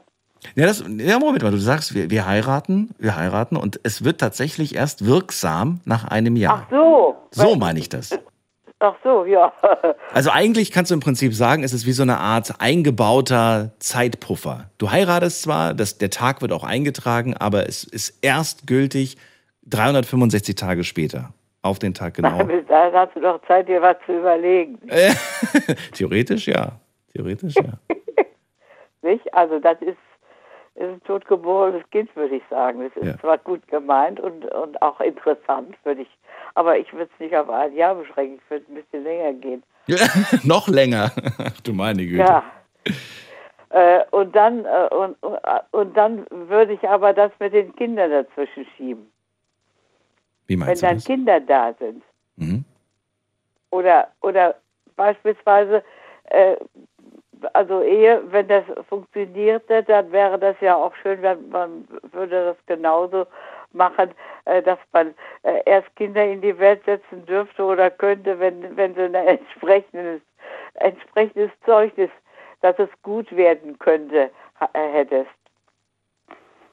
Ja, 0.55 0.67
das, 0.67 0.85
ja, 0.87 1.19
Moment 1.19 1.43
mal, 1.43 1.51
du 1.51 1.59
sagst, 1.59 1.95
wir, 1.95 2.11
wir 2.11 2.27
heiraten, 2.27 2.95
wir 2.99 3.17
heiraten 3.17 3.57
und 3.57 3.81
es 3.83 4.05
wird 4.05 4.21
tatsächlich 4.21 4.75
erst 4.75 5.07
wirksam 5.07 5.81
nach 5.85 6.05
einem 6.05 6.37
Jahr. 6.37 6.67
Ach 6.67 6.71
so. 6.71 7.17
So 7.31 7.57
meine 7.57 7.79
ich 7.79 7.89
das. 7.89 8.19
Ach 8.79 8.95
so, 9.03 9.25
ja. 9.25 9.53
Also 10.13 10.31
eigentlich 10.31 10.71
kannst 10.73 10.91
du 10.91 10.95
im 10.95 11.01
Prinzip 11.01 11.35
sagen, 11.35 11.63
es 11.63 11.73
ist 11.73 11.87
wie 11.87 11.93
so 11.93 12.03
eine 12.03 12.19
Art 12.19 12.55
eingebauter 12.61 13.73
Zeitpuffer. 13.79 14.71
Du 14.79 14.91
heiratest 14.91 15.43
zwar, 15.43 15.75
das, 15.75 15.99
der 15.99 16.11
Tag 16.11 16.43
wird 16.43 16.53
auch 16.53 16.65
eingetragen, 16.65 17.35
aber 17.37 17.69
es 17.69 17.85
ist 17.85 18.19
erst 18.23 18.67
gültig 18.67 19.17
365 19.67 20.55
Tage 20.55 20.85
später. 20.85 21.31
Auf 21.63 21.79
den 21.81 21.95
Tag 21.95 22.15
genau. 22.15 22.45
Bis 22.45 22.65
dahin 22.69 22.95
hast 22.95 23.17
du 23.17 23.21
doch 23.21 23.41
Zeit, 23.49 23.67
dir 23.69 23.83
was 23.83 23.97
zu 24.07 24.13
überlegen. 24.19 24.79
Theoretisch 25.95 26.47
ja. 26.47 26.73
Theoretisch 27.13 27.55
ja. 27.57 27.73
Nicht? 29.03 29.35
Also 29.35 29.59
das 29.59 29.77
ist, 29.83 29.97
ist 30.77 30.83
ein 30.85 31.03
totgeborenes 31.05 31.83
Kind, 31.91 32.15
würde 32.15 32.37
ich 32.37 32.43
sagen. 32.51 32.83
Es 32.83 32.97
ist 32.97 33.07
Ja. 33.07 33.19
zwar 33.19 33.39
gut 33.39 33.67
gemeint 33.69 34.21
und, 34.21 34.45
und 34.53 34.81
auch 34.81 35.01
interessant, 35.01 35.75
würde 35.85 36.03
ich, 36.03 36.09
aber 36.57 36.79
ich 36.79 36.91
würde 36.93 37.11
es 37.13 37.21
nicht 37.21 37.37
auf 37.37 37.49
ein 37.51 37.75
Jahr 37.75 37.95
beschränken, 37.95 38.41
ich 38.43 38.51
würde 38.51 38.65
ein 38.71 38.75
bisschen 38.75 39.05
länger 39.05 39.33
gehen. 39.35 39.63
Noch 40.43 40.67
länger. 40.69 41.13
Ach 41.39 41.61
du 41.61 41.73
meine 41.73 42.05
Güte. 42.05 42.19
Ja. 42.19 42.43
Äh, 43.71 44.05
und 44.11 44.35
dann 44.35 44.65
äh, 44.65 44.89
und, 44.95 45.17
und, 45.73 45.97
dann 45.97 46.27
würde 46.31 46.73
ich 46.73 46.89
aber 46.89 47.13
das 47.13 47.31
mit 47.39 47.53
den 47.53 47.75
Kindern 47.77 48.11
dazwischen 48.11 48.67
schieben. 48.77 49.11
Wie 50.47 50.55
Wenn 50.55 50.61
meinst 50.61 50.83
du 50.83 50.87
dann 50.87 50.97
das? 50.97 51.05
Kinder 51.05 51.41
da 51.41 51.75
sind 51.79 52.03
Mhm. 52.39 52.65
oder 53.71 54.09
oder 54.21 54.57
beispielsweise 54.97 55.83
äh, 56.25 56.57
also 57.53 57.83
Ehe, 57.83 58.23
wenn 58.31 58.49
das 58.49 58.65
funktionierte, 58.89 59.83
dann 59.83 60.11
wäre 60.13 60.39
das 60.39 60.57
ja 60.61 60.75
auch 60.77 60.95
schön, 61.03 61.21
wenn 61.23 61.49
man 61.51 61.89
würde 62.13 62.47
das 62.47 62.57
genauso 62.67 63.27
machen, 63.77 64.11
äh, 64.47 64.63
dass 64.63 64.79
man 64.93 65.15
äh, 65.43 65.61
erst 65.67 65.95
Kinder 65.97 66.25
in 66.25 66.41
die 66.41 66.59
Welt 66.59 66.85
setzen 66.85 67.25
dürfte 67.27 67.63
oder 67.63 67.91
könnte, 67.91 68.39
wenn 68.41 68.77
wenn 68.77 68.95
sie 68.95 69.03
ein 69.03 69.15
entsprechendes 69.15 70.21
entsprechendes 70.75 71.51
Zeugnis, 71.65 72.11
dass 72.61 72.79
es 72.79 72.89
gut 73.03 73.35
werden 73.37 73.79
könnte, 73.79 74.31
äh, 74.73 74.93
hättest. 74.93 75.31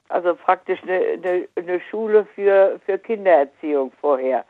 Also 0.09 0.35
praktisch 0.35 0.79
eine, 0.83 0.99
eine, 0.99 1.47
eine 1.55 1.81
Schule 1.89 2.27
für, 2.35 2.79
für 2.85 2.99
Kindererziehung 2.99 3.91
vorher, 3.99 4.45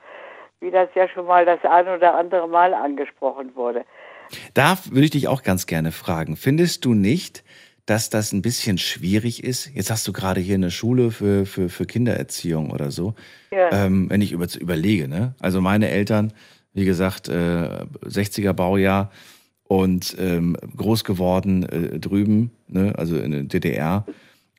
wie 0.59 0.71
das 0.71 0.89
ja 0.95 1.07
schon 1.07 1.25
mal 1.25 1.45
das 1.45 1.63
ein 1.63 1.87
oder 1.87 2.15
andere 2.15 2.47
Mal 2.47 2.73
angesprochen 2.73 3.55
wurde. 3.55 3.85
Da 4.53 4.77
würde 4.89 5.05
ich 5.05 5.11
dich 5.11 5.27
auch 5.27 5.43
ganz 5.43 5.67
gerne 5.67 5.91
fragen. 5.91 6.35
Findest 6.35 6.85
du 6.85 6.93
nicht, 6.93 7.43
dass 7.85 8.09
das 8.09 8.31
ein 8.31 8.41
bisschen 8.41 8.77
schwierig 8.77 9.43
ist? 9.43 9.69
Jetzt 9.73 9.91
hast 9.91 10.07
du 10.07 10.13
gerade 10.13 10.39
hier 10.41 10.55
eine 10.55 10.71
Schule 10.71 11.11
für, 11.11 11.45
für, 11.45 11.69
für 11.69 11.85
Kindererziehung 11.85 12.71
oder 12.71 12.91
so. 12.91 13.13
Ja. 13.51 13.85
Ähm, 13.85 14.09
wenn 14.09 14.21
ich 14.21 14.31
über, 14.31 14.47
überlege, 14.59 15.07
ne? 15.07 15.35
Also 15.39 15.59
meine 15.61 15.89
Eltern, 15.89 16.33
wie 16.73 16.85
gesagt, 16.85 17.27
äh, 17.27 17.85
60er 18.05 18.53
Baujahr 18.53 19.11
und 19.65 20.15
ähm, 20.19 20.55
groß 20.77 21.03
geworden 21.03 21.63
äh, 21.63 21.99
drüben, 21.99 22.51
ne? 22.67 22.93
also 22.97 23.17
in 23.17 23.31
der 23.31 23.43
DDR. 23.43 24.05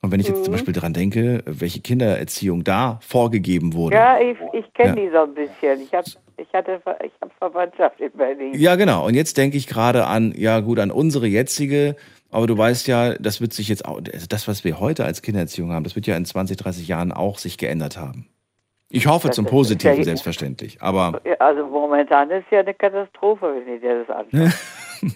Und 0.02 0.12
wenn 0.12 0.20
ich 0.20 0.28
jetzt 0.28 0.44
zum 0.44 0.52
Mhm. 0.52 0.56
Beispiel 0.56 0.74
dran 0.74 0.92
denke, 0.92 1.42
welche 1.46 1.80
Kindererziehung 1.80 2.62
da 2.62 2.98
vorgegeben 3.02 3.72
wurde. 3.72 3.96
Ja, 3.96 4.18
ich, 4.20 4.36
ich 4.52 4.70
kenne 4.74 5.00
Ja. 5.00 5.06
die 5.06 5.10
so 5.12 5.22
ein 5.22 5.34
bisschen. 5.34 5.80
Ich 5.82 5.92
habe 5.94 6.10
ich 6.36 6.52
hatte 6.52 6.80
ich 7.04 7.12
hab 7.22 7.32
Verwandtschaft 7.38 8.00
in 8.00 8.10
Berlin. 8.12 8.52
Ja, 8.54 8.74
genau. 8.76 9.06
Und 9.06 9.14
jetzt 9.14 9.36
denke 9.38 9.56
ich 9.56 9.66
gerade 9.66 10.04
an, 10.06 10.34
ja 10.36 10.60
gut, 10.60 10.78
an 10.78 10.90
unsere 10.90 11.26
jetzige, 11.26 11.96
aber 12.34 12.48
du 12.48 12.58
weißt 12.58 12.88
ja, 12.88 13.14
das 13.14 13.40
wird 13.40 13.52
sich 13.52 13.68
jetzt 13.68 13.84
auch, 13.84 14.00
also 14.12 14.26
das, 14.28 14.48
was 14.48 14.64
wir 14.64 14.80
heute 14.80 15.04
als 15.04 15.22
Kindererziehung 15.22 15.70
haben, 15.72 15.84
das 15.84 15.94
wird 15.94 16.08
ja 16.08 16.16
in 16.16 16.24
20, 16.24 16.56
30 16.56 16.88
Jahren 16.88 17.12
auch 17.12 17.38
sich 17.38 17.58
geändert 17.58 17.96
haben. 17.96 18.28
Ich 18.90 19.06
hoffe 19.06 19.28
Das 19.28 19.36
zum 19.36 19.46
Positiven, 19.46 19.98
ja- 19.98 20.02
selbstverständlich. 20.02 20.82
Aber 20.82 21.20
Also 21.38 21.64
momentan 21.66 22.30
ist 22.30 22.46
ja 22.50 22.58
eine 22.58 22.74
Katastrophe, 22.74 23.54
wenn 23.54 23.74
ich 23.76 23.80
dir 23.80 24.04
das 24.04 24.16
anschaue. 24.16 24.52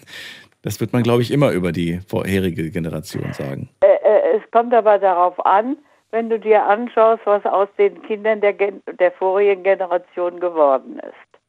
das 0.61 0.79
wird 0.79 0.93
man, 0.93 1.03
glaube 1.03 1.21
ich, 1.21 1.31
immer 1.31 1.51
über 1.51 1.73
die 1.73 1.99
vorherige 2.07 2.71
Generation 2.71 3.33
sagen. 3.33 3.67
Äh, 3.81 3.87
äh, 3.87 4.37
es 4.37 4.51
kommt 4.51 4.73
aber 4.73 4.97
darauf 4.97 5.45
an, 5.45 5.75
wenn 6.11 6.29
du 6.29 6.39
dir 6.39 6.65
anschaust, 6.65 7.21
was 7.25 7.45
aus 7.45 7.67
den 7.77 8.01
Kindern 8.03 8.39
der, 8.39 8.53
Gen 8.53 8.81
der 8.97 9.11
vorigen 9.11 9.63
Generation 9.63 10.39
geworden 10.39 10.99
ist. 10.99 11.41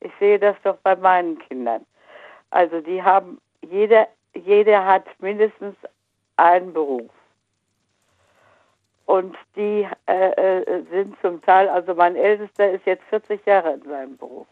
Ich 0.00 0.12
sehe 0.20 0.38
das 0.38 0.54
doch 0.64 0.76
bei 0.82 0.96
meinen 0.96 1.38
Kindern. 1.38 1.80
Also 2.50 2.82
die 2.82 3.02
haben, 3.02 3.38
jeder, 3.68 4.06
jeder 4.34 4.84
hat 4.84 5.04
mindestens 5.20 5.76
einen 6.36 6.72
Beruf. 6.72 7.10
Und 9.06 9.36
die 9.56 9.88
äh, 10.06 10.60
äh, 10.60 10.84
sind 10.90 11.16
zum 11.22 11.40
Teil, 11.42 11.68
also 11.68 11.94
mein 11.94 12.14
Ältester 12.14 12.70
ist 12.70 12.84
jetzt 12.84 13.04
40 13.04 13.44
Jahre 13.46 13.72
in 13.74 13.82
seinem 13.82 14.16
Beruf. 14.16 14.46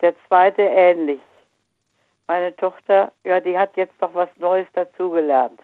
Der 0.00 0.14
zweite 0.26 0.62
ähnlich. 0.62 1.20
Meine 2.26 2.56
Tochter, 2.56 3.12
ja, 3.24 3.40
die 3.40 3.58
hat 3.58 3.76
jetzt 3.76 4.00
noch 4.00 4.14
was 4.14 4.30
Neues 4.36 4.66
dazugelernt. 4.72 5.60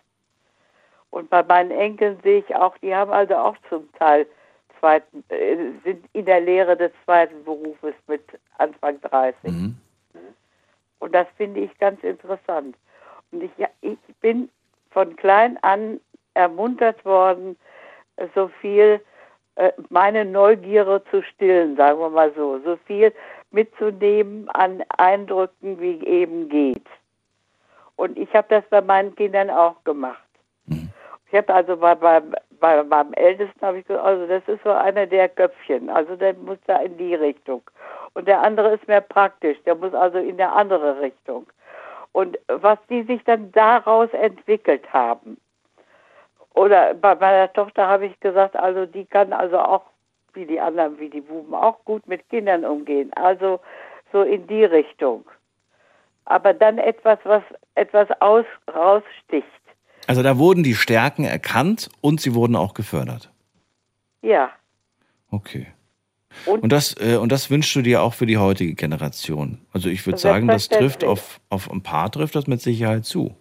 Und 1.10 1.30
bei 1.30 1.42
meinen 1.42 1.70
Enkeln 1.70 2.20
sehe 2.22 2.40
ich 2.40 2.54
auch, 2.54 2.76
die 2.78 2.94
haben 2.94 3.12
also 3.12 3.36
auch 3.36 3.56
zum 3.70 3.90
Teil 3.94 4.26
zweiten, 4.78 5.24
äh, 5.28 5.56
sind 5.84 6.04
in 6.12 6.26
der 6.26 6.40
Lehre 6.40 6.76
des 6.76 6.92
zweiten 7.04 7.44
Berufes 7.44 7.94
mit 8.06 8.22
Anfang 8.58 9.00
30. 9.00 9.50
Mhm. 9.50 9.76
Und 10.98 11.14
das 11.14 11.26
finde 11.36 11.60
ich 11.60 11.78
ganz 11.78 12.02
interessant. 12.02 12.76
Und 13.30 13.42
ich, 13.42 13.50
ich 13.80 13.98
bin 14.20 14.48
von 14.90 15.14
klein 15.16 15.58
an 15.62 16.00
ermuntert 16.34 17.04
worden, 17.04 17.56
so 18.34 18.48
viel 18.60 19.00
äh, 19.56 19.72
meine 19.88 20.24
Neugierde 20.24 21.02
zu 21.10 21.22
stillen, 21.22 21.76
sagen 21.76 21.98
wir 21.98 22.10
mal 22.10 22.32
so, 22.34 22.58
so 22.60 22.76
viel 22.86 23.12
mitzunehmen 23.50 24.48
an 24.50 24.84
Eindrücken, 24.96 25.80
wie 25.80 26.04
eben 26.06 26.48
geht. 26.48 26.86
Und 27.96 28.18
ich 28.18 28.32
habe 28.34 28.46
das 28.50 28.64
bei 28.68 28.82
meinen 28.82 29.14
Kindern 29.16 29.50
auch 29.50 29.82
gemacht. 29.84 30.25
Ich 31.28 31.36
habe 31.36 31.52
also 31.52 31.76
bei, 31.76 31.94
bei, 31.94 32.22
bei 32.60 32.82
meinem 32.84 33.12
Ältesten 33.14 33.60
habe 33.60 33.78
ich 33.78 33.86
gesagt, 33.86 34.04
also 34.04 34.26
das 34.26 34.42
ist 34.46 34.62
so 34.62 34.70
einer 34.70 35.06
der 35.06 35.28
Köpfchen, 35.28 35.90
also 35.90 36.14
der 36.16 36.34
muss 36.34 36.58
da 36.66 36.78
in 36.78 36.96
die 36.96 37.14
Richtung. 37.14 37.62
Und 38.14 38.28
der 38.28 38.40
andere 38.42 38.74
ist 38.74 38.86
mehr 38.86 39.00
praktisch, 39.00 39.58
der 39.64 39.74
muss 39.74 39.92
also 39.92 40.18
in 40.18 40.36
der 40.36 40.54
andere 40.54 41.00
Richtung. 41.00 41.46
Und 42.12 42.38
was 42.48 42.78
die 42.88 43.02
sich 43.02 43.22
dann 43.24 43.52
daraus 43.52 44.08
entwickelt 44.12 44.90
haben. 44.92 45.36
Oder 46.54 46.94
bei 46.94 47.14
meiner 47.14 47.52
Tochter 47.52 47.86
habe 47.86 48.06
ich 48.06 48.18
gesagt, 48.20 48.56
also 48.56 48.86
die 48.86 49.04
kann 49.04 49.34
also 49.34 49.58
auch, 49.58 49.84
wie 50.32 50.46
die 50.46 50.58
anderen, 50.58 50.98
wie 50.98 51.10
die 51.10 51.20
Buben, 51.20 51.54
auch 51.54 51.84
gut 51.84 52.06
mit 52.06 52.26
Kindern 52.30 52.64
umgehen. 52.64 53.12
Also 53.14 53.60
so 54.12 54.22
in 54.22 54.46
die 54.46 54.64
Richtung. 54.64 55.26
Aber 56.24 56.54
dann 56.54 56.78
etwas, 56.78 57.18
was 57.24 57.42
etwas 57.74 58.08
aus, 58.20 58.46
raussticht. 58.74 59.46
Also 60.06 60.22
da 60.22 60.38
wurden 60.38 60.62
die 60.62 60.74
Stärken 60.74 61.24
erkannt 61.24 61.90
und 62.00 62.20
sie 62.20 62.34
wurden 62.34 62.56
auch 62.56 62.74
gefördert. 62.74 63.30
Ja. 64.22 64.50
Okay. 65.30 65.66
Und, 66.44 66.62
Und 66.64 66.72
das, 66.72 66.94
äh, 67.00 67.16
und 67.16 67.32
das 67.32 67.50
wünschst 67.50 67.74
du 67.74 67.82
dir 67.82 68.02
auch 68.02 68.12
für 68.14 68.26
die 68.26 68.36
heutige 68.38 68.74
Generation. 68.74 69.58
Also 69.72 69.88
ich 69.88 70.04
würde 70.06 70.18
sagen, 70.18 70.48
das 70.48 70.68
trifft 70.68 71.02
auf, 71.02 71.40
auf 71.48 71.70
ein 71.70 71.82
paar 71.82 72.10
trifft 72.10 72.34
das 72.36 72.46
mit 72.46 72.60
Sicherheit 72.60 73.04
zu. 73.04 73.34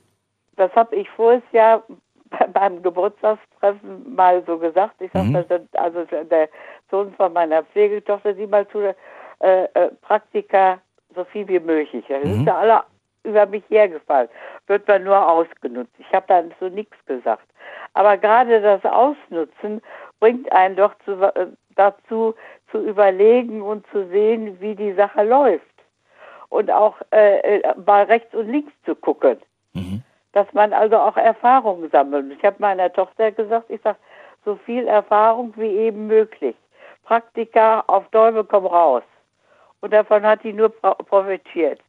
das 0.56 0.72
habe 0.76 0.96
ich 0.96 1.10
voriges 1.10 1.44
Jahr 1.52 1.84
bei- 2.30 2.48
beim 2.54 2.82
Geburtstagstreffen 2.82 4.16
mal 4.16 4.44
so 4.48 4.58
gesagt. 4.58 5.00
Ich 5.02 5.14
Mhm. 5.14 5.34
sagte, 5.34 5.68
also 5.74 6.06
der 6.06 6.50
Sohn 6.90 7.14
von 7.16 7.34
meiner 7.34 7.64
Pflegetochter, 7.64 8.34
sieh 8.36 8.48
mal 8.48 8.68
zu, 8.70 8.80
äh, 8.80 8.94
äh, 9.74 9.90
Praktika 10.02 10.80
so 11.14 11.26
viel 11.26 11.48
wie 11.48 11.60
möglich. 11.60 12.06
Das 12.08 12.24
Mhm. 12.24 12.40
ist 12.42 12.48
ja 12.48 12.58
alle 12.58 12.84
über 13.26 13.46
mich 13.46 13.64
hergefallen. 13.70 14.30
Wird 14.68 14.88
man 14.88 15.04
nur 15.04 15.30
ausgenutzt. 15.30 15.94
Ich 16.00 16.14
habe 16.14 16.26
da 16.28 16.44
so 16.60 16.70
nichts 16.70 16.96
gesagt. 17.06 17.48
Aber 17.94 18.18
gerade 18.18 18.62
das 18.62 18.84
Ausnutzen 18.86 19.82
bringt 20.20 20.52
einen 20.52 20.76
doch 20.76 20.94
zu, 21.06 21.12
äh, 21.22 21.48
dazu, 21.76 22.34
zu 22.72 22.80
überlegen 22.80 23.62
und 23.62 23.86
zu 23.92 24.08
sehen, 24.08 24.60
wie 24.62 24.76
die 24.76 24.94
Sache 24.94 25.24
läuft. 25.24 25.66
Und 26.50 26.72
auch 26.72 26.96
äh, 27.12 27.58
äh, 27.60 27.74
mal 27.86 28.04
rechts 28.04 28.34
und 28.34 28.50
links 28.50 28.72
zu 28.86 28.96
gucken 28.96 29.38
dass 30.36 30.52
man 30.54 30.74
also 30.74 30.98
auch 30.98 31.16
Erfahrung 31.18 31.90
sammelt. 31.92 32.32
Ich 32.38 32.44
habe 32.44 32.58
meiner 32.60 32.92
Tochter 32.92 33.32
gesagt, 33.32 33.70
ich 33.70 33.82
sage, 33.82 33.98
so 34.44 34.58
viel 34.58 34.86
Erfahrung 34.86 35.54
wie 35.56 35.72
eben 35.78 36.08
möglich. 36.08 36.56
Praktika 37.06 37.84
auf 37.88 38.08
Däume 38.10 38.44
komm 38.44 38.66
raus. 38.66 39.04
Und 39.82 39.94
davon 39.94 40.24
hat 40.24 40.44
die 40.44 40.54
nur 40.54 40.70
pro- 40.70 40.96
profitiert. 40.96 41.80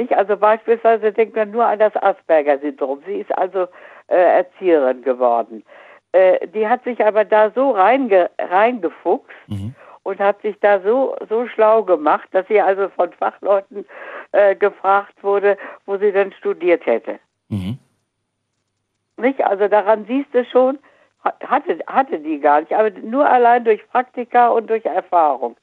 Nicht? 0.00 0.16
Also 0.16 0.34
beispielsweise 0.36 1.12
denkt 1.12 1.36
man 1.36 1.50
nur 1.50 1.66
an 1.66 1.78
das 1.78 1.94
Asperger-Syndrom. 1.94 3.02
Sie 3.06 3.16
ist 3.20 3.36
also 3.36 3.66
äh, 4.08 4.38
Erzieherin 4.38 5.02
geworden. 5.02 5.62
Äh, 6.12 6.46
die 6.48 6.66
hat 6.66 6.82
sich 6.84 7.04
aber 7.04 7.24
da 7.26 7.50
so 7.50 7.72
reinge 7.72 8.30
reingefuchst 8.38 9.28
und 10.04 10.18
hat 10.18 10.40
sich 10.40 10.58
da 10.60 10.80
so, 10.80 11.14
so 11.28 11.46
schlau 11.46 11.82
gemacht, 11.82 12.26
dass 12.32 12.48
sie 12.48 12.58
also 12.60 12.88
von 12.88 13.12
Fachleuten 13.12 13.84
äh, 14.32 14.56
gefragt 14.56 15.22
wurde, 15.22 15.58
wo 15.84 15.98
sie 15.98 16.12
denn 16.12 16.32
studiert 16.32 16.86
hätte. 16.86 17.18
Nicht? 19.18 19.44
Also 19.44 19.68
daran 19.68 20.06
siehst 20.06 20.32
du 20.32 20.46
schon, 20.46 20.78
ha- 21.24 21.34
hatte, 21.46 21.78
hatte 21.86 22.18
die 22.20 22.40
gar 22.40 22.60
nicht, 22.60 22.72
aber 22.72 22.88
nur 23.02 23.28
allein 23.28 23.64
durch 23.66 23.86
Praktika 23.90 24.48
und 24.48 24.70
durch 24.70 24.86
Erfahrung. 24.86 25.56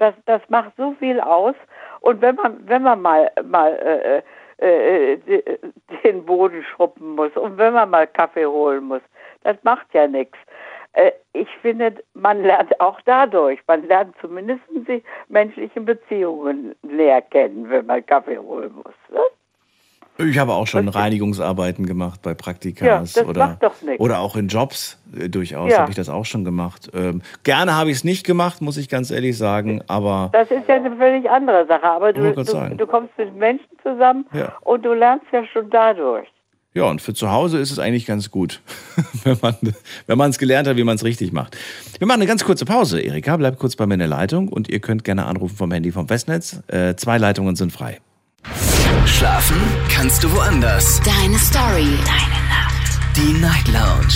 Das, 0.00 0.14
das 0.24 0.40
macht 0.48 0.72
so 0.78 0.92
viel 0.98 1.20
aus. 1.20 1.54
Und 2.00 2.22
wenn 2.22 2.34
man, 2.36 2.66
wenn 2.66 2.82
man 2.82 3.02
mal, 3.02 3.30
mal 3.44 3.72
äh, 3.74 4.22
äh, 4.60 5.12
äh, 5.14 5.58
den 6.04 6.24
Boden 6.24 6.64
schruppen 6.64 7.14
muss 7.14 7.34
und 7.36 7.58
wenn 7.58 7.74
man 7.74 7.90
mal 7.90 8.06
Kaffee 8.06 8.46
holen 8.46 8.84
muss, 8.84 9.02
das 9.42 9.56
macht 9.62 9.86
ja 9.92 10.06
nichts. 10.06 10.38
Äh, 10.94 11.12
ich 11.34 11.48
finde, 11.62 12.02
man 12.14 12.42
lernt 12.42 12.80
auch 12.80 13.00
dadurch, 13.04 13.60
man 13.66 13.86
lernt 13.86 14.16
zumindest 14.20 14.62
die 14.70 15.02
menschlichen 15.28 15.84
Beziehungen 15.84 16.74
näher 16.82 17.22
kennen, 17.22 17.68
wenn 17.68 17.86
man 17.86 18.04
Kaffee 18.06 18.38
holen 18.38 18.74
muss. 18.74 18.94
Ne? 19.10 19.20
Ich 20.28 20.38
habe 20.38 20.52
auch 20.54 20.66
schon 20.66 20.88
Reinigungsarbeiten 20.88 21.86
gemacht 21.86 22.20
bei 22.22 22.30
Ja, 22.30 22.34
Praktikas 22.34 23.12
das 23.14 23.24
oder, 23.26 23.58
oder 23.98 24.18
auch 24.20 24.36
in 24.36 24.48
Jobs 24.48 24.98
äh, 25.18 25.28
durchaus 25.28 25.70
Ja. 25.72 25.78
habe 25.80 25.90
ich 25.90 25.96
das 25.96 26.08
auch 26.08 26.24
schon 26.24 26.44
gemacht. 26.44 26.90
Ähm, 26.94 27.22
gerne 27.42 27.74
habe 27.76 27.90
ich 27.90 27.96
es 27.98 28.04
nicht 28.04 28.24
gemacht, 28.24 28.60
muss 28.60 28.76
ich 28.76 28.88
ganz 28.88 29.10
ehrlich 29.10 29.36
sagen, 29.38 29.82
aber 29.88 30.30
Das 30.32 30.50
ist 30.50 30.68
ja 30.68 30.76
eine 30.76 30.94
völlig 30.96 31.28
andere 31.30 31.66
Sache, 31.66 31.84
aber 31.84 32.12
du, 32.12 32.32
du, 32.32 32.76
du 32.76 32.86
kommst 32.86 33.16
mit 33.18 33.34
Menschen 33.36 33.66
zusammen 33.82 34.26
Ja. 34.32 34.52
und 34.62 34.84
du 34.84 34.92
lernst 34.92 35.26
ja 35.32 35.42
schon 35.52 35.70
dadurch. 35.70 36.28
ja, 36.74 36.84
und 36.84 37.00
für 37.00 37.14
zu 37.14 37.30
Hause 37.30 37.58
ist 37.58 37.70
es 37.70 37.78
eigentlich 37.78 38.06
ganz 38.06 38.30
gut, 38.30 38.60
wenn 39.24 39.38
man 39.42 39.56
wenn 40.06 40.18
man 40.18 40.30
es 40.30 40.38
gelernt 40.38 40.68
hat, 40.68 40.76
wie 40.76 40.84
man 40.84 40.96
es 40.96 41.04
richtig 41.04 41.32
macht. 41.32 41.56
Wir 41.98 42.06
machen 42.06 42.20
eine 42.20 42.28
ganz 42.28 42.44
kurze 42.44 42.64
Pause. 42.64 43.00
Erika, 43.00 43.36
bleib 43.36 43.58
kurz 43.58 43.74
bei 43.76 43.86
mir 43.86 43.94
in 43.94 44.00
der 44.00 44.08
Leitung 44.08 44.48
und 44.48 44.68
ihr 44.68 44.80
könnt 44.80 45.04
gerne 45.04 45.26
anrufen 45.26 45.56
vom 45.56 45.70
Handy 45.72 45.90
vom 45.92 46.08
Festnetz. 46.08 46.62
Äh, 46.68 46.94
zwei 46.96 47.18
Leitungen 47.18 47.56
sind 47.56 47.72
frei. 47.72 47.98
Schlafen 49.06 49.56
kannst 49.88 50.22
du 50.22 50.32
woanders. 50.32 51.00
Deine 51.00 51.38
Story. 51.38 51.88
Deine 52.04 52.40
Nacht. 52.48 53.16
Die 53.16 53.32
Night 53.40 53.66
Lounge. 53.68 54.14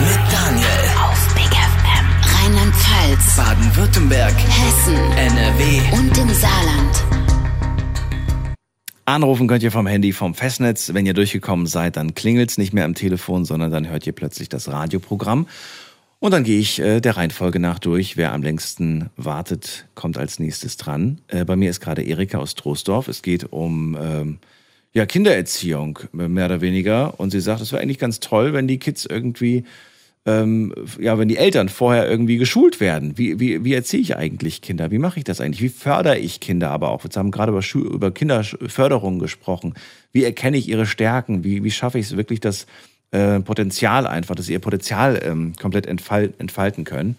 Mit 0.00 0.32
Daniel. 0.32 0.66
Auf 1.02 1.34
Big 1.34 1.50
FM. 1.50 2.06
Rheinland-Pfalz. 2.44 3.36
Baden-Württemberg. 3.36 4.34
Hessen. 4.34 4.96
NRW. 5.12 5.80
Und 5.92 6.16
im 6.18 6.28
Saarland. 6.34 7.04
Anrufen 9.04 9.48
könnt 9.48 9.62
ihr 9.62 9.72
vom 9.72 9.86
Handy 9.86 10.12
vom 10.12 10.34
Festnetz. 10.34 10.94
Wenn 10.94 11.06
ihr 11.06 11.14
durchgekommen 11.14 11.66
seid, 11.66 11.96
dann 11.96 12.14
klingelt's 12.14 12.58
nicht 12.58 12.72
mehr 12.72 12.84
am 12.84 12.94
Telefon, 12.94 13.44
sondern 13.44 13.70
dann 13.72 13.88
hört 13.88 14.06
ihr 14.06 14.12
plötzlich 14.12 14.48
das 14.48 14.68
Radioprogramm. 14.68 15.46
Und 16.20 16.32
dann 16.32 16.44
gehe 16.44 16.60
ich 16.60 16.78
äh, 16.78 17.00
der 17.00 17.16
Reihenfolge 17.16 17.58
nach 17.58 17.78
durch. 17.78 18.18
Wer 18.18 18.32
am 18.34 18.42
längsten 18.42 19.08
wartet, 19.16 19.86
kommt 19.94 20.18
als 20.18 20.38
nächstes 20.38 20.76
dran. 20.76 21.22
Äh, 21.28 21.46
bei 21.46 21.56
mir 21.56 21.70
ist 21.70 21.80
gerade 21.80 22.02
Erika 22.02 22.38
aus 22.38 22.54
Troisdorf. 22.54 23.08
Es 23.08 23.22
geht 23.22 23.50
um 23.52 23.96
ähm, 23.98 24.38
ja, 24.92 25.06
Kindererziehung, 25.06 25.98
äh, 26.12 26.28
mehr 26.28 26.44
oder 26.44 26.60
weniger. 26.60 27.18
Und 27.18 27.30
sie 27.30 27.40
sagt, 27.40 27.62
es 27.62 27.72
wäre 27.72 27.80
eigentlich 27.80 27.98
ganz 27.98 28.20
toll, 28.20 28.52
wenn 28.52 28.68
die 28.68 28.78
Kids 28.78 29.06
irgendwie, 29.06 29.64
ähm, 30.26 30.74
ja, 31.00 31.18
wenn 31.18 31.28
die 31.28 31.38
Eltern 31.38 31.70
vorher 31.70 32.06
irgendwie 32.06 32.36
geschult 32.36 32.80
werden. 32.80 33.16
Wie, 33.16 33.40
wie, 33.40 33.64
wie 33.64 33.72
erziehe 33.72 34.02
ich 34.02 34.14
eigentlich 34.14 34.60
Kinder? 34.60 34.90
Wie 34.90 34.98
mache 34.98 35.20
ich 35.20 35.24
das 35.24 35.40
eigentlich? 35.40 35.62
Wie 35.62 35.70
fördere 35.70 36.18
ich 36.18 36.40
Kinder 36.40 36.68
aber 36.68 36.90
auch? 36.90 37.02
Wir 37.02 37.10
haben 37.14 37.30
gerade 37.30 37.52
über, 37.52 37.64
über 37.74 38.10
Kinderförderung 38.10 39.20
gesprochen. 39.20 39.72
Wie 40.12 40.24
erkenne 40.24 40.58
ich 40.58 40.68
ihre 40.68 40.84
Stärken? 40.84 41.44
Wie, 41.44 41.64
wie 41.64 41.70
schaffe 41.70 41.98
ich 41.98 42.04
es 42.06 42.16
wirklich, 42.18 42.40
das 42.40 42.66
äh, 43.12 43.40
Potenzial 43.40 44.06
einfach, 44.06 44.34
dass 44.34 44.46
sie 44.46 44.52
ihr 44.52 44.60
Potenzial 44.60 45.20
ähm, 45.24 45.54
komplett 45.60 45.86
entfal 45.86 46.32
entfalten 46.38 46.84
können? 46.84 47.16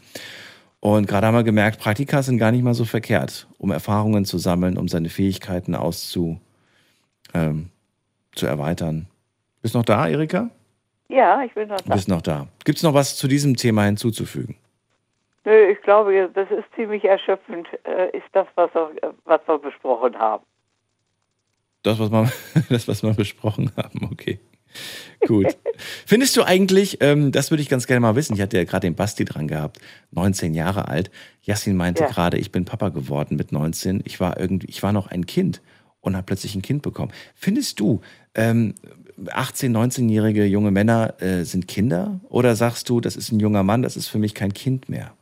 Und 0.80 1.08
gerade 1.08 1.28
haben 1.28 1.36
wir 1.36 1.44
gemerkt, 1.44 1.80
Praktika 1.80 2.24
sind 2.24 2.40
gar 2.40 2.52
nicht 2.52 2.64
mal 2.64 2.74
so 2.74 2.86
verkehrt, 2.86 3.48
um 3.60 3.70
Erfahrungen 3.72 4.26
zu 4.26 4.38
sammeln, 4.40 4.78
um 4.78 4.88
seine 4.88 5.10
Fähigkeiten 5.10 5.76
auszu, 5.76 6.40
ähm, 7.36 7.70
zu 8.34 8.48
erweitern. 8.48 9.08
Bist 9.62 9.76
noch 9.76 9.86
da, 9.86 10.08
Erika? 10.08 10.50
Ja, 11.08 11.44
ich 11.44 11.54
bin 11.54 11.68
noch 11.68 11.78
Du 11.82 11.90
da. 11.90 11.94
bist 11.96 12.08
noch 12.08 12.22
da. 12.22 12.48
Gibt 12.66 12.78
es 12.78 12.84
noch 12.84 12.94
was 12.96 13.16
zu 13.16 13.28
diesem 13.28 13.58
Thema 13.58 13.84
hinzuzufügen? 13.84 14.56
Nö, 15.46 15.72
ich 15.72 15.82
glaube, 15.82 16.30
das 16.34 16.50
ist 16.52 16.66
ziemlich 16.76 17.04
erschöpfend, 17.04 17.68
äh, 17.84 18.16
ist 18.18 18.26
das, 18.32 18.48
was 18.56 18.74
wir, 18.74 18.92
was 19.26 19.42
wir 19.48 19.60
besprochen 19.60 20.18
haben. 20.18 20.44
Das, 21.84 22.00
was 22.00 22.12
wir, 22.12 22.32
das, 22.70 22.88
was 22.88 23.04
wir 23.04 23.14
besprochen 23.14 23.72
haben, 23.76 24.10
okay. 24.12 24.40
Gut. 25.28 25.58
Findest 26.06 26.36
du 26.38 26.44
eigentlich, 26.44 26.98
ähm, 27.02 27.32
das 27.32 27.52
würde 27.52 27.62
ich 27.62 27.70
ganz 27.70 27.88
gerne 27.88 28.00
mal 28.00 28.16
wissen, 28.16 28.34
ich 28.34 28.42
hatte 28.42 28.58
ja 28.58 28.64
gerade 28.64 28.88
den 28.88 28.96
Basti 28.96 29.26
dran 29.26 29.48
gehabt, 29.48 29.80
19 30.12 30.54
Jahre 30.54 30.88
alt. 30.88 31.12
Jasmin 31.42 31.76
meinte 31.76 32.04
Ja. 32.04 32.10
gerade, 32.10 32.38
ich 32.38 32.52
bin 32.52 32.66
Papa 32.66 32.90
geworden 32.90 33.36
mit 33.36 33.52
19. 33.52 34.02
Ich 34.06 34.20
war 34.20 34.40
irgendwie, 34.40 34.68
ich 34.68 34.84
war 34.84 34.94
noch 34.94 35.08
ein 35.08 35.26
Kind 35.26 35.62
und 36.02 36.16
habe 36.16 36.26
plötzlich 36.26 36.56
ein 36.56 36.62
Kind 36.62 36.82
bekommen. 36.82 37.12
Findest 37.36 37.80
du, 37.80 38.02
ähm, 38.36 38.76
18, 39.30 39.76
19-jährige 39.76 40.46
junge 40.46 40.72
Männer 40.72 41.22
äh, 41.22 41.44
sind 41.44 41.68
Kinder? 41.68 42.20
Oder 42.30 42.56
sagst 42.56 42.90
du, 42.90 43.02
das 43.02 43.16
ist 43.16 43.32
ein 43.32 43.40
junger 43.40 43.64
Mann, 43.64 43.82
das 43.82 43.98
ist 43.98 44.08
für 44.08 44.18
mich 44.18 44.34
kein 44.34 44.54
Kind 44.54 44.90
mehr? 44.90 45.14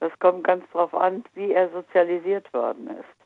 Das 0.00 0.12
kommt 0.18 0.44
ganz 0.44 0.64
drauf 0.72 0.94
an, 0.94 1.22
wie 1.34 1.52
er 1.52 1.70
sozialisiert 1.70 2.52
worden 2.52 2.88
ist. 2.88 3.21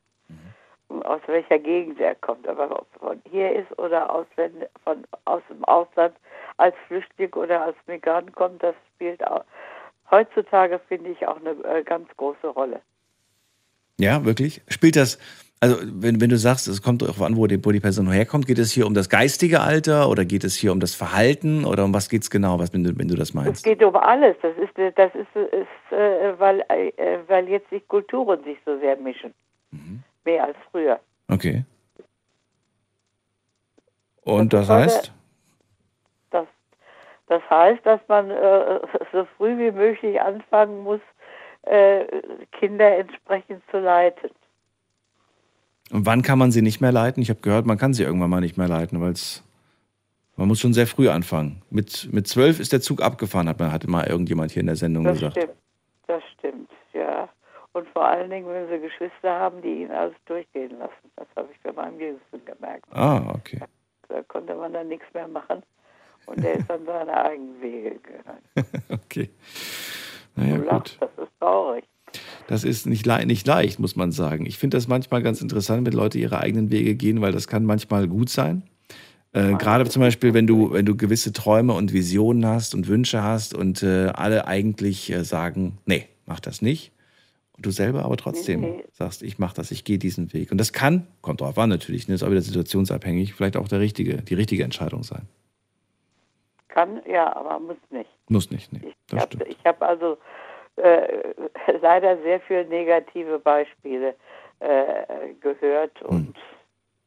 Aus 0.88 1.20
welcher 1.26 1.58
Gegend 1.58 1.98
er 2.00 2.14
kommt. 2.16 2.46
Aber 2.46 2.70
ob 2.70 2.86
von 2.98 3.20
hier 3.30 3.52
ist 3.52 3.78
oder 3.78 4.08
aus, 4.12 4.26
wenn, 4.36 4.52
von, 4.84 5.04
aus 5.24 5.42
dem 5.50 5.64
Ausland 5.64 6.14
als 6.58 6.74
Flüchtling 6.86 7.32
oder 7.34 7.62
als 7.62 7.76
Migrant 7.86 8.32
kommt, 8.34 8.62
das 8.62 8.74
spielt 8.94 9.26
auch, 9.26 9.44
heutzutage, 10.10 10.80
finde 10.88 11.10
ich, 11.10 11.26
auch 11.26 11.38
eine 11.40 11.50
äh, 11.64 11.82
ganz 11.82 12.08
große 12.16 12.46
Rolle. 12.48 12.80
Ja, 13.98 14.24
wirklich? 14.24 14.62
Spielt 14.68 14.94
das, 14.96 15.18
also 15.60 15.76
wenn, 15.82 16.20
wenn 16.20 16.28
du 16.30 16.36
sagst, 16.36 16.68
es 16.68 16.82
kommt 16.82 17.02
darauf 17.02 17.20
an, 17.22 17.36
wo 17.36 17.46
die, 17.46 17.64
wo 17.64 17.72
die 17.72 17.80
Person 17.80 18.10
herkommt, 18.10 18.46
geht 18.46 18.58
es 18.58 18.70
hier 18.70 18.86
um 18.86 18.94
das 18.94 19.08
geistige 19.08 19.60
Alter 19.60 20.08
oder 20.08 20.24
geht 20.24 20.44
es 20.44 20.54
hier 20.54 20.70
um 20.70 20.80
das 20.80 20.94
Verhalten 20.94 21.64
oder 21.64 21.84
um 21.84 21.94
was 21.94 22.08
geht 22.08 22.22
es 22.22 22.30
genau, 22.30 22.58
was, 22.58 22.72
wenn, 22.72 22.84
du, 22.84 22.96
wenn 22.98 23.08
du 23.08 23.16
das 23.16 23.30
Es 23.30 23.34
meinst? 23.34 23.64
geht 23.64 23.82
um 23.82 23.96
alles. 23.96 24.36
Das 24.42 24.52
ist, 24.58 24.72
das 24.96 25.14
ist, 25.14 25.34
ist 25.34 25.92
äh, 25.92 26.38
weil, 26.38 26.60
äh, 26.68 27.18
weil 27.26 27.48
jetzt 27.48 27.70
die 27.70 27.80
Kulturen 27.80 28.44
sich 28.44 28.58
so 28.64 28.78
sehr 28.78 28.96
mischen. 28.98 29.34
Mehr 30.26 30.44
als 30.44 30.56
früher. 30.70 31.00
Okay. 31.28 31.64
Und 34.22 34.52
Das 34.52 34.66
das 34.66 34.76
heißt? 34.76 35.12
Das, 36.30 36.46
das 37.28 37.42
heißt, 37.48 37.86
dass 37.86 38.00
man 38.08 38.30
äh, 38.30 38.80
so 39.12 39.26
früh 39.38 39.56
wie 39.56 39.70
möglich 39.70 40.20
anfangen 40.20 40.82
muss, 40.82 41.00
äh, 41.62 42.04
Kinder 42.52 42.98
entsprechend 42.98 43.62
zu 43.70 43.78
leiten. 43.78 44.30
Und 45.92 46.04
wann 46.04 46.22
kann 46.22 46.38
man 46.38 46.50
sie 46.50 46.62
nicht 46.62 46.80
mehr 46.80 46.92
leiten? 46.92 47.22
Ich 47.22 47.30
habe 47.30 47.40
gehört, 47.40 47.64
man 47.64 47.78
kann 47.78 47.94
sie 47.94 48.02
irgendwann 48.02 48.30
mal 48.30 48.40
nicht 48.40 48.58
mehr 48.58 48.68
leiten, 48.68 49.00
weil 49.00 49.12
es 49.12 49.42
man 50.36 50.48
muss 50.48 50.60
schon 50.60 50.74
sehr 50.74 50.86
früh 50.86 51.08
anfangen. 51.08 51.62
Mit, 51.70 52.12
mit 52.12 52.28
zwölf 52.28 52.60
ist 52.60 52.72
der 52.72 52.82
Zug 52.82 53.00
abgefahren, 53.00 53.48
hat, 53.48 53.58
man, 53.58 53.72
hat 53.72 53.86
mal 53.86 54.06
irgendjemand 54.06 54.52
hier 54.52 54.60
in 54.60 54.66
der 54.66 54.76
Sendung 54.76 55.04
Das 55.04 55.14
gesagt. 55.14 55.36
stimmt. 55.38 55.54
Das 56.06 56.22
stimmt, 56.38 56.70
ja. 56.92 57.28
Und 57.76 57.86
vor 57.90 58.06
allen 58.06 58.30
Dingen, 58.30 58.48
wenn 58.48 58.68
sie 58.70 58.80
Geschwister 58.80 59.38
haben, 59.38 59.60
die 59.60 59.82
ihn 59.82 59.90
alles 59.90 60.14
durchgehen 60.24 60.78
lassen. 60.78 61.10
Das 61.16 61.26
habe 61.36 61.48
ich 61.52 61.60
bei 61.60 61.72
meinem 61.72 62.00
Jüngsten 62.00 62.42
gemerkt. 62.46 62.86
Ah, 62.90 63.34
okay. 63.34 63.60
Da 64.08 64.22
konnte 64.22 64.54
man 64.54 64.72
dann 64.72 64.88
nichts 64.88 65.04
mehr 65.12 65.28
machen. 65.28 65.62
Und 66.24 66.42
der 66.42 66.54
ist 66.54 66.70
dann 66.70 66.80
seine 66.86 67.14
eigenen 67.14 67.60
Wege 67.60 67.96
gegangen. 67.98 68.42
okay. 68.88 69.28
Naja, 70.36 70.54
Du 70.54 70.62
gut. 70.62 70.70
lachst, 70.72 70.96
das 71.00 71.10
ist 71.18 71.32
traurig. 71.38 71.84
Das 72.46 72.64
ist 72.64 72.86
nicht, 72.86 73.04
le 73.04 73.26
nicht 73.26 73.46
leicht, 73.46 73.78
muss 73.78 73.94
man 73.94 74.10
sagen. 74.10 74.46
Ich 74.46 74.56
finde 74.56 74.78
das 74.78 74.88
manchmal 74.88 75.22
ganz 75.22 75.42
interessant, 75.42 75.86
wenn 75.86 75.92
Leute 75.92 76.18
ihre 76.18 76.40
eigenen 76.40 76.70
Wege 76.70 76.94
gehen, 76.94 77.20
weil 77.20 77.32
das 77.32 77.46
kann 77.46 77.66
manchmal 77.66 78.08
gut 78.08 78.30
sein. 78.30 78.62
Äh, 79.34 79.52
Gerade 79.56 79.84
zum 79.90 80.00
Beispiel, 80.00 80.32
wenn 80.32 80.46
du, 80.46 80.72
wenn 80.72 80.86
du 80.86 80.96
gewisse 80.96 81.34
Träume 81.34 81.74
und 81.74 81.92
Visionen 81.92 82.46
hast 82.46 82.74
und 82.74 82.88
Wünsche 82.88 83.22
hast 83.22 83.52
und 83.52 83.82
äh, 83.82 84.06
alle 84.14 84.46
eigentlich 84.46 85.12
äh, 85.12 85.24
sagen, 85.24 85.76
nee, 85.84 86.08
mach 86.24 86.40
das 86.40 86.62
nicht. 86.62 86.95
Und 87.56 87.66
du 87.66 87.70
selber 87.70 88.04
aber 88.04 88.16
trotzdem 88.16 88.60
Nee, 88.60 88.70
nee. 88.78 88.84
sagst, 88.92 89.22
ich 89.22 89.38
mach 89.38 89.52
das, 89.54 89.70
ich 89.70 89.84
gehe 89.84 89.98
diesen 89.98 90.32
Weg. 90.32 90.52
Und 90.52 90.58
das 90.58 90.72
kann, 90.72 91.06
kommt 91.22 91.40
drauf 91.40 91.56
an 91.58 91.70
natürlich, 91.70 92.06
ne, 92.08 92.14
ist 92.14 92.22
auch 92.22 92.30
wieder 92.30 92.42
situationsabhängig, 92.42 93.34
vielleicht 93.34 93.56
auch 93.56 93.68
der 93.68 93.80
richtige, 93.80 94.18
die 94.22 94.34
richtige 94.34 94.62
Entscheidung 94.64 95.02
sein. 95.02 95.22
Kann, 96.68 97.00
ja, 97.06 97.34
aber 97.34 97.58
muss 97.58 97.76
nicht. 97.90 98.10
Muss 98.28 98.50
nicht, 98.50 98.72
nee. 98.72 98.80
Ich 98.88 98.94
Das 99.08 99.20
habe 99.22 99.36
stimmt. 99.36 99.56
hab 99.64 99.82
also 99.82 100.18
äh, 100.76 101.32
leider 101.80 102.20
sehr 102.22 102.40
viele 102.40 102.66
negative 102.66 103.38
Beispiele 103.38 104.14
äh, 104.60 105.32
gehört 105.40 105.98
Hm. 106.00 106.06
und 106.08 106.36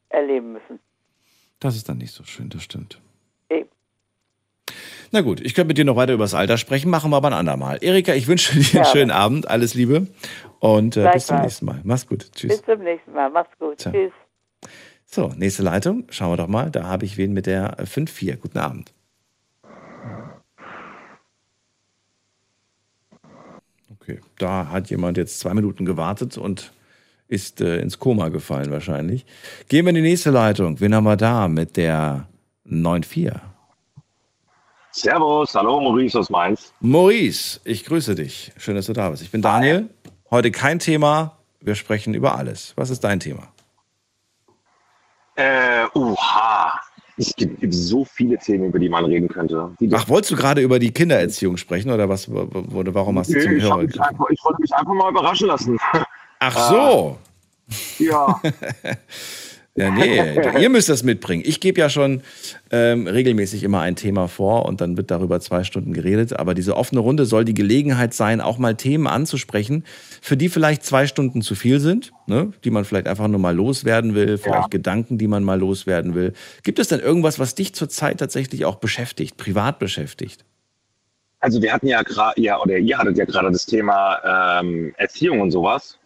erleben 0.10 0.54
müssen. 0.54 0.80
Das 1.60 1.76
ist 1.76 1.88
dann 1.90 1.98
nicht 2.00 2.14
so 2.14 2.24
schön, 2.24 2.50
das 2.50 2.64
stimmt. 2.64 3.00
Eben. 3.50 3.70
Na 5.12 5.22
gut, 5.22 5.42
ich 5.42 5.56
könnte 5.56 5.70
mit 5.70 5.78
dir 5.78 5.86
noch 5.86 5.96
weiter 5.96 6.14
über 6.14 6.24
das 6.24 6.34
Alter 6.36 6.58
sprechen, 6.58 6.90
machen 6.92 7.10
wir 7.12 7.18
aber 7.18 7.30
ein 7.30 7.34
andermal. 7.34 7.80
Erika, 7.82 8.14
ich 8.14 8.28
wünsche 8.28 8.54
dir 8.54 8.60
einen 8.80 8.86
Ja. 8.86 8.92
schönen 8.92 9.12
Abend, 9.12 9.48
alles 9.50 9.74
Liebe 9.74 10.08
und 10.60 10.98
äh, 10.98 11.10
bis 11.14 11.26
zum 11.28 11.42
nächsten 11.42 11.66
Mal. 11.66 11.80
Mach's 11.84 12.06
gut, 12.08 12.32
tschüss. 12.36 12.58
Bis 12.58 12.62
zum 12.66 12.84
nächsten 12.84 13.12
Mal. 13.14 13.30
Mach's 13.30 13.50
gut. 13.60 13.80
Ciao. 13.80 13.92
Tschüss. 13.94 14.12
So, 15.06 15.34
nächste 15.36 15.64
Leitung, 15.64 16.04
schauen 16.10 16.32
wir 16.32 16.38
doch 16.38 16.48
mal, 16.48 16.70
da 16.70 16.84
habe 16.84 17.06
ich 17.06 17.18
wen 17.18 17.34
mit 17.34 17.48
der 17.48 17.80
äh, 17.80 17.84
5-4. 17.84 18.36
Guten 18.38 18.60
Abend. 18.60 18.94
Okay, 24.00 24.20
da 24.38 24.68
hat 24.70 24.90
jemand 24.90 25.18
jetzt 25.18 25.40
zwei 25.40 25.54
Minuten 25.54 25.86
gewartet 25.86 26.38
und 26.38 26.72
ist 27.28 27.62
äh, 27.62 27.80
ins 27.80 28.00
Koma 28.00 28.30
gefallen 28.30 28.72
wahrscheinlich. 28.72 29.26
Gehen 29.68 29.86
wir 29.86 29.90
in 29.90 29.96
die 29.96 30.02
nächste 30.02 30.32
Leitung. 30.32 30.80
Wen 30.80 30.96
haben 30.96 31.04
wir 31.04 31.16
da 31.18 31.48
mit 31.48 31.78
der 31.78 32.28
9-4? 32.68 33.40
Servus, 35.00 35.56
hallo, 35.56 35.80
Maurice 35.80 36.20
aus 36.20 36.30
Mainz. 36.30 36.74
Maurice, 36.82 37.62
ich 37.64 37.86
grüße 37.86 38.16
dich. 38.16 38.52
Schön, 38.58 38.76
dass 38.76 38.88
du 38.88 38.94
da 38.94 39.10
bist. 39.10 39.22
Ich 39.24 39.32
bin 39.32 39.42
Daniel. 39.42 39.90
Heute 40.30 40.52
kein 40.52 40.78
Thema. 40.78 41.38
Wir 41.62 41.76
sprechen 41.76 42.14
über 42.14 42.36
alles. 42.36 42.74
Was 42.76 42.90
ist 42.90 43.02
dein 43.06 43.22
Thema? 43.22 43.44
Äh, 45.36 45.86
uha. 45.96 46.78
Es 47.16 47.34
gibt, 47.34 47.62
gibt 47.62 47.74
so 47.74 48.04
viele 48.04 48.38
Themen, 48.40 48.66
über 48.66 48.80
die 48.80 48.90
man 48.90 49.06
reden 49.06 49.30
könnte. 49.30 49.72
Die 49.80 49.90
Ach, 49.94 50.10
wolltest 50.10 50.32
du 50.32 50.36
gerade 50.36 50.60
über 50.60 50.80
die 50.80 50.92
Kindererziehung 50.92 51.56
sprechen 51.56 51.92
oder 51.92 52.10
was? 52.10 52.28
Oder 52.28 52.94
warum 52.94 53.20
hast 53.20 53.34
du 53.34 53.40
zum 53.40 53.52
Nö, 53.52 53.58
ich, 53.58 53.64
Hörer 53.64 53.78
mich 53.78 54.02
einfach, 54.02 54.30
ich 54.30 54.44
wollte 54.44 54.62
mich 54.62 54.74
einfach 54.74 54.94
mal 54.94 55.12
überraschen 55.12 55.48
lassen. 55.48 55.80
Ach 56.40 56.70
so. 56.70 57.18
ja, 58.00 58.42
Ja, 59.80 59.92
nee, 59.92 60.60
ihr 60.62 60.70
müsst 60.70 60.90
das 60.90 61.04
mitbringen. 61.04 61.42
Ich 61.46 61.62
gebe 61.62 61.80
ja 61.80 61.90
schon 61.90 62.22
ähm, 62.70 63.08
regelmäßig 63.08 63.64
immer 63.64 63.80
ein 63.80 63.96
Thema 63.96 64.28
vor 64.28 64.66
und 64.66 64.82
dann 64.82 64.98
wird 64.98 65.10
darüber 65.10 65.40
zwei 65.40 65.64
Stunden 65.64 65.94
geredet. 65.94 66.38
Aber 66.38 66.54
diese 66.54 66.76
offene 66.76 67.00
Runde 67.00 67.26
soll 67.26 67.46
die 67.46 67.54
Gelegenheit 67.54 68.14
sein, 68.14 68.42
auch 68.42 68.58
mal 68.58 68.76
Themen 68.76 69.08
anzusprechen, 69.08 69.86
für 70.22 70.36
die 70.36 70.50
vielleicht 70.50 70.84
zwei 70.84 71.08
Stunden 71.08 71.42
zu 71.42 71.56
viel 71.56 71.80
sind, 71.80 72.12
ne? 72.28 72.52
die 72.66 72.72
man 72.72 72.84
vielleicht 72.84 73.08
einfach 73.08 73.30
nur 73.30 73.40
mal 73.40 73.56
loswerden 73.56 74.16
will, 74.16 74.38
vielleicht 74.38 74.64
ja. 74.64 74.68
Gedanken, 74.68 75.18
die 75.18 75.28
man 75.28 75.46
mal 75.46 75.58
loswerden 75.58 76.14
will. 76.14 76.34
Gibt 76.64 76.80
es 76.80 76.90
denn 76.90 77.00
irgendwas, 77.00 77.40
was 77.40 77.56
dich 77.56 77.74
zurzeit 77.74 78.20
tatsächlich 78.20 78.66
auch 78.66 78.76
beschäftigt, 78.76 79.38
privat 79.38 79.80
beschäftigt? 79.80 80.44
Also 81.40 81.62
wir 81.62 81.72
hatten 81.72 81.88
ja 81.88 82.02
gerade, 82.02 82.42
ja, 82.42 82.60
oder 82.60 82.78
ihr 82.78 82.98
hattet 82.98 83.18
ja 83.18 83.24
gerade 83.24 83.50
das 83.50 83.66
Thema 83.66 84.60
ähm, 84.60 84.94
Erziehung 84.98 85.40
und 85.40 85.52
sowas. 85.52 85.98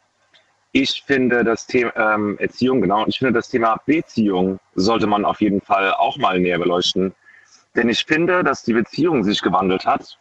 Ich 0.76 1.04
finde 1.06 1.44
das 1.44 1.68
Thema 1.68 1.96
ähm, 1.96 2.36
Erziehung, 2.40 2.82
genau, 2.82 3.06
ich 3.06 3.20
finde 3.20 3.34
das 3.34 3.48
Thema 3.48 3.80
Beziehung 3.86 4.60
sollte 4.74 5.06
man 5.06 5.24
auf 5.24 5.40
jeden 5.40 5.62
Fall 5.62 5.94
auch 5.94 6.18
mal 6.18 6.40
näher 6.40 6.58
beleuchten. 6.58 7.14
Denn 7.76 7.90
ich 7.90 8.04
finde, 8.04 8.44
dass 8.44 8.64
die 8.64 8.74
Beziehung 8.74 9.24
sich 9.24 9.44
gewandelt 9.44 9.86
hat. 9.86 10.18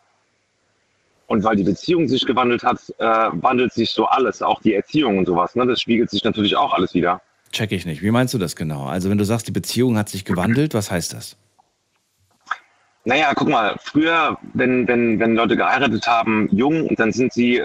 Und 1.26 1.42
weil 1.42 1.56
die 1.56 1.62
Beziehung 1.62 2.06
sich 2.06 2.26
gewandelt 2.26 2.62
hat, 2.64 2.80
äh, 2.98 3.04
wandelt 3.32 3.72
sich 3.72 3.92
so 3.92 4.04
alles, 4.04 4.42
auch 4.42 4.60
die 4.60 4.74
Erziehung 4.74 5.16
und 5.16 5.24
sowas. 5.24 5.54
Ne? 5.54 5.66
Das 5.66 5.80
spiegelt 5.80 6.10
sich 6.10 6.22
natürlich 6.22 6.54
auch 6.54 6.74
alles 6.74 6.92
wieder. 6.92 7.22
Check 7.50 7.72
ich 7.72 7.86
nicht. 7.86 8.02
Wie 8.02 8.10
meinst 8.10 8.34
du 8.34 8.38
das 8.38 8.54
genau? 8.54 8.84
Also 8.84 9.08
wenn 9.08 9.16
du 9.16 9.24
sagst, 9.24 9.48
die 9.48 9.52
Beziehung 9.52 9.96
hat 9.96 10.10
sich 10.10 10.26
gewandelt, 10.26 10.74
was 10.74 10.90
heißt 10.90 11.14
das? 11.14 11.38
Naja, 13.04 13.32
guck 13.34 13.48
mal, 13.48 13.76
früher, 13.82 14.36
wenn, 14.52 14.86
wenn, 14.86 15.18
wenn 15.18 15.34
Leute 15.34 15.56
geheiratet 15.56 16.06
haben, 16.06 16.50
jung, 16.52 16.94
dann 16.96 17.10
sind 17.10 17.32
sie 17.32 17.62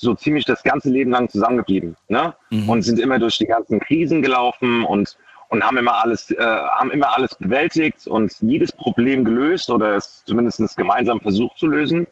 so 0.00 0.14
ziemlich 0.14 0.44
das 0.44 0.62
ganze 0.62 0.90
Leben 0.90 1.10
lang 1.10 1.28
zusammengeblieben. 1.28 1.96
Ne? 2.08 2.34
Mhm. 2.50 2.68
Und 2.68 2.82
sind 2.82 2.98
immer 2.98 3.18
durch 3.18 3.38
die 3.38 3.46
ganzen 3.46 3.80
Krisen 3.80 4.22
gelaufen 4.22 4.84
und, 4.84 5.16
und 5.48 5.62
haben 5.62 5.76
immer 5.76 6.02
alles, 6.02 6.30
äh, 6.30 6.36
haben 6.38 6.90
immer 6.90 7.14
alles 7.14 7.34
bewältigt 7.34 8.06
und 8.06 8.34
jedes 8.40 8.72
Problem 8.72 9.24
gelöst 9.24 9.70
oder 9.70 9.96
es 9.96 10.24
zumindest 10.24 10.76
gemeinsam 10.76 11.20
versucht 11.20 11.58
zu 11.58 11.66
lösen. 11.66 12.06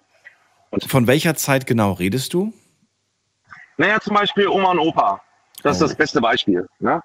Und 0.71 0.85
Von 0.85 1.07
welcher 1.07 1.35
Zeit 1.37 1.67
genau 1.67 1.93
redest 1.93 2.35
du? 2.35 2.53
Naja, 3.77 4.01
zum 4.01 4.15
Beispiel 4.15 4.49
Oma 4.49 4.73
und 4.73 4.79
Opa. 4.79 5.21
Das 5.63 5.81
oh. 5.81 5.85
ist 5.85 5.91
das 5.91 5.97
beste 5.97 6.21
Beispiel. 6.21 6.67
Ne? 6.79 7.03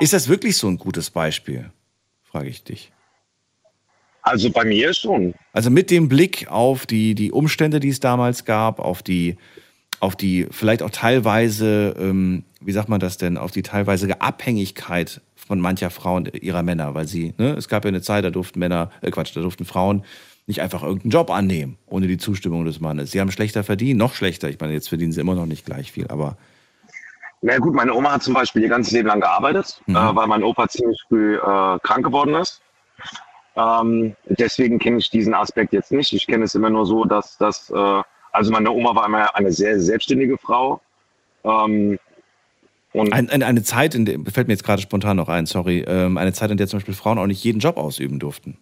ist 0.00 0.12
das 0.12 0.28
wirklich 0.28 0.56
so 0.56 0.66
ein 0.68 0.76
gutes 0.76 1.10
Beispiel? 1.10 1.70
Frage 2.24 2.48
ich 2.48 2.64
dich. 2.64 2.92
Also 4.22 4.50
bei 4.50 4.64
mir 4.64 4.92
schon. 4.92 5.34
Also 5.52 5.70
mit 5.70 5.90
dem 5.90 6.08
Blick 6.08 6.48
auf 6.50 6.86
die, 6.86 7.14
die 7.14 7.32
Umstände, 7.32 7.80
die 7.80 7.88
es 7.88 8.00
damals 8.00 8.44
gab, 8.44 8.78
auf 8.78 9.02
die 9.02 9.38
auf 10.00 10.16
die 10.16 10.46
vielleicht 10.50 10.82
auch 10.82 10.90
teilweise, 10.90 11.94
ähm, 11.98 12.44
wie 12.60 12.72
sagt 12.72 12.88
man 12.88 13.00
das 13.00 13.18
denn, 13.18 13.36
auf 13.36 13.50
die 13.50 13.62
teilweise 13.62 14.20
Abhängigkeit 14.20 15.20
von 15.34 15.60
mancher 15.60 15.90
Frauen 15.90 16.26
ihrer 16.26 16.62
Männer, 16.62 16.94
weil 16.94 17.06
sie, 17.06 17.34
ne, 17.38 17.54
es 17.56 17.68
gab 17.68 17.84
ja 17.84 17.88
eine 17.88 18.02
Zeit, 18.02 18.24
da 18.24 18.30
durften 18.30 18.58
Männer, 18.58 18.90
äh 19.00 19.10
Quatsch, 19.10 19.34
da 19.34 19.40
durften 19.40 19.64
Frauen 19.64 20.04
nicht 20.46 20.60
einfach 20.62 20.82
irgendeinen 20.82 21.10
Job 21.10 21.30
annehmen, 21.30 21.76
ohne 21.86 22.06
die 22.06 22.16
Zustimmung 22.16 22.64
des 22.64 22.80
Mannes. 22.80 23.10
Sie 23.10 23.20
haben 23.20 23.30
schlechter 23.30 23.64
verdient, 23.64 23.98
noch 23.98 24.14
schlechter. 24.14 24.48
Ich 24.48 24.58
meine, 24.58 24.72
jetzt 24.72 24.88
verdienen 24.88 25.12
sie 25.12 25.20
immer 25.20 25.34
noch 25.34 25.46
nicht 25.46 25.66
gleich 25.66 25.92
viel, 25.92 26.08
aber. 26.08 26.36
Na 27.42 27.58
gut, 27.58 27.74
meine 27.74 27.94
Oma 27.94 28.12
hat 28.12 28.22
zum 28.22 28.34
Beispiel 28.34 28.62
ihr 28.62 28.68
ganzes 28.68 28.92
Leben 28.92 29.08
lang 29.08 29.20
gearbeitet, 29.20 29.80
mhm. 29.86 29.96
äh, 29.96 30.16
weil 30.16 30.26
mein 30.26 30.42
Opa 30.42 30.68
ziemlich 30.68 31.00
früh 31.08 31.36
äh, 31.36 31.78
krank 31.82 32.04
geworden 32.04 32.34
ist. 32.34 32.62
Ähm, 33.56 34.16
deswegen 34.24 34.78
kenne 34.78 34.98
ich 34.98 35.10
diesen 35.10 35.34
Aspekt 35.34 35.72
jetzt 35.72 35.92
nicht. 35.92 36.12
Ich 36.12 36.26
kenne 36.26 36.44
es 36.44 36.54
immer 36.54 36.70
nur 36.70 36.86
so, 36.86 37.04
dass, 37.04 37.36
dass 37.36 37.70
äh, 37.70 38.02
also 38.38 38.52
meine 38.52 38.70
Oma 38.70 38.94
war 38.94 39.06
immer 39.06 39.34
eine 39.34 39.50
sehr 39.50 39.80
selbstständige 39.80 40.38
Frau. 40.38 40.80
Ähm, 41.42 41.98
und 42.92 43.12
ein, 43.12 43.28
eine, 43.28 43.44
eine 43.46 43.62
Zeit, 43.64 43.96
in 43.96 44.04
der, 44.04 44.18
fällt 44.32 44.46
mir 44.46 44.54
jetzt 44.54 44.64
gerade 44.64 44.80
spontan 44.80 45.16
noch 45.16 45.28
ein, 45.28 45.44
sorry, 45.44 45.84
ähm, 45.86 46.16
eine 46.16 46.32
Zeit, 46.32 46.52
in 46.52 46.56
der 46.56 46.68
zum 46.68 46.78
Beispiel 46.78 46.94
Frauen 46.94 47.18
auch 47.18 47.26
nicht 47.26 47.42
jeden 47.42 47.58
Job 47.58 47.76
ausüben 47.76 48.20
durften. 48.20 48.56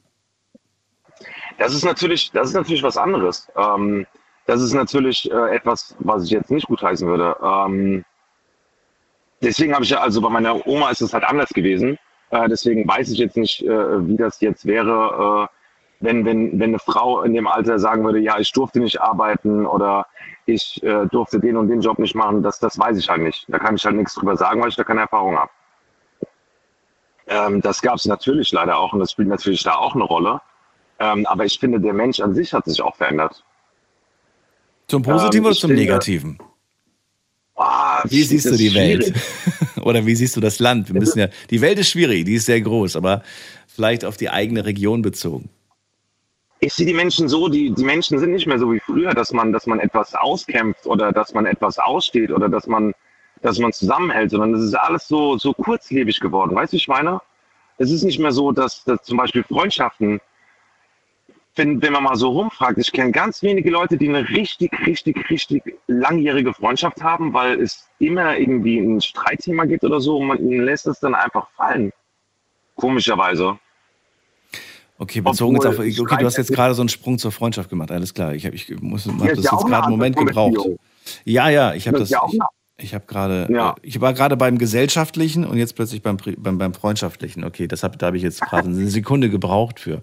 Das 1.58 1.74
ist 1.74 1.84
natürlich, 1.84 2.30
das 2.32 2.48
ist 2.48 2.54
natürlich 2.54 2.82
was 2.82 2.96
anderes. 2.96 3.48
Ähm, 3.54 4.06
das 4.46 4.62
ist 4.62 4.72
natürlich 4.72 5.30
äh, 5.30 5.54
etwas, 5.54 5.94
was 5.98 6.24
ich 6.24 6.30
jetzt 6.30 6.50
nicht 6.50 6.66
gutheißen 6.68 7.06
würde. 7.06 7.36
Ähm, 7.42 8.04
deswegen 9.42 9.74
habe 9.74 9.84
ich 9.84 9.90
ja, 9.90 10.00
also 10.00 10.22
bei 10.22 10.30
meiner 10.30 10.66
Oma 10.66 10.88
ist 10.90 11.02
es 11.02 11.12
halt 11.12 11.24
anders 11.24 11.50
gewesen. 11.50 11.98
Äh, 12.30 12.48
deswegen 12.48 12.88
weiß 12.88 13.10
ich 13.10 13.18
jetzt 13.18 13.36
nicht, 13.36 13.62
äh, 13.62 14.08
wie 14.08 14.16
das 14.16 14.40
jetzt 14.40 14.64
wäre, 14.64 15.48
äh, 15.50 15.55
wenn, 16.00 16.24
wenn, 16.24 16.58
wenn 16.58 16.70
eine 16.70 16.78
Frau 16.78 17.22
in 17.22 17.32
dem 17.32 17.46
Alter 17.46 17.78
sagen 17.78 18.04
würde, 18.04 18.18
ja, 18.18 18.38
ich 18.38 18.52
durfte 18.52 18.80
nicht 18.80 19.00
arbeiten 19.00 19.66
oder 19.66 20.06
ich 20.44 20.82
äh, 20.82 21.06
durfte 21.06 21.40
den 21.40 21.56
und 21.56 21.68
den 21.68 21.80
Job 21.80 21.98
nicht 21.98 22.14
machen, 22.14 22.42
das, 22.42 22.58
das 22.58 22.78
weiß 22.78 22.98
ich 22.98 23.08
halt 23.08 23.22
nicht. 23.22 23.46
Da 23.48 23.58
kann 23.58 23.76
ich 23.76 23.84
halt 23.84 23.96
nichts 23.96 24.14
drüber 24.14 24.36
sagen, 24.36 24.60
weil 24.60 24.68
ich 24.68 24.76
da 24.76 24.84
keine 24.84 25.02
Erfahrung 25.02 25.36
habe. 25.36 25.50
Ähm, 27.28 27.60
das 27.60 27.80
gab 27.80 27.96
es 27.96 28.04
natürlich 28.04 28.52
leider 28.52 28.78
auch 28.78 28.92
und 28.92 29.00
das 29.00 29.12
spielt 29.12 29.28
natürlich 29.28 29.62
da 29.62 29.76
auch 29.76 29.94
eine 29.94 30.04
Rolle. 30.04 30.40
Ähm, 30.98 31.26
aber 31.26 31.44
ich 31.44 31.58
finde, 31.58 31.80
der 31.80 31.92
Mensch 31.92 32.20
an 32.20 32.34
sich 32.34 32.52
hat 32.52 32.66
sich 32.66 32.80
auch 32.80 32.96
verändert. 32.96 33.42
Zum 34.86 35.02
Positiven 35.02 35.44
ähm, 35.44 35.46
oder 35.46 35.56
zum 35.56 35.68
finde, 35.68 35.82
Negativen? 35.82 36.38
Oh, 37.56 37.64
wie 38.04 38.22
siehst 38.22 38.46
du 38.46 38.56
die 38.56 38.74
Welt? 38.74 39.12
oder 39.82 40.04
wie 40.04 40.14
siehst 40.14 40.36
du 40.36 40.40
das 40.40 40.58
Land? 40.58 40.92
Wir 40.92 41.00
müssen 41.00 41.18
ja, 41.18 41.28
die 41.50 41.60
Welt 41.60 41.78
ist 41.78 41.88
schwierig, 41.88 42.26
die 42.26 42.34
ist 42.34 42.46
sehr 42.46 42.60
groß, 42.60 42.96
aber 42.96 43.22
vielleicht 43.66 44.04
auf 44.04 44.16
die 44.16 44.30
eigene 44.30 44.64
Region 44.64 45.02
bezogen 45.02 45.48
ich 46.66 46.74
sehe 46.74 46.86
die 46.86 46.94
Menschen 46.94 47.28
so, 47.28 47.48
die, 47.48 47.70
die 47.70 47.84
Menschen 47.84 48.18
sind 48.18 48.32
nicht 48.32 48.48
mehr 48.48 48.58
so 48.58 48.72
wie 48.72 48.80
früher, 48.80 49.14
dass 49.14 49.32
man, 49.32 49.52
dass 49.52 49.68
man 49.68 49.78
etwas 49.78 50.16
auskämpft 50.16 50.84
oder 50.86 51.12
dass 51.12 51.32
man 51.32 51.46
etwas 51.46 51.78
aussteht 51.78 52.32
oder 52.32 52.48
dass 52.48 52.66
man, 52.66 52.92
dass 53.40 53.60
man 53.60 53.72
zusammenhält, 53.72 54.32
sondern 54.32 54.52
es 54.54 54.64
ist 54.64 54.74
alles 54.74 55.06
so, 55.06 55.38
so 55.38 55.52
kurzlebig 55.52 56.18
geworden. 56.18 56.56
Weißt 56.56 56.72
du, 56.72 56.76
ich 56.76 56.88
meine? 56.88 57.20
Es 57.78 57.92
ist 57.92 58.02
nicht 58.02 58.18
mehr 58.18 58.32
so, 58.32 58.50
dass, 58.50 58.82
dass 58.82 59.00
zum 59.02 59.16
Beispiel 59.16 59.44
Freundschaften, 59.44 60.20
wenn, 61.54 61.80
wenn 61.82 61.92
man 61.92 62.02
mal 62.02 62.16
so 62.16 62.30
rumfragt, 62.30 62.78
ich 62.78 62.90
kenne 62.90 63.12
ganz 63.12 63.44
wenige 63.44 63.70
Leute, 63.70 63.96
die 63.96 64.08
eine 64.08 64.28
richtig, 64.28 64.72
richtig, 64.84 65.30
richtig 65.30 65.62
langjährige 65.86 66.52
Freundschaft 66.52 67.00
haben, 67.00 67.32
weil 67.32 67.60
es 67.60 67.88
immer 68.00 68.36
irgendwie 68.36 68.78
ein 68.78 69.00
Streitthema 69.00 69.66
gibt 69.66 69.84
oder 69.84 70.00
so 70.00 70.16
und 70.16 70.26
man 70.26 70.38
lässt 70.38 70.88
es 70.88 70.98
dann 70.98 71.14
einfach 71.14 71.48
fallen. 71.50 71.92
Komischerweise. 72.74 73.56
Okay, 74.98 75.20
bezogen 75.20 75.56
jetzt 75.56 75.66
auf, 75.66 75.78
okay, 75.78 75.92
du 75.92 76.24
hast 76.24 76.38
jetzt 76.38 76.52
gerade 76.52 76.74
so 76.74 76.82
einen 76.82 76.88
Sprung 76.88 77.18
zur 77.18 77.30
Freundschaft 77.30 77.68
gemacht, 77.68 77.90
alles 77.90 78.14
klar. 78.14 78.34
Ich 78.34 78.46
habe 78.46 78.56
ich 78.56 78.80
muss, 78.80 79.06
hab 79.06 79.18
das 79.18 79.36
jetzt 79.38 79.50
gerade 79.50 79.84
einen 79.84 79.90
Moment 79.90 80.16
gebraucht. 80.16 80.56
Ja, 81.24 81.48
ja, 81.50 81.74
ich 81.74 81.86
habe 81.86 81.98
das, 81.98 82.08
das 82.08 82.20
ich, 82.32 82.38
ich 82.78 82.94
habe 82.94 83.04
gerade, 83.06 83.46
ja. 83.50 83.70
Äh, 83.70 83.74
ich 83.82 84.00
war 84.00 84.14
gerade 84.14 84.36
beim 84.36 84.58
Gesellschaftlichen 84.58 85.44
und 85.44 85.58
jetzt 85.58 85.74
plötzlich 85.76 86.02
beim, 86.02 86.16
beim, 86.38 86.58
beim 86.58 86.74
Freundschaftlichen. 86.74 87.44
Okay, 87.44 87.68
das 87.68 87.82
hab, 87.82 87.98
da 87.98 88.06
habe 88.06 88.16
ich 88.16 88.22
jetzt 88.22 88.40
gerade 88.40 88.68
eine 88.68 88.88
Sekunde 88.88 89.28
gebraucht 89.28 89.80
für. 89.80 90.02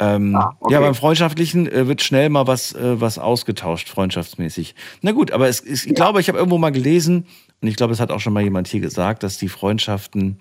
Ähm, 0.00 0.36
ah, 0.36 0.56
okay. 0.60 0.74
Ja, 0.74 0.80
beim 0.80 0.94
Freundschaftlichen 0.94 1.66
äh, 1.66 1.88
wird 1.88 2.02
schnell 2.02 2.28
mal 2.30 2.46
was, 2.46 2.72
äh, 2.72 3.00
was 3.00 3.18
ausgetauscht, 3.18 3.88
freundschaftsmäßig. 3.88 4.76
Na 5.02 5.10
gut, 5.10 5.32
aber 5.32 5.48
es, 5.48 5.60
es, 5.60 5.82
ich 5.82 5.88
ja. 5.88 5.94
glaube, 5.94 6.20
ich 6.20 6.28
habe 6.28 6.38
irgendwo 6.38 6.56
mal 6.56 6.70
gelesen, 6.70 7.26
und 7.60 7.66
ich 7.66 7.74
glaube, 7.74 7.92
es 7.92 8.00
hat 8.00 8.12
auch 8.12 8.20
schon 8.20 8.32
mal 8.32 8.44
jemand 8.44 8.68
hier 8.68 8.80
gesagt, 8.80 9.24
dass 9.24 9.38
die 9.38 9.48
Freundschaften 9.48 10.38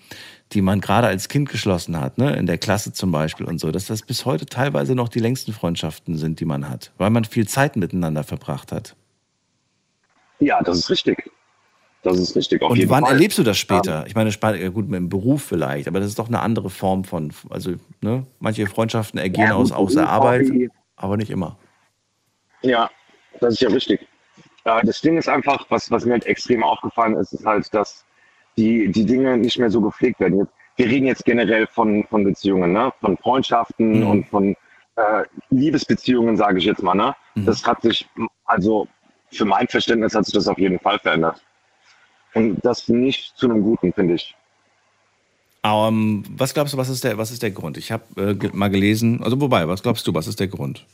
die 0.54 0.62
man 0.62 0.80
gerade 0.82 1.08
als 1.08 1.28
Kind 1.28 1.50
geschlossen 1.50 2.00
hat, 2.00 2.18
ne, 2.18 2.36
in 2.36 2.46
der 2.46 2.58
Klasse 2.58 2.94
zum 2.94 3.12
Beispiel 3.12 3.46
und 3.46 3.60
so, 3.60 3.72
dass 3.72 3.86
das 3.86 4.02
bis 4.02 4.26
heute 4.26 4.46
teilweise 4.46 4.96
noch 4.96 5.10
die 5.10 5.20
längsten 5.20 5.54
Freundschaften 5.54 6.18
sind, 6.18 6.40
die 6.40 6.46
man 6.46 6.70
hat, 6.70 6.92
weil 6.98 7.10
man 7.10 7.26
viel 7.26 7.48
Zeit 7.48 7.76
miteinander 7.76 8.24
verbracht 8.24 8.72
hat. 8.72 8.96
Ja, 10.40 10.62
das 10.62 10.78
ist 10.78 10.90
richtig. 10.90 11.32
Das 12.04 12.18
ist 12.20 12.36
richtig. 12.36 12.62
und 12.62 12.90
wann 12.90 13.04
Fall. 13.04 13.14
erlebst 13.14 13.38
du 13.38 13.44
das 13.44 13.58
später? 13.58 14.06
Ich 14.08 14.16
meine, 14.16 14.32
gut, 14.72 14.88
mit 14.88 14.98
dem 14.98 15.10
Beruf 15.10 15.44
vielleicht, 15.44 15.88
aber 15.88 16.00
das 16.00 16.10
ist 16.10 16.20
doch 16.20 16.28
eine 16.28 16.40
andere 16.40 16.70
Form 16.70 17.04
von, 17.04 17.34
also, 17.50 17.74
ne, 18.02 18.26
manche 18.40 18.68
Freundschaften 18.68 19.20
ergehen 19.20 19.50
ja, 19.50 19.56
aus, 19.56 19.72
aus 19.72 19.96
der 19.96 20.08
Arbeit, 20.08 20.48
aber 20.96 21.18
nicht 21.18 21.32
immer. 21.32 21.58
Ja, 22.62 22.90
das 23.42 23.56
ist 23.56 23.62
ja 23.62 23.70
richtig. 23.70 24.08
Das 24.64 25.02
Ding 25.02 25.18
ist 25.18 25.28
einfach, 25.28 25.66
was, 25.70 25.90
was 25.92 26.06
mir 26.06 26.14
halt 26.14 26.26
extrem 26.26 26.64
aufgefallen 26.64 27.16
ist, 27.16 27.34
ist 27.34 27.46
halt, 27.46 27.74
dass 27.74 28.06
die, 28.58 28.92
die 28.92 29.06
Dinge 29.06 29.38
nicht 29.38 29.60
mehr 29.60 29.70
so 29.70 29.82
gepflegt 29.82 30.20
werden. 30.20 30.40
Jetzt, 30.40 30.52
wir 30.76 30.88
reden 30.88 31.08
jetzt 31.08 31.26
generell 31.26 31.68
von, 31.68 32.04
von 32.10 32.24
Beziehungen, 32.24 32.74
ne? 32.74 32.92
von 33.00 33.18
Freundschaften 33.18 34.02
mhm. 34.02 34.08
und 34.08 34.28
von 34.28 34.56
äh, 34.96 35.24
Liebesbeziehungen, 35.50 36.38
sage 36.38 36.60
ich 36.60 36.66
jetzt 36.66 36.84
mal. 36.84 36.96
Ne? 36.96 37.16
Mhm. 37.36 37.46
Das 37.46 37.66
hat 37.66 37.82
sich, 37.82 38.08
also 38.46 38.88
für 39.32 39.46
mein 39.46 39.68
Verständnis 39.68 40.16
hat 40.16 40.26
sich 40.26 40.34
das 40.34 40.48
auf 40.48 40.58
jeden 40.58 40.80
Fall 40.80 41.00
verändert. 41.00 41.44
Und 42.34 42.64
das 42.64 42.88
nicht 42.88 43.36
zu 43.38 43.50
einem 43.50 43.64
Guten, 43.64 43.94
finde 43.94 44.16
ich. 44.16 44.36
Um, 45.64 46.24
was 46.38 46.54
glaubst 46.54 46.74
du, 46.74 46.78
was 46.78 46.88
ist 46.88 47.04
der, 47.04 47.18
was 47.18 47.32
ist 47.32 47.42
der 47.42 47.52
Grund? 47.52 47.78
Ich 47.78 47.92
habe 47.92 48.04
äh, 48.16 48.50
mal 48.54 48.70
gelesen, 48.70 49.22
also 49.24 49.42
wobei, 49.42 49.68
was 49.68 49.84
glaubst 49.84 50.06
du, 50.08 50.14
was 50.14 50.28
ist 50.28 50.40
der 50.40 50.48
Grund? 50.48 50.86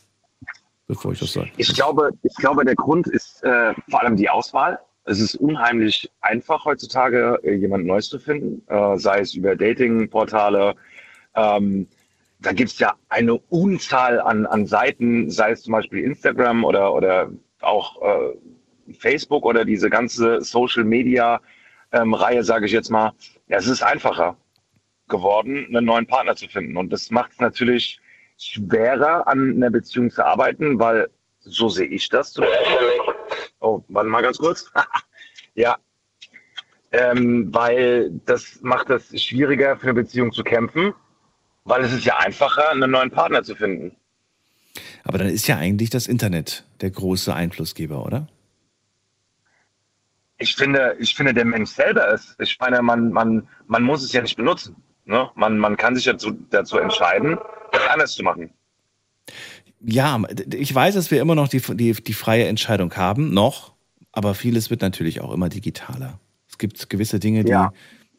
Bevor 0.87 1.11
ich 1.13 1.19
das 1.19 1.33
sage. 1.33 1.51
Ich 1.57 1.73
glaube, 1.73 2.11
ich 2.23 2.35
glaube, 2.35 2.65
der 2.65 2.75
Grund 2.75 3.07
ist 3.07 3.43
äh, 3.43 3.73
vor 3.89 4.01
allem 4.01 4.15
die 4.15 4.29
Auswahl 4.29 4.79
es 5.05 5.19
ist 5.19 5.35
unheimlich 5.35 6.09
einfach 6.21 6.65
heutzutage, 6.65 7.39
äh, 7.43 7.53
jemand 7.53 7.85
Neues 7.85 8.09
zu 8.09 8.19
finden, 8.19 8.63
äh, 8.67 8.97
sei 8.97 9.19
es 9.19 9.33
über 9.35 9.55
Datingportale. 9.55 10.75
Ähm, 11.35 11.87
da 12.39 12.53
gibt's 12.53 12.79
ja 12.79 12.95
eine 13.09 13.35
Unzahl 13.35 14.19
an, 14.19 14.45
an 14.45 14.65
Seiten, 14.65 15.29
sei 15.29 15.51
es 15.51 15.63
zum 15.63 15.73
Beispiel 15.73 16.03
Instagram 16.03 16.63
oder, 16.63 16.93
oder 16.93 17.31
auch 17.61 18.01
äh, 18.01 18.93
Facebook 18.93 19.45
oder 19.45 19.65
diese 19.65 19.89
ganze 19.89 20.41
Social 20.41 20.83
Media 20.83 21.41
ähm, 21.91 22.15
sage 22.41 22.65
ich 22.65 22.71
jetzt 22.71 22.89
mal. 22.89 23.13
Ja, 23.47 23.57
es 23.57 23.67
ist 23.67 23.83
einfacher. 23.83 24.37
geworden, 25.07 25.67
einen 25.67 25.85
neuen 25.85 26.07
Partner 26.07 26.35
zu 26.35 26.47
finden. 26.47 26.77
Und 26.77 26.91
das 26.91 27.11
macht 27.11 27.33
es 27.33 27.39
natürlich 27.39 27.99
schwerer, 28.37 29.27
an 29.27 29.55
einer 29.55 29.69
Beziehung 29.69 30.09
zu 30.09 30.25
arbeiten, 30.25 30.79
weil 30.79 31.09
so 31.39 31.69
sehe 31.69 31.87
ich 31.87 32.09
das. 32.09 32.33
Oh, 33.63 33.81
warte 33.87 34.09
mal 34.09 34.21
ganz 34.21 34.37
kurz. 34.37 34.69
ja, 35.55 35.77
ähm, 36.91 37.47
weil 37.53 38.11
das 38.25 38.59
macht 38.61 38.89
es 38.89 39.09
schwieriger 39.21 39.77
für 39.77 39.83
eine 39.83 39.93
Beziehung 39.93 40.33
zu 40.33 40.43
kämpfen, 40.43 40.93
weil 41.63 41.81
es 41.83 41.93
ist 41.93 42.03
ja 42.03 42.17
einfacher, 42.17 42.69
einen 42.69 42.91
neuen 42.91 43.09
Partner 43.09 43.41
zu 43.41 43.55
finden. 43.55 43.95
Aber 45.05 45.17
dann 45.17 45.27
ist 45.27 45.47
ja 45.47 45.57
eigentlich 45.57 45.89
das 45.89 46.07
Internet 46.07 46.65
der 46.81 46.91
große 46.91 47.33
Einflussgeber, 47.33 48.05
oder? 48.05 48.27
Ich 50.37 50.55
finde, 50.55 50.97
ich 50.99 51.15
finde, 51.15 51.33
der 51.33 51.45
Mensch 51.45 51.69
selber 51.69 52.09
ist. 52.09 52.35
Ich 52.39 52.59
meine, 52.59 52.81
man, 52.81 53.13
man, 53.13 53.47
man 53.67 53.83
muss 53.83 54.03
es 54.03 54.11
ja 54.11 54.21
nicht 54.21 54.35
benutzen. 54.35 54.75
Ne? 55.05 55.29
Man, 55.35 55.57
man 55.57 55.77
kann 55.77 55.95
sich 55.95 56.03
dazu, 56.03 56.31
dazu 56.49 56.79
entscheiden, 56.79 57.37
das 57.71 57.87
anders 57.87 58.11
zu 58.11 58.23
machen. 58.23 58.53
Ja, 59.85 60.21
ich 60.53 60.73
weiß, 60.73 60.95
dass 60.95 61.11
wir 61.11 61.21
immer 61.21 61.35
noch 61.35 61.47
die, 61.47 61.59
die, 61.59 61.93
die 61.93 62.13
freie 62.13 62.47
Entscheidung 62.47 62.93
haben, 62.95 63.33
noch, 63.33 63.73
aber 64.11 64.33
vieles 64.33 64.69
wird 64.69 64.81
natürlich 64.81 65.21
auch 65.21 65.33
immer 65.33 65.49
digitaler. 65.49 66.19
Es 66.49 66.57
gibt 66.57 66.89
gewisse 66.89 67.19
Dinge, 67.19 67.43
die, 67.43 67.51
ja. 67.51 67.71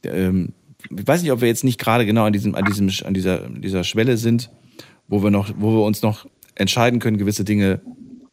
ähm, 0.05 0.53
ich 0.91 1.07
weiß 1.07 1.23
nicht, 1.23 1.32
ob 1.32 1.41
wir 1.41 1.49
jetzt 1.49 1.65
nicht 1.65 1.81
gerade 1.81 2.05
genau 2.05 2.24
an 2.24 2.32
diesem, 2.32 2.55
an 2.55 2.65
diesem, 2.65 2.91
an 3.07 3.15
dieser, 3.15 3.49
dieser 3.49 3.85
Schwelle 3.85 4.16
sind, 4.16 4.51
wo 5.09 5.23
wir 5.23 5.31
noch, 5.31 5.51
wo 5.57 5.73
wir 5.73 5.85
uns 5.85 6.03
noch 6.03 6.27
entscheiden 6.55 7.01
können, 7.01 7.16
gewisse 7.16 7.45
Dinge 7.45 7.81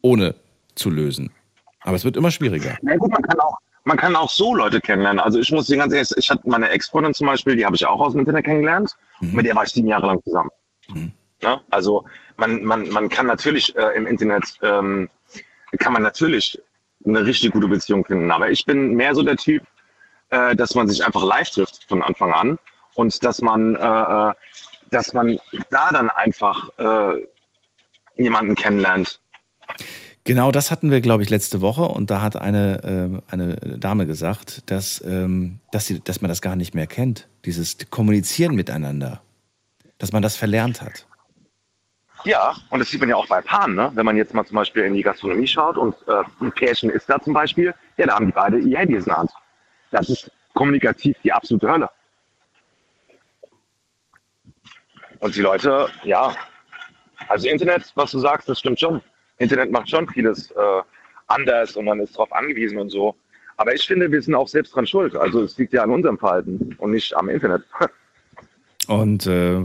ohne 0.02 0.34
zu 0.74 0.90
lösen. 0.90 1.30
Aber 1.80 1.96
es 1.96 2.04
wird 2.04 2.16
immer 2.16 2.30
schwieriger. 2.30 2.76
Na 2.82 2.96
gut, 2.96 3.10
man 3.10 3.22
kann 3.22 3.40
auch, 3.40 3.56
man 3.84 3.96
kann 3.96 4.14
auch 4.14 4.30
so 4.30 4.54
Leute 4.54 4.80
kennenlernen. 4.80 5.20
Also 5.20 5.40
ich 5.40 5.50
muss 5.50 5.66
dir 5.66 5.76
ganz 5.76 5.92
ehrlich, 5.92 6.10
ich 6.16 6.30
hatte 6.30 6.48
meine 6.48 6.68
Ex-Freundin 6.68 7.14
zum 7.14 7.26
Beispiel, 7.26 7.56
die 7.56 7.64
habe 7.64 7.76
ich 7.76 7.86
auch 7.86 8.00
aus 8.00 8.12
dem 8.12 8.20
Internet 8.20 8.44
kennengelernt. 8.44 8.96
Mhm. 9.20 9.32
Mit 9.34 9.46
der 9.46 9.56
war 9.56 9.64
ich 9.64 9.70
sieben 9.70 9.88
Jahre 9.88 10.06
lang 10.06 10.22
zusammen. 10.22 10.50
Mhm. 10.88 11.12
Ja, 11.42 11.60
also 11.70 12.04
man, 12.36 12.62
man, 12.64 12.88
man 12.90 13.08
kann 13.08 13.26
natürlich 13.26 13.74
äh, 13.76 13.96
im 13.96 14.06
Internet, 14.06 14.44
ähm, 14.62 15.08
kann 15.78 15.92
man 15.92 16.02
natürlich 16.02 16.60
eine 17.04 17.24
richtig 17.24 17.52
gute 17.52 17.68
Beziehung 17.68 18.04
finden. 18.04 18.30
Aber 18.30 18.50
ich 18.50 18.64
bin 18.64 18.94
mehr 18.94 19.14
so 19.14 19.22
der 19.22 19.36
Typ, 19.36 19.62
äh, 20.30 20.54
dass 20.54 20.74
man 20.74 20.88
sich 20.88 21.04
einfach 21.04 21.24
live 21.24 21.50
trifft 21.50 21.84
von 21.88 22.02
Anfang 22.02 22.32
an 22.32 22.58
und 22.94 23.24
dass 23.24 23.42
man, 23.42 23.76
äh, 23.76 23.80
äh 24.30 24.34
dass 24.90 25.14
man 25.14 25.38
da 25.70 25.90
dann 25.90 26.10
einfach 26.10 26.68
äh, 26.78 27.26
jemanden 28.16 28.54
kennenlernt. 28.54 29.20
Genau 30.24 30.52
das 30.52 30.70
hatten 30.70 30.90
wir, 30.90 31.00
glaube 31.00 31.22
ich, 31.22 31.30
letzte 31.30 31.62
Woche 31.62 31.82
und 31.82 32.10
da 32.10 32.20
hat 32.20 32.36
eine, 32.36 33.22
äh, 33.28 33.32
eine 33.32 33.56
Dame 33.56 34.06
gesagt, 34.06 34.70
dass, 34.70 35.02
ähm, 35.04 35.60
dass, 35.72 35.86
sie, 35.86 36.00
dass 36.00 36.20
man 36.20 36.28
das 36.28 36.42
gar 36.42 36.56
nicht 36.56 36.74
mehr 36.74 36.86
kennt, 36.86 37.26
dieses 37.46 37.78
Kommunizieren 37.90 38.54
miteinander, 38.54 39.22
dass 39.98 40.12
man 40.12 40.22
das 40.22 40.36
verlernt 40.36 40.82
hat. 40.82 41.06
Ja, 42.24 42.54
und 42.70 42.78
das 42.78 42.90
sieht 42.90 43.00
man 43.00 43.08
ja 43.08 43.16
auch 43.16 43.26
bei 43.26 43.40
Paaren, 43.40 43.74
ne? 43.74 43.90
wenn 43.94 44.06
man 44.06 44.16
jetzt 44.16 44.32
mal 44.32 44.44
zum 44.44 44.56
Beispiel 44.56 44.84
in 44.84 44.94
die 44.94 45.02
Gastronomie 45.02 45.46
schaut 45.46 45.76
und 45.76 45.94
äh, 46.06 46.22
ein 46.40 46.52
Pärchen 46.52 46.90
ist 46.90 47.08
da 47.08 47.20
zum 47.20 47.32
Beispiel, 47.32 47.74
ja, 47.96 48.06
da 48.06 48.14
haben 48.14 48.26
die 48.26 48.32
beide 48.32 48.58
ihr 48.58 48.78
Handy 48.78 48.94
in 48.94 49.04
der 49.04 49.16
Hand. 49.16 49.30
Das 49.90 50.08
ist 50.08 50.30
kommunikativ 50.54 51.16
die 51.24 51.32
absolute 51.32 51.68
Hölle. 51.68 51.90
Und 55.18 55.34
die 55.34 55.40
Leute, 55.40 55.88
ja, 56.04 56.34
also 57.28 57.48
Internet, 57.48 57.92
was 57.94 58.12
du 58.12 58.18
sagst, 58.18 58.48
das 58.48 58.60
stimmt 58.60 58.80
schon. 58.80 59.00
Internet 59.38 59.70
macht 59.70 59.88
schon 59.90 60.08
vieles 60.08 60.50
äh, 60.52 60.82
anders 61.26 61.76
und 61.76 61.84
man 61.86 62.00
ist 62.00 62.14
darauf 62.14 62.32
angewiesen 62.32 62.78
und 62.78 62.90
so. 62.90 63.16
Aber 63.56 63.74
ich 63.74 63.86
finde, 63.86 64.10
wir 64.10 64.22
sind 64.22 64.34
auch 64.34 64.48
selbst 64.48 64.74
dran 64.74 64.86
schuld. 64.86 65.14
Also 65.16 65.42
es 65.42 65.58
liegt 65.58 65.72
ja 65.72 65.82
an 65.82 65.90
unserem 65.90 66.18
Verhalten 66.18 66.74
und 66.78 66.90
nicht 66.92 67.14
am 67.14 67.28
Internet. 67.28 67.64
Und 68.92 69.26
äh, 69.26 69.58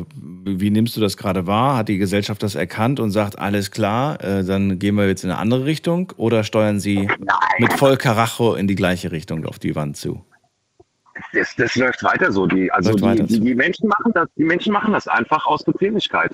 wie 0.45 0.70
nimmst 0.70 0.95
du 0.95 1.02
das 1.02 1.18
gerade 1.18 1.48
wahr? 1.48 1.76
Hat 1.76 1.90
die 1.90 1.98
Gesellschaft 1.98 2.41
das 2.44 2.56
erkannt 2.56 3.02
und 3.02 3.12
sagt, 3.12 3.38
alles 3.38 3.72
klar, 3.72 4.24
äh, 4.24 4.45
dann 4.45 4.80
gehen 4.80 4.95
wir 4.95 5.06
jetzt 5.06 5.26
in 5.26 5.30
eine 5.30 5.38
andere 5.38 5.66
Richtung? 5.66 6.14
Oder 6.16 6.45
steuern 6.45 6.80
sie 6.80 7.10
mit 7.60 7.74
voll 7.74 7.98
Karacho 7.98 8.56
in 8.56 8.68
die 8.68 8.76
gleiche 8.76 9.12
Richtung 9.12 9.45
auf 9.45 9.60
die 9.60 9.76
Wand 9.76 9.98
zu? 9.98 10.24
Das, 11.34 11.54
das 11.58 11.76
läuft 11.76 12.04
weiter 12.04 12.32
so. 12.32 12.48
Die, 12.48 12.72
also 12.72 12.94
die, 12.94 13.26
die, 13.26 13.40
die, 13.41 13.56
Menschen 13.56 13.90
machen 13.90 14.14
das, 14.14 14.30
die 14.38 14.45
Menschen 14.45 14.72
machen 14.72 14.94
das 14.94 15.10
einfach 15.10 15.45
aus 15.45 15.62
Bequemlichkeit. 15.66 16.34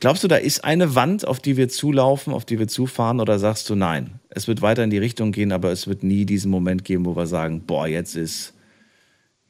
Glaubst 0.00 0.22
du, 0.22 0.28
da 0.28 0.36
ist 0.36 0.62
eine 0.62 0.94
Wand, 0.94 1.26
auf 1.26 1.40
die 1.40 1.56
wir 1.56 1.70
zulaufen, 1.70 2.34
auf 2.34 2.44
die 2.44 2.58
wir 2.58 2.68
zufahren, 2.68 3.20
oder 3.20 3.38
sagst 3.38 3.70
du 3.70 3.76
nein? 3.76 4.20
Es 4.28 4.46
wird 4.46 4.60
weiter 4.60 4.84
in 4.84 4.90
die 4.90 4.98
Richtung 4.98 5.32
gehen, 5.32 5.52
aber 5.52 5.72
es 5.72 5.88
wird 5.88 6.02
nie 6.02 6.26
diesen 6.26 6.50
Moment 6.50 6.84
geben, 6.84 7.06
wo 7.06 7.16
wir 7.16 7.26
sagen, 7.26 7.62
boah, 7.66 7.86
jetzt 7.86 8.14
ist, 8.14 8.52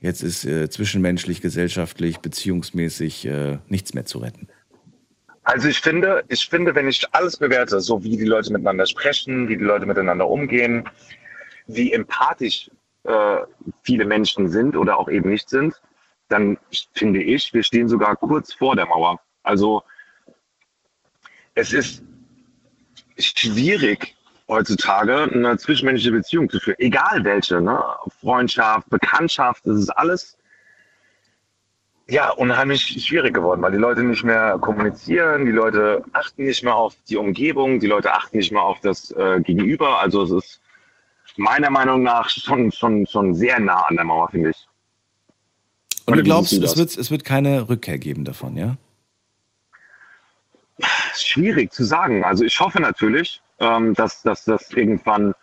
jetzt 0.01 0.23
ist 0.23 0.45
äh, 0.45 0.69
zwischenmenschlich, 0.69 1.41
gesellschaftlich, 1.41 2.19
beziehungsmäßig 2.19 3.27
äh, 3.27 3.59
nichts 3.69 3.95
mehr 3.95 4.05
zu 4.05 4.19
retten. 4.19 4.49
Also 5.43 5.69
ich 5.69 5.81
finde, 5.81 6.23
ich 6.29 6.47
finde, 6.49 6.75
wenn 6.75 6.89
ich 6.89 7.05
alles 7.13 7.37
bewerte, 7.37 7.81
so 7.81 8.03
wie 8.05 8.17
die 8.17 8.25
Leute 8.25 8.53
miteinander 8.53 8.87
sprechen, 8.87 9.49
wie 9.49 9.57
die 9.57 9.65
Leute 9.65 9.87
miteinander 9.87 10.29
umgehen, 10.29 10.89
wie 11.67 11.93
empathisch 11.93 12.71
äh, 13.05 13.39
viele 13.83 14.05
Menschen 14.05 14.49
sind 14.49 14.77
oder 14.77 14.99
auch 14.99 15.09
eben 15.09 15.31
nicht 15.31 15.49
sind, 15.49 15.81
dann 16.29 16.59
finde 16.95 17.23
ich, 17.23 17.53
wir 17.53 17.63
stehen 17.63 17.89
sogar 17.89 18.17
kurz 18.17 18.53
vor 18.53 18.77
der 18.77 18.87
Mauer. 18.87 19.21
Also 19.43 19.83
es 21.55 21.73
ist 21.73 22.03
schwierig 23.19 24.15
heutzutage 24.51 25.23
eine 25.33 25.57
zwischenmenschliche 25.57 26.13
Beziehung 26.13 26.51
zu 26.51 26.59
führen, 26.61 26.77
egal 26.79 27.25
welche, 27.25 27.61
ne? 27.61 27.83
Freundschaft, 28.21 28.91
Bekanntschaft, 28.91 29.67
das 29.67 29.79
ist 29.79 29.91
alles 29.91 30.37
ja 32.09 32.31
unheimlich 32.31 32.83
schwierig 32.83 33.33
geworden, 33.33 33.63
weil 33.63 33.73
die 33.73 33.79
Leute 33.79 34.03
nicht 34.03 34.25
mehr 34.25 34.59
kommunizieren, 34.61 35.47
die 35.47 35.53
Leute 35.53 36.03
achten 36.13 36.45
nicht 36.45 36.65
mehr 36.65 36.75
auf 36.75 36.95
die 37.09 37.17
Umgebung, 37.17 37.79
die 37.79 37.87
Leute 37.87 38.13
achten 38.13 38.39
nicht 38.39 38.51
mehr 38.51 38.63
auf 38.63 38.81
das 38.81 39.13
äh, 39.13 39.41
Gegenüber. 39.41 40.01
Also 40.01 40.25
es 40.25 40.33
ist 40.33 40.61
meiner 41.37 41.71
Meinung 41.71 42.03
nach 42.03 42.29
schon, 42.29 42.73
schon, 42.73 43.07
schon 43.07 43.35
sehr 43.35 43.61
nah 43.61 43.83
an 43.83 43.95
der 43.95 44.05
Mauer, 44.05 44.29
finde 44.29 44.51
ich. 44.51 44.69
Und 46.07 46.17
du 46.17 46.25
glaubst, 46.25 46.53
es 46.53 46.77
wird, 46.77 46.97
es 46.97 47.11
wird 47.13 47.25
keine 47.25 47.69
Rückkehr 47.69 47.99
geben 47.99 48.25
davon, 48.25 48.57
ja? 48.57 48.77
schwierig 51.15 51.73
zu 51.73 51.85
sagen. 51.85 52.25
Also 52.25 52.45
ich 52.45 52.59
hoffe 52.59 52.81
natürlich, 52.81 53.41
ähm, 53.61 53.95
dass, 53.95 54.23
dass 54.23 54.45
das 54.45 54.71
irgendwann 54.73 55.35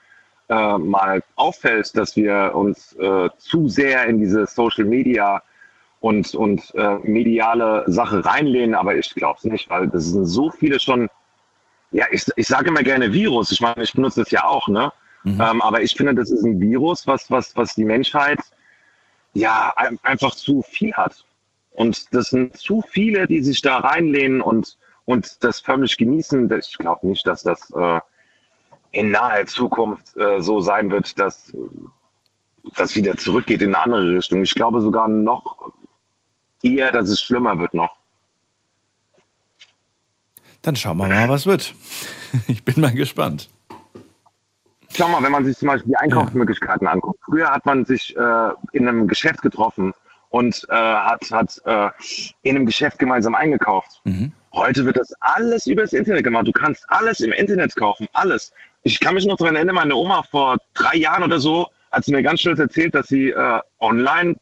äh, 0.49 0.77
mal 0.77 1.23
auffällt, 1.35 1.95
dass 1.95 2.15
wir 2.15 2.51
uns 2.53 2.93
äh, 2.93 3.29
zu 3.37 3.67
sehr 3.67 4.05
in 4.05 4.19
diese 4.19 4.45
Social 4.45 4.85
Media 4.85 5.41
und, 5.99 6.33
und 6.35 6.73
äh, 6.75 6.95
mediale 7.03 7.83
Sache 7.87 8.23
reinlehnen, 8.23 8.75
aber 8.75 8.95
ich 8.95 9.13
glaube 9.15 9.37
es 9.37 9.45
nicht, 9.45 9.69
weil 9.69 9.87
das 9.87 10.05
sind 10.05 10.25
so 10.25 10.51
viele 10.51 10.79
schon, 10.79 11.09
ja, 11.91 12.05
ich, 12.11 12.25
ich 12.35 12.47
sage 12.47 12.69
immer 12.69 12.83
gerne 12.83 13.11
Virus, 13.11 13.51
ich 13.51 13.61
meine, 13.61 13.83
ich 13.83 13.93
benutze 13.93 14.21
es 14.21 14.31
ja 14.31 14.45
auch, 14.45 14.67
ne? 14.67 14.91
Mhm. 15.23 15.41
Ähm, 15.41 15.61
aber 15.61 15.81
ich 15.81 15.93
finde, 15.93 16.15
das 16.15 16.29
ist 16.31 16.43
ein 16.43 16.59
Virus, 16.59 17.07
was, 17.07 17.29
was, 17.31 17.55
was 17.55 17.73
die 17.75 17.85
Menschheit 17.85 18.39
ja 19.33 19.73
einfach 20.03 20.35
zu 20.35 20.61
viel 20.61 20.93
hat. 20.93 21.25
Und 21.71 22.13
das 22.13 22.29
sind 22.29 22.57
zu 22.57 22.81
viele, 22.81 23.27
die 23.27 23.43
sich 23.43 23.61
da 23.61 23.77
reinlehnen 23.77 24.41
und 24.41 24.77
und 25.07 25.41
das 25.41 25.61
förmlich 25.61 25.95
genießen, 25.97 26.51
ich 26.51 26.77
glaube 26.77 27.07
nicht, 27.07 27.25
dass 27.25 27.41
das 27.41 27.71
äh, 27.71 28.01
in 28.91 29.09
naher 29.11 29.45
Zukunft 29.45 30.17
äh, 30.17 30.41
so 30.41 30.59
sein 30.59 30.91
wird, 30.91 31.17
dass 31.17 31.55
das 32.75 32.93
wieder 32.93 33.15
zurückgeht 33.15 33.61
in 33.61 33.73
eine 33.73 33.83
andere 33.85 34.17
Richtung. 34.17 34.43
Ich 34.43 34.53
glaube 34.53 34.81
sogar 34.81 35.07
noch 35.07 35.71
eher, 36.61 36.91
dass 36.91 37.07
es 37.07 37.21
schlimmer 37.21 37.57
wird 37.57 37.73
noch. 37.73 37.95
Dann 40.61 40.75
schauen 40.75 40.97
wir 40.97 41.07
mal, 41.07 41.29
was 41.29 41.45
wird. 41.45 41.73
Ich 42.49 42.65
bin 42.65 42.81
mal 42.81 42.93
gespannt. 42.93 43.49
Schau 44.93 45.07
mal, 45.07 45.23
wenn 45.23 45.31
man 45.31 45.45
sich 45.45 45.57
zum 45.57 45.69
Beispiel 45.69 45.91
die 45.91 45.95
Einkaufsmöglichkeiten 45.95 46.85
ja. 46.85 46.91
anguckt. 46.91 47.21
Früher 47.23 47.49
hat 47.49 47.65
man 47.65 47.85
sich 47.85 48.13
äh, 48.17 48.49
in 48.73 48.85
einem 48.85 49.07
Geschäft 49.07 49.41
getroffen 49.41 49.93
und 50.27 50.67
äh, 50.69 50.75
hat, 50.75 51.31
hat 51.31 51.61
äh, 51.63 51.89
in 52.41 52.57
einem 52.57 52.65
Geschäft 52.65 52.99
gemeinsam 52.99 53.33
eingekauft. 53.33 54.01
Mhm. 54.03 54.33
Heute 54.57 54.85
wird 54.85 54.97
das 54.97 55.13
alles 55.19 55.67
übers 55.67 55.93
Internet 55.93 56.23
gemacht. 56.23 56.47
Du 56.47 56.51
kannst 56.51 56.83
alles 56.89 57.19
im 57.19 57.31
Internet 57.31 57.75
kaufen, 57.75 58.07
alles. 58.13 58.51
Ich 58.81 58.99
kann 58.99 59.13
mich 59.13 59.25
noch 59.25 59.37
daran 59.37 59.55
erinnern, 59.55 59.75
meine 59.75 59.95
Oma 59.95 60.23
vor 60.23 60.57
drei 60.73 60.95
Jahren 60.95 61.21
oder 61.21 61.39
so 61.39 61.67
hat 61.91 62.05
sie 62.05 62.11
mir 62.11 62.23
ganz 62.23 62.41
stolz 62.41 62.57
erzählt, 62.57 62.95
dass 62.95 63.07
sie 63.07 63.29
äh, 63.29 63.59
online 63.79 64.35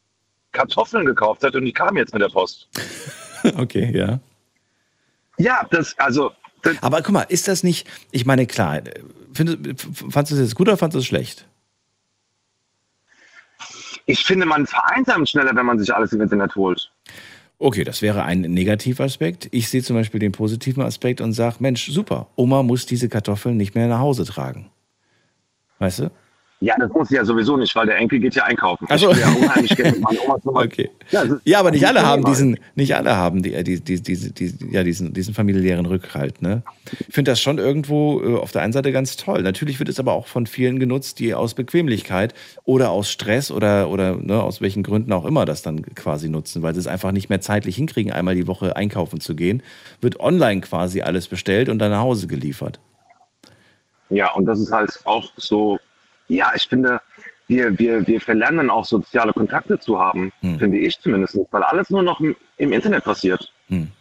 Kartoffeln 0.53 1.05
gekauft 1.05 1.43
hat 1.43 1.53
und 1.55 1.65
die 1.65 1.73
kamen 1.73 1.97
jetzt 1.97 2.13
mit 2.13 2.21
der 2.21 2.29
Post. 2.29 2.69
okay, 3.57 3.91
ja. 3.93 4.19
Ja, 5.37 5.67
das, 5.69 5.93
also. 5.99 6.31
Das 6.61 6.81
Aber 6.81 7.01
guck 7.01 7.11
mal, 7.11 7.23
ist 7.23 7.49
das 7.49 7.63
nicht, 7.63 7.85
ich 8.11 8.25
meine, 8.25 8.47
klar, 8.47 8.83
find, 9.33 9.81
fandest 10.09 10.31
du 10.31 10.35
das 10.35 10.45
jetzt 10.45 10.55
gut 10.55 10.69
oder 10.69 10.77
fandest 10.77 10.95
du 10.95 10.99
es 10.99 11.05
schlecht? 11.05 11.45
Ich 14.05 14.23
finde, 14.23 14.45
man 14.45 14.65
vereinsamt 14.65 15.27
schneller, 15.27 15.53
wenn 15.55 15.65
man 15.65 15.77
sich 15.77 15.93
alles 15.93 16.13
im 16.13 16.21
Internet 16.21 16.55
holt. 16.55 16.89
Okay, 17.65 17.83
das 17.83 18.03
wäre 18.03 18.25
ein 18.25 18.41
Negativaspekt. 18.41 19.47
Ich 19.49 19.69
sehe 19.69 19.81
zum 19.81 19.95
Beispiel 19.95 20.19
den 20.19 20.31
positiven 20.31 20.83
Aspekt 20.83 21.19
und 21.19 21.33
sage, 21.33 21.55
Mensch, 21.61 21.89
super, 21.89 22.27
Oma 22.35 22.61
muss 22.61 22.85
diese 22.85 23.09
Kartoffeln 23.09 23.57
nicht 23.57 23.73
mehr 23.73 23.87
nach 23.87 23.97
Hause 23.97 24.23
tragen. 24.23 24.69
Weißt 25.79 25.97
du? 25.97 26.11
Ja, 26.61 26.73
das 26.79 26.89
muss 26.93 27.11
ich 27.11 27.17
ja 27.17 27.25
sowieso 27.25 27.57
nicht, 27.57 27.75
weil 27.75 27.85
der 27.85 27.97
Enkel 27.97 28.19
geht 28.19 28.33
ja 28.33 28.45
einkaufen. 28.45 28.87
Also, 28.89 29.11
ja 29.11 29.27
unheimlich 29.27 29.75
gerne 29.75 29.97
mit 29.97 30.19
okay. 30.45 30.89
Ja, 31.11 31.23
Ja, 31.43 31.59
aber 31.59 31.71
nicht 31.71 31.85
alle 31.85 32.05
haben 32.05 32.23
diesen, 32.23 32.57
nicht 32.75 32.95
alle 32.95 33.17
haben 33.17 33.43
die, 33.43 33.53
äh, 33.53 33.63
die, 33.63 33.81
die, 33.81 34.01
diese, 34.01 34.31
die, 34.31 34.53
ja, 34.71 34.83
diesen, 34.83 35.13
diesen 35.13 35.33
familiären 35.33 35.85
Rückhalt. 35.85 36.41
Ne? 36.41 36.63
Ich 37.07 37.13
finde 37.13 37.31
das 37.31 37.41
schon 37.41 37.57
irgendwo 37.57 38.21
äh, 38.21 38.37
auf 38.37 38.53
der 38.53 38.61
einen 38.61 38.71
Seite 38.71 38.93
ganz 38.93 39.17
toll. 39.17 39.43
Natürlich 39.43 39.79
wird 39.79 39.89
es 39.89 39.99
aber 39.99 40.13
auch 40.13 40.27
von 40.27 40.47
vielen 40.47 40.79
genutzt, 40.79 41.19
die 41.19 41.33
aus 41.33 41.55
Bequemlichkeit 41.55 42.33
oder 42.63 42.89
aus 42.89 43.11
Stress 43.11 43.51
oder, 43.51 43.89
oder 43.89 44.15
ne, 44.15 44.41
aus 44.41 44.61
welchen 44.61 44.81
Gründen 44.81 45.11
auch 45.11 45.25
immer 45.25 45.43
das 45.43 45.61
dann 45.61 45.81
quasi 45.93 46.29
nutzen, 46.29 46.61
weil 46.61 46.73
sie 46.73 46.79
es 46.79 46.87
einfach 46.87 47.11
nicht 47.11 47.27
mehr 47.27 47.41
zeitlich 47.41 47.75
hinkriegen, 47.75 48.13
einmal 48.13 48.35
die 48.35 48.47
Woche 48.47 48.77
einkaufen 48.77 49.19
zu 49.19 49.35
gehen. 49.35 49.61
Wird 49.99 50.21
online 50.21 50.61
quasi 50.61 51.01
alles 51.01 51.27
bestellt 51.27 51.67
und 51.67 51.79
dann 51.79 51.91
nach 51.91 52.01
Hause 52.01 52.27
geliefert. 52.27 52.79
Ja, 54.09 54.31
und 54.33 54.45
das 54.45 54.59
ist 54.59 54.71
halt 54.71 54.91
auch 55.03 55.31
so, 55.35 55.79
ja, 56.27 56.51
ich 56.55 56.67
finde, 56.67 57.01
wir, 57.47 57.77
wir, 57.77 58.05
wir 58.07 58.19
verlernen 58.21 58.69
auch 58.69 58.85
soziale 58.85 59.33
Kontakte 59.33 59.79
zu 59.79 59.99
haben, 59.99 60.31
Hm. 60.41 60.59
finde 60.59 60.77
ich 60.79 60.99
zumindest, 60.99 61.37
weil 61.51 61.63
alles 61.63 61.89
nur 61.89 62.01
noch 62.03 62.19
im, 62.19 62.35
im 62.57 62.71
Internet 62.73 63.03
passiert. 63.03 63.51
Hm. 63.67 63.91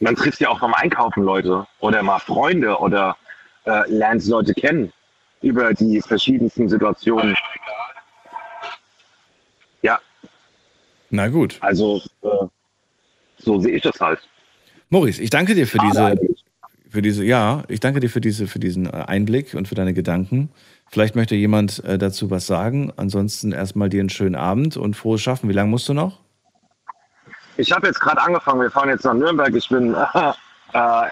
Man 0.00 0.14
trifft 0.16 0.40
ja 0.40 0.48
auch 0.50 0.60
beim 0.60 0.74
Einkaufen 0.74 1.22
Leute 1.22 1.66
oder 1.80 2.02
mal 2.02 2.18
Freunde 2.18 2.76
oder 2.78 3.16
äh, 3.64 3.88
lernt 3.90 4.26
Leute 4.26 4.52
kennen 4.52 4.92
über 5.42 5.72
die 5.72 6.00
verschiedensten 6.02 6.68
Situationen. 6.68 7.36
Ja, 9.82 9.98
Na 11.10 11.28
gut. 11.28 11.56
also 11.60 12.02
äh, 12.22 12.28
so 13.38 13.60
sehe 13.60 13.76
ich 13.76 13.82
das 13.82 14.00
halt. 14.00 14.20
Maurice, 14.90 15.22
ich 15.22 15.30
danke 15.30 15.54
dir 15.54 15.66
für 15.66 15.78
diese. 15.78 16.16
Für 16.90 17.02
diese, 17.02 17.24
ja, 17.24 17.62
ich 17.68 17.80
danke 17.80 18.00
dir 18.00 18.08
für 18.08 18.20
diese, 18.20 18.46
für 18.46 18.58
diesen 18.58 18.86
äh, 18.86 19.04
Einblick 19.06 19.54
und 19.54 19.68
für 19.68 19.74
deine 19.74 19.94
Gedanken. 19.94 20.50
Vielleicht 20.88 21.16
möchte 21.16 21.34
jemand 21.34 21.84
äh, 21.84 21.98
dazu 21.98 22.30
was 22.30 22.46
sagen. 22.46 22.92
Ansonsten 22.96 23.52
erstmal 23.52 23.88
dir 23.88 24.00
einen 24.00 24.10
schönen 24.10 24.36
Abend 24.36 24.76
und 24.76 24.96
frohes 24.96 25.20
Schaffen. 25.22 25.48
Wie 25.48 25.52
lange 25.52 25.70
musst 25.70 25.88
du 25.88 25.94
noch? 25.94 26.20
Ich 27.56 27.72
habe 27.72 27.86
jetzt 27.86 28.00
gerade 28.00 28.20
angefangen, 28.20 28.60
wir 28.60 28.70
fahren 28.70 28.88
jetzt 28.88 29.04
nach 29.04 29.14
Nürnberg. 29.14 29.54
Ich 29.54 29.68
bin, 29.68 29.94
äh, 30.72 31.02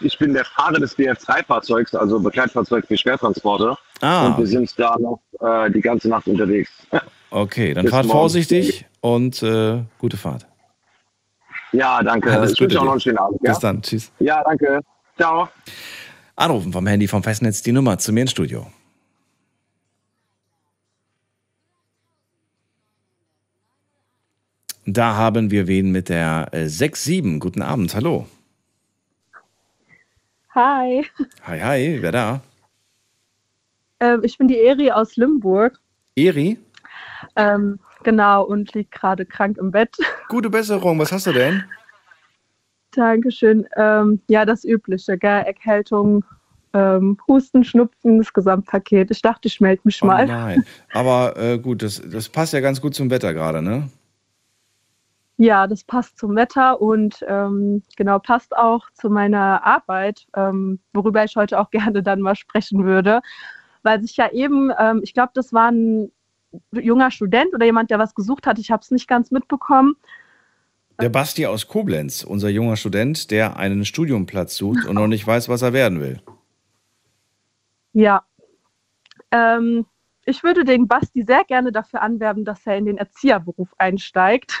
ich 0.00 0.18
bin 0.18 0.32
der 0.32 0.44
Fahrer 0.44 0.78
des 0.78 0.96
BF3-Fahrzeugs, 0.96 1.94
also 1.94 2.20
Begleitfahrzeug 2.20 2.86
für 2.86 2.96
Schwertransporte. 2.96 3.76
Ah. 4.00 4.28
Und 4.28 4.38
wir 4.38 4.46
sind 4.46 4.72
da 4.78 4.96
noch 4.98 5.20
äh, 5.40 5.70
die 5.70 5.80
ganze 5.80 6.08
Nacht 6.08 6.26
unterwegs. 6.26 6.70
Okay, 7.32 7.74
dann 7.74 7.84
Bis 7.84 7.92
fahrt 7.92 8.06
morgen. 8.06 8.18
vorsichtig 8.18 8.86
und 9.00 9.40
äh, 9.44 9.84
gute 9.98 10.16
Fahrt. 10.16 10.48
Ja, 11.70 12.02
danke. 12.02 12.32
Alles 12.32 12.54
ich 12.54 12.60
wünsche 12.60 12.80
auch 12.80 12.84
noch 12.84 12.90
einen 12.90 13.00
schönen 13.00 13.18
Abend. 13.18 13.40
Ja? 13.44 13.52
Bis 13.52 13.60
dann. 13.60 13.80
Tschüss. 13.82 14.10
Ja, 14.18 14.42
danke. 14.42 14.80
Ciao. 15.20 15.50
Anrufen 16.34 16.72
vom 16.72 16.86
Handy 16.86 17.06
vom 17.06 17.22
Festnetz 17.22 17.60
die 17.60 17.72
Nummer 17.72 17.98
zu 17.98 18.10
mir 18.10 18.22
ins 18.22 18.30
Studio. 18.30 18.66
Da 24.86 25.14
haben 25.14 25.50
wir 25.50 25.66
wen 25.66 25.92
mit 25.92 26.08
der 26.08 26.48
äh, 26.52 26.64
6-7. 26.64 27.38
Guten 27.38 27.60
Abend, 27.62 27.94
hallo. 27.94 28.26
Hi, 30.54 31.04
Hi, 31.44 31.60
hi, 31.60 31.98
wer 32.00 32.12
da? 32.12 32.40
ähm, 34.00 34.22
ich 34.24 34.36
bin 34.38 34.48
die 34.48 34.58
Eri 34.58 34.90
aus 34.90 35.16
Limburg. 35.16 35.78
Eri? 36.16 36.58
Ähm, 37.36 37.78
genau, 38.02 38.44
und 38.44 38.72
liege 38.74 38.88
gerade 38.90 39.26
krank 39.26 39.58
im 39.58 39.70
Bett. 39.70 39.94
Gute 40.28 40.50
Besserung, 40.50 40.98
was 40.98 41.12
hast 41.12 41.26
du 41.26 41.32
denn? 41.32 41.62
Dankeschön. 42.92 43.66
Ähm, 43.76 44.20
ja, 44.28 44.44
das 44.44 44.64
Übliche, 44.64 45.16
gell? 45.18 45.42
Erkältung, 45.42 46.24
ähm, 46.72 47.18
Husten, 47.28 47.64
Schnupfen, 47.64 48.18
das 48.18 48.32
Gesamtpaket. 48.32 49.10
Ich 49.10 49.22
dachte, 49.22 49.48
ich 49.48 49.60
melde 49.60 49.82
mich 49.84 50.02
Oh 50.02 50.06
mal. 50.06 50.26
nein. 50.26 50.64
Aber 50.92 51.36
äh, 51.36 51.58
gut, 51.58 51.82
das, 51.82 52.00
das 52.10 52.28
passt 52.28 52.52
ja 52.52 52.60
ganz 52.60 52.80
gut 52.80 52.94
zum 52.94 53.10
Wetter 53.10 53.34
gerade, 53.34 53.62
ne? 53.62 53.88
Ja, 55.36 55.66
das 55.66 55.84
passt 55.84 56.18
zum 56.18 56.36
Wetter 56.36 56.82
und 56.82 57.24
ähm, 57.26 57.82
genau 57.96 58.18
passt 58.18 58.54
auch 58.54 58.90
zu 58.92 59.08
meiner 59.08 59.64
Arbeit, 59.64 60.26
ähm, 60.36 60.80
worüber 60.92 61.24
ich 61.24 61.34
heute 61.34 61.58
auch 61.58 61.70
gerne 61.70 62.02
dann 62.02 62.20
mal 62.20 62.36
sprechen 62.36 62.84
würde, 62.84 63.20
weil 63.82 64.02
sich 64.02 64.16
ja 64.18 64.30
eben, 64.32 64.70
ähm, 64.78 65.00
ich 65.02 65.14
glaube, 65.14 65.30
das 65.34 65.52
war 65.54 65.70
ein 65.70 66.12
junger 66.72 67.10
Student 67.10 67.54
oder 67.54 67.64
jemand, 67.64 67.90
der 67.90 67.98
was 67.98 68.14
gesucht 68.14 68.46
hat. 68.46 68.58
Ich 68.58 68.70
habe 68.70 68.82
es 68.82 68.90
nicht 68.90 69.08
ganz 69.08 69.30
mitbekommen. 69.30 69.96
Der 71.00 71.08
Basti 71.08 71.46
aus 71.46 71.66
Koblenz, 71.66 72.24
unser 72.24 72.50
junger 72.50 72.76
Student, 72.76 73.30
der 73.30 73.56
einen 73.56 73.84
Studiumplatz 73.84 74.56
sucht 74.56 74.84
und 74.86 74.96
noch 74.96 75.06
nicht 75.06 75.26
weiß, 75.26 75.48
was 75.48 75.62
er 75.62 75.72
werden 75.72 76.00
will. 76.00 76.20
Ja. 77.92 78.22
Ähm, 79.30 79.86
ich 80.26 80.42
würde 80.42 80.64
den 80.64 80.88
Basti 80.88 81.22
sehr 81.22 81.44
gerne 81.44 81.72
dafür 81.72 82.02
anwerben, 82.02 82.44
dass 82.44 82.66
er 82.66 82.76
in 82.76 82.84
den 82.84 82.98
Erzieherberuf 82.98 83.68
einsteigt, 83.78 84.52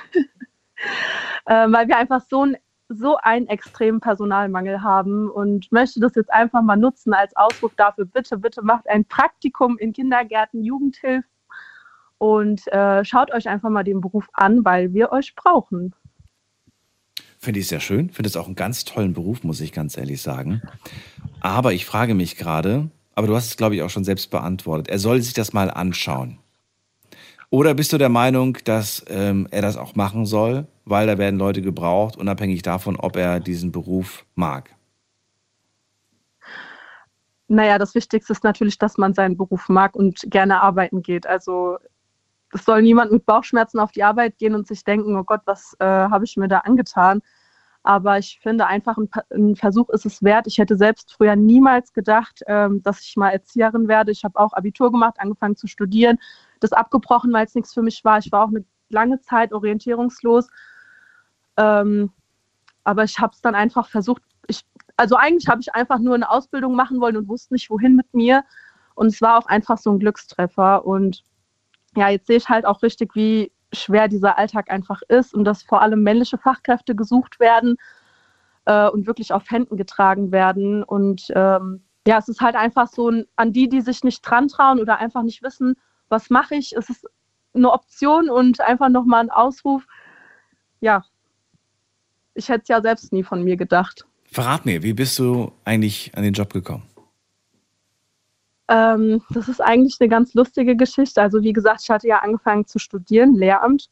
ähm, 1.46 1.72
weil 1.72 1.88
wir 1.88 1.98
einfach 1.98 2.22
so, 2.30 2.46
ein, 2.46 2.56
so 2.88 3.16
einen 3.18 3.46
extremen 3.48 4.00
Personalmangel 4.00 4.82
haben 4.82 5.30
und 5.30 5.70
möchte 5.70 6.00
das 6.00 6.14
jetzt 6.14 6.32
einfach 6.32 6.62
mal 6.62 6.76
nutzen 6.76 7.12
als 7.12 7.36
Ausruf 7.36 7.74
dafür. 7.76 8.06
Bitte, 8.06 8.38
bitte 8.38 8.62
macht 8.62 8.88
ein 8.88 9.04
Praktikum 9.04 9.76
in 9.76 9.92
Kindergärten, 9.92 10.64
Jugendhilfe 10.64 11.28
und 12.16 12.66
äh, 12.68 13.04
schaut 13.04 13.32
euch 13.32 13.48
einfach 13.48 13.70
mal 13.70 13.84
den 13.84 14.00
Beruf 14.00 14.28
an, 14.34 14.64
weil 14.64 14.92
wir 14.92 15.12
euch 15.12 15.34
brauchen. 15.34 15.94
Finde 17.42 17.60
ich 17.60 17.68
sehr 17.68 17.80
schön. 17.80 18.10
Finde 18.10 18.28
es 18.28 18.36
auch 18.36 18.44
einen 18.44 18.54
ganz 18.54 18.84
tollen 18.84 19.14
Beruf, 19.14 19.44
muss 19.44 19.62
ich 19.62 19.72
ganz 19.72 19.96
ehrlich 19.96 20.20
sagen. 20.20 20.60
Aber 21.40 21.72
ich 21.72 21.86
frage 21.86 22.14
mich 22.14 22.36
gerade, 22.36 22.90
aber 23.14 23.28
du 23.28 23.34
hast 23.34 23.46
es, 23.46 23.56
glaube 23.56 23.74
ich, 23.74 23.82
auch 23.82 23.88
schon 23.88 24.04
selbst 24.04 24.30
beantwortet. 24.30 24.88
Er 24.88 24.98
soll 24.98 25.22
sich 25.22 25.32
das 25.32 25.54
mal 25.54 25.70
anschauen. 25.70 26.38
Oder 27.48 27.72
bist 27.72 27.94
du 27.94 27.98
der 27.98 28.10
Meinung, 28.10 28.58
dass 28.64 29.06
ähm, 29.08 29.48
er 29.50 29.62
das 29.62 29.78
auch 29.78 29.94
machen 29.94 30.26
soll, 30.26 30.66
weil 30.84 31.06
da 31.06 31.16
werden 31.16 31.38
Leute 31.38 31.62
gebraucht, 31.62 32.18
unabhängig 32.18 32.60
davon, 32.60 32.96
ob 32.96 33.16
er 33.16 33.40
diesen 33.40 33.72
Beruf 33.72 34.26
mag? 34.34 34.76
Naja, 37.48 37.78
das 37.78 37.94
Wichtigste 37.94 38.34
ist 38.34 38.44
natürlich, 38.44 38.76
dass 38.76 38.98
man 38.98 39.14
seinen 39.14 39.38
Beruf 39.38 39.70
mag 39.70 39.96
und 39.96 40.20
gerne 40.26 40.60
arbeiten 40.60 41.02
geht. 41.02 41.26
Also 41.26 41.78
es 42.52 42.64
soll 42.64 42.82
niemand 42.82 43.12
mit 43.12 43.26
Bauchschmerzen 43.26 43.78
auf 43.78 43.92
die 43.92 44.02
Arbeit 44.02 44.38
gehen 44.38 44.54
und 44.54 44.66
sich 44.66 44.84
denken, 44.84 45.16
oh 45.16 45.24
Gott, 45.24 45.42
was 45.44 45.76
äh, 45.78 45.84
habe 45.84 46.24
ich 46.24 46.36
mir 46.36 46.48
da 46.48 46.58
angetan. 46.58 47.22
Aber 47.82 48.18
ich 48.18 48.38
finde 48.42 48.66
einfach, 48.66 48.98
ein, 48.98 49.08
ein 49.32 49.56
Versuch 49.56 49.88
ist 49.90 50.04
es 50.04 50.22
wert. 50.22 50.46
Ich 50.46 50.58
hätte 50.58 50.76
selbst 50.76 51.12
früher 51.12 51.36
niemals 51.36 51.92
gedacht, 51.92 52.42
ähm, 52.46 52.82
dass 52.82 53.00
ich 53.00 53.16
mal 53.16 53.30
Erzieherin 53.30 53.88
werde. 53.88 54.12
Ich 54.12 54.24
habe 54.24 54.38
auch 54.38 54.52
Abitur 54.52 54.90
gemacht, 54.90 55.14
angefangen 55.18 55.56
zu 55.56 55.66
studieren, 55.66 56.18
das 56.60 56.72
abgebrochen, 56.72 57.32
weil 57.32 57.46
es 57.46 57.54
nichts 57.54 57.72
für 57.72 57.82
mich 57.82 58.04
war. 58.04 58.18
Ich 58.18 58.30
war 58.32 58.44
auch 58.44 58.48
eine 58.48 58.64
lange 58.90 59.20
Zeit 59.20 59.52
orientierungslos. 59.52 60.48
Ähm, 61.56 62.12
aber 62.84 63.04
ich 63.04 63.18
habe 63.18 63.32
es 63.32 63.40
dann 63.40 63.54
einfach 63.54 63.88
versucht. 63.88 64.22
Ich, 64.46 64.62
also 64.96 65.16
eigentlich 65.16 65.48
habe 65.48 65.60
ich 65.60 65.74
einfach 65.74 66.00
nur 66.00 66.14
eine 66.14 66.30
Ausbildung 66.30 66.74
machen 66.74 67.00
wollen 67.00 67.16
und 67.16 67.28
wusste 67.28 67.54
nicht, 67.54 67.70
wohin 67.70 67.96
mit 67.96 68.12
mir. 68.12 68.44
Und 68.94 69.06
es 69.06 69.22
war 69.22 69.38
auch 69.38 69.46
einfach 69.46 69.78
so 69.78 69.90
ein 69.90 69.98
Glückstreffer. 69.98 70.84
Und 70.84 71.24
ja, 71.96 72.08
jetzt 72.08 72.26
sehe 72.26 72.36
ich 72.36 72.48
halt 72.48 72.66
auch 72.66 72.82
richtig, 72.82 73.14
wie 73.14 73.52
schwer 73.72 74.08
dieser 74.08 74.38
Alltag 74.38 74.70
einfach 74.70 75.02
ist 75.08 75.34
und 75.34 75.44
dass 75.44 75.62
vor 75.62 75.82
allem 75.82 76.02
männliche 76.02 76.38
Fachkräfte 76.38 76.94
gesucht 76.94 77.40
werden 77.40 77.76
äh, 78.64 78.88
und 78.88 79.06
wirklich 79.06 79.32
auf 79.32 79.48
Händen 79.50 79.76
getragen 79.76 80.32
werden. 80.32 80.82
Und 80.82 81.26
ähm, 81.34 81.82
ja, 82.06 82.18
es 82.18 82.28
ist 82.28 82.40
halt 82.40 82.56
einfach 82.56 82.88
so 82.88 83.12
an 83.36 83.52
die, 83.52 83.68
die 83.68 83.80
sich 83.80 84.04
nicht 84.04 84.22
dran 84.22 84.48
trauen 84.48 84.80
oder 84.80 84.98
einfach 84.98 85.22
nicht 85.22 85.42
wissen, 85.42 85.74
was 86.08 86.30
mache 86.30 86.56
ich, 86.56 86.74
es 86.76 86.90
ist 86.90 87.06
eine 87.54 87.70
Option 87.70 88.30
und 88.30 88.60
einfach 88.60 88.88
nochmal 88.88 89.22
ein 89.22 89.30
Ausruf. 89.30 89.86
Ja, 90.80 91.04
ich 92.34 92.48
hätte 92.48 92.62
es 92.62 92.68
ja 92.68 92.80
selbst 92.80 93.12
nie 93.12 93.22
von 93.22 93.42
mir 93.42 93.56
gedacht. 93.56 94.06
Verrat 94.24 94.64
mir, 94.64 94.82
wie 94.82 94.92
bist 94.92 95.18
du 95.18 95.52
eigentlich 95.64 96.12
an 96.16 96.22
den 96.22 96.32
Job 96.32 96.52
gekommen? 96.52 96.84
Ähm, 98.70 99.20
das 99.30 99.48
ist 99.48 99.60
eigentlich 99.60 99.96
eine 99.98 100.08
ganz 100.08 100.32
lustige 100.34 100.76
Geschichte. 100.76 101.20
Also 101.20 101.42
wie 101.42 101.52
gesagt, 101.52 101.80
ich 101.82 101.90
hatte 101.90 102.06
ja 102.06 102.20
angefangen 102.20 102.66
zu 102.66 102.78
studieren, 102.78 103.34
Lehramt, 103.34 103.90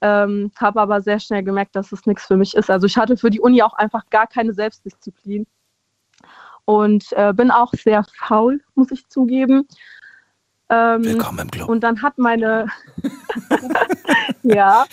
ähm, 0.00 0.50
habe 0.56 0.80
aber 0.80 1.00
sehr 1.00 1.20
schnell 1.20 1.44
gemerkt, 1.44 1.76
dass 1.76 1.92
es 1.92 2.06
nichts 2.06 2.26
für 2.26 2.36
mich 2.36 2.54
ist. 2.54 2.70
Also 2.70 2.88
ich 2.88 2.96
hatte 2.96 3.16
für 3.16 3.30
die 3.30 3.40
Uni 3.40 3.62
auch 3.62 3.74
einfach 3.74 4.10
gar 4.10 4.26
keine 4.26 4.52
Selbstdisziplin 4.52 5.46
und 6.64 7.12
äh, 7.12 7.32
bin 7.32 7.52
auch 7.52 7.72
sehr 7.72 8.04
faul, 8.18 8.60
muss 8.74 8.90
ich 8.90 9.06
zugeben. 9.08 9.68
Ähm, 10.70 11.04
Willkommen 11.04 11.38
im 11.38 11.50
Club. 11.50 11.68
Und 11.68 11.80
dann 11.84 12.02
hat 12.02 12.18
meine, 12.18 12.66
ja, 14.42 14.86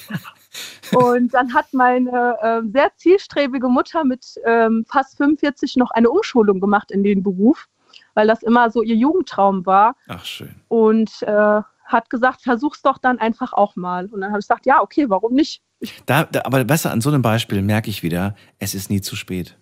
und 0.94 1.34
dann 1.34 1.56
hat 1.56 1.74
meine 1.74 2.38
ähm, 2.44 2.72
sehr 2.72 2.92
zielstrebige 2.98 3.68
Mutter 3.68 4.04
mit 4.04 4.40
ähm, 4.46 4.86
fast 4.88 5.18
45 5.18 5.76
noch 5.76 5.90
eine 5.90 6.12
Umschulung 6.12 6.60
gemacht 6.60 6.92
in 6.92 7.04
den 7.04 7.24
Beruf, 7.24 7.68
weil 8.14 8.28
das 8.28 8.44
immer 8.44 8.70
so 8.72 8.82
ihr 8.84 8.96
Jugendtraum 8.96 9.66
war 9.66 9.96
Ach, 10.08 10.26
schön. 10.26 10.56
und 10.68 11.10
äh, 11.24 11.62
hat 11.86 12.10
gesagt, 12.10 12.42
versuch's 12.42 12.82
doch 12.82 12.98
dann 12.98 13.18
einfach 13.20 13.54
auch 13.54 13.76
mal. 13.78 14.08
Und 14.08 14.20
dann 14.22 14.32
habe 14.32 14.40
ich 14.40 14.46
gesagt, 14.48 14.66
ja, 14.66 14.82
okay, 14.82 15.10
warum 15.10 15.34
nicht? 15.34 15.62
Da, 16.06 16.26
da, 16.26 16.42
aber 16.44 16.64
besser 16.66 16.92
an 16.92 17.00
so 17.02 17.10
einem 17.10 17.22
Beispiel 17.22 17.62
merke 17.62 17.90
ich 17.90 18.04
wieder, 18.04 18.36
es 18.60 18.76
ist 18.76 18.90
nie 18.90 19.00
zu 19.02 19.16
spät. 19.16 19.58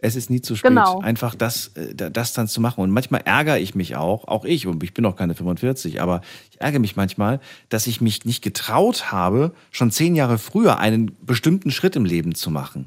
Es 0.00 0.14
ist 0.14 0.30
nie 0.30 0.40
zu 0.40 0.54
spät, 0.54 0.68
Genau. 0.70 1.00
einfach 1.00 1.34
das, 1.34 1.68
äh, 1.74 1.92
das 1.96 2.32
dann 2.32 2.46
zu 2.46 2.60
machen. 2.60 2.82
Und 2.82 2.90
manchmal 2.90 3.22
ärgere 3.24 3.58
ich 3.58 3.74
mich 3.74 3.96
auch, 3.96 4.28
auch 4.28 4.44
ich, 4.44 4.68
und 4.68 4.80
ich 4.84 4.94
bin 4.94 5.02
noch 5.02 5.16
keine 5.16 5.34
45, 5.34 6.00
aber 6.00 6.20
ich 6.52 6.60
ärgere 6.60 6.78
mich 6.78 6.94
manchmal, 6.94 7.40
dass 7.68 7.88
ich 7.88 8.00
mich 8.00 8.24
nicht 8.24 8.42
getraut 8.44 9.10
habe, 9.10 9.52
schon 9.72 9.90
zehn 9.90 10.14
Jahre 10.14 10.38
früher 10.38 10.78
einen 10.78 11.16
bestimmten 11.22 11.72
Schritt 11.72 11.96
im 11.96 12.04
Leben 12.04 12.36
zu 12.36 12.50
machen. 12.52 12.86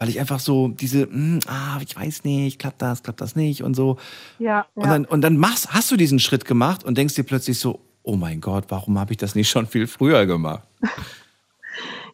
Weil 0.00 0.08
ich 0.08 0.18
einfach 0.18 0.40
so 0.40 0.68
diese, 0.68 1.02
hm, 1.02 1.40
ah, 1.46 1.78
ich 1.86 1.94
weiß 1.94 2.24
nicht, 2.24 2.58
klappt 2.58 2.80
das, 2.80 3.02
klappt 3.02 3.20
das 3.20 3.36
nicht 3.36 3.62
und 3.62 3.74
so. 3.74 3.98
Ja, 4.38 4.66
Und 4.74 4.84
ja. 4.86 4.92
dann, 4.92 5.04
und 5.04 5.20
dann 5.20 5.36
machst, 5.36 5.74
hast 5.74 5.90
du 5.90 5.96
diesen 5.96 6.18
Schritt 6.18 6.46
gemacht 6.46 6.84
und 6.84 6.96
denkst 6.96 7.14
dir 7.14 7.22
plötzlich 7.22 7.60
so, 7.60 7.80
oh 8.02 8.16
mein 8.16 8.40
Gott, 8.40 8.64
warum 8.70 8.98
habe 8.98 9.12
ich 9.12 9.18
das 9.18 9.34
nicht 9.34 9.50
schon 9.50 9.66
viel 9.66 9.86
früher 9.86 10.24
gemacht? 10.24 10.62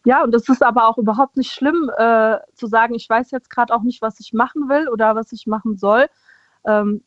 Ja, 0.03 0.23
und 0.23 0.33
es 0.33 0.47
ist 0.47 0.63
aber 0.63 0.87
auch 0.87 0.97
überhaupt 0.97 1.35
nicht 1.35 1.51
schlimm 1.51 1.89
äh, 1.97 2.37
zu 2.53 2.67
sagen, 2.67 2.93
ich 2.93 3.09
weiß 3.09 3.31
jetzt 3.31 3.49
gerade 3.49 3.73
auch 3.73 3.83
nicht, 3.83 4.01
was 4.01 4.19
ich 4.19 4.31
machen 4.31 4.69
will 4.69 4.87
oder 4.87 5.15
was 5.15 5.31
ich 5.33 5.47
machen 5.47 5.77
soll. 5.77 6.07
Ähm, 6.65 7.03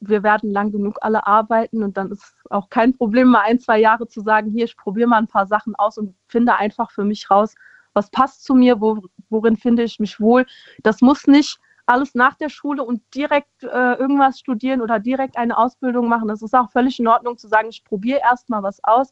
wir 0.00 0.22
werden 0.22 0.50
lang 0.50 0.72
genug 0.72 0.98
alle 1.00 1.26
arbeiten 1.26 1.82
und 1.82 1.96
dann 1.96 2.10
ist 2.10 2.34
auch 2.48 2.70
kein 2.70 2.96
Problem, 2.96 3.28
mal 3.28 3.42
ein, 3.42 3.60
zwei 3.60 3.78
Jahre 3.78 4.08
zu 4.08 4.20
sagen, 4.20 4.50
hier, 4.50 4.64
ich 4.64 4.76
probiere 4.76 5.08
mal 5.08 5.18
ein 5.18 5.28
paar 5.28 5.46
Sachen 5.46 5.74
aus 5.76 5.98
und 5.98 6.14
finde 6.26 6.56
einfach 6.56 6.90
für 6.90 7.04
mich 7.04 7.30
raus, 7.30 7.54
was 7.94 8.10
passt 8.10 8.44
zu 8.44 8.54
mir, 8.54 8.80
wo, 8.80 9.02
worin 9.28 9.56
finde 9.56 9.82
ich 9.82 9.98
mich 9.98 10.20
wohl. 10.20 10.46
Das 10.82 11.00
muss 11.00 11.26
nicht 11.26 11.58
alles 11.86 12.14
nach 12.14 12.34
der 12.34 12.48
Schule 12.48 12.84
und 12.84 13.02
direkt 13.14 13.64
äh, 13.64 13.94
irgendwas 13.94 14.38
studieren 14.38 14.80
oder 14.80 15.00
direkt 15.00 15.36
eine 15.36 15.58
Ausbildung 15.58 16.08
machen. 16.08 16.28
Das 16.28 16.42
ist 16.42 16.54
auch 16.54 16.70
völlig 16.70 17.00
in 17.00 17.08
Ordnung 17.08 17.36
zu 17.36 17.48
sagen, 17.48 17.68
ich 17.68 17.84
probiere 17.84 18.20
erst 18.22 18.48
mal 18.48 18.62
was 18.62 18.82
aus. 18.84 19.10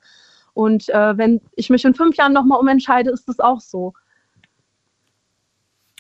Und 0.55 0.89
äh, 0.89 1.17
wenn 1.17 1.41
ich 1.57 1.71
mich 1.71 1.85
in 1.85 1.95
fünf 1.95 2.17
Jahren 2.17 2.33
nochmal 2.33 2.59
umentscheide, 2.61 3.11
ist 3.11 3.29
das 3.29 3.41
auch 3.41 3.61
so. 3.61 3.95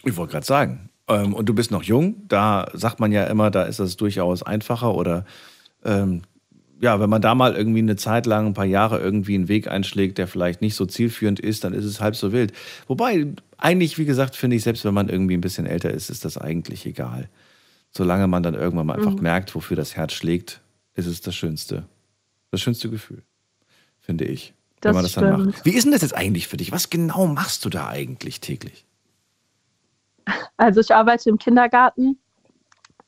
Ich 0.04 0.16
wollte 0.16 0.32
gerade 0.32 0.46
sagen. 0.46 0.90
Ähm, 1.08 1.34
und 1.34 1.48
du 1.48 1.54
bist 1.54 1.70
noch 1.70 1.82
jung, 1.82 2.28
da 2.28 2.68
sagt 2.74 3.00
man 3.00 3.10
ja 3.12 3.24
immer, 3.24 3.50
da 3.50 3.62
ist 3.62 3.80
das 3.80 3.96
durchaus 3.96 4.42
einfacher 4.42 4.94
oder 4.94 5.24
ähm, 5.84 6.22
ja, 6.80 7.00
wenn 7.00 7.10
man 7.10 7.20
da 7.22 7.34
mal 7.34 7.54
irgendwie 7.54 7.80
eine 7.80 7.96
Zeit 7.96 8.26
lang, 8.26 8.46
ein 8.46 8.54
paar 8.54 8.64
Jahre 8.64 9.00
irgendwie 9.00 9.34
einen 9.34 9.48
Weg 9.48 9.68
einschlägt, 9.68 10.18
der 10.18 10.28
vielleicht 10.28 10.60
nicht 10.60 10.74
so 10.74 10.86
zielführend 10.86 11.40
ist, 11.40 11.64
dann 11.64 11.72
ist 11.72 11.84
es 11.84 12.00
halb 12.00 12.14
so 12.16 12.32
wild. 12.32 12.52
Wobei, 12.86 13.26
eigentlich, 13.56 13.98
wie 13.98 14.04
gesagt, 14.04 14.36
finde 14.36 14.56
ich, 14.56 14.62
selbst 14.62 14.84
wenn 14.84 14.94
man 14.94 15.08
irgendwie 15.08 15.36
ein 15.36 15.40
bisschen 15.40 15.66
älter 15.66 15.90
ist, 15.90 16.10
ist 16.10 16.24
das 16.24 16.38
eigentlich 16.38 16.86
egal. 16.86 17.28
Solange 17.90 18.26
man 18.28 18.42
dann 18.42 18.54
irgendwann 18.54 18.86
mal 18.86 18.96
einfach 18.96 19.14
Mhm. 19.14 19.22
merkt, 19.22 19.54
wofür 19.54 19.76
das 19.76 19.96
Herz 19.96 20.12
schlägt, 20.12 20.60
ist 20.94 21.06
es 21.06 21.20
das 21.20 21.34
Schönste. 21.34 21.86
Das 22.50 22.60
schönste 22.60 22.90
Gefühl, 22.90 23.22
finde 23.98 24.24
ich. 24.24 24.54
Das 24.80 24.90
wenn 24.90 24.94
man 24.96 25.02
das 25.04 25.12
dann 25.14 25.34
stimmt. 25.34 25.46
macht. 25.56 25.64
Wie 25.64 25.72
ist 25.74 25.84
denn 25.84 25.92
das 25.92 26.02
jetzt 26.02 26.14
eigentlich 26.16 26.46
für 26.48 26.56
dich? 26.56 26.70
Was 26.70 26.90
genau 26.90 27.26
machst 27.26 27.64
du 27.64 27.70
da 27.70 27.88
eigentlich 27.88 28.40
täglich? 28.40 28.84
Also 30.56 30.80
ich 30.80 30.94
arbeite 30.94 31.30
im 31.30 31.38
Kindergarten 31.38 32.18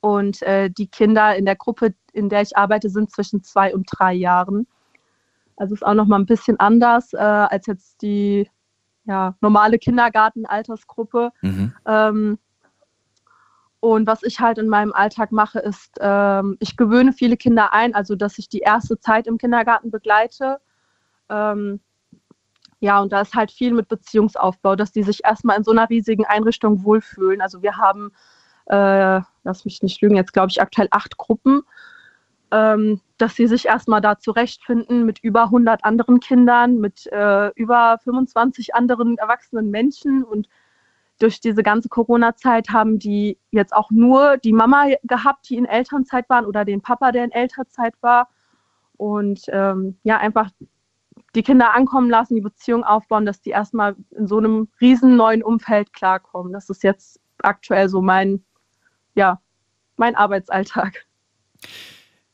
und 0.00 0.42
äh, 0.42 0.70
die 0.70 0.86
Kinder 0.86 1.36
in 1.36 1.44
der 1.44 1.56
Gruppe, 1.56 1.94
in 2.12 2.28
der 2.28 2.42
ich 2.42 2.56
arbeite, 2.56 2.88
sind 2.88 3.10
zwischen 3.10 3.42
zwei 3.42 3.74
und 3.74 3.88
drei 3.90 4.12
Jahren. 4.14 4.66
Also 5.56 5.74
ist 5.74 5.84
auch 5.84 5.94
noch 5.94 6.06
mal 6.06 6.18
ein 6.18 6.26
bisschen 6.26 6.58
anders 6.58 7.12
äh, 7.12 7.18
als 7.18 7.66
jetzt 7.66 8.02
die 8.02 8.48
ja, 9.04 9.34
normale 9.40 9.78
Kindergartenaltersgruppe. 9.78 11.30
Mhm. 11.42 11.72
Ähm, 11.86 12.38
und 13.80 14.06
was 14.06 14.22
ich 14.22 14.40
halt 14.40 14.58
in 14.58 14.68
meinem 14.68 14.92
Alltag 14.92 15.32
mache, 15.32 15.58
ist, 15.58 15.96
ähm, 16.00 16.56
ich 16.60 16.76
gewöhne 16.76 17.12
viele 17.12 17.36
Kinder 17.36 17.72
ein, 17.72 17.94
also 17.94 18.14
dass 18.14 18.38
ich 18.38 18.48
die 18.48 18.58
erste 18.58 19.00
Zeit 19.00 19.26
im 19.26 19.38
Kindergarten 19.38 19.90
begleite. 19.90 20.60
Ähm, 21.30 21.80
ja, 22.80 23.00
und 23.00 23.12
da 23.12 23.22
ist 23.22 23.34
halt 23.34 23.50
viel 23.50 23.72
mit 23.72 23.88
Beziehungsaufbau, 23.88 24.76
dass 24.76 24.92
die 24.92 25.02
sich 25.02 25.24
erstmal 25.24 25.56
in 25.56 25.64
so 25.64 25.70
einer 25.70 25.88
riesigen 25.88 26.24
Einrichtung 26.24 26.84
wohlfühlen. 26.84 27.40
Also 27.40 27.62
wir 27.62 27.76
haben, 27.76 28.12
äh, 28.70 29.20
lass 29.44 29.64
mich 29.64 29.82
nicht 29.82 30.00
lügen, 30.00 30.16
jetzt 30.16 30.32
glaube 30.32 30.48
ich 30.50 30.62
aktuell 30.62 30.88
acht 30.90 31.16
Gruppen, 31.16 31.62
ähm, 32.52 33.00
dass 33.18 33.34
sie 33.34 33.46
sich 33.46 33.66
erstmal 33.66 34.00
da 34.00 34.18
zurechtfinden 34.18 35.04
mit 35.04 35.18
über 35.20 35.44
100 35.44 35.84
anderen 35.84 36.20
Kindern, 36.20 36.78
mit 36.78 37.06
äh, 37.08 37.48
über 37.56 37.98
25 38.04 38.74
anderen 38.74 39.18
erwachsenen 39.18 39.70
Menschen 39.70 40.22
und 40.22 40.48
durch 41.18 41.40
diese 41.40 41.62
ganze 41.62 41.88
Corona-Zeit 41.88 42.70
haben 42.70 42.98
die 42.98 43.38
jetzt 43.50 43.74
auch 43.74 43.90
nur 43.90 44.38
die 44.38 44.54
Mama 44.54 44.86
gehabt, 45.02 45.50
die 45.50 45.56
in 45.56 45.66
Elternzeit 45.66 46.28
waren 46.30 46.46
oder 46.46 46.64
den 46.64 46.80
Papa, 46.80 47.12
der 47.12 47.24
in 47.24 47.30
Elternzeit 47.30 47.94
war. 48.00 48.30
Und 48.96 49.42
ähm, 49.48 49.98
ja, 50.02 50.16
einfach 50.16 50.50
die 51.34 51.42
Kinder 51.42 51.74
ankommen 51.74 52.08
lassen, 52.08 52.36
die 52.36 52.40
Beziehung 52.40 52.84
aufbauen, 52.84 53.26
dass 53.26 53.42
die 53.42 53.50
erstmal 53.50 53.96
in 54.12 54.26
so 54.26 54.38
einem 54.38 54.68
riesen 54.80 55.16
neuen 55.16 55.42
Umfeld 55.42 55.92
klarkommen. 55.92 56.54
Das 56.54 56.70
ist 56.70 56.82
jetzt 56.82 57.20
aktuell 57.42 57.88
so 57.90 58.00
mein, 58.00 58.42
ja, 59.20 59.38
mein 59.96 60.16
Arbeitsalltag. 60.16 61.06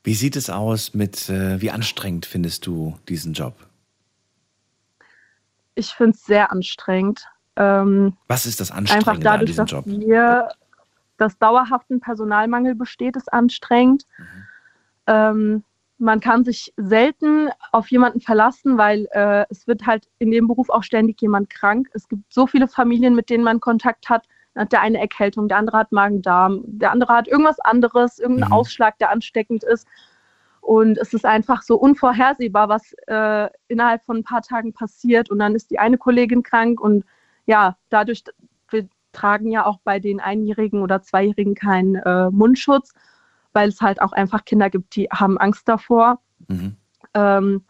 Wie 0.05 0.15
sieht 0.15 0.37
es 0.37 0.51
aus 0.51 0.95
mit, 0.95 1.29
äh, 1.29 1.61
wie 1.61 1.73
anstrengend 1.73 2.27
findest 2.27 2.65
du 2.65 2.97
diesen 3.09 3.33
Job? 3.33 3.55
Ich 5.75 5.89
finde 5.89 6.13
es 6.13 6.25
sehr 6.25 6.53
anstrengend. 6.53 7.27
Ähm, 7.57 8.17
Was 8.29 8.47
ist 8.47 8.61
das 8.61 8.71
einfach 8.71 8.95
Anstrengende 8.95 9.31
an 9.31 9.35
dadurch, 9.41 9.51
diesem 9.51 9.65
dass 9.65 9.73
Job? 9.73 9.85
hier 9.87 10.49
das 11.17 11.37
dauerhaften 11.39 11.99
Personalmangel 11.99 12.77
besteht, 12.77 13.17
ist 13.17 13.33
anstrengend. 13.33 14.07
Ähm, 15.09 15.65
man 15.99 16.21
kann 16.21 16.45
sich 16.45 16.73
selten 16.77 17.49
auf 17.73 17.91
jemanden 17.91 18.21
verlassen, 18.21 18.79
weil 18.79 19.09
äh, 19.11 19.45
es 19.51 19.67
wird 19.67 19.87
halt 19.87 20.07
in 20.21 20.31
dem 20.31 20.47
Beruf 20.47 20.71
auch 20.71 20.85
ständig 20.85 21.21
jemand 21.21 21.51
krank. 21.51 21.89
Es 21.95 22.07
gibt 22.07 22.33
so 22.33 22.47
viele 22.47 22.69
Familien, 22.69 23.17
mit 23.17 23.29
denen 23.29 23.43
man 23.43 23.59
Kontakt 23.59 24.09
hat. 24.09 24.29
Der 24.73 24.81
eine 24.81 24.99
Erkältung, 24.99 25.49
der 25.49 25.59
andere 25.59 25.79
hat 25.79 25.93
Magen-Darm, 25.93 26.63
der 26.65 26.91
andere 26.91 27.13
hat 27.15 27.29
irgendwas 27.29 27.61
anderes, 27.61 28.19
irgendeinen 28.19 28.49
Mhm. 28.51 28.55
Ausschlag, 28.57 28.99
der 28.99 29.11
ansteckend 29.11 29.63
ist. 29.65 29.87
Und 30.63 30.99
es 30.99 31.13
ist 31.13 31.25
einfach 31.25 31.63
so 31.63 31.77
unvorhersehbar, 31.77 32.69
was 32.69 32.93
äh, 33.07 33.49
innerhalb 33.69 34.05
von 34.05 34.17
ein 34.19 34.25
paar 34.25 34.43
Tagen 34.43 34.73
passiert. 34.73 35.31
Und 35.31 35.39
dann 35.39 35.55
ist 35.55 35.71
die 35.71 35.79
eine 35.79 35.99
Kollegin 35.99 36.43
krank 36.43 36.81
und 36.81 37.05
ja, 37.45 37.77
dadurch, 37.91 38.25
wir 38.71 38.89
tragen 39.13 39.51
ja 39.53 39.65
auch 39.65 39.79
bei 39.85 40.01
den 40.01 40.21
Einjährigen 40.21 40.83
oder 40.83 41.03
Zweijährigen 41.03 41.55
keinen 41.55 41.95
äh, 41.97 42.31
Mundschutz, 42.31 42.93
weil 43.53 43.69
es 43.69 43.81
halt 43.81 44.03
auch 44.03 44.13
einfach 44.13 44.45
Kinder 44.45 44.69
gibt, 44.69 44.97
die 44.97 45.07
haben 45.11 45.39
Angst 45.39 45.69
davor 45.69 46.19
Mhm. 46.49 46.77
ähm, 47.15 47.65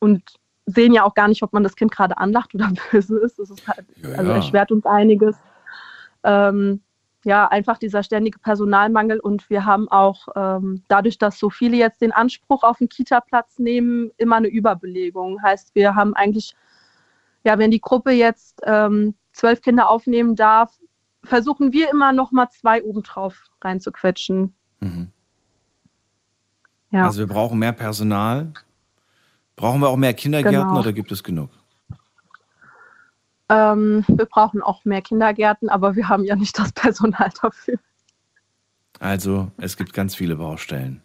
und 0.00 0.22
sehen 0.66 0.92
ja 0.92 1.04
auch 1.04 1.14
gar 1.14 1.28
nicht, 1.28 1.42
ob 1.42 1.52
man 1.52 1.62
das 1.62 1.76
Kind 1.76 1.92
gerade 1.92 2.18
anlacht 2.18 2.54
oder 2.54 2.70
böse 2.92 3.18
ist. 3.18 3.38
Das 3.38 3.50
ist 3.50 3.66
halt, 3.68 3.86
also 4.16 4.30
ja. 4.30 4.36
erschwert 4.36 4.72
uns 4.72 4.86
einiges. 4.86 5.36
Ähm, 6.24 6.82
ja, 7.24 7.48
einfach 7.48 7.78
dieser 7.78 8.02
ständige 8.02 8.38
Personalmangel 8.38 9.18
und 9.18 9.50
wir 9.50 9.64
haben 9.64 9.88
auch 9.88 10.28
ähm, 10.36 10.82
dadurch, 10.88 11.18
dass 11.18 11.38
so 11.38 11.50
viele 11.50 11.76
jetzt 11.76 12.00
den 12.00 12.12
Anspruch 12.12 12.62
auf 12.62 12.78
den 12.78 12.88
Kita-Platz 12.88 13.58
nehmen, 13.58 14.10
immer 14.16 14.36
eine 14.36 14.48
Überbelegung. 14.48 15.42
Heißt, 15.42 15.74
wir 15.74 15.94
haben 15.94 16.14
eigentlich, 16.14 16.54
ja, 17.44 17.58
wenn 17.58 17.70
die 17.70 17.80
Gruppe 17.80 18.12
jetzt 18.12 18.60
ähm, 18.64 19.14
zwölf 19.32 19.60
Kinder 19.60 19.90
aufnehmen 19.90 20.36
darf, 20.36 20.78
versuchen 21.24 21.72
wir 21.72 21.90
immer 21.90 22.12
noch 22.12 22.30
mal 22.30 22.48
zwei 22.50 22.82
obendrauf 22.82 23.42
reinzuquetschen. 23.62 24.54
Mhm. 24.80 25.10
Ja. 26.90 27.04
Also 27.04 27.18
wir 27.20 27.26
brauchen 27.26 27.58
mehr 27.58 27.72
Personal. 27.72 28.52
Brauchen 29.56 29.80
wir 29.80 29.88
auch 29.88 29.96
mehr 29.96 30.14
Kindergärten 30.14 30.68
Genau. 30.68 30.80
oder 30.80 30.92
gibt 30.92 31.10
es 31.12 31.22
genug? 31.22 31.50
Ähm, 33.48 34.04
wir 34.08 34.26
brauchen 34.26 34.62
auch 34.62 34.84
mehr 34.84 35.02
Kindergärten, 35.02 35.68
aber 35.68 35.96
wir 35.96 36.08
haben 36.08 36.24
ja 36.24 36.36
nicht 36.36 36.58
das 36.58 36.72
Personal 36.72 37.30
dafür. 37.40 37.78
Also 39.00 39.50
es 39.58 39.76
gibt 39.76 39.92
ganz 39.92 40.14
viele 40.14 40.36
Baustellen. 40.36 41.02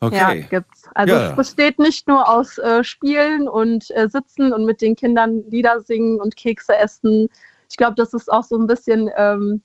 Okay. 0.00 0.40
Ja, 0.40 0.46
gibt's. 0.48 0.88
Also 0.94 1.14
Ja. 1.14 1.30
es 1.30 1.36
besteht 1.36 1.78
nicht 1.78 2.06
nur 2.06 2.28
aus 2.28 2.58
äh, 2.58 2.84
Spielen 2.84 3.48
und 3.48 3.90
äh, 3.92 4.08
Sitzen 4.08 4.52
und 4.52 4.64
mit 4.64 4.80
den 4.82 4.94
Kindern 4.94 5.42
Lieder 5.48 5.80
singen 5.80 6.20
und 6.20 6.36
Kekse 6.36 6.76
essen. 6.76 7.28
Ich 7.70 7.76
glaube, 7.76 7.94
das 7.94 8.12
ist 8.12 8.30
auch 8.30 8.44
so 8.44 8.56
ein 8.58 8.66
bisschen, 8.66 9.10
ähm, 9.16 9.62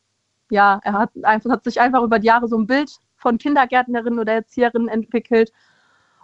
ja, 0.49 0.79
er 0.83 0.93
hat 0.93 1.11
einfach 1.23 1.51
hat 1.51 1.63
sich 1.63 1.79
einfach 1.81 2.01
über 2.01 2.19
die 2.19 2.27
Jahre 2.27 2.47
so 2.47 2.57
ein 2.57 2.67
Bild 2.67 2.91
von 3.17 3.37
Kindergärtnerin 3.37 4.19
oder 4.19 4.33
Erzieherin 4.33 4.87
entwickelt. 4.87 5.51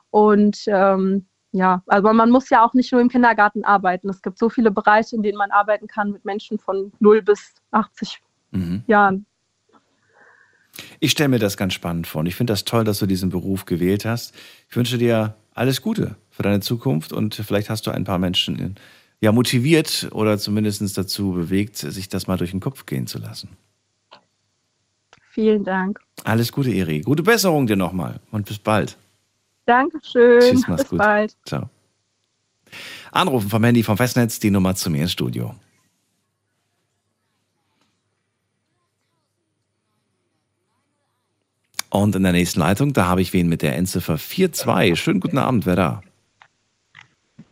Und 0.09 0.63
ähm, 0.67 1.25
ja, 1.51 1.81
also 1.87 2.11
man 2.13 2.29
muss 2.29 2.49
ja 2.49 2.65
auch 2.65 2.73
nicht 2.73 2.91
nur 2.91 3.01
im 3.01 3.09
Kindergarten 3.09 3.63
arbeiten. 3.63 4.09
Es 4.09 4.21
gibt 4.21 4.37
so 4.37 4.49
viele 4.49 4.71
Bereiche, 4.71 5.15
in 5.15 5.23
denen 5.23 5.37
man 5.37 5.51
arbeiten 5.51 5.87
kann 5.87 6.11
mit 6.11 6.25
Menschen 6.25 6.59
von 6.59 6.91
0 6.99 7.21
bis 7.21 7.55
80 7.71 8.21
Mhm. 8.51 8.83
Jahren. 8.87 9.25
Ich 10.99 11.11
stelle 11.11 11.29
mir 11.29 11.39
das 11.39 11.57
ganz 11.57 11.73
spannend 11.73 12.07
vor 12.07 12.19
und 12.19 12.27
ich 12.27 12.35
finde 12.35 12.53
das 12.53 12.63
toll, 12.63 12.83
dass 12.83 12.99
du 12.99 13.05
diesen 13.05 13.29
Beruf 13.29 13.65
gewählt 13.65 14.05
hast. 14.05 14.33
Ich 14.69 14.75
wünsche 14.75 14.97
dir 14.97 15.35
alles 15.53 15.81
Gute 15.81 16.15
für 16.29 16.43
deine 16.43 16.59
Zukunft 16.59 17.11
und 17.11 17.35
vielleicht 17.35 17.69
hast 17.69 17.87
du 17.87 17.91
ein 17.91 18.03
paar 18.03 18.19
Menschen 18.19 18.75
ja, 19.19 19.31
motiviert 19.31 20.07
oder 20.11 20.37
zumindest 20.37 20.97
dazu 20.97 21.31
bewegt, 21.33 21.77
sich 21.77 22.09
das 22.09 22.27
mal 22.27 22.37
durch 22.37 22.51
den 22.51 22.59
Kopf 22.59 22.85
gehen 22.85 23.07
zu 23.07 23.17
lassen. 23.17 23.49
Vielen 25.31 25.63
Dank. 25.63 25.99
Alles 26.23 26.51
Gute, 26.51 26.71
Eri. 26.71 27.01
Gute 27.01 27.23
Besserung 27.23 27.67
dir 27.67 27.75
nochmal 27.75 28.19
und 28.31 28.47
bis 28.47 28.59
bald. 28.59 28.97
Dankeschön. 29.67 30.39
Tschüss, 30.39 30.67
mach's 30.67 30.81
bis 30.83 30.89
gut. 30.89 30.97
bald. 30.97 31.35
Ciao. 31.45 31.69
Anrufen 33.11 33.49
vom 33.49 33.63
Handy 33.63 33.83
vom 33.83 33.97
Festnetz, 33.97 34.39
die 34.39 34.49
Nummer 34.49 34.75
zu 34.75 34.89
mir 34.89 35.03
ins 35.03 35.11
Studio. 35.11 35.53
Und 41.89 42.15
in 42.15 42.23
der 42.23 42.31
nächsten 42.31 42.59
Leitung, 42.59 42.93
da 42.93 43.07
habe 43.07 43.21
ich 43.21 43.33
wen 43.33 43.49
mit 43.49 43.61
der 43.61 43.75
Endziffer 43.75 44.17
42. 44.17 44.99
Schönen 44.99 45.19
guten 45.19 45.37
Abend, 45.37 45.65
wer 45.65 45.75
da? 45.75 46.01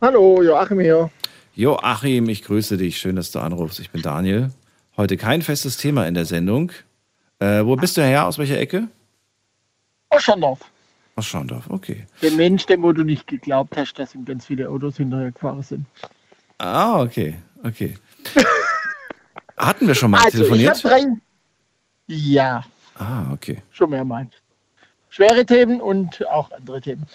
Hallo, 0.00 0.42
Joachim 0.42 0.80
hier. 0.80 1.10
Joachim, 1.54 2.28
ich 2.28 2.42
grüße 2.42 2.76
dich. 2.76 2.98
Schön, 2.98 3.16
dass 3.16 3.30
du 3.30 3.40
anrufst. 3.40 3.80
Ich 3.80 3.90
bin 3.90 4.02
Daniel. 4.02 4.50
Heute 4.96 5.16
kein 5.16 5.42
festes 5.42 5.76
Thema 5.76 6.06
in 6.06 6.14
der 6.14 6.26
Sendung. 6.26 6.72
Äh, 7.38 7.64
wo 7.64 7.76
bist 7.76 7.96
du 7.96 8.02
her? 8.02 8.26
Aus 8.26 8.38
welcher 8.38 8.58
Ecke? 8.58 8.88
Aus 10.10 10.24
Aus 11.16 11.26
Schondorf, 11.26 11.70
okay. 11.70 12.06
Der 12.20 12.30
Mensch, 12.32 12.66
dem 12.66 12.82
wo 12.82 12.92
du 12.92 13.02
nicht 13.02 13.26
geglaubt 13.26 13.74
hast, 13.76 13.94
dass 13.94 14.14
ihm 14.14 14.26
ganz 14.26 14.46
viele 14.46 14.68
Autos 14.68 14.98
hinterher 14.98 15.32
gefahren 15.32 15.62
sind. 15.62 15.86
Ah, 16.58 17.00
okay, 17.00 17.36
okay. 17.64 17.96
Hatten 19.56 19.86
wir 19.86 19.94
schon 19.94 20.10
mal 20.10 20.22
also, 20.22 20.38
telefoniert? 20.38 20.82
Ja, 22.06 22.62
ah, 22.98 23.32
okay. 23.32 23.62
schon 23.70 23.90
mehrmals. 23.90 24.30
Schwere 25.08 25.46
Themen 25.46 25.80
und 25.80 26.26
auch 26.28 26.50
andere 26.52 26.82
Themen. 26.82 27.06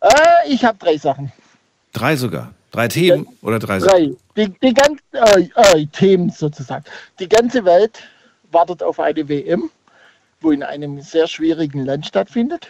Äh, 0.00 0.08
ich 0.48 0.64
habe 0.64 0.78
drei 0.78 0.96
Sachen. 0.96 1.32
Drei 1.92 2.14
sogar. 2.14 2.54
Drei 2.70 2.86
Themen 2.86 3.26
oder 3.42 3.58
drei 3.58 3.80
Drei. 3.80 4.12
Die, 4.36 4.48
die 4.62 4.72
ganz, 4.72 5.00
äh, 5.10 5.48
äh, 5.56 5.86
Themen 5.86 6.30
sozusagen. 6.30 6.84
Die 7.18 7.28
ganze 7.28 7.64
Welt 7.64 8.00
wartet 8.52 8.84
auf 8.84 9.00
eine 9.00 9.28
WM, 9.28 9.70
wo 10.40 10.52
in 10.52 10.62
einem 10.62 11.00
sehr 11.00 11.26
schwierigen 11.26 11.84
Land 11.84 12.06
stattfindet, 12.06 12.68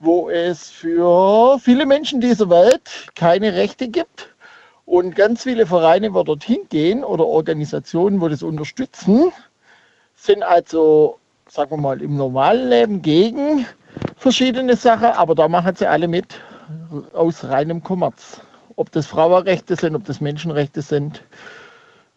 wo 0.00 0.30
es 0.30 0.70
für 0.70 1.58
viele 1.58 1.86
Menschen 1.86 2.20
dieser 2.20 2.48
Welt 2.50 3.08
keine 3.14 3.54
Rechte 3.54 3.88
gibt. 3.88 4.28
Und 4.86 5.16
ganz 5.16 5.42
viele 5.42 5.66
Vereine, 5.66 6.14
wo 6.14 6.22
dorthin 6.22 6.60
gehen 6.70 7.04
oder 7.04 7.26
Organisationen, 7.26 8.20
wo 8.20 8.28
das 8.28 8.42
unterstützen, 8.42 9.32
sind 10.14 10.42
also, 10.42 11.18
sagen 11.48 11.70
wir 11.72 11.76
mal, 11.76 12.00
im 12.00 12.16
normalen 12.16 12.68
Leben 12.68 13.02
gegen 13.02 13.66
verschiedene 14.16 14.76
Sachen, 14.76 15.06
aber 15.06 15.34
da 15.34 15.48
machen 15.48 15.76
sie 15.76 15.86
alle 15.86 16.08
mit 16.08 16.40
aus 17.12 17.44
reinem 17.44 17.82
Kommerz. 17.82 18.40
Ob 18.76 18.90
das 18.92 19.06
Frauenrechte 19.06 19.76
sind, 19.76 19.94
ob 19.94 20.04
das 20.04 20.20
Menschenrechte 20.20 20.80
sind, 20.82 21.22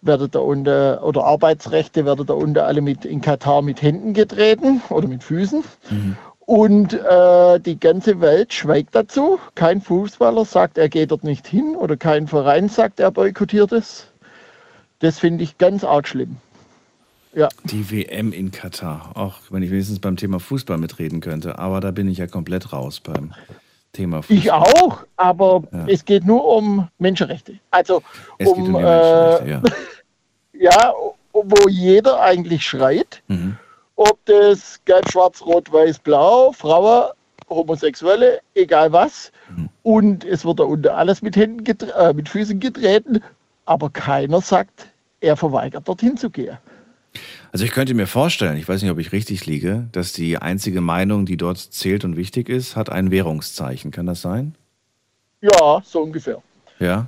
werden 0.02 0.30
da 0.32 0.40
unter, 0.40 1.04
oder 1.04 1.26
Arbeitsrechte 1.26 2.06
werden 2.06 2.26
da 2.26 2.34
unter 2.34 2.66
alle 2.66 2.82
mit 2.82 3.04
in 3.06 3.22
Katar 3.22 3.62
mit 3.62 3.82
Händen 3.82 4.14
getreten 4.14 4.82
oder 4.90 5.08
mit 5.08 5.24
Füßen. 5.24 5.64
Und 6.46 6.94
äh, 6.94 7.60
die 7.60 7.80
ganze 7.80 8.20
Welt 8.20 8.54
schweigt 8.54 8.94
dazu. 8.96 9.40
Kein 9.56 9.82
Fußballer 9.82 10.44
sagt, 10.46 10.78
er 10.78 10.90
geht 10.90 11.12
dort 11.12 11.24
nicht 11.24 11.48
hin 11.48 11.76
oder 11.76 11.96
kein 11.98 12.28
Verein 12.28 12.68
sagt, 12.68 13.00
er 13.00 13.12
boykottiert 13.12 13.72
es. 13.72 14.08
Das 15.00 15.20
finde 15.20 15.44
ich 15.44 15.58
ganz 15.58 15.84
arg 15.84 16.08
schlimm. 16.08 16.38
Ja. 17.34 17.48
Die 17.64 17.90
WM 17.90 18.34
in 18.34 18.52
Katar. 18.52 19.12
Auch 19.16 19.36
wenn 19.50 19.64
ich 19.64 19.72
wenigstens 19.72 20.00
beim 20.00 20.18
Thema 20.18 20.40
Fußball 20.40 20.78
mitreden 20.78 21.22
könnte. 21.22 21.58
Aber 21.60 21.80
da 21.80 21.92
bin 21.92 22.10
ich 22.10 22.18
ja 22.18 22.28
komplett 22.28 22.74
raus 22.74 23.00
beim 23.00 23.34
Thema 23.94 24.22
Fußball. 24.22 24.38
Ich 24.38 24.52
auch, 24.52 25.04
aber 25.16 25.64
Ja. 25.72 25.86
es 25.88 26.04
geht 26.04 26.26
nur 26.26 26.44
um 26.46 26.90
Menschenrechte. 26.98 27.54
Also 27.70 28.04
Es 28.38 28.48
geht 28.54 28.58
um, 28.58 28.76
um 28.76 28.82
die 28.82 28.88
äh, 28.88 29.42
Menschenrechte, 29.42 29.74
ja, 30.60 30.94
wo 31.32 31.70
jeder 31.70 32.20
eigentlich 32.22 32.66
schreit, 32.66 33.22
Mhm. 33.28 33.58
Ob 34.02 34.26
das 34.26 34.80
gelb, 34.86 35.10
schwarz, 35.12 35.42
rot, 35.42 35.72
weiß, 35.72 36.00
blau, 36.00 36.52
Frauen, 36.52 37.12
Homosexuelle, 37.50 38.42
egal 38.56 38.92
was. 38.92 39.32
Mhm. 39.50 39.70
Und 39.84 40.26
es 40.26 40.44
wird 40.46 40.60
da 40.60 40.64
unter 40.64 40.98
alles 40.98 41.22
mit, 41.22 41.36
Händen 41.36 41.66
äh, 41.90 42.14
mit 42.14 42.30
Füßen 42.30 42.60
getreten, 42.60 43.22
aber 43.66 43.90
keiner 43.90 44.42
sagt, 44.42 44.88
er 45.20 45.38
verweigert 45.38 45.88
dorthin 45.88 46.18
zu 46.18 46.30
gehen. 46.30 46.58
Also 47.52 47.66
ich 47.66 47.72
könnte 47.72 47.94
mir 47.94 48.08
vorstellen, 48.08 48.58
ich 48.58 48.68
weiß 48.68 48.82
nicht, 48.82 48.92
ob 48.92 48.98
ich 48.98 49.12
richtig 49.12 49.46
liege, 49.46 49.88
dass 49.92 50.14
die 50.14 50.38
einzige 50.38 50.82
Meinung, 50.82 51.26
die 51.26 51.38
dort 51.38 51.58
zählt 51.58 52.06
und 52.06 52.16
wichtig 52.16 52.48
ist, 52.50 52.76
hat 52.76 52.90
ein 52.90 53.12
Währungszeichen. 53.12 53.92
Kann 53.92 54.06
das 54.06 54.22
sein? 54.22 54.56
Ja, 55.42 55.82
so 55.84 56.02
ungefähr. 56.02 56.42
Ja? 56.80 57.08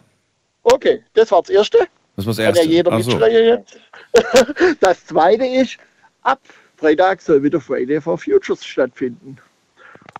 Okay, 0.63 1.01
das 1.13 1.31
war 1.31 1.41
das 1.41 1.49
Erste. 1.49 1.79
Das 2.15 2.25
war 2.25 2.33
das 2.33 2.37
Kann 2.37 2.55
Erste. 2.55 2.65
ja 2.65 2.71
jeder 2.71 3.01
so. 3.01 3.19
Das 4.81 5.05
Zweite 5.05 5.45
ist, 5.45 5.77
ab 6.21 6.39
Freitag 6.84 7.22
soll 7.22 7.41
wieder 7.43 7.61
Friday 7.61 8.01
for 8.01 8.18
Futures 8.18 8.65
stattfinden. 8.65 9.38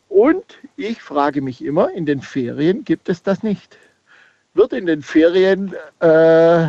Und 0.08 0.60
ich 0.78 1.02
frage 1.02 1.42
mich 1.42 1.62
immer, 1.62 1.92
in 1.92 2.06
den 2.06 2.22
Ferien 2.22 2.86
gibt 2.86 3.10
es 3.10 3.22
das 3.22 3.44
nicht. 3.44 3.78
Wird 4.54 4.72
in 4.72 4.86
den 4.86 5.02
Ferien, 5.02 5.74
äh, 6.00 6.68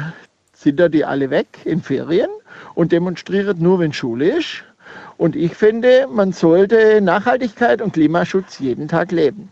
sind 0.52 0.80
da 0.80 0.88
die 0.88 1.04
alle 1.04 1.30
weg 1.30 1.46
in 1.64 1.80
Ferien 1.80 2.28
und 2.74 2.90
demonstrieren 2.90 3.62
nur, 3.62 3.78
wenn 3.78 3.92
Schule 3.92 4.36
ist? 4.36 4.64
Und 5.16 5.36
ich 5.36 5.54
finde, 5.54 6.08
man 6.10 6.32
sollte 6.32 7.00
Nachhaltigkeit 7.00 7.80
und 7.80 7.92
Klimaschutz 7.92 8.58
jeden 8.58 8.88
Tag 8.88 9.12
leben. 9.12 9.48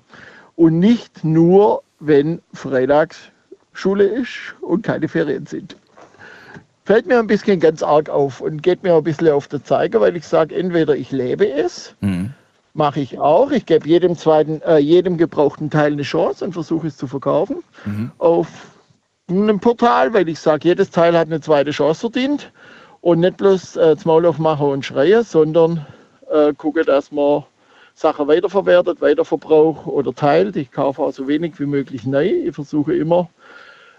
Und 0.56 0.80
nicht 0.80 1.22
nur, 1.22 1.84
wenn 2.00 2.42
freitags 2.52 3.30
Schule 3.74 4.06
ist 4.06 4.56
und 4.60 4.82
keine 4.82 5.06
Ferien 5.06 5.46
sind. 5.46 5.76
Fällt 6.84 7.06
mir 7.06 7.18
ein 7.18 7.28
bisschen 7.28 7.60
ganz 7.60 7.82
arg 7.82 8.08
auf 8.10 8.40
und 8.40 8.62
geht 8.62 8.82
mir 8.82 8.94
ein 8.94 9.04
bisschen 9.04 9.28
auf 9.30 9.46
den 9.46 9.64
Zeiger, 9.64 10.00
weil 10.00 10.16
ich 10.16 10.26
sage, 10.26 10.54
entweder 10.54 10.96
ich 10.96 11.12
lebe 11.12 11.48
es, 11.48 11.94
Mhm. 12.00 12.30
mache 12.74 13.00
ich 13.00 13.18
auch. 13.20 13.52
Ich 13.52 13.66
gebe 13.66 13.86
jedem 13.88 14.16
zweiten, 14.16 14.60
äh, 14.62 14.78
jedem 14.78 15.16
gebrauchten 15.16 15.70
Teil 15.70 15.92
eine 15.92 16.02
Chance 16.02 16.44
und 16.44 16.52
versuche 16.54 16.88
es 16.88 16.96
zu 16.96 17.06
verkaufen 17.06 17.62
Mhm. 17.84 18.10
auf 18.18 18.48
einem 19.30 19.60
Portal, 19.60 20.12
weil 20.12 20.28
ich 20.28 20.40
sage, 20.40 20.68
jedes 20.68 20.90
Teil 20.90 21.16
hat 21.16 21.28
eine 21.28 21.40
zweite 21.40 21.70
Chance 21.70 22.00
verdient 22.00 22.50
und 23.00 23.20
nicht 23.20 23.36
bloß 23.36 23.76
äh, 23.76 23.94
das 23.94 24.04
Maul 24.04 24.26
aufmachen 24.26 24.66
und 24.66 24.84
schreien, 24.84 25.22
sondern 25.22 25.86
äh, 26.32 26.52
gucke, 26.52 26.84
dass 26.84 27.12
man 27.12 27.44
Sachen 27.94 28.26
weiterverwertet, 28.26 29.00
weiterverbraucht 29.00 29.86
oder 29.86 30.12
teilt. 30.14 30.56
Ich 30.56 30.72
kaufe 30.72 31.00
auch 31.02 31.12
so 31.12 31.28
wenig 31.28 31.60
wie 31.60 31.66
möglich 31.66 32.04
neu. 32.06 32.26
Ich 32.26 32.54
versuche 32.54 32.94
immer 32.96 33.28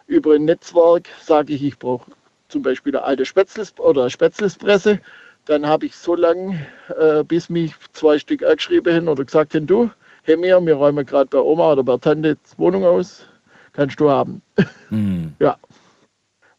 über 0.08 0.34
ein 0.34 0.46
Netzwerk, 0.46 1.08
sage 1.22 1.54
ich, 1.54 1.64
ich 1.64 1.80
brauche 1.80 2.12
zum 2.54 2.62
Beispiel 2.62 2.96
eine 2.96 3.04
alte 3.04 3.26
Spätzles 3.26 3.78
oder 3.80 4.10
Spätzlespresse. 4.10 5.00
Dann 5.46 5.68
habe 5.68 5.88
ich 5.88 5.96
so 5.96 6.16
lange, 6.16 6.66
äh, 6.98 7.24
bis 7.24 7.50
mich 7.50 7.74
zwei 7.92 8.18
Stück 8.18 8.44
angeschrieben 8.44 8.96
haben 8.96 9.08
oder 9.10 9.26
gesagt 9.26 9.56
haben, 9.56 9.68
du, 9.68 9.90
hey 10.22 10.38
mir, 10.38 10.64
wir 10.66 10.76
räumen 10.76 11.06
gerade 11.06 11.26
bei 11.30 11.40
Oma 11.40 11.74
oder 11.74 11.84
bei 11.84 11.98
Tante 11.98 12.36
die 12.36 12.58
Wohnung 12.58 12.86
aus, 12.86 13.26
kannst 13.74 14.00
du 14.00 14.10
haben. 14.10 14.42
Mhm. 14.90 15.34
Ja, 15.40 15.58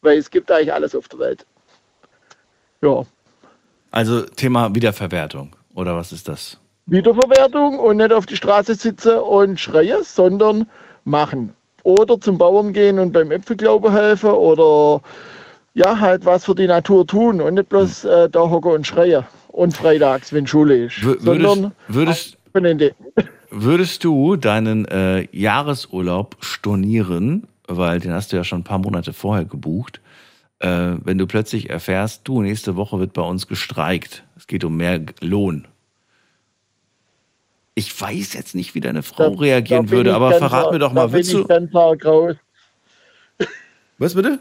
weil 0.01 0.19
es 0.19 0.29
gibt 0.29 0.51
eigentlich 0.51 0.73
alles 0.73 0.93
auf 0.93 1.07
der 1.07 1.19
Welt. 1.19 1.45
Ja, 2.81 3.05
Also 3.89 4.21
Thema 4.21 4.75
Wiederverwertung. 4.75 5.55
Oder 5.73 5.95
was 5.95 6.11
ist 6.11 6.27
das? 6.27 6.59
Wiederverwertung 6.85 7.79
und 7.79 7.97
nicht 7.97 8.13
auf 8.13 8.25
die 8.25 8.35
Straße 8.35 8.75
sitzen 8.75 9.17
und 9.17 9.59
schreien, 9.59 10.03
sondern 10.03 10.67
machen. 11.05 11.55
Oder 11.83 12.19
zum 12.19 12.37
Bauern 12.37 12.73
gehen 12.73 12.99
und 12.99 13.11
beim 13.13 13.31
Äpfelglauben 13.31 13.91
helfen 13.91 14.31
oder 14.31 15.01
ja, 15.75 15.99
halt 15.99 16.25
was 16.25 16.45
für 16.45 16.55
die 16.55 16.67
Natur 16.67 17.05
tun 17.05 17.41
und 17.41 17.53
nicht 17.53 17.69
bloß 17.69 18.05
äh, 18.05 18.29
da 18.29 18.39
hocken 18.39 18.71
und 18.71 18.87
schreien. 18.87 19.25
Und 19.49 19.75
freitags, 19.77 20.33
wenn 20.33 20.45
Schule 20.47 20.85
ist. 20.85 20.99
Sondern 21.01 21.71
würdest, 21.87 22.37
würdest, 22.53 22.87
würdest 23.51 24.03
du 24.03 24.35
deinen 24.35 24.85
äh, 24.85 25.27
Jahresurlaub 25.31 26.35
stornieren, 26.41 27.47
weil 27.67 27.99
den 28.01 28.11
hast 28.11 28.33
du 28.33 28.35
ja 28.37 28.43
schon 28.43 28.61
ein 28.61 28.63
paar 28.65 28.79
Monate 28.79 29.13
vorher 29.13 29.45
gebucht, 29.45 30.01
äh, 30.59 30.95
wenn 31.03 31.17
du 31.17 31.25
plötzlich 31.27 31.69
erfährst, 31.69 32.21
du, 32.27 32.41
nächste 32.41 32.75
Woche 32.75 32.99
wird 32.99 33.13
bei 33.13 33.21
uns 33.21 33.47
gestreikt. 33.47 34.23
Es 34.35 34.47
geht 34.47 34.65
um 34.65 34.75
mehr 34.75 34.99
Lohn. 35.21 35.67
Ich 37.75 37.99
weiß 37.99 38.33
jetzt 38.33 38.55
nicht, 38.55 38.75
wie 38.75 38.81
deine 38.81 39.03
Frau 39.03 39.29
Da- 39.35 39.39
reagieren 39.39 39.85
da 39.85 39.91
würde, 39.91 40.15
aber 40.15 40.33
verrat 40.33 40.71
mir 40.71 40.79
doch 40.79 40.91
mal, 40.93 41.11
willst 41.13 41.33
ich 41.33 41.37
du. 41.37 41.47
Was 43.97 44.15
bitte? 44.15 44.39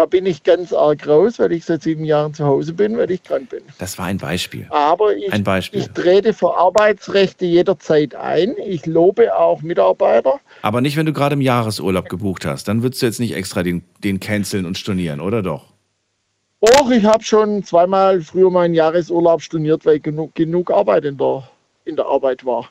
Da 0.00 0.06
bin 0.06 0.24
ich 0.24 0.44
ganz 0.44 0.72
arg 0.72 1.06
raus, 1.06 1.38
weil 1.38 1.52
ich 1.52 1.66
seit 1.66 1.82
sieben 1.82 2.06
Jahren 2.06 2.32
zu 2.32 2.46
Hause 2.46 2.72
bin, 2.72 2.96
weil 2.96 3.10
ich 3.10 3.22
krank 3.22 3.50
bin. 3.50 3.60
Das 3.76 3.98
war 3.98 4.06
ein 4.06 4.16
Beispiel. 4.16 4.66
Aber 4.70 5.14
ich, 5.14 5.30
Ein 5.30 5.44
Beispiel. 5.44 5.80
ich 5.80 5.90
trete 5.90 6.32
für 6.32 6.56
Arbeitsrechte 6.56 7.44
jederzeit 7.44 8.14
ein. 8.14 8.54
Ich 8.64 8.86
lobe 8.86 9.36
auch 9.36 9.60
Mitarbeiter. 9.60 10.40
Aber 10.62 10.80
nicht, 10.80 10.96
wenn 10.96 11.04
du 11.04 11.12
gerade 11.12 11.34
im 11.34 11.42
Jahresurlaub 11.42 12.08
gebucht 12.08 12.46
hast. 12.46 12.66
Dann 12.66 12.82
würdest 12.82 13.02
du 13.02 13.06
jetzt 13.06 13.20
nicht 13.20 13.34
extra 13.36 13.62
den, 13.62 13.82
den 14.02 14.20
canceln 14.20 14.64
und 14.64 14.78
stornieren, 14.78 15.20
oder 15.20 15.42
doch? 15.42 15.66
Och, 16.60 16.90
ich 16.90 17.04
habe 17.04 17.22
schon 17.22 17.62
zweimal 17.62 18.22
früher 18.22 18.50
meinen 18.50 18.72
Jahresurlaub 18.72 19.42
storniert, 19.42 19.84
weil 19.84 20.00
genug, 20.00 20.34
genug 20.34 20.70
Arbeit 20.70 21.04
in 21.04 21.18
der, 21.18 21.46
in 21.84 21.96
der 21.96 22.06
Arbeit 22.06 22.46
war. 22.46 22.70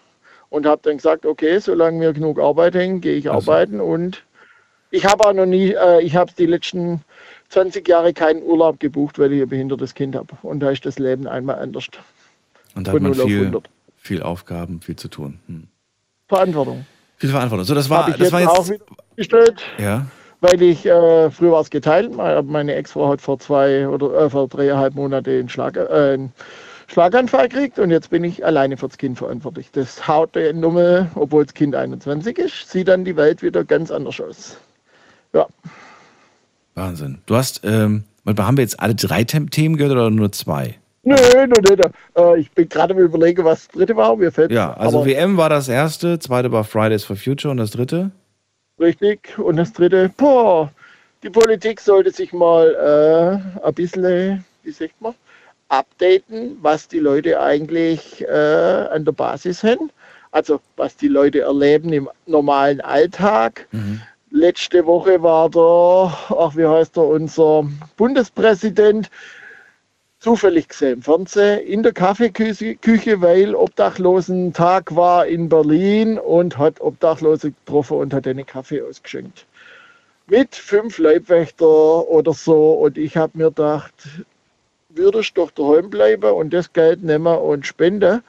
Und 0.50 0.66
habe 0.66 0.82
dann 0.84 0.98
gesagt, 0.98 1.28
okay, 1.28 1.60
solange 1.60 2.02
wir 2.02 2.12
genug 2.12 2.40
Arbeit 2.40 2.74
hängen, 2.74 3.02
gehe 3.02 3.18
ich 3.18 3.30
arbeiten. 3.30 3.80
Und 3.80 4.24
ich 4.90 5.06
habe 5.06 5.28
auch 5.28 5.34
noch 5.34 5.46
nie, 5.46 5.74
äh, 5.74 6.02
ich 6.02 6.16
habe 6.16 6.32
die 6.36 6.48
letzten 6.48 7.04
20 7.50 7.88
Jahre 7.88 8.14
keinen 8.14 8.44
Urlaub 8.44 8.80
gebucht, 8.80 9.20
weil 9.20 9.34
ich 9.34 9.42
ein 9.42 9.50
behindertes 9.50 9.94
Kind 9.94 10.16
habe. 10.16 10.38
Und 10.44 10.60
da 10.60 10.70
ist 10.70 10.86
das 10.86 11.00
Leben 11.00 11.28
einmal 11.28 11.60
anders. 11.60 11.88
Und 12.76 12.88
da 12.88 12.94
hat 12.94 13.02
man 13.02 13.12
0 13.12 13.22
auf 13.22 13.28
viel, 13.28 13.40
100. 13.40 13.70
viel 13.98 14.24
Aufgaben, 14.24 14.82
viel 14.82 14.96
zu 14.96 15.08
tun. 15.08 15.40
Hm. 15.48 15.68
Verantwortung. 16.28 16.86
Viel 17.18 17.32
Verantwortung. 17.32 17.66
So, 17.66 17.76
das 17.76 17.90
war, 17.90 18.10
das 18.12 18.20
jetzt, 18.20 18.32
war 18.32 18.40
jetzt. 18.42 18.50
auch 18.50 18.70
wieder 18.70 18.86
gestellt. 19.16 19.62
Ja. 19.78 20.06
weil 20.42 20.62
ich 20.62 20.86
äh, 20.86 21.30
früher 21.32 21.52
war 21.52 21.62
es 21.62 21.70
geteilt. 21.70 22.16
Meine 22.16 22.76
Ex-Frau 22.76 23.10
hat 23.10 23.22
vor 23.22 23.40
zwei 23.40 23.88
oder 23.88 24.14
äh, 24.14 24.30
vor 24.30 24.48
dreieinhalb 24.48 24.96
Monaten 24.96 25.30
einen, 25.30 25.50
Schlag, 25.50 25.76
äh, 25.76 26.14
einen 26.14 26.32
Schlaganfall 26.88 27.50
gekriegt 27.50 27.80
und 27.80 27.92
jetzt 27.92 28.10
bin 28.10 28.24
ich 28.24 28.46
alleine 28.46 28.78
fürs 28.78 28.98
Kind 28.98 29.18
verantwortlich. 29.18 29.70
Das 29.72 30.08
haut 30.08 30.36
der 30.36 30.54
Nummer, 30.54 31.10
obwohl 31.16 31.46
das 31.46 31.54
Kind 31.54 31.76
21 31.76 32.38
ist, 32.38 32.72
sieht 32.72 32.88
dann 32.88 33.04
die 33.04 33.16
Welt 33.16 33.42
wieder 33.44 33.64
ganz 33.64 33.92
anders 33.92 34.22
aus. 34.22 34.58
Ja. 35.34 35.48
Wahnsinn. 36.80 37.20
Du 37.26 37.36
hast, 37.36 37.62
ähm, 37.64 38.04
haben 38.26 38.58
wir 38.58 38.64
jetzt 38.64 38.80
alle 38.80 38.96
drei 38.96 39.24
Themen 39.24 39.78
gehört 39.78 39.92
oder 39.92 40.10
nur 40.10 40.32
zwei? 40.32 40.80
Nö, 41.04 41.16
nö, 41.16 41.48
nö, 41.48 41.76
nö. 41.76 41.84
Äh, 42.16 42.40
ich 42.40 42.52
bin 42.52 42.68
gerade 42.68 42.94
am 42.94 43.00
überlegen, 43.00 43.44
was 43.44 43.68
das 43.68 43.76
dritte 43.76 43.96
war. 43.96 44.16
Mir 44.16 44.32
fällt 44.32 44.52
Ja, 44.52 44.74
also 44.74 45.06
WM 45.06 45.38
war 45.38 45.50
das 45.50 45.70
erste, 45.70 46.20
zweite 46.20 46.52
war 46.52 46.64
Fridays 46.64 47.04
for 47.04 47.16
Future 47.16 47.52
und 47.52 47.58
das 47.58 47.72
dritte? 47.72 48.12
Richtig. 48.80 49.38
Und 49.38 49.58
das 49.58 49.74
dritte, 49.74 50.10
boah, 50.18 50.72
die 51.24 51.30
Politik 51.30 51.82
sollte 51.82 52.12
sich 52.12 52.32
mal 52.32 52.74
äh, 52.76 53.66
ein 53.66 53.74
bisschen, 53.74 54.46
wie 54.64 54.72
sagt 54.72 55.02
man, 55.02 55.14
updaten, 55.70 56.58
was 56.62 56.88
die 56.88 57.00
Leute 57.00 57.40
eigentlich 57.40 58.22
äh, 58.28 58.88
an 58.92 59.06
der 59.06 59.12
Basis 59.12 59.64
haben. 59.64 59.90
Also 60.32 60.62
was 60.76 60.96
die 60.96 61.08
Leute 61.08 61.42
erleben 61.42 61.92
im 61.92 62.10
normalen 62.26 62.82
Alltag. 62.82 63.68
Mhm. 63.72 64.02
Letzte 64.32 64.86
Woche 64.86 65.24
war 65.24 65.50
der, 65.50 66.38
ach 66.38 66.56
wie 66.56 66.68
heißt 66.68 66.98
er, 66.98 67.08
unser 67.08 67.68
Bundespräsident 67.98 69.10
zufällig 70.20 70.68
gesehen 70.68 70.94
im 70.94 71.02
Fernsehen 71.02 71.66
in 71.66 71.82
der 71.82 71.94
Kaffeeküche, 71.94 73.22
weil 73.22 73.56
Obdachlosentag 73.56 74.96
war 74.96 75.26
in 75.26 75.50
Berlin 75.50 76.20
und 76.20 76.60
hat 76.60 76.80
Obdachlose 76.80 77.54
getroffen 77.54 77.98
und 77.98 78.14
hat 78.14 78.28
einen 78.28 78.46
Kaffee 78.46 78.84
ausgeschenkt. 78.84 79.48
Mit 80.28 80.56
fünf 80.56 81.00
Leibwächter 81.00 81.66
oder 81.66 82.34
so. 82.34 82.74
Und 82.74 83.00
ich 83.00 83.18
habe 83.18 83.36
mir 83.36 83.46
gedacht, 83.46 83.94
würdest 84.90 85.38
doch 85.40 85.50
daheim 85.50 85.90
bleiben 85.90 86.34
und 86.34 86.54
das 86.54 86.72
Geld 86.72 87.04
nehmen 87.04 87.36
und 87.36 87.66
spenden, 87.66 88.22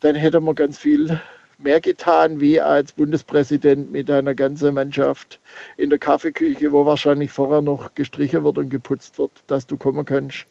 dann 0.00 0.16
hätte 0.16 0.40
man 0.40 0.56
ganz 0.56 0.78
viel 0.78 1.20
mehr 1.58 1.80
getan, 1.80 2.40
wie 2.40 2.60
als 2.60 2.92
Bundespräsident 2.92 3.90
mit 3.90 4.10
einer 4.10 4.34
ganzen 4.34 4.74
Mannschaft 4.74 5.40
in 5.76 5.90
der 5.90 5.98
Kaffeeküche, 5.98 6.72
wo 6.72 6.84
wahrscheinlich 6.84 7.30
vorher 7.30 7.62
noch 7.62 7.94
gestrichen 7.94 8.44
wird 8.44 8.58
und 8.58 8.68
geputzt 8.68 9.18
wird, 9.18 9.32
dass 9.46 9.66
du 9.66 9.76
kommen 9.76 10.04
kannst. 10.04 10.46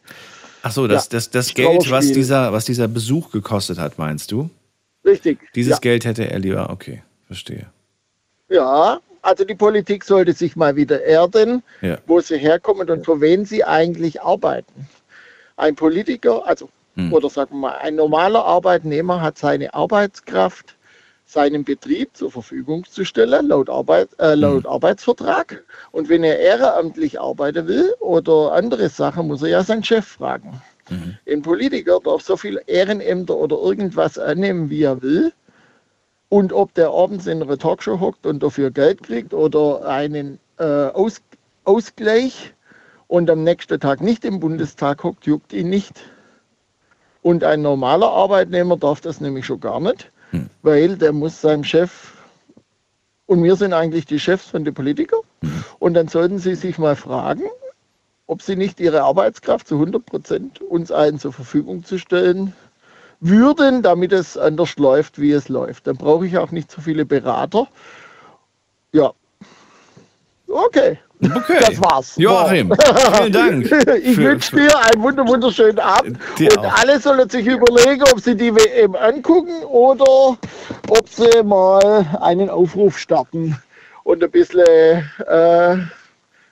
Ach 0.62 0.72
so, 0.72 0.88
das, 0.88 1.04
ja, 1.04 1.10
das, 1.12 1.30
das 1.30 1.54
Geld, 1.54 1.90
was 1.90 2.10
dieser, 2.10 2.52
was 2.52 2.64
dieser 2.64 2.88
Besuch 2.88 3.30
gekostet 3.30 3.78
hat, 3.78 3.98
meinst 3.98 4.32
du? 4.32 4.50
Richtig. 5.04 5.38
Dieses 5.54 5.74
ja. 5.74 5.78
Geld 5.78 6.04
hätte 6.04 6.28
er 6.28 6.38
lieber, 6.40 6.70
okay, 6.70 7.02
verstehe. 7.26 7.66
Ja, 8.48 9.00
also 9.22 9.44
die 9.44 9.54
Politik 9.54 10.04
sollte 10.04 10.32
sich 10.32 10.56
mal 10.56 10.76
wieder 10.76 11.02
erden, 11.02 11.62
ja. 11.82 11.98
wo 12.06 12.20
sie 12.20 12.38
herkommen 12.38 12.88
und 12.90 13.04
für 13.04 13.20
wen 13.20 13.44
sie 13.44 13.64
eigentlich 13.64 14.22
arbeiten. 14.22 14.88
Ein 15.56 15.74
Politiker, 15.76 16.46
also 16.46 16.68
hm. 16.94 17.12
oder 17.12 17.28
sagen 17.30 17.56
wir 17.56 17.68
mal, 17.68 17.78
ein 17.78 17.94
normaler 17.94 18.44
Arbeitnehmer 18.44 19.20
hat 19.20 19.38
seine 19.38 19.74
Arbeitskraft 19.74 20.75
seinem 21.26 21.64
Betrieb 21.64 22.16
zur 22.16 22.30
Verfügung 22.30 22.84
zu 22.84 23.04
stellen, 23.04 23.48
laut, 23.48 23.68
Arbeit, 23.68 24.08
äh, 24.18 24.34
laut 24.34 24.62
mhm. 24.62 24.70
Arbeitsvertrag. 24.70 25.64
Und 25.90 26.08
wenn 26.08 26.22
er 26.22 26.38
ehrenamtlich 26.38 27.20
arbeiten 27.20 27.66
will 27.66 27.92
oder 27.98 28.52
andere 28.52 28.88
Sachen, 28.88 29.26
muss 29.26 29.42
er 29.42 29.48
ja 29.48 29.64
seinen 29.64 29.82
Chef 29.82 30.06
fragen. 30.06 30.62
Mhm. 30.88 31.18
Ein 31.28 31.42
Politiker 31.42 31.98
darf 32.02 32.22
so 32.22 32.36
viel 32.36 32.60
Ehrenämter 32.66 33.36
oder 33.36 33.56
irgendwas 33.56 34.18
annehmen, 34.18 34.70
wie 34.70 34.84
er 34.84 35.02
will. 35.02 35.32
Und 36.28 36.52
ob 36.52 36.72
der 36.74 36.90
abends 36.90 37.26
in 37.26 37.42
einer 37.42 37.58
Talkshow 37.58 37.98
hockt 37.98 38.24
und 38.24 38.42
dafür 38.42 38.70
Geld 38.70 39.02
kriegt 39.02 39.34
oder 39.34 39.84
einen 39.84 40.38
äh, 40.58 40.64
Aus 40.64 41.20
Ausgleich 41.64 42.54
und 43.08 43.28
am 43.28 43.42
nächsten 43.42 43.80
Tag 43.80 44.00
nicht 44.00 44.24
im 44.24 44.38
Bundestag 44.38 45.02
hockt, 45.02 45.26
juckt 45.26 45.52
ihn 45.52 45.68
nicht. 45.68 45.94
Und 47.22 47.42
ein 47.42 47.62
normaler 47.62 48.08
Arbeitnehmer 48.08 48.76
darf 48.76 49.00
das 49.00 49.20
nämlich 49.20 49.46
schon 49.46 49.58
gar 49.58 49.80
nicht 49.80 50.12
hm. 50.30 50.50
weil 50.62 50.96
der 50.96 51.12
muss 51.12 51.40
seinem 51.40 51.64
Chef, 51.64 52.14
und 53.26 53.42
wir 53.42 53.56
sind 53.56 53.72
eigentlich 53.72 54.06
die 54.06 54.20
Chefs 54.20 54.46
von 54.46 54.64
den 54.64 54.74
Politikern, 54.74 55.20
hm. 55.42 55.64
und 55.78 55.94
dann 55.94 56.08
sollten 56.08 56.38
sie 56.38 56.54
sich 56.54 56.78
mal 56.78 56.96
fragen, 56.96 57.44
ob 58.26 58.42
sie 58.42 58.56
nicht 58.56 58.80
ihre 58.80 59.02
Arbeitskraft 59.02 59.68
zu 59.68 59.76
100 59.76 60.04
Prozent 60.04 60.60
uns 60.60 60.90
allen 60.90 61.18
zur 61.18 61.32
Verfügung 61.32 61.84
zu 61.84 61.98
stellen 61.98 62.52
würden, 63.20 63.82
damit 63.82 64.12
es 64.12 64.36
anders 64.36 64.76
läuft, 64.76 65.20
wie 65.20 65.32
es 65.32 65.48
läuft. 65.48 65.86
Dann 65.86 65.96
brauche 65.96 66.26
ich 66.26 66.36
auch 66.38 66.50
nicht 66.50 66.70
so 66.70 66.80
viele 66.80 67.04
Berater. 67.06 67.68
Okay. 70.56 70.98
Okay. 71.22 71.58
Das 71.60 71.80
war's. 71.80 72.16
Joachim, 72.16 72.72
vielen 72.74 73.32
Dank. 73.32 73.70
Ich 74.02 74.16
wünsche 74.16 74.56
dir 74.56 74.78
einen 74.78 75.02
wunderschönen 75.02 75.78
Abend. 75.78 76.18
Und 76.38 76.58
auch. 76.58 76.78
alle 76.78 76.98
sollen 76.98 77.28
sich 77.28 77.46
überlegen, 77.46 78.02
ob 78.10 78.20
sie 78.20 78.34
die 78.34 78.54
WM 78.54 78.94
angucken 78.94 79.64
oder 79.64 80.38
ob 80.88 81.08
sie 81.08 81.42
mal 81.42 82.06
einen 82.22 82.48
Aufruf 82.48 82.98
starten 82.98 83.56
und 84.04 84.24
ein 84.24 84.30
bisschen 84.30 84.64
äh, 85.26 85.76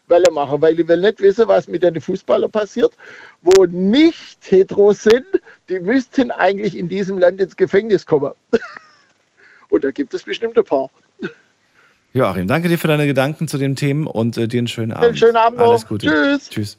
Welle 0.09 0.31
machen. 0.32 0.60
Weil 0.60 0.78
ich 0.78 0.86
will 0.86 1.01
nicht 1.01 1.20
wissen, 1.20 1.48
was 1.48 1.66
mit 1.66 1.82
den 1.82 1.98
Fußballern 1.98 2.51
passiert, 2.51 2.93
wo 3.40 3.64
nicht 3.64 4.39
hetero 4.51 4.93
sind. 4.93 5.26
Die 5.70 5.81
müssten 5.81 6.31
eigentlich 6.31 6.76
in 6.76 6.89
diesem 6.89 7.18
Land 7.18 7.40
ins 7.40 7.56
Gefängnis 7.56 8.05
kommen. 8.05 8.32
und 9.70 9.85
da 9.85 9.90
gibt 9.90 10.12
es 10.12 10.24
bestimmt 10.24 10.59
ein 10.59 10.64
paar. 10.64 10.90
Joachim, 12.16 12.47
danke 12.47 12.69
dir 12.69 12.78
für 12.78 12.86
deine 12.86 13.07
Gedanken 13.07 13.49
zu 13.49 13.59
den 13.59 13.74
Themen 13.74 14.07
und 14.07 14.39
äh, 14.39 14.47
dir 14.47 14.59
einen 14.59 14.69
schönen 14.69 14.93
Abend. 14.93 15.05
Einen 15.05 15.16
schönen 15.16 15.36
Abend 15.36 15.59
noch. 15.59 15.70
Alles 15.70 15.86
Gute. 15.89 16.07
Tschüss. 16.07 16.49
Tschüss. 16.49 16.78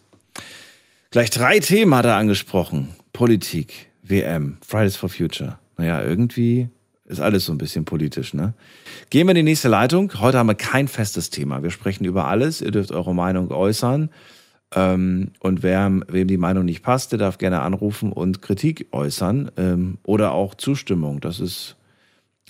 Gleich 1.12 1.30
drei 1.30 1.60
Themen 1.60 1.94
hat 1.94 2.06
er 2.06 2.16
angesprochen. 2.16 2.96
Politik, 3.12 3.92
WM, 4.02 4.58
Fridays 4.66 4.96
for 4.96 5.10
Future. 5.10 5.60
Naja, 5.76 6.02
irgendwie 6.02 6.70
ist 7.04 7.20
alles 7.20 7.46
so 7.46 7.52
ein 7.52 7.58
bisschen 7.58 7.84
politisch, 7.84 8.34
ne? 8.34 8.54
Gehen 9.10 9.28
wir 9.28 9.32
in 9.32 9.36
die 9.36 9.44
nächste 9.44 9.68
Leitung. 9.68 10.14
Heute 10.22 10.38
haben 10.38 10.48
wir 10.48 10.56
kein 10.56 10.88
festes 10.88 11.30
Thema. 11.32 11.62
Wir 11.64 11.70
sprechen 11.70 12.06
über 12.06 12.28
alles. 12.28 12.62
Ihr 12.62 12.72
dürft 12.72 12.94
eure 12.94 13.14
Meinung 13.14 13.52
äußern. 13.52 14.12
Ähm, 14.74 15.32
und 15.42 15.64
wer, 15.64 15.92
wem 16.08 16.28
die 16.30 16.38
Meinung 16.38 16.64
nicht 16.64 16.82
passt, 16.82 17.12
der 17.12 17.20
darf 17.20 17.40
gerne 17.40 17.62
anrufen 17.62 18.14
und 18.14 18.42
Kritik 18.42 18.88
äußern 18.92 19.52
ähm, 19.58 19.98
oder 20.04 20.32
auch 20.32 20.56
Zustimmung. 20.56 21.20
Das 21.20 21.42
ist 21.42 21.76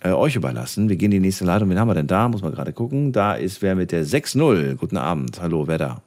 äh, 0.02 0.12
euch 0.12 0.36
überlassen. 0.36 0.90
Wir 0.90 0.96
gehen 0.96 1.12
in 1.12 1.22
die 1.22 1.28
nächste 1.28 1.46
Leitung. 1.46 1.70
Wen 1.70 1.80
haben 1.80 1.88
wir 1.88 1.96
denn 1.96 2.08
da? 2.08 2.28
Muss 2.28 2.42
man 2.42 2.54
gerade 2.54 2.74
gucken. 2.74 3.12
Da 3.12 3.34
ist 3.36 3.62
wer 3.62 3.76
mit 3.76 3.92
der 3.92 4.06
6-0. 4.06 4.76
Guten 4.76 4.98
Abend. 4.98 5.42
Hallo, 5.42 5.68
wer 5.68 5.78
da? 5.78 6.02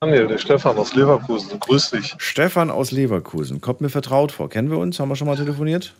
Daniel, 0.00 0.28
der 0.28 0.38
Stefan 0.38 0.78
aus 0.78 0.94
Leverkusen. 0.94 1.60
Grüß 1.60 1.90
dich. 1.90 2.14
Stefan 2.16 2.70
aus 2.70 2.90
Leverkusen. 2.90 3.60
Kommt 3.60 3.82
mir 3.82 3.90
vertraut 3.90 4.32
vor. 4.32 4.48
Kennen 4.48 4.70
wir 4.70 4.78
uns? 4.78 4.98
Haben 4.98 5.10
wir 5.10 5.16
schon 5.16 5.26
mal 5.26 5.36
telefoniert? 5.36 5.94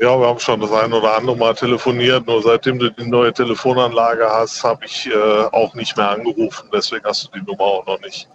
Ja, 0.00 0.18
wir 0.18 0.26
haben 0.26 0.40
schon 0.40 0.60
das 0.60 0.72
ein 0.72 0.92
oder 0.92 1.16
andere 1.16 1.36
Mal 1.36 1.54
telefoniert. 1.54 2.26
Nur 2.26 2.42
seitdem 2.42 2.80
du 2.80 2.90
die 2.90 3.06
neue 3.06 3.32
Telefonanlage 3.32 4.26
hast, 4.28 4.64
habe 4.64 4.84
ich 4.84 5.06
äh, 5.06 5.44
auch 5.52 5.74
nicht 5.74 5.96
mehr 5.96 6.10
angerufen. 6.10 6.68
Deswegen 6.72 7.04
hast 7.04 7.26
du 7.32 7.38
die 7.38 7.44
Nummer 7.46 7.62
auch 7.62 7.86
noch 7.86 8.00
nicht. 8.00 8.28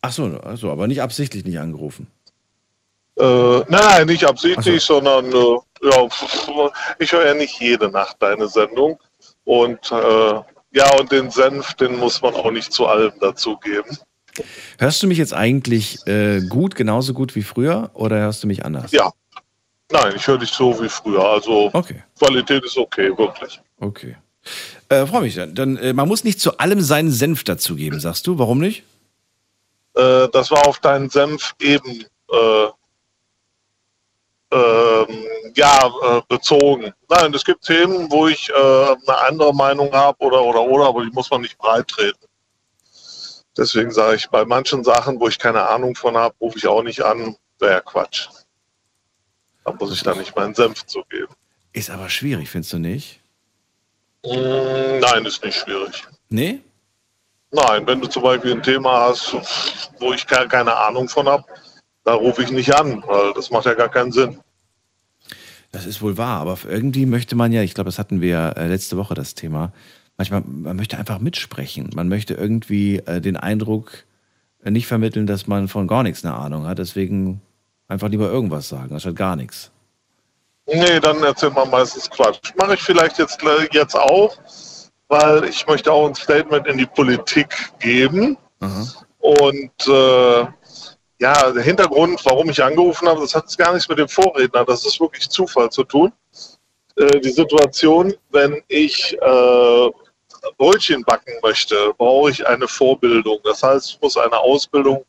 Ach 0.00 0.10
so, 0.10 0.24
also, 0.42 0.70
aber 0.70 0.86
nicht 0.86 1.02
absichtlich 1.02 1.44
nicht 1.44 1.58
angerufen. 1.60 2.06
Äh, 3.18 3.24
nein, 3.24 3.66
nein, 3.68 4.06
nicht 4.06 4.24
absichtlich, 4.24 4.82
so. 4.82 4.94
sondern 4.94 5.26
äh, 5.32 5.90
ja, 5.90 6.08
ich 6.98 7.12
höre 7.12 7.26
ja 7.26 7.34
nicht 7.34 7.60
jede 7.60 7.90
Nacht 7.90 8.16
deine 8.20 8.48
Sendung. 8.48 8.98
Und 9.44 9.90
äh, 9.90 10.40
ja, 10.74 10.94
und 10.98 11.12
den 11.12 11.30
Senf, 11.30 11.74
den 11.74 11.98
muss 11.98 12.22
man 12.22 12.34
auch 12.34 12.50
nicht 12.50 12.72
zu 12.72 12.86
allem 12.86 13.12
dazugeben. 13.20 13.98
Hörst 14.78 15.02
du 15.02 15.06
mich 15.06 15.18
jetzt 15.18 15.34
eigentlich 15.34 16.06
äh, 16.06 16.40
gut, 16.48 16.74
genauso 16.74 17.12
gut 17.12 17.34
wie 17.34 17.42
früher 17.42 17.90
oder 17.92 18.16
hörst 18.18 18.42
du 18.42 18.46
mich 18.46 18.64
anders? 18.64 18.92
Ja. 18.92 19.12
Nein, 19.90 20.14
ich 20.16 20.26
höre 20.26 20.38
dich 20.38 20.50
so 20.50 20.80
wie 20.82 20.88
früher. 20.88 21.22
Also 21.22 21.68
okay. 21.74 22.02
Qualität 22.18 22.64
ist 22.64 22.78
okay, 22.78 23.16
wirklich. 23.18 23.60
Okay. 23.78 24.16
Äh, 24.88 25.06
Freue 25.06 25.22
mich 25.22 25.34
dann. 25.34 25.54
dann 25.54 25.76
äh, 25.76 25.92
man 25.92 26.08
muss 26.08 26.24
nicht 26.24 26.40
zu 26.40 26.56
allem 26.56 26.80
seinen 26.80 27.10
Senf 27.10 27.44
dazugeben, 27.44 28.00
sagst 28.00 28.26
du? 28.26 28.38
Warum 28.38 28.58
nicht? 28.58 28.84
Äh, 29.94 30.28
das 30.32 30.50
war 30.50 30.66
auf 30.66 30.78
deinen 30.78 31.10
Senf 31.10 31.54
eben 31.60 32.06
ähm, 34.52 35.26
ja, 35.54 35.92
äh, 36.02 36.20
bezogen. 36.28 36.92
Nein, 37.08 37.34
es 37.34 37.44
gibt 37.44 37.64
Themen, 37.64 38.10
wo 38.10 38.28
ich 38.28 38.48
äh, 38.50 38.52
eine 38.54 39.18
andere 39.26 39.54
Meinung 39.54 39.92
habe 39.92 40.18
oder 40.24 40.42
oder 40.42 40.62
oder, 40.62 40.86
aber 40.86 41.04
die 41.04 41.10
muss 41.10 41.30
man 41.30 41.40
nicht 41.40 41.58
breit 41.58 41.88
treten. 41.88 42.26
Deswegen 43.56 43.90
sage 43.90 44.16
ich, 44.16 44.28
bei 44.28 44.44
manchen 44.44 44.82
Sachen, 44.84 45.20
wo 45.20 45.28
ich 45.28 45.38
keine 45.38 45.68
Ahnung 45.68 45.94
von 45.94 46.16
habe, 46.16 46.34
rufe 46.40 46.58
ich 46.58 46.66
auch 46.66 46.82
nicht 46.82 47.02
an, 47.02 47.36
wäre 47.58 47.72
ja 47.72 47.80
Quatsch. 47.80 48.28
Da 49.64 49.72
muss 49.72 49.92
ich 49.92 50.02
dann 50.02 50.18
nicht 50.18 50.34
meinen 50.34 50.54
Senf 50.54 50.84
zugeben. 50.86 51.34
Ist 51.72 51.90
aber 51.90 52.08
schwierig, 52.08 52.50
findest 52.50 52.72
du 52.72 52.78
nicht? 52.78 53.20
Mm, 54.24 55.00
nein, 55.00 55.24
ist 55.24 55.44
nicht 55.44 55.58
schwierig. 55.58 56.04
Nee? 56.28 56.60
Nein, 57.50 57.86
wenn 57.86 58.00
du 58.00 58.08
zum 58.08 58.22
Beispiel 58.22 58.52
ein 58.52 58.62
Thema 58.62 59.08
hast, 59.08 59.36
wo 59.98 60.12
ich 60.12 60.26
keine 60.26 60.74
Ahnung 60.74 61.08
von 61.08 61.28
habe, 61.28 61.44
da 62.04 62.14
rufe 62.14 62.42
ich 62.42 62.50
nicht 62.50 62.74
an, 62.74 63.02
weil 63.06 63.32
das 63.34 63.50
macht 63.50 63.66
ja 63.66 63.74
gar 63.74 63.88
keinen 63.88 64.12
Sinn. 64.12 64.38
Das 65.70 65.86
ist 65.86 66.02
wohl 66.02 66.18
wahr, 66.18 66.40
aber 66.40 66.58
irgendwie 66.68 67.06
möchte 67.06 67.34
man 67.34 67.52
ja, 67.52 67.62
ich 67.62 67.74
glaube, 67.74 67.88
das 67.88 67.98
hatten 67.98 68.20
wir 68.20 68.54
äh, 68.56 68.68
letzte 68.68 68.96
Woche 68.96 69.14
das 69.14 69.34
Thema, 69.34 69.72
manchmal, 70.18 70.42
man 70.46 70.76
möchte 70.76 70.98
einfach 70.98 71.18
mitsprechen. 71.18 71.90
Man 71.94 72.08
möchte 72.08 72.34
irgendwie 72.34 72.98
äh, 72.98 73.20
den 73.20 73.36
Eindruck 73.36 74.04
äh, 74.62 74.70
nicht 74.70 74.86
vermitteln, 74.86 75.26
dass 75.26 75.46
man 75.46 75.68
von 75.68 75.86
gar 75.86 76.02
nichts 76.02 76.24
eine 76.24 76.34
Ahnung 76.34 76.66
hat. 76.66 76.78
Deswegen 76.78 77.40
Einfach 77.92 78.08
lieber 78.08 78.30
irgendwas 78.30 78.70
sagen, 78.70 78.94
anstatt 78.94 79.16
gar 79.16 79.36
nichts. 79.36 79.70
Nee, 80.66 80.98
dann 81.00 81.22
erzählt 81.22 81.54
man 81.54 81.68
meistens 81.68 82.08
Quatsch. 82.08 82.54
Mache 82.56 82.72
ich 82.72 82.80
vielleicht 82.80 83.18
jetzt, 83.18 83.38
jetzt 83.70 83.94
auch, 83.94 84.34
weil 85.08 85.44
ich 85.44 85.66
möchte 85.66 85.92
auch 85.92 86.08
ein 86.08 86.14
Statement 86.14 86.66
in 86.66 86.78
die 86.78 86.86
Politik 86.86 87.54
geben. 87.80 88.38
Und 89.18 89.88
äh, 89.88 90.46
ja, 91.22 91.52
der 91.52 91.62
Hintergrund, 91.62 92.20
warum 92.24 92.50
ich 92.50 92.62
angerufen 92.62 93.06
habe, 93.08 93.20
das 93.20 93.34
hat 93.34 93.56
gar 93.56 93.72
nichts 93.72 93.88
mit 93.88 93.98
dem 93.98 94.08
Vorredner, 94.08 94.64
das 94.64 94.84
ist 94.84 95.00
wirklich 95.00 95.28
Zufall 95.30 95.70
zu 95.70 95.84
tun. 95.84 96.12
Äh, 96.96 97.20
die 97.20 97.30
Situation, 97.30 98.12
wenn 98.30 98.60
ich 98.66 99.16
äh, 99.20 99.90
Brötchen 100.58 101.02
backen 101.04 101.34
möchte, 101.40 101.94
brauche 101.96 102.30
ich 102.32 102.44
eine 102.46 102.66
Vorbildung. 102.66 103.38
Das 103.44 103.62
heißt, 103.62 103.90
ich 103.90 104.00
muss 104.02 104.16
eine 104.16 104.36
Ausbildung 104.36 105.04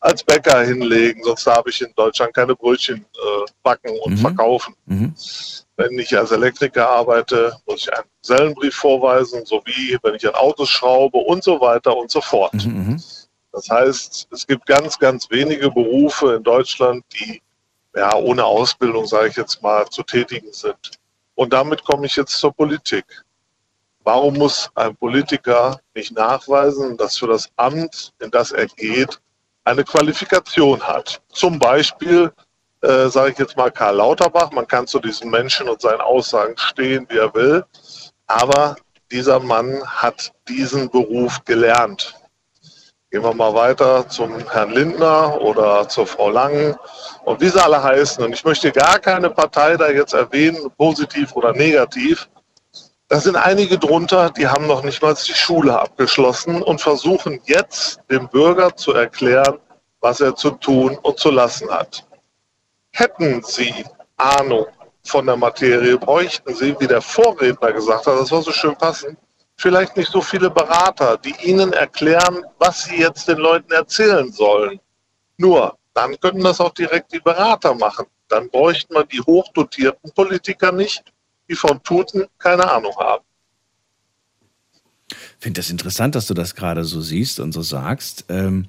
als 0.00 0.24
Bäcker 0.24 0.62
hinlegen, 0.62 1.22
sonst 1.22 1.46
darf 1.46 1.64
ich 1.66 1.80
in 1.80 1.92
Deutschland 1.94 2.34
keine 2.34 2.56
Brötchen 2.56 2.96
äh, 2.98 3.50
backen 3.62 3.96
und 4.04 4.14
Mhm. 4.14 4.18
verkaufen. 4.18 4.74
Wenn 5.76 5.96
ich 6.00 6.16
als 6.18 6.32
Elektriker 6.32 6.88
arbeite, 6.88 7.56
muss 7.66 7.82
ich 7.82 7.92
einen 7.94 8.08
Gesellenbrief 8.20 8.74
vorweisen, 8.74 9.46
sowie 9.46 9.96
wenn 10.02 10.16
ich 10.16 10.26
an 10.26 10.34
Autos 10.34 10.68
schraube 10.70 11.18
und 11.18 11.44
so 11.44 11.60
weiter 11.60 11.96
und 11.96 12.10
so 12.10 12.20
fort. 12.20 12.52
Das 13.52 13.68
heißt, 13.68 14.28
es 14.30 14.46
gibt 14.46 14.66
ganz, 14.66 14.98
ganz 14.98 15.30
wenige 15.30 15.70
Berufe 15.70 16.34
in 16.34 16.42
Deutschland, 16.42 17.04
die 17.12 17.42
ja 17.94 18.14
ohne 18.14 18.44
Ausbildung, 18.44 19.06
sage 19.06 19.28
ich 19.28 19.36
jetzt 19.36 19.62
mal, 19.62 19.88
zu 19.90 20.02
tätigen 20.02 20.52
sind. 20.52 20.98
Und 21.34 21.52
damit 21.52 21.84
komme 21.84 22.06
ich 22.06 22.16
jetzt 22.16 22.38
zur 22.38 22.52
Politik. 22.52 23.04
Warum 24.04 24.34
muss 24.34 24.70
ein 24.74 24.96
Politiker 24.96 25.80
nicht 25.94 26.12
nachweisen, 26.12 26.96
dass 26.96 27.18
für 27.18 27.28
das 27.28 27.50
Amt, 27.56 28.12
in 28.20 28.30
das 28.30 28.50
er 28.50 28.66
geht, 28.66 29.20
eine 29.64 29.84
Qualifikation 29.84 30.82
hat? 30.82 31.20
Zum 31.28 31.58
Beispiel, 31.58 32.32
äh, 32.80 33.08
sage 33.08 33.32
ich 33.32 33.38
jetzt 33.38 33.56
mal 33.56 33.70
Karl 33.70 33.96
Lauterbach, 33.96 34.50
man 34.50 34.66
kann 34.66 34.86
zu 34.86 34.98
diesem 34.98 35.30
Menschen 35.30 35.68
und 35.68 35.80
seinen 35.80 36.00
Aussagen 36.00 36.56
stehen, 36.56 37.06
wie 37.10 37.18
er 37.18 37.32
will, 37.34 37.64
aber 38.26 38.76
dieser 39.12 39.38
Mann 39.38 39.82
hat 39.86 40.32
diesen 40.48 40.90
Beruf 40.90 41.44
gelernt. 41.44 42.14
Gehen 43.12 43.24
wir 43.24 43.34
mal 43.34 43.52
weiter 43.52 44.08
zum 44.08 44.38
Herrn 44.48 44.70
Lindner 44.70 45.38
oder 45.42 45.86
zur 45.86 46.06
Frau 46.06 46.30
Langen 46.30 46.74
und 47.26 47.42
wie 47.42 47.48
sie 47.50 47.62
alle 47.62 47.82
heißen. 47.82 48.24
Und 48.24 48.32
ich 48.32 48.42
möchte 48.42 48.72
gar 48.72 48.98
keine 48.98 49.28
Partei 49.28 49.76
da 49.76 49.90
jetzt 49.90 50.14
erwähnen, 50.14 50.70
positiv 50.78 51.36
oder 51.36 51.52
negativ. 51.52 52.30
Da 53.08 53.20
sind 53.20 53.36
einige 53.36 53.76
drunter, 53.76 54.30
die 54.30 54.48
haben 54.48 54.66
noch 54.66 54.82
nicht 54.82 55.02
mal 55.02 55.14
die 55.14 55.34
Schule 55.34 55.78
abgeschlossen 55.78 56.62
und 56.62 56.80
versuchen 56.80 57.38
jetzt 57.44 58.00
dem 58.10 58.30
Bürger 58.30 58.74
zu 58.74 58.94
erklären, 58.94 59.58
was 60.00 60.22
er 60.22 60.34
zu 60.34 60.52
tun 60.52 60.96
und 61.02 61.18
zu 61.18 61.30
lassen 61.30 61.70
hat. 61.70 62.06
Hätten 62.92 63.42
Sie 63.42 63.84
Ahnung 64.16 64.64
von 65.04 65.26
der 65.26 65.36
Materie, 65.36 65.98
bräuchten 65.98 66.54
Sie, 66.54 66.74
wie 66.80 66.86
der 66.86 67.02
Vorredner 67.02 67.72
gesagt 67.72 68.06
hat, 68.06 68.18
das 68.18 68.32
war 68.32 68.40
so 68.40 68.52
schön 68.52 68.74
passend, 68.74 69.18
vielleicht 69.62 69.96
nicht 69.96 70.10
so 70.10 70.20
viele 70.20 70.50
Berater, 70.50 71.16
die 71.16 71.34
Ihnen 71.44 71.72
erklären, 71.72 72.44
was 72.58 72.84
Sie 72.84 72.96
jetzt 72.96 73.28
den 73.28 73.38
Leuten 73.38 73.70
erzählen 73.72 74.30
sollen. 74.32 74.80
Nur, 75.36 75.78
dann 75.94 76.18
könnten 76.20 76.42
das 76.42 76.60
auch 76.60 76.74
direkt 76.74 77.12
die 77.12 77.20
Berater 77.20 77.72
machen. 77.74 78.06
Dann 78.28 78.50
bräuchten 78.50 78.94
wir 78.94 79.04
die 79.04 79.20
hochdotierten 79.20 80.10
Politiker 80.12 80.72
nicht, 80.72 81.04
die 81.48 81.54
von 81.54 81.80
Tuten 81.82 82.26
keine 82.38 82.68
Ahnung 82.70 82.94
haben. 82.96 83.24
Ich 85.10 85.16
finde 85.38 85.60
das 85.60 85.70
interessant, 85.70 86.14
dass 86.14 86.26
du 86.26 86.34
das 86.34 86.54
gerade 86.54 86.84
so 86.84 87.00
siehst 87.00 87.38
und 87.38 87.52
so 87.52 87.62
sagst. 87.62 88.24
Ähm, 88.28 88.68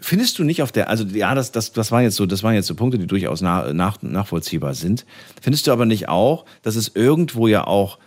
findest 0.00 0.38
du 0.38 0.44
nicht 0.44 0.62
auf 0.62 0.72
der, 0.72 0.88
also 0.88 1.04
ja, 1.04 1.34
das, 1.34 1.52
das, 1.52 1.72
das 1.72 1.92
waren 1.92 2.02
jetzt 2.02 2.16
so, 2.16 2.26
das 2.26 2.42
waren 2.42 2.54
jetzt 2.54 2.66
so 2.66 2.74
Punkte, 2.74 2.98
die 2.98 3.06
durchaus 3.06 3.40
nach, 3.40 3.72
nach, 3.72 4.02
nachvollziehbar 4.02 4.74
sind. 4.74 5.04
Findest 5.40 5.66
du 5.66 5.72
aber 5.72 5.86
nicht 5.86 6.08
auch, 6.08 6.44
dass 6.62 6.74
es 6.74 6.88
irgendwo 6.94 7.46
ja 7.46 7.66
auch 7.66 7.98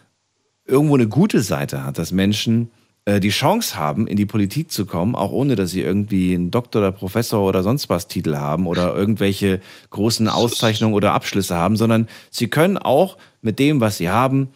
irgendwo 0.68 0.96
eine 0.96 1.08
gute 1.08 1.42
Seite 1.42 1.84
hat, 1.84 1.98
dass 1.98 2.12
Menschen 2.12 2.72
äh, 3.06 3.20
die 3.20 3.30
Chance 3.30 3.78
haben, 3.78 4.08
in 4.08 4.18
die 4.18 4.26
Politik 4.26 4.72
zu 4.72 4.86
kommen, 4.86 5.16
auch 5.16 5.32
ohne 5.32 5.56
dass 5.56 5.72
sie 5.72 5.82
irgendwie 5.82 6.36
einen 6.36 6.52
Doktor 6.52 6.80
oder 6.80 6.92
Professor 6.92 7.48
oder 7.48 7.64
sonst 7.64 7.90
was 7.90 8.08
Titel 8.08 8.36
haben 8.36 8.68
oder 8.68 8.96
irgendwelche 8.96 9.62
großen 9.90 10.28
Auszeichnungen 10.28 10.94
oder 10.94 11.14
Abschlüsse 11.14 11.56
haben, 11.56 11.78
sondern 11.78 12.08
sie 12.32 12.48
können 12.48 12.78
auch 12.78 13.18
mit 13.42 13.60
dem, 13.60 13.80
was 13.80 13.98
sie 13.98 14.10
haben, 14.10 14.50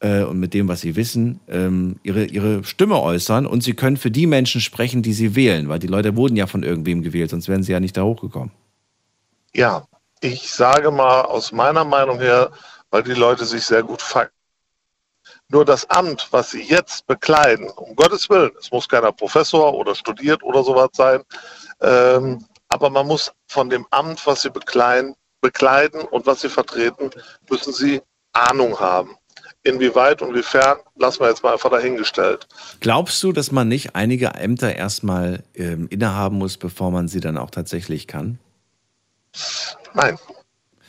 äh, 0.00 0.22
und 0.22 0.38
mit 0.38 0.54
dem, 0.54 0.68
was 0.68 0.80
sie 0.80 0.96
wissen, 0.96 1.40
ähm, 1.48 1.96
ihre, 2.02 2.24
ihre 2.24 2.64
Stimme 2.64 3.00
äußern 3.00 3.46
und 3.46 3.62
sie 3.62 3.74
können 3.74 3.96
für 3.96 4.10
die 4.10 4.26
Menschen 4.26 4.60
sprechen, 4.60 5.02
die 5.02 5.12
sie 5.12 5.34
wählen, 5.34 5.68
weil 5.68 5.78
die 5.78 5.86
Leute 5.86 6.16
wurden 6.16 6.36
ja 6.36 6.46
von 6.46 6.62
irgendwem 6.62 7.02
gewählt, 7.02 7.30
sonst 7.30 7.48
wären 7.48 7.62
sie 7.62 7.72
ja 7.72 7.80
nicht 7.80 7.96
da 7.96 8.02
hochgekommen. 8.02 8.52
Ja, 9.54 9.86
ich 10.20 10.50
sage 10.50 10.90
mal 10.90 11.22
aus 11.22 11.52
meiner 11.52 11.84
Meinung 11.84 12.18
her, 12.20 12.50
weil 12.90 13.02
die 13.02 13.12
Leute 13.12 13.44
sich 13.44 13.64
sehr 13.64 13.82
gut. 13.82 14.02
Nur 15.50 15.64
das 15.64 15.88
Amt, 15.88 16.28
was 16.30 16.50
sie 16.50 16.62
jetzt 16.62 17.06
bekleiden, 17.06 17.70
um 17.70 17.96
Gottes 17.96 18.28
Willen, 18.28 18.50
es 18.60 18.70
muss 18.70 18.88
keiner 18.88 19.12
Professor 19.12 19.72
oder 19.74 19.94
studiert 19.94 20.42
oder 20.42 20.62
sowas 20.62 20.90
sein, 20.92 21.22
ähm, 21.80 22.44
aber 22.68 22.90
man 22.90 23.06
muss 23.06 23.32
von 23.46 23.70
dem 23.70 23.86
Amt, 23.90 24.26
was 24.26 24.42
sie 24.42 24.50
bekleiden, 24.50 25.14
bekleiden 25.40 26.02
und 26.02 26.26
was 26.26 26.42
sie 26.42 26.50
vertreten, 26.50 27.10
müssen 27.48 27.72
sie 27.72 28.02
Ahnung 28.32 28.78
haben. 28.78 29.16
Inwieweit 29.62 30.20
und 30.22 30.30
inwiefern, 30.30 30.78
lassen 30.96 31.20
wir 31.20 31.28
jetzt 31.28 31.42
mal 31.42 31.54
einfach 31.54 31.70
dahingestellt. 31.70 32.46
Glaubst 32.80 33.22
du, 33.22 33.32
dass 33.32 33.50
man 33.50 33.68
nicht 33.68 33.96
einige 33.96 34.28
Ämter 34.28 34.74
erstmal 34.74 35.42
ähm, 35.54 35.88
innehaben 35.90 36.38
muss, 36.38 36.58
bevor 36.58 36.90
man 36.90 37.08
sie 37.08 37.20
dann 37.20 37.38
auch 37.38 37.50
tatsächlich 37.50 38.06
kann? 38.06 38.38
Nein. 39.94 40.18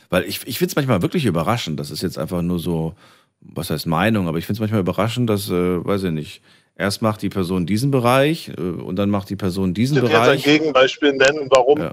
Weil 0.08 0.24
ich, 0.24 0.46
ich 0.46 0.58
finde 0.58 0.72
es 0.72 0.76
manchmal 0.76 1.02
wirklich 1.02 1.24
überraschend. 1.24 1.80
Das 1.80 1.90
ist 1.90 2.02
jetzt 2.02 2.18
einfach 2.18 2.42
nur 2.42 2.58
so, 2.58 2.94
was 3.40 3.70
heißt 3.70 3.86
Meinung, 3.86 4.28
aber 4.28 4.38
ich 4.38 4.46
finde 4.46 4.58
es 4.58 4.60
manchmal 4.60 4.80
überraschend, 4.80 5.28
dass, 5.28 5.48
äh, 5.48 5.84
weiß 5.84 6.04
ich 6.04 6.12
nicht, 6.12 6.42
erst 6.76 7.02
macht 7.02 7.22
die 7.22 7.28
Person 7.28 7.66
diesen 7.66 7.90
Bereich 7.90 8.48
äh, 8.48 8.60
und 8.60 8.96
dann 8.96 9.10
macht 9.10 9.30
die 9.30 9.36
Person 9.36 9.74
diesen 9.74 9.96
Ich 9.96 10.02
will 10.02 10.10
jetzt 10.10 10.18
ein 10.18 10.26
Bereich. 10.26 10.44
Gegenbeispiel 10.44 11.12
nennen, 11.12 11.48
warum. 11.50 11.92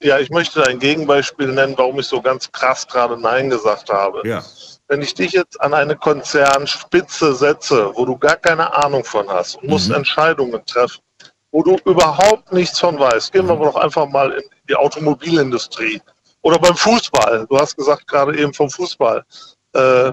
Ja. 0.00 0.18
ich 0.18 0.30
möchte 0.30 0.66
ein 0.66 0.78
Gegenbeispiel 0.78 1.48
nennen, 1.48 1.74
warum 1.76 1.98
ich 1.98 2.06
so 2.06 2.20
ganz 2.20 2.50
krass 2.52 2.86
gerade 2.86 3.20
Nein 3.20 3.50
gesagt 3.50 3.90
habe. 3.90 4.26
Ja. 4.26 4.44
Wenn 4.88 5.02
ich 5.02 5.14
dich 5.14 5.32
jetzt 5.32 5.60
an 5.60 5.74
eine 5.74 5.96
Konzernspitze 5.96 7.34
setze, 7.34 7.92
wo 7.94 8.06
du 8.06 8.16
gar 8.16 8.36
keine 8.36 8.74
Ahnung 8.84 9.04
von 9.04 9.28
hast 9.28 9.56
und 9.56 9.68
musst 9.68 9.90
Entscheidungen 9.90 10.64
treffen, 10.64 11.00
wo 11.50 11.62
du 11.62 11.76
überhaupt 11.84 12.52
nichts 12.52 12.78
von 12.78 12.98
weißt, 12.98 13.32
gehen 13.32 13.46
wir 13.46 13.56
doch 13.56 13.76
einfach 13.76 14.08
mal 14.08 14.32
in 14.32 14.44
die 14.68 14.76
Automobilindustrie 14.76 16.00
oder 16.42 16.58
beim 16.58 16.76
Fußball. 16.76 17.46
Du 17.48 17.58
hast 17.58 17.76
gesagt 17.76 18.06
gerade 18.06 18.38
eben 18.38 18.54
vom 18.54 18.70
Fußball. 18.70 19.24
Äh, 19.74 20.12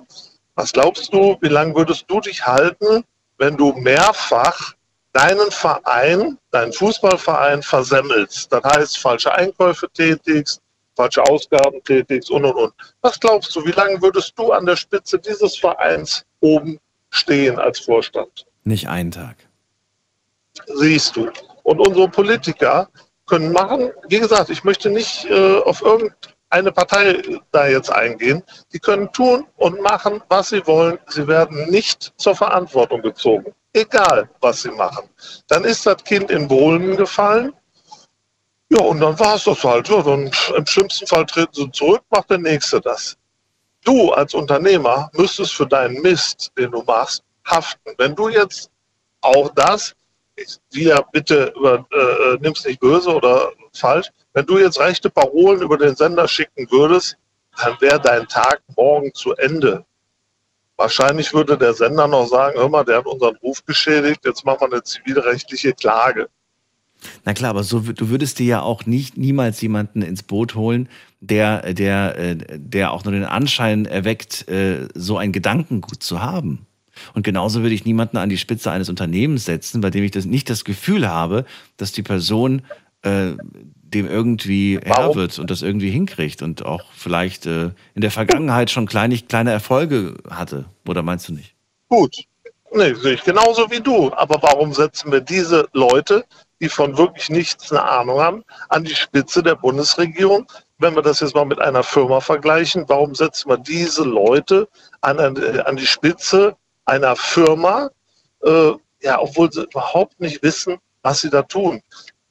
was 0.56 0.72
glaubst 0.72 1.14
du, 1.14 1.38
wie 1.41 1.49
lange 1.49 1.76
würdest 1.76 2.06
du 2.07 2.22
dich 2.22 2.45
halten, 2.45 3.03
wenn 3.38 3.57
du 3.57 3.73
mehrfach 3.73 4.73
deinen 5.11 5.52
Verein, 5.52 6.38
deinen 6.52 6.73
Fußballverein 6.73 7.61
versemmelst? 7.61 8.52
Das 8.52 8.64
heißt, 8.64 8.98
falsche 8.98 9.34
Einkäufe 9.34 9.90
tätigst, 9.91 10.61
falsche 10.95 11.23
Ausgaben 11.23 11.84
tätigst 11.84 12.32
und 12.32 12.45
und 12.45 12.56
und. 12.56 12.73
Was 13.02 13.19
glaubst 13.19 13.56
du, 13.56 13.65
wie 13.65 13.72
lange 13.72 14.02
würdest 14.02 14.34
du 14.38 14.52
an 14.52 14.65
der 14.65 14.77
Spitze 14.77 15.19
dieses 15.19 15.57
Vereins 15.57 16.26
oben 16.40 16.80
stehen 17.10 17.60
als 17.60 17.80
Vorstand? 17.80 18.45
Nicht 18.64 18.88
einen 18.88 19.11
Tag. 19.11 19.36
Siehst 20.68 21.18
du. 21.18 21.30
Und 21.64 21.80
unsere 21.80 22.07
Politiker 22.07 22.90
können 23.26 23.52
machen, 23.52 23.91
wie 24.07 24.19
gesagt, 24.19 24.49
ich 24.49 24.64
möchte 24.64 24.90
nicht 24.90 25.26
äh, 25.26 25.57
auf 25.57 25.82
irgendeine 26.52 26.72
Partei 26.72 27.40
da 27.52 27.68
jetzt 27.68 27.92
eingehen. 27.92 28.44
Die 28.74 28.80
können 28.80 29.12
tun 29.12 29.48
und 29.58 29.82
machen, 29.82 30.22
was 30.30 30.50
sie 30.50 30.66
wollen. 30.68 31.00
Sie 31.08 31.28
werden 31.28 31.70
nicht 31.70 32.14
zur 32.18 32.36
Verantwortung 32.36 33.02
gezogen. 33.02 33.54
Egal, 33.74 34.30
was 34.40 34.62
sie 34.62 34.72
machen. 34.72 35.10
Dann 35.48 35.64
ist 35.64 35.86
das 35.86 36.04
Kind 36.04 36.32
in 36.32 36.48
Bohlen 36.48 36.96
gefallen. 36.96 37.54
Ja, 38.70 38.82
und 38.82 39.00
dann 39.00 39.20
war 39.20 39.36
es 39.36 39.44
das 39.44 39.64
halt. 39.64 39.90
Ja, 39.90 40.02
dann 40.02 40.32
Im 40.56 40.66
schlimmsten 40.66 41.08
Fall 41.08 41.26
treten 41.26 41.54
sie 41.54 41.72
zurück, 41.72 42.02
macht 42.10 42.30
der 42.30 42.38
Nächste 42.38 42.82
das. 42.82 43.18
Du 43.84 44.12
als 44.12 44.34
Unternehmer 44.34 45.12
müsstest 45.14 45.54
für 45.54 45.68
deinen 45.68 46.02
Mist, 46.02 46.52
den 46.58 46.72
du 46.72 46.82
machst, 46.84 47.24
haften. 47.46 47.92
Wenn 47.98 48.16
du 48.16 48.30
jetzt 48.30 48.72
auch 49.22 49.50
das, 49.54 49.96
dir 50.74 51.03
bitte 51.12 51.53
über, 51.56 51.86
äh, 51.91 52.38
nimm's 52.41 52.66
nicht 52.66 52.80
böse 52.80 53.10
oder 53.10 53.52
falsch, 53.74 54.07
wenn 54.34 54.45
du 54.45 54.57
jetzt 54.57 54.80
rechte 54.80 55.10
Parolen 55.10 55.62
über 55.62 55.78
den 55.78 55.95
Sender 55.95 56.28
schicken 56.28 56.68
würdest, 56.70 57.18
dann 57.57 57.80
wäre 57.80 57.99
dein 57.99 58.28
Tag 58.28 58.62
morgen 58.76 59.14
zu 59.14 59.34
Ende. 59.36 59.86
Wahrscheinlich 60.78 61.34
würde 61.34 61.57
der 61.57 61.74
Sender 61.74 62.07
noch 62.07 62.28
sagen, 62.28 62.60
hör 62.60 62.68
mal, 62.68 62.84
der 62.84 62.98
hat 62.98 63.06
unseren 63.06 63.38
Ruf 63.38 63.66
geschädigt, 63.66 64.26
jetzt 64.26 64.45
machen 64.45 64.60
wir 64.62 64.74
eine 64.74 64.84
zivilrechtliche 64.84 65.74
Klage. 65.74 66.28
Na 67.24 67.34
klar, 67.34 67.52
aber 67.52 67.64
so, 67.64 67.80
du 67.80 68.10
würdest 68.10 68.40
dir 68.40 68.45
ja 68.45 68.62
auch 68.62 68.86
nicht 68.86 69.18
niemals 69.18 69.62
jemanden 69.62 70.02
ins 70.02 70.24
Boot 70.24 70.56
holen, 70.56 70.90
der, 71.22 71.74
der, 71.74 72.18
äh, 72.18 72.38
der 72.56 72.91
auch 72.91 73.03
nur 73.03 73.14
den 73.14 73.26
Anschein 73.26 73.86
erweckt, 73.86 74.48
äh, 74.49 74.88
so 74.94 75.18
ein 75.18 75.32
Gedankengut 75.32 76.03
zu 76.03 76.22
haben. 76.22 76.66
Und 77.14 77.24
genauso 77.24 77.62
würde 77.62 77.76
ich 77.76 77.86
niemanden 77.86 78.18
an 78.18 78.30
die 78.30 78.38
Spitze 78.38 78.72
eines 78.72 78.90
Unternehmens 78.90 79.46
setzen, 79.46 79.82
bei 79.82 79.90
dem 79.90 80.04
ich 80.04 80.12
das 80.12 80.26
nicht 80.26 80.50
das 80.50 80.64
Gefühl 80.64 81.08
habe, 81.10 81.46
dass 81.78 81.92
die 81.92 82.04
Person 82.04 82.62
äh, 83.02 83.34
dem 83.96 84.08
irgendwie 84.10 84.80
Herr 84.84 84.98
Warum? 84.98 85.16
wird 85.16 85.40
und 85.40 85.50
das 85.52 85.62
irgendwie 85.62 85.90
hinkriegt 85.90 86.42
und 86.42 86.66
auch 86.66 86.92
vielleicht 86.94 87.46
äh, 87.46 87.72
in 87.94 88.02
der 88.02 88.12
Vergangenheit 88.12 88.72
schon 88.72 88.88
kleine, 88.88 89.18
kleine 89.18 89.52
Erfolge 89.52 90.16
hatte. 90.30 90.66
Oder 90.88 91.02
meinst 91.02 91.30
du 91.30 91.34
nicht? 91.34 91.56
Gut. 91.88 92.26
Nee, 92.74 92.94
sehe 92.94 93.14
ich 93.14 93.24
genauso 93.24 93.72
wie 93.72 93.80
du. 93.80 94.12
Aber 94.14 94.42
warum 94.42 94.74
setzen 94.74 95.12
wir 95.12 95.22
diese 95.22 95.70
Leute, 95.72 96.26
die 96.60 96.68
von 96.68 96.98
wirklich 96.98 97.30
nichts 97.30 97.72
eine 97.72 97.84
Ahnung 97.84 98.20
haben, 98.20 98.44
an 98.70 98.84
die 98.84 98.96
Spitze 98.96 99.44
der 99.44 99.56
Bundesregierung? 99.56 100.48
Wenn 100.78 100.96
wir 100.96 101.02
das 101.02 101.22
jetzt 101.22 101.36
mal 101.36 101.46
mit 101.46 101.60
einer 101.60 101.84
Firma 101.84 102.20
vergleichen, 102.20 102.84
warum 102.88 103.16
setzen 103.16 103.50
wir 103.50 103.58
diese 103.58 104.04
Leute 104.04 104.68
an, 105.00 105.20
an, 105.20 105.38
an 105.38 105.76
die 105.78 105.86
Spitze 105.86 106.58
einer 106.86 107.16
Firma, 107.16 107.90
äh, 108.44 108.72
ja, 109.02 109.20
obwohl 109.20 109.52
sie 109.52 109.64
überhaupt 109.64 110.20
nicht 110.20 110.41
wissen, 110.44 110.78
was 111.02 111.22
sie 111.22 111.30
da 111.30 111.41
tun? 111.44 111.82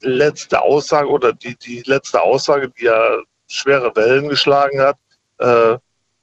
Letzte 0.01 0.61
Aussage 0.61 1.09
oder 1.09 1.33
die, 1.33 1.55
die 1.55 1.81
letzte 1.83 2.21
Aussage, 2.21 2.69
die 2.69 2.85
ja 2.85 3.17
schwere 3.47 3.95
Wellen 3.95 4.29
geschlagen 4.29 4.81
hat, 4.81 4.97
äh, 5.39 5.77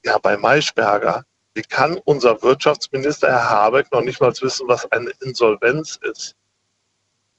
ja, 0.04 0.18
bei 0.18 0.36
Maischberger. 0.36 1.24
Wie 1.54 1.62
kann 1.62 1.98
unser 2.04 2.42
Wirtschaftsminister 2.42 3.28
Herr 3.28 3.50
Habeck 3.50 3.92
noch 3.92 4.02
nicht 4.02 4.20
mal 4.20 4.32
wissen, 4.40 4.68
was 4.68 4.90
eine 4.90 5.10
Insolvenz 5.20 5.98
ist? 6.02 6.34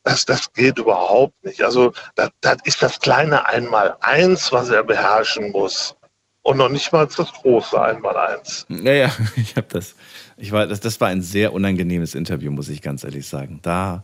Das, 0.04 0.26
das 0.26 0.52
geht 0.52 0.78
überhaupt 0.78 1.44
nicht. 1.44 1.64
Also 1.64 1.94
das, 2.16 2.30
das 2.42 2.58
ist 2.66 2.84
das 2.84 3.00
kleine 3.00 3.48
Einmaleins, 3.48 4.52
was 4.52 4.70
er 4.70 4.84
beherrschen 4.84 5.52
muss. 5.52 5.96
Und 6.42 6.58
noch 6.58 6.70
nicht 6.70 6.92
mal 6.92 7.08
das 7.08 7.32
große 7.32 7.82
Einmaleins. 7.82 8.66
Naja, 8.68 9.10
ich 9.36 9.56
habe 9.56 9.68
das. 9.70 9.96
Ich 10.38 10.52
war, 10.52 10.68
das, 10.68 10.80
das 10.80 11.00
war 11.02 11.10
ein 11.10 11.22
sehr 11.22 11.54
unangenehmes 11.54 12.16
Interview, 12.16 12.52
muss 12.52 12.70
ich 12.70 12.82
ganz 12.82 13.04
ehrlich 13.04 13.28
sagen. 13.28 13.60
Da. 13.62 14.04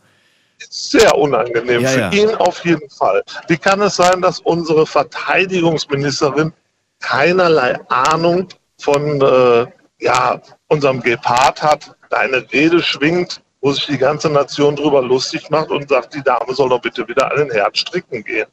Sehr 0.57 1.17
unangenehm. 1.17 1.81
Ja, 1.81 1.89
Für 1.89 1.99
ja. 1.99 2.11
ihn 2.11 2.35
auf 2.35 2.63
jeden 2.65 2.89
Fall. 2.89 3.23
Wie 3.47 3.57
kann 3.57 3.81
es 3.81 3.95
sein, 3.95 4.21
dass 4.21 4.39
unsere 4.39 4.85
Verteidigungsministerin 4.85 6.53
keinerlei 6.99 7.79
Ahnung 7.89 8.47
von 8.77 9.21
äh, 9.21 9.65
ja, 9.99 10.41
unserem 10.67 11.01
Gepard 11.01 11.61
hat, 11.61 11.95
da 12.09 12.17
eine 12.17 12.45
Rede 12.51 12.81
schwingt, 12.81 13.41
wo 13.61 13.71
sich 13.71 13.85
die 13.85 13.97
ganze 13.97 14.29
Nation 14.29 14.75
drüber 14.75 15.01
lustig 15.01 15.49
macht 15.49 15.69
und 15.69 15.89
sagt, 15.89 16.13
die 16.13 16.23
Dame 16.23 16.53
soll 16.53 16.69
doch 16.69 16.81
bitte 16.81 17.07
wieder 17.07 17.31
an 17.31 17.37
den 17.37 17.51
Herd 17.51 17.77
stricken 17.77 18.23
gehen. 18.23 18.47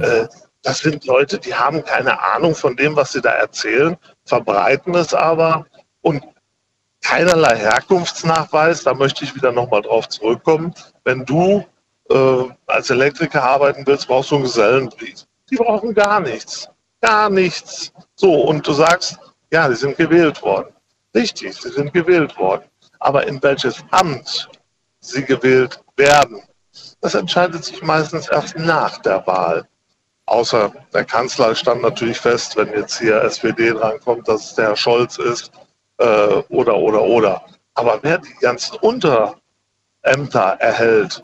Äh, 0.00 0.26
das 0.62 0.80
sind 0.80 1.06
Leute, 1.06 1.38
die 1.38 1.54
haben 1.54 1.84
keine 1.84 2.20
Ahnung 2.20 2.54
von 2.54 2.76
dem, 2.76 2.94
was 2.94 3.12
sie 3.12 3.22
da 3.22 3.30
erzählen, 3.30 3.96
verbreiten 4.26 4.94
es 4.94 5.14
aber 5.14 5.66
und 6.02 6.22
keinerlei 7.00 7.56
Herkunftsnachweis. 7.56 8.84
Da 8.84 8.94
möchte 8.94 9.24
ich 9.24 9.34
wieder 9.34 9.52
nochmal 9.52 9.82
drauf 9.82 10.08
zurückkommen. 10.08 10.74
Wenn 11.04 11.24
du 11.24 11.64
äh, 12.10 12.44
als 12.66 12.90
Elektriker 12.90 13.42
arbeiten 13.42 13.86
willst, 13.86 14.08
brauchst 14.08 14.30
du 14.30 14.36
einen 14.36 14.44
Gesellenbrief. 14.44 15.26
Die 15.50 15.56
brauchen 15.56 15.94
gar 15.94 16.20
nichts. 16.20 16.68
Gar 17.00 17.30
nichts. 17.30 17.92
So, 18.14 18.32
und 18.42 18.66
du 18.66 18.72
sagst, 18.72 19.18
ja, 19.52 19.68
die 19.68 19.74
sind 19.74 19.96
gewählt 19.96 20.42
worden. 20.42 20.72
Richtig, 21.14 21.54
sie 21.54 21.70
sind 21.70 21.92
gewählt 21.92 22.36
worden. 22.38 22.64
Aber 23.00 23.26
in 23.26 23.42
welches 23.42 23.82
Amt 23.90 24.48
sie 25.00 25.24
gewählt 25.24 25.82
werden, 25.96 26.42
das 27.00 27.14
entscheidet 27.14 27.64
sich 27.64 27.82
meistens 27.82 28.28
erst 28.28 28.56
nach 28.58 28.98
der 28.98 29.26
Wahl. 29.26 29.66
Außer 30.26 30.72
der 30.92 31.04
Kanzler 31.04 31.54
stand 31.56 31.82
natürlich 31.82 32.18
fest, 32.20 32.56
wenn 32.56 32.68
jetzt 32.72 32.98
hier 32.98 33.22
SPD 33.22 33.70
drankommt, 33.70 34.28
dass 34.28 34.50
es 34.50 34.54
der 34.54 34.68
Herr 34.68 34.76
Scholz 34.76 35.18
ist 35.18 35.50
äh, 36.00 36.42
oder, 36.48 36.76
oder, 36.76 37.02
oder. 37.02 37.42
Aber 37.74 38.00
wer 38.02 38.18
die 38.18 38.34
ganzen 38.40 38.76
Unterämter 38.78 40.56
erhält, 40.58 41.22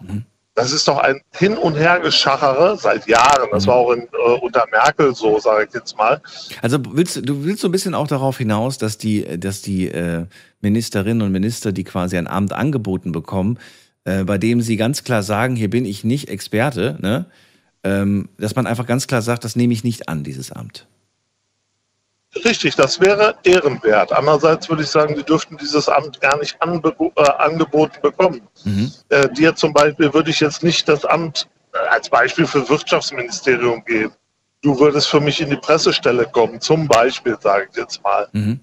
das 0.54 0.72
ist 0.72 0.88
doch 0.88 0.98
ein 0.98 1.20
Hin- 1.32 1.58
und 1.58 1.74
Hergeschachere 1.74 2.78
seit 2.78 3.06
Jahren. 3.06 3.48
Das 3.52 3.66
war 3.66 3.74
auch 3.74 3.92
in, 3.92 4.02
äh, 4.02 4.40
unter 4.40 4.64
Merkel 4.70 5.14
so, 5.14 5.38
sage 5.38 5.66
ich 5.68 5.74
jetzt 5.74 5.96
mal. 5.98 6.20
Also 6.62 6.78
willst, 6.92 7.16
du 7.28 7.44
willst 7.44 7.60
so 7.60 7.68
ein 7.68 7.72
bisschen 7.72 7.94
auch 7.94 8.06
darauf 8.06 8.38
hinaus, 8.38 8.78
dass 8.78 8.96
die, 8.96 9.38
dass 9.38 9.60
die 9.60 9.88
äh, 9.88 10.24
Ministerinnen 10.60 11.22
und 11.22 11.32
Minister, 11.32 11.72
die 11.72 11.84
quasi 11.84 12.16
ein 12.16 12.26
Amt 12.26 12.52
angeboten 12.52 13.12
bekommen, 13.12 13.58
äh, 14.04 14.24
bei 14.24 14.38
dem 14.38 14.62
sie 14.62 14.76
ganz 14.76 15.04
klar 15.04 15.22
sagen, 15.22 15.56
hier 15.56 15.68
bin 15.68 15.84
ich 15.84 16.04
nicht 16.04 16.30
Experte, 16.30 16.96
ne? 17.00 17.26
ähm, 17.84 18.28
dass 18.38 18.56
man 18.56 18.66
einfach 18.66 18.86
ganz 18.86 19.06
klar 19.06 19.22
sagt, 19.22 19.44
das 19.44 19.56
nehme 19.56 19.74
ich 19.74 19.84
nicht 19.84 20.08
an, 20.08 20.24
dieses 20.24 20.52
Amt. 20.52 20.86
Richtig, 22.44 22.74
das 22.76 23.00
wäre 23.00 23.36
ehrenwert. 23.44 24.12
Andererseits 24.12 24.68
würde 24.68 24.82
ich 24.82 24.88
sagen, 24.88 25.14
die 25.14 25.22
dürften 25.22 25.56
dieses 25.56 25.88
Amt 25.88 26.20
gar 26.20 26.38
nicht 26.38 26.60
anbe 26.60 26.94
äh, 27.16 27.22
angeboten 27.38 27.98
bekommen. 28.02 28.42
Äh, 29.08 29.28
dir 29.30 29.54
zum 29.54 29.72
Beispiel 29.72 30.12
würde 30.12 30.30
ich 30.30 30.40
jetzt 30.40 30.62
nicht 30.62 30.88
das 30.88 31.04
Amt 31.04 31.48
äh, 31.72 31.78
als 31.88 32.08
Beispiel 32.08 32.46
für 32.46 32.68
Wirtschaftsministerium 32.68 33.84
geben. 33.84 34.12
Du 34.62 34.78
würdest 34.78 35.08
für 35.08 35.20
mich 35.20 35.40
in 35.40 35.50
die 35.50 35.56
Pressestelle 35.56 36.26
kommen, 36.26 36.60
zum 36.60 36.88
Beispiel, 36.88 37.36
sage 37.40 37.68
ich 37.70 37.76
jetzt 37.76 38.02
mal. 38.02 38.26
Mhm. 38.32 38.60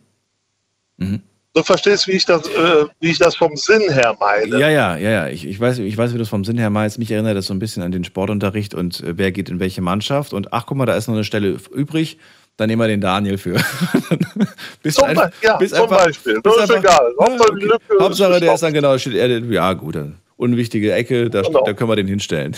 Mhm. 0.98 1.22
Du 1.56 1.62
verstehst, 1.62 2.08
wie 2.08 2.14
ich 2.14 2.26
das, 2.26 2.48
äh, 2.48 2.86
wie 3.00 3.12
ich 3.12 3.20
das 3.20 3.36
vom 3.36 3.56
Sinn 3.56 3.84
her 3.92 4.18
meine. 4.20 4.58
Ja, 4.58 4.70
ja, 4.70 4.98
ja, 4.98 5.10
ja. 5.10 5.28
Ich, 5.28 5.46
ich, 5.46 5.60
weiß, 5.60 5.78
ich 5.80 5.96
weiß, 5.96 6.12
wie 6.12 6.18
du 6.18 6.24
es 6.24 6.30
vom 6.30 6.44
Sinn 6.44 6.58
her 6.58 6.72
meinst. 6.72 6.98
Mich 6.98 7.12
erinnert 7.12 7.38
das 7.38 7.46
so 7.46 7.54
ein 7.54 7.60
bisschen 7.60 7.84
an 7.84 7.92
den 7.92 8.04
Sportunterricht 8.04 8.74
und 8.74 9.02
äh, 9.02 9.18
wer 9.18 9.32
geht 9.32 9.50
in 9.50 9.60
welche 9.60 9.82
Mannschaft. 9.82 10.34
Und 10.34 10.52
ach, 10.52 10.66
guck 10.66 10.78
mal, 10.78 10.88
da 10.88 10.96
ist 10.96 11.08
noch 11.08 11.14
eine 11.14 11.24
Stelle 11.24 11.60
übrig. 11.72 12.18
Dann 12.58 12.68
nehmen 12.70 12.82
wir 12.82 12.88
den 12.88 13.02
Daniel 13.02 13.38
für. 13.38 13.56
bis 14.84 14.96
Zum, 14.96 15.08
Be- 15.14 15.32
ja, 15.42 15.58
zum 15.60 15.90
Beispiel. 15.90 16.42
bis 16.42 16.58
einfach- 16.58 16.76
egal. 16.78 17.14
Hauptsache 17.20 17.56
die 17.60 17.66
Lücke 17.66 17.80
Hauptsache, 18.00 18.40
der 18.40 18.54
ist 18.54 18.64
dann 18.64 18.74
genau, 18.74 18.98
steht 18.98 19.16
er, 19.16 19.28
ja 19.40 19.74
gut, 19.74 19.96
dann 19.96 20.20
unwichtige 20.38 20.94
Ecke, 20.94 21.30
da, 21.30 21.42
Genau. 21.42 21.64
da 21.64 21.74
können 21.74 21.90
wir 21.90 21.96
den 21.96 22.08
hinstellen. 22.08 22.56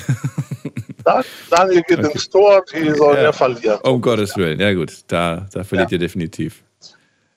Da- 1.03 1.23
Daniel 1.49 1.81
geht 1.87 1.99
Okay. 1.99 2.11
ins 2.11 2.29
Tor, 2.29 2.63
die 2.73 2.91
sollen 2.95 3.23
ja, 3.23 3.31
verlieren. 3.31 3.79
um 3.83 4.01
Gottes 4.01 4.35
Willen, 4.35 4.59
ja 4.59 4.73
gut, 4.73 4.91
da, 5.07 5.45
da 5.53 5.63
verliert 5.63 5.91
ihr 5.91 5.99
definitiv. 5.99 6.63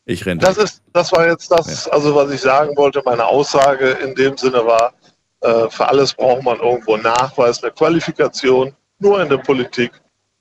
Ich 0.06 0.24
renne. 0.24 0.40
Das 0.40 0.56
ist, 0.56 0.80
das 0.94 1.12
war 1.12 1.28
jetzt 1.28 1.50
das, 1.50 1.86
also 1.88 2.14
was 2.14 2.30
ich 2.30 2.40
sagen 2.40 2.74
wollte. 2.78 3.02
Meine 3.04 3.26
Aussage 3.26 3.90
in 4.02 4.14
dem 4.14 4.38
Sinne 4.38 4.64
war, 4.64 4.94
äh, 5.42 5.68
für 5.68 5.86
alles 5.86 6.14
braucht 6.14 6.42
man 6.42 6.58
irgendwo 6.58 6.94
einen 6.94 7.02
Nachweis, 7.02 7.62
eine 7.62 7.72
Qualifikation. 7.72 8.72
Nur 9.00 9.20
in 9.22 9.28
der 9.28 9.36
Politik, 9.36 9.92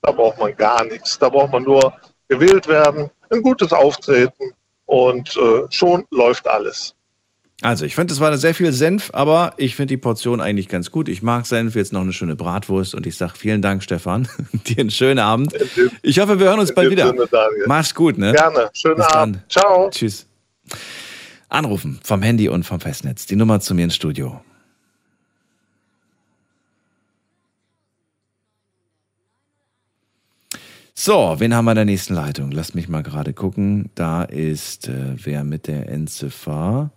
da 0.02 0.12
braucht 0.12 0.38
man 0.38 0.54
gar 0.56 0.84
nichts. 0.84 1.18
Da 1.18 1.28
braucht 1.28 1.52
man 1.52 1.62
nur 1.62 1.92
gewählt 2.28 2.68
werden, 2.68 3.10
ein 3.30 3.42
gutes 3.42 3.72
Auftreten 3.72 4.52
und 4.86 5.36
äh, 5.36 5.62
schon 5.70 6.04
läuft 6.10 6.46
alles. 6.46 6.94
Also, 7.60 7.84
ich 7.84 7.96
finde, 7.96 8.14
es 8.14 8.20
war 8.20 8.36
sehr 8.36 8.54
viel 8.54 8.72
Senf, 8.72 9.10
aber 9.12 9.52
ich 9.56 9.74
finde 9.74 9.88
die 9.88 9.96
Portion 9.96 10.40
eigentlich 10.40 10.68
ganz 10.68 10.92
gut. 10.92 11.08
Ich 11.08 11.22
mag 11.22 11.44
Senf, 11.44 11.74
jetzt 11.74 11.92
noch 11.92 12.02
eine 12.02 12.12
schöne 12.12 12.36
Bratwurst 12.36 12.94
und 12.94 13.04
ich 13.04 13.16
sage 13.16 13.32
vielen 13.36 13.62
Dank, 13.62 13.82
Stefan. 13.82 14.28
Dir 14.52 14.78
einen 14.78 14.90
schönen 14.90 15.18
Abend. 15.18 15.52
Ich 16.02 16.20
hoffe, 16.20 16.38
wir 16.38 16.46
hören 16.46 16.60
uns 16.60 16.72
bald 16.72 16.90
wieder. 16.90 17.12
Mach's 17.66 17.92
gut, 17.94 18.16
ne? 18.16 18.32
Gerne. 18.32 18.70
Schönen 18.74 18.96
Bis 18.96 19.06
Abend. 19.06 19.36
dann. 19.36 19.42
Ciao. 19.48 19.90
Tschüss. 19.90 20.26
Anrufen 21.48 21.98
vom 22.04 22.22
Handy 22.22 22.48
und 22.48 22.64
vom 22.64 22.78
Festnetz. 22.78 23.26
Die 23.26 23.34
Nummer 23.34 23.58
zu 23.58 23.74
mir 23.74 23.84
ins 23.84 23.96
Studio. 23.96 24.40
So, 31.00 31.36
wen 31.38 31.54
haben 31.54 31.64
wir 31.66 31.70
in 31.70 31.76
der 31.76 31.84
nächsten 31.84 32.14
Leitung? 32.14 32.50
Lass 32.50 32.74
mich 32.74 32.88
mal 32.88 33.04
gerade 33.04 33.32
gucken. 33.32 33.88
Da 33.94 34.24
ist 34.24 34.88
äh, 34.88 35.14
wer 35.14 35.44
mit 35.44 35.68
der 35.68 35.88
Endziffer? 35.88 36.90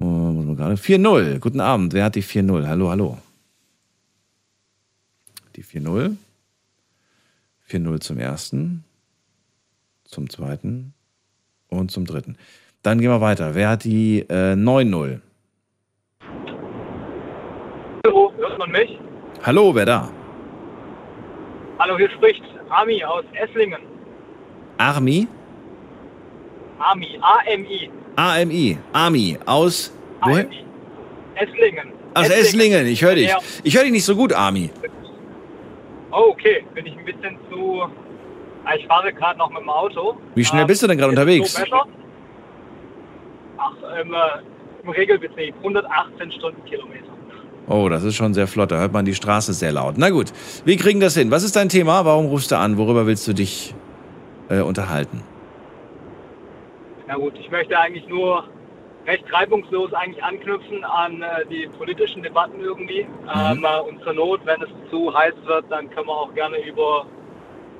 Äh, 0.00 0.04
muss 0.04 0.46
man 0.46 0.56
gerade 0.56 0.74
4-0. 0.74 1.38
Guten 1.38 1.60
Abend. 1.60 1.92
Wer 1.92 2.06
hat 2.06 2.16
die 2.16 2.24
4-0? 2.24 2.66
Hallo, 2.66 2.90
hallo. 2.90 3.18
Die 5.54 5.62
4-0. 5.62 6.16
4-0 7.70 8.00
zum 8.00 8.18
ersten, 8.18 8.82
zum 10.02 10.28
zweiten 10.28 10.92
und 11.68 11.92
zum 11.92 12.06
dritten. 12.06 12.36
Dann 12.82 12.98
gehen 12.98 13.10
wir 13.10 13.20
weiter. 13.20 13.54
Wer 13.54 13.68
hat 13.68 13.84
die 13.84 14.22
äh, 14.28 14.54
9-0? 14.54 15.20
Hallo, 18.04 18.32
hört 18.38 18.58
man 18.58 18.72
mich? 18.72 18.98
Hallo, 19.44 19.72
wer 19.72 19.86
da? 19.86 20.10
Hallo, 21.78 21.96
hier 21.96 22.10
spricht 22.10 22.42
Ami 22.70 23.04
aus 23.04 23.24
Esslingen. 23.32 23.80
Armi? 24.78 25.26
Ami, 26.78 27.18
A-M-I. 27.20 27.90
AMI. 28.16 28.78
Armi. 28.92 29.38
Aus. 29.44 29.92
Woher? 30.22 30.46
Esslingen. 31.34 31.92
Aus 32.14 32.28
Esslingen. 32.30 32.86
Ich 32.86 33.02
höre 33.02 33.14
dich. 33.16 33.28
Ja. 33.28 33.38
Ich 33.62 33.76
höre 33.76 33.82
dich 33.84 33.92
nicht 33.92 34.04
so 34.04 34.16
gut, 34.16 34.32
Armi. 34.32 34.70
Oh, 36.12 36.30
okay. 36.30 36.64
Bin 36.74 36.86
ich 36.86 36.96
ein 36.96 37.04
bisschen 37.04 37.38
zu. 37.50 37.82
Ah, 38.64 38.74
Ich 38.76 38.86
fahre 38.86 39.12
gerade 39.12 39.38
noch 39.38 39.50
mit 39.50 39.60
dem 39.60 39.68
Auto. 39.70 40.16
Wie 40.34 40.44
schnell 40.44 40.62
Ähm, 40.62 40.66
bist 40.68 40.82
du 40.82 40.86
denn 40.86 40.96
gerade 40.98 41.10
unterwegs? 41.10 41.52
So? 41.54 41.64
Ach, 43.58 43.72
ähm, 44.00 44.14
äh, 44.14 44.82
im 44.82 44.88
Regelbetrieb 44.90 45.54
118 45.58 46.32
Stundenkilometer. 46.32 47.09
Oh, 47.70 47.88
das 47.88 48.02
ist 48.02 48.16
schon 48.16 48.34
sehr 48.34 48.48
flott. 48.48 48.72
Da 48.72 48.78
hört 48.80 48.92
man 48.92 49.04
die 49.04 49.14
Straße 49.14 49.52
sehr 49.52 49.70
laut. 49.70 49.94
Na 49.96 50.10
gut, 50.10 50.32
wir 50.64 50.76
kriegen 50.76 50.98
das 50.98 51.14
hin. 51.14 51.30
Was 51.30 51.44
ist 51.44 51.54
dein 51.54 51.68
Thema? 51.68 52.04
Warum 52.04 52.26
rufst 52.26 52.50
du 52.50 52.58
an? 52.58 52.76
Worüber 52.76 53.06
willst 53.06 53.28
du 53.28 53.32
dich 53.32 53.72
äh, 54.48 54.60
unterhalten? 54.60 55.22
Na 57.06 57.14
gut, 57.14 57.34
ich 57.38 57.48
möchte 57.48 57.78
eigentlich 57.78 58.08
nur 58.08 58.42
recht 59.06 59.24
reibungslos 59.32 59.92
eigentlich 59.94 60.22
anknüpfen 60.22 60.82
an 60.84 61.22
äh, 61.22 61.46
die 61.48 61.68
politischen 61.78 62.24
Debatten 62.24 62.60
irgendwie. 62.60 63.06
Ähm, 63.32 63.64
äh, 63.64 63.88
und 63.88 64.02
zur 64.02 64.14
Not, 64.14 64.40
wenn 64.46 64.60
es 64.62 64.90
zu 64.90 65.14
heiß 65.14 65.34
wird, 65.44 65.66
dann 65.70 65.88
können 65.90 66.08
wir 66.08 66.16
auch 66.16 66.34
gerne 66.34 66.58
über 66.66 67.06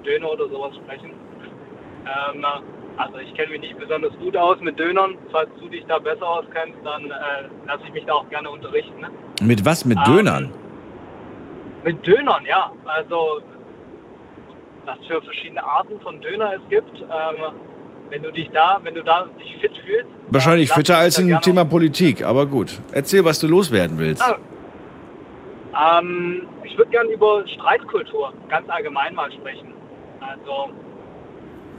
Döner 0.07 0.31
oder 0.31 0.49
sowas 0.49 0.73
sprechen. 0.77 1.11
Ähm, 2.07 2.45
äh, 2.45 2.80
also 3.05 3.19
ich 3.19 3.35
kenne 3.35 3.53
mich 3.53 3.61
nicht 3.61 3.79
besonders 3.79 4.13
gut 4.19 4.37
aus 4.37 4.59
mit 4.61 4.79
Dönern. 4.79 5.17
Falls 5.31 5.51
du 5.61 5.69
dich 5.69 5.85
da 5.87 5.99
besser 5.99 6.27
auskennst, 6.27 6.79
dann 6.85 7.05
äh, 7.11 7.49
lasse 7.67 7.83
ich 7.87 7.93
mich 7.93 8.05
da 8.05 8.15
auch 8.15 8.29
gerne 8.29 8.51
unterrichten. 8.51 9.01
Ne? 9.01 9.09
Mit 9.43 9.65
was? 9.65 9.85
Mit 9.85 9.99
Ähm, 9.99 10.05
Dönern? 10.15 10.53
Mit 11.85 12.07
Dönern, 12.07 12.45
ja. 12.47 12.73
Also 12.85 13.41
was 14.85 14.99
für 15.07 15.21
verschiedene 15.23 15.63
Arten 15.63 16.01
von 16.01 16.21
Döner 16.21 16.53
es 16.55 16.69
gibt. 16.69 17.01
Ähm, 17.01 17.53
wenn 18.11 18.23
du 18.23 18.33
dich 18.33 18.51
da, 18.51 18.81
wenn 18.83 18.95
du 18.95 19.03
da 19.05 19.29
dich 19.39 19.57
fit 19.61 19.73
fühlst. 19.87 20.09
Wahrscheinlich 20.29 20.73
fitter 20.73 20.99
als 20.99 21.19
im 21.19 21.41
Thema 21.41 21.65
Politik, 21.65 22.25
aber 22.25 22.45
gut. 22.47 22.81
Erzähl, 22.93 23.25
was 23.25 23.39
du 23.39 23.47
loswerden 23.47 23.99
willst. 23.99 24.23
Ah. 24.23 25.99
Ähm, 26.01 26.49
ich 26.65 26.77
würde 26.77 26.91
gerne 26.91 27.11
über 27.11 27.47
Streitkultur 27.47 28.33
ganz 28.49 28.69
allgemein 28.69 29.15
mal 29.15 29.31
sprechen. 29.33 29.73
Also 30.21 30.71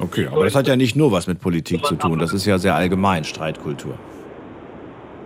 Okay, 0.02 0.28
aber 0.32 0.46
das 0.46 0.56
hat 0.56 0.68
ja 0.68 0.76
nicht 0.76 0.96
nur 0.96 1.12
was 1.12 1.28
mit 1.28 1.40
Politik 1.40 1.86
zu 1.86 1.96
tun. 1.96 2.20
Das 2.20 2.34
ist 2.34 2.46
ja 2.46 2.58
sehr 2.58 2.76
allgemein, 2.76 3.24
Streitkultur. 3.24 3.98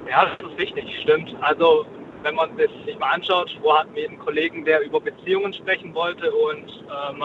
Ja, 0.09 0.25
das 0.25 0.51
ist 0.51 0.57
wichtig, 0.57 0.85
stimmt. 1.01 1.33
Also 1.41 1.85
wenn 2.23 2.35
man 2.35 2.49
das 2.57 2.67
sich 2.85 2.97
mal 2.99 3.11
anschaut, 3.11 3.55
wo 3.61 3.77
hatten 3.77 3.93
wir 3.95 4.09
einen 4.09 4.19
Kollegen, 4.19 4.65
der 4.65 4.83
über 4.83 4.99
Beziehungen 4.99 5.53
sprechen 5.53 5.93
wollte 5.93 6.31
und 6.31 6.67
ähm, 6.67 7.23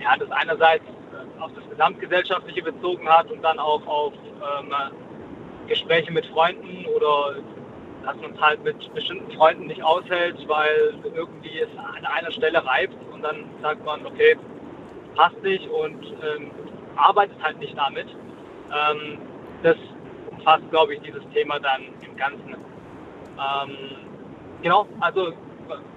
ja, 0.00 0.16
das 0.18 0.30
einerseits 0.30 0.84
auf 1.38 1.50
das 1.54 1.68
Gesamtgesellschaftliche 1.70 2.62
bezogen 2.62 3.08
hat 3.08 3.30
und 3.30 3.42
dann 3.42 3.58
auch 3.58 3.86
auf 3.86 4.12
ähm, 4.14 4.72
Gespräche 5.68 6.12
mit 6.12 6.26
Freunden 6.26 6.84
oder 6.96 7.36
dass 8.04 8.16
man 8.16 8.32
es 8.34 8.40
halt 8.40 8.64
mit 8.64 8.94
bestimmten 8.94 9.30
Freunden 9.32 9.66
nicht 9.66 9.82
aushält, 9.82 10.36
weil 10.48 10.94
irgendwie 11.14 11.60
es 11.60 11.68
an 11.78 12.04
einer 12.04 12.32
Stelle 12.32 12.64
reibt 12.64 12.96
und 13.12 13.22
dann 13.22 13.44
sagt 13.62 13.84
man, 13.84 14.04
okay, 14.04 14.36
passt 15.14 15.42
nicht 15.42 15.68
und 15.68 16.04
ähm, 16.04 16.50
arbeitet 16.96 17.36
halt 17.42 17.58
nicht 17.58 17.76
damit. 17.76 18.06
Ähm, 18.08 19.18
das 19.62 19.76
umfasst, 20.30 20.68
glaube 20.70 20.94
ich, 20.94 21.00
dieses 21.00 21.22
Thema 21.32 21.58
dann 21.60 21.82
im 22.00 22.16
Ganzen. 22.16 22.54
Ähm, 22.54 23.76
genau, 24.62 24.86
also 25.00 25.32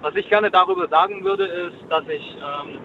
was 0.00 0.14
ich 0.14 0.28
gerne 0.28 0.50
darüber 0.50 0.88
sagen 0.88 1.24
würde, 1.24 1.44
ist, 1.44 1.76
dass 1.90 2.06
ich 2.08 2.36
ähm, 2.36 2.78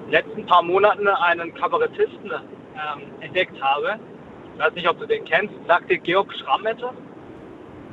in 0.00 0.02
den 0.06 0.10
letzten 0.10 0.46
paar 0.46 0.62
Monaten 0.62 1.06
einen 1.08 1.54
Kabarettisten 1.54 2.30
ähm, 2.30 3.02
entdeckt 3.20 3.60
habe. 3.62 3.98
Ich 4.54 4.60
weiß 4.60 4.74
nicht, 4.74 4.88
ob 4.88 4.98
du 4.98 5.06
den 5.06 5.24
kennst. 5.24 5.54
Sagt 5.66 5.90
dir 5.90 5.98
Georg 5.98 6.32
Schramm 6.34 6.66
etwas? 6.66 6.94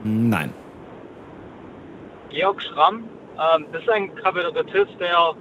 Nein. 0.03 0.53
Georg 2.29 2.61
Schramm, 2.61 3.09
ähm, 3.35 3.65
das 3.71 3.81
ist 3.83 3.89
ein 3.89 4.13
Kabarettist, 4.15 4.99
der, 4.99 5.33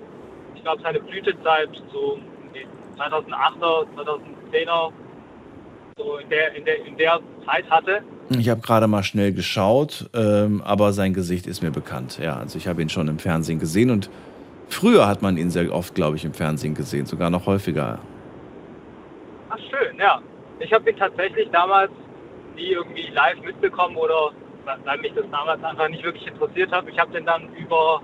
glaube, 0.67 0.83
seine 0.83 0.99
Blütezeit 0.99 1.69
so 1.93 2.19
in 2.43 2.53
den 2.53 2.69
2008er, 2.99 3.87
2010er, 3.97 4.93
so 5.97 6.17
in 6.17 6.29
der, 6.29 6.55
in 6.57 6.65
der, 6.65 6.85
in 6.85 6.97
der 6.97 7.21
Zeit 7.47 7.71
hatte. 7.71 8.03
Ich 8.31 8.49
habe 8.49 8.61
gerade 8.61 8.89
mal 8.89 9.05
schnell 9.05 9.33
geschaut, 9.33 10.11
ähm, 10.13 10.61
aber 10.65 10.93
sein 10.93 11.15
Gesicht 11.15 11.47
ist 11.47 11.63
mir 11.63 11.71
bekannt. 11.71 12.19
Ja, 12.21 12.39
also 12.39 12.59
ich 12.59 12.67
habe 12.67 12.83
ihn 12.83 12.89
schon 12.89 13.07
im 13.07 13.21
Fernsehen 13.21 13.61
gesehen 13.61 13.91
und 13.91 14.11
früher 14.69 15.07
hat 15.07 15.23
man 15.23 15.37
ihn 15.37 15.51
sehr 15.51 15.73
oft, 15.73 15.95
glaube 15.95 16.17
ich, 16.17 16.25
im 16.25 16.35
Fernsehen 16.35 16.75
gesehen, 16.75 17.07
sogar 17.07 17.31
noch 17.31 17.47
häufiger. 17.47 18.01
Ach 19.51 19.59
schön, 19.71 19.97
ja. 19.99 20.21
Ich 20.59 20.73
habe 20.73 20.91
ihn 20.91 20.97
tatsächlich 20.97 21.49
damals 21.53 21.93
nie 22.57 22.73
irgendwie 22.73 23.07
live 23.15 23.41
mitbekommen 23.45 23.97
oder 23.97 24.33
weil 24.85 24.99
mich 24.99 25.13
das 25.15 25.27
damals 25.31 25.63
einfach 25.63 25.89
nicht 25.89 26.03
wirklich 26.03 26.27
interessiert 26.27 26.73
hat. 26.73 26.89
Ich 26.89 26.99
habe 26.99 27.13
den 27.13 27.25
dann 27.25 27.55
über, 27.55 28.03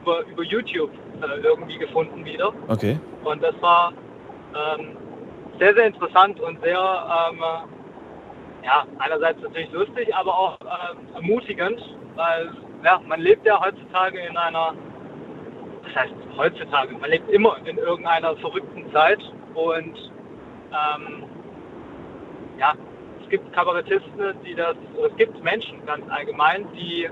über, 0.00 0.24
über 0.26 0.42
YouTube 0.42 0.90
äh, 1.22 1.40
irgendwie 1.40 1.78
gefunden 1.78 2.24
wieder. 2.24 2.52
Okay. 2.68 2.98
Und 3.24 3.42
das 3.42 3.54
war 3.60 3.92
ähm, 4.54 4.96
sehr, 5.58 5.74
sehr 5.74 5.86
interessant 5.86 6.40
und 6.40 6.60
sehr, 6.62 6.78
ähm, 6.78 7.40
ja, 8.64 8.84
einerseits 8.98 9.40
natürlich 9.42 9.70
lustig, 9.72 10.14
aber 10.14 10.36
auch 10.36 10.58
ähm, 10.60 10.98
ermutigend, 11.14 11.80
weil 12.16 12.50
ja, 12.84 13.00
man 13.06 13.20
lebt 13.20 13.46
ja 13.46 13.62
heutzutage 13.62 14.18
in 14.20 14.36
einer, 14.36 14.74
das 15.84 15.94
heißt 15.94 16.14
heutzutage, 16.36 16.94
man 16.94 17.10
lebt 17.10 17.30
immer 17.30 17.56
in 17.64 17.78
irgendeiner 17.78 18.36
verrückten 18.36 18.90
Zeit 18.92 19.20
und 19.54 20.12
ähm, 20.70 21.24
ja, 22.58 22.74
es 23.22 23.28
gibt 23.28 23.52
Kabarettisten, 23.52 24.34
die 24.44 24.54
das, 24.54 24.76
es 25.10 25.16
gibt 25.16 25.42
Menschen 25.42 25.84
ganz 25.86 26.04
allgemein, 26.10 26.66
die 26.74 27.08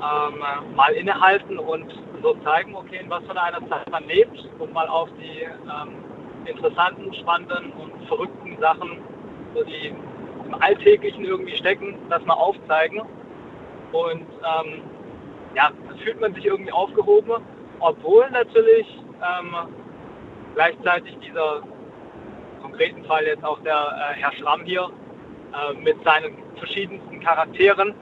ähm, 0.00 0.74
mal 0.76 0.92
innehalten 0.92 1.58
und 1.58 1.92
so 2.22 2.34
zeigen, 2.44 2.74
okay, 2.74 3.00
in 3.02 3.10
was 3.10 3.22
für 3.24 3.40
einer 3.40 3.66
Zeit 3.68 3.90
man 3.90 4.04
lebt 4.06 4.48
und 4.58 4.72
mal 4.72 4.88
auf 4.88 5.08
die 5.20 5.42
ähm, 5.42 6.04
interessanten, 6.46 7.12
spannenden 7.14 7.72
und 7.72 8.06
verrückten 8.08 8.58
Sachen, 8.60 8.98
so 9.54 9.62
die 9.64 9.92
im 10.46 10.54
Alltäglichen 10.60 11.24
irgendwie 11.24 11.56
stecken, 11.56 11.96
das 12.08 12.24
mal 12.24 12.34
aufzeigen. 12.34 13.00
Und 13.92 14.22
ähm, 14.22 14.82
ja, 15.54 15.70
da 15.88 15.96
fühlt 16.02 16.20
man 16.20 16.34
sich 16.34 16.46
irgendwie 16.46 16.72
aufgehoben, 16.72 17.42
obwohl 17.80 18.30
natürlich 18.30 18.86
ähm, 19.20 19.54
gleichzeitig 20.54 21.16
dieser 21.18 21.62
konkreten 22.62 23.04
Fall 23.04 23.24
jetzt 23.24 23.44
auch 23.44 23.60
der 23.60 23.74
äh, 23.74 24.20
Herr 24.20 24.32
Schramm 24.32 24.62
hier 24.64 24.90
äh, 25.52 25.74
mit 25.74 26.02
seinen 26.04 26.36
verschiedensten 26.56 27.20
Charakteren 27.20 27.94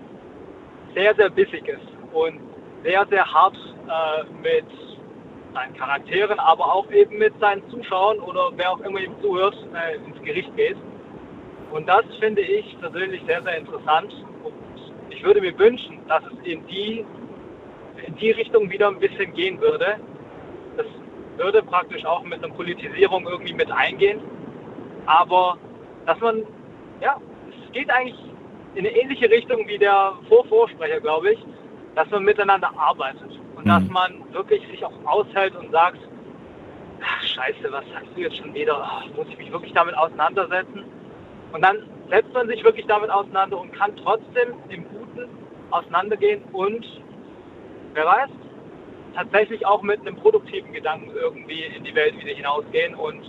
sehr, 0.94 1.15
sehr 1.15 1.31
bissig 1.31 1.66
ist 1.69 1.89
und 2.12 2.40
sehr, 2.85 3.06
sehr 3.09 3.24
hart 3.24 3.56
äh, 3.56 4.24
mit 4.43 4.66
seinen 5.55 5.74
Charakteren, 5.74 6.39
aber 6.39 6.74
auch 6.74 6.90
eben 6.90 7.19
mit 7.19 7.39
seinen 7.40 7.69
Zuschauern 7.70 8.19
oder 8.20 8.51
wer 8.56 8.73
auch 8.73 8.81
immer 8.81 9.01
ihm 9.01 9.15
zuhört, 9.20 9.56
äh, 9.74 9.97
ins 9.97 10.23
Gericht 10.23 10.55
geht. 10.56 10.77
Und 11.70 11.86
das 11.89 12.05
finde 12.20 12.43
ich 12.43 12.78
persönlich 12.81 13.23
sehr, 13.27 13.43
sehr 13.43 13.59
interessant. 13.59 14.12
Und 14.43 14.55
ich 15.10 15.23
würde 15.23 15.40
mir 15.40 15.59
wünschen, 15.59 15.98
dass 16.09 16.23
es 16.27 16.47
in 16.47 16.66
die, 16.66 17.05
in 18.06 18.16
die 18.16 18.31
Richtung 18.31 18.70
wieder 18.70 18.89
ein 18.89 18.98
bisschen 18.98 19.32
gehen 19.35 19.60
würde. 19.60 19.97
Das 20.77 20.86
würde 21.36 21.62
praktisch 21.62 22.05
auch 22.05 22.23
mit 22.23 22.43
einer 22.43 22.52
Politisierung 22.52 23.27
irgendwie 23.27 23.55
mit 23.55 23.70
eingehen. 23.70 24.20
Aber 25.06 25.59
dass 26.06 26.19
man, 26.20 26.44
ja, 27.01 27.16
es 27.51 27.73
geht 27.73 27.90
eigentlich 27.90 28.28
in 28.74 28.86
eine 28.86 28.97
ähnliche 28.97 29.31
Richtung 29.31 29.66
wie 29.66 29.78
der 29.78 30.15
Vorvorsprecher, 30.28 31.01
glaube 31.01 31.32
ich, 31.32 31.39
dass 31.95 32.09
man 32.11 32.24
miteinander 32.24 32.70
arbeitet 32.77 33.39
und 33.57 33.66
dass 33.66 33.82
man 33.89 34.23
wirklich 34.32 34.66
sich 34.69 34.85
auch 34.85 34.93
aushält 35.05 35.57
und 35.57 35.70
sagt, 35.73 35.99
ach, 37.03 37.23
scheiße, 37.24 37.73
was 37.73 37.85
sagst 37.93 38.11
du 38.15 38.20
jetzt 38.20 38.36
schon 38.36 38.55
wieder? 38.55 38.78
Ach, 38.81 39.05
muss 39.16 39.27
ich 39.28 39.39
mich 39.39 39.51
wirklich 39.51 39.73
damit 39.73 39.97
auseinandersetzen? 39.97 40.85
Und 41.53 41.62
dann 41.62 41.78
setzt 42.11 42.32
man 42.32 42.47
sich 42.49 42.62
wirklich 42.62 42.86
damit 42.86 43.11
auseinander 43.11 43.59
und 43.59 43.73
kann 43.73 43.97
trotzdem 43.97 44.55
im 44.69 44.85
Guten 44.89 45.28
auseinandergehen 45.70 46.43
und, 46.53 46.85
wer 47.95 48.07
weiß, 48.07 48.31
tatsächlich 49.15 49.66
auch 49.66 49.82
mit 49.82 50.01
einem 50.01 50.16
produktiven 50.16 50.73
Gedanken 50.73 51.11
irgendwie 51.15 51.65
in 51.65 51.85
die 51.85 51.95
Welt 51.95 52.19
wieder 52.19 52.35
hinausgehen 52.35 52.95
und 52.95 53.24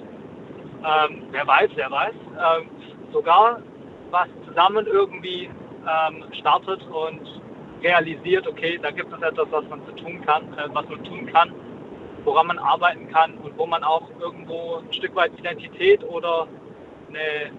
ähm, 0.84 1.24
wer 1.32 1.48
weiß, 1.48 1.70
wer 1.76 1.90
weiß, 1.90 2.14
ähm, 2.14 2.70
sogar 3.12 3.62
was 4.12 4.28
zusammen 4.46 4.86
irgendwie 4.88 5.46
ähm, 5.46 6.24
startet 6.40 6.82
und 6.88 7.22
realisiert, 7.82 8.48
okay, 8.48 8.80
da 8.82 8.92
gibt 8.92 9.12
es 9.14 9.22
etwas, 9.22 9.48
was 9.52 9.66
man 9.70 9.86
zu 9.86 9.92
tun 9.94 10.22
kann, 10.26 10.44
äh, 10.54 10.68
was 10.74 10.88
man 10.90 11.04
tun 11.04 11.26
kann, 11.32 11.52
woran 12.24 12.48
man 12.48 12.60
arbeiten 12.60 13.10
kann 13.12 13.34
und 13.36 13.58
wo 13.58 13.66
man 13.66 13.84
auch 13.84 14.10
irgendwo 14.20 14.78
ein 14.78 14.94
Stück 14.94 15.16
weit 15.16 15.32
Identität 15.38 16.04
oder 16.04 16.48
eine, 17.08 17.52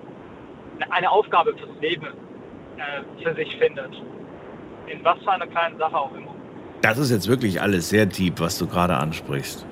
eine 0.90 1.10
Aufgabe 1.10 1.55
fürs 1.56 1.81
Leben 1.81 2.09
äh, 2.77 3.22
für 3.22 3.35
sich 3.35 3.56
findet. 3.56 4.02
In 4.86 5.05
was 5.05 5.18
für 5.20 5.32
einer 5.32 5.47
kleinen 5.47 5.78
Sache 5.78 5.97
auch 5.97 6.12
immer. 6.14 6.35
Das 6.82 6.98
ist 6.98 7.10
jetzt 7.10 7.28
wirklich 7.28 7.60
alles 7.60 7.89
sehr 7.89 8.06
deep, 8.06 8.40
was 8.40 8.59
du 8.59 8.66
gerade 8.66 8.97
ansprichst. 8.97 9.66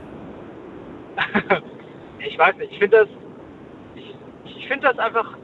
ich 2.21 2.39
weiß 2.39 2.57
nicht, 2.57 2.73
ich 2.73 2.79
finde 2.79 2.99
das, 2.99 3.09
ich, 3.95 4.15
ich 4.45 4.69
finde 4.69 4.89
das 4.89 4.99
einfach, 4.99 5.37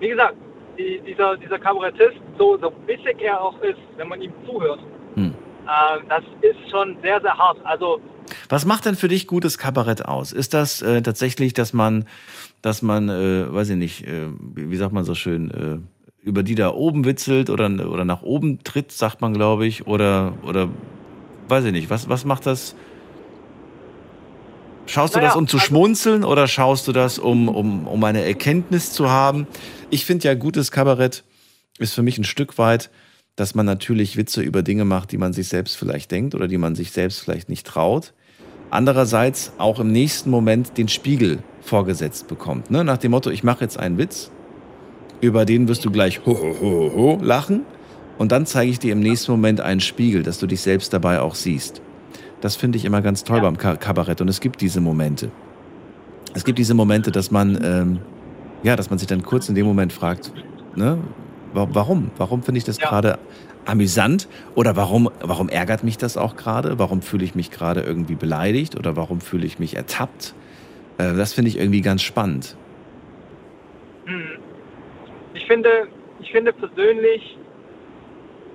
wie 0.00 0.08
gesagt, 0.08 0.34
die, 0.78 1.00
dieser, 1.06 1.36
dieser 1.36 1.58
Kabarettist, 1.58 2.16
so, 2.38 2.58
so 2.60 2.70
bissig 2.86 3.20
er 3.20 3.40
auch 3.40 3.60
ist, 3.62 3.78
wenn 3.96 4.08
man 4.08 4.20
ihm 4.20 4.32
zuhört, 4.46 4.80
Hm. 5.14 5.32
äh, 5.66 6.00
das 6.08 6.22
ist 6.40 6.70
schon 6.70 6.96
sehr, 7.02 7.20
sehr 7.20 7.36
hart. 7.36 7.58
Also, 7.64 8.00
Was 8.48 8.64
macht 8.66 8.84
denn 8.86 8.96
für 8.96 9.08
dich 9.08 9.26
gutes 9.28 9.58
Kabarett 9.58 10.04
aus? 10.06 10.32
Ist 10.32 10.52
das 10.54 10.82
äh, 10.82 11.02
tatsächlich, 11.02 11.52
dass 11.54 11.72
man, 11.72 12.06
dass 12.62 12.82
man, 12.82 13.08
äh, 13.08 13.52
weiß 13.52 13.70
ich 13.70 13.76
nicht, 13.76 14.06
äh, 14.06 14.26
wie 14.54 14.76
sagt 14.76 14.92
man 14.92 15.04
so 15.04 15.14
schön, 15.14 15.50
äh, 15.52 16.26
über 16.26 16.42
die 16.42 16.54
da 16.54 16.72
oben 16.72 17.04
witzelt 17.04 17.50
oder, 17.50 17.66
oder 17.88 18.04
nach 18.04 18.22
oben 18.22 18.64
tritt, 18.64 18.90
sagt 18.90 19.20
man, 19.20 19.34
glaube 19.34 19.66
ich, 19.66 19.86
oder, 19.86 20.32
oder 20.42 20.68
weiß 21.48 21.66
ich 21.66 21.72
nicht, 21.72 21.90
was, 21.90 22.08
was 22.08 22.24
macht 22.24 22.46
das? 22.46 22.74
Schaust 24.86 25.14
du 25.14 25.18
Naja, 25.18 25.30
das, 25.30 25.36
um 25.36 25.48
zu 25.48 25.56
also- 25.56 25.66
schmunzeln 25.66 26.24
oder 26.24 26.46
schaust 26.46 26.86
du 26.88 26.92
das, 26.92 27.18
um, 27.18 27.48
um, 27.48 27.86
um 27.86 28.04
eine 28.04 28.24
Erkenntnis 28.24 28.92
zu 28.92 29.10
haben? 29.10 29.46
Ich 29.90 30.04
finde 30.04 30.28
ja, 30.28 30.34
gutes 30.34 30.70
Kabarett 30.70 31.24
ist 31.78 31.94
für 31.94 32.02
mich 32.02 32.18
ein 32.18 32.24
Stück 32.24 32.58
weit, 32.58 32.90
dass 33.36 33.54
man 33.54 33.66
natürlich 33.66 34.16
Witze 34.16 34.42
über 34.42 34.62
Dinge 34.62 34.84
macht, 34.84 35.10
die 35.12 35.18
man 35.18 35.32
sich 35.32 35.48
selbst 35.48 35.76
vielleicht 35.76 36.10
denkt 36.10 36.34
oder 36.34 36.46
die 36.48 36.58
man 36.58 36.74
sich 36.74 36.92
selbst 36.92 37.20
vielleicht 37.20 37.48
nicht 37.48 37.66
traut. 37.66 38.12
Andererseits 38.70 39.52
auch 39.58 39.80
im 39.80 39.88
nächsten 39.90 40.30
Moment 40.30 40.76
den 40.78 40.88
Spiegel 40.88 41.42
vorgesetzt 41.60 42.28
bekommt. 42.28 42.70
Ne? 42.70 42.84
Nach 42.84 42.98
dem 42.98 43.10
Motto, 43.12 43.30
ich 43.30 43.42
mache 43.42 43.62
jetzt 43.64 43.78
einen 43.78 43.98
Witz, 43.98 44.30
über 45.20 45.44
den 45.44 45.68
wirst 45.68 45.84
du 45.84 45.90
gleich 45.90 46.24
ho, 46.26 46.32
ho, 46.38 46.56
ho, 46.60 46.92
ho 46.94 47.18
lachen 47.22 47.62
und 48.18 48.30
dann 48.32 48.46
zeige 48.46 48.70
ich 48.70 48.78
dir 48.78 48.92
im 48.92 49.00
nächsten 49.00 49.32
Moment 49.32 49.60
einen 49.60 49.80
Spiegel, 49.80 50.22
dass 50.22 50.38
du 50.38 50.46
dich 50.46 50.60
selbst 50.60 50.92
dabei 50.92 51.20
auch 51.20 51.34
siehst. 51.34 51.80
Das 52.44 52.56
finde 52.56 52.76
ich 52.76 52.84
immer 52.84 53.00
ganz 53.00 53.24
toll 53.24 53.40
beim 53.40 53.56
Ka 53.56 53.76
Kabarett 53.76 54.20
und 54.20 54.28
es 54.28 54.38
gibt 54.38 54.60
diese 54.60 54.82
Momente. 54.82 55.30
Es 56.34 56.44
gibt 56.44 56.58
diese 56.58 56.74
Momente, 56.74 57.10
dass 57.10 57.30
man, 57.30 57.58
ähm, 57.64 58.00
ja, 58.62 58.76
dass 58.76 58.90
man 58.90 58.98
sich 58.98 59.08
dann 59.08 59.22
kurz 59.22 59.48
in 59.48 59.54
dem 59.54 59.64
Moment 59.64 59.94
fragt, 59.94 60.30
ne, 60.76 60.98
wa- 61.54 61.68
warum? 61.70 62.10
Warum 62.18 62.42
finde 62.42 62.58
ich 62.58 62.64
das 62.64 62.76
gerade 62.78 63.18
amüsant? 63.64 64.28
Oder 64.54 64.76
warum, 64.76 65.10
warum 65.22 65.48
ärgert 65.48 65.84
mich 65.84 65.96
das 65.96 66.18
auch 66.18 66.36
gerade? 66.36 66.78
Warum 66.78 67.00
fühle 67.00 67.24
ich 67.24 67.34
mich 67.34 67.50
gerade 67.50 67.80
irgendwie 67.80 68.14
beleidigt? 68.14 68.76
Oder 68.76 68.94
warum 68.94 69.22
fühle 69.22 69.46
ich 69.46 69.58
mich 69.58 69.74
ertappt? 69.76 70.34
Äh, 70.98 71.14
das 71.14 71.32
finde 71.32 71.48
ich 71.48 71.58
irgendwie 71.58 71.80
ganz 71.80 72.02
spannend. 72.02 72.58
Hm. 74.04 74.22
Ich 75.32 75.46
finde, 75.46 75.70
ich 76.20 76.30
finde 76.30 76.52
persönlich, 76.52 77.38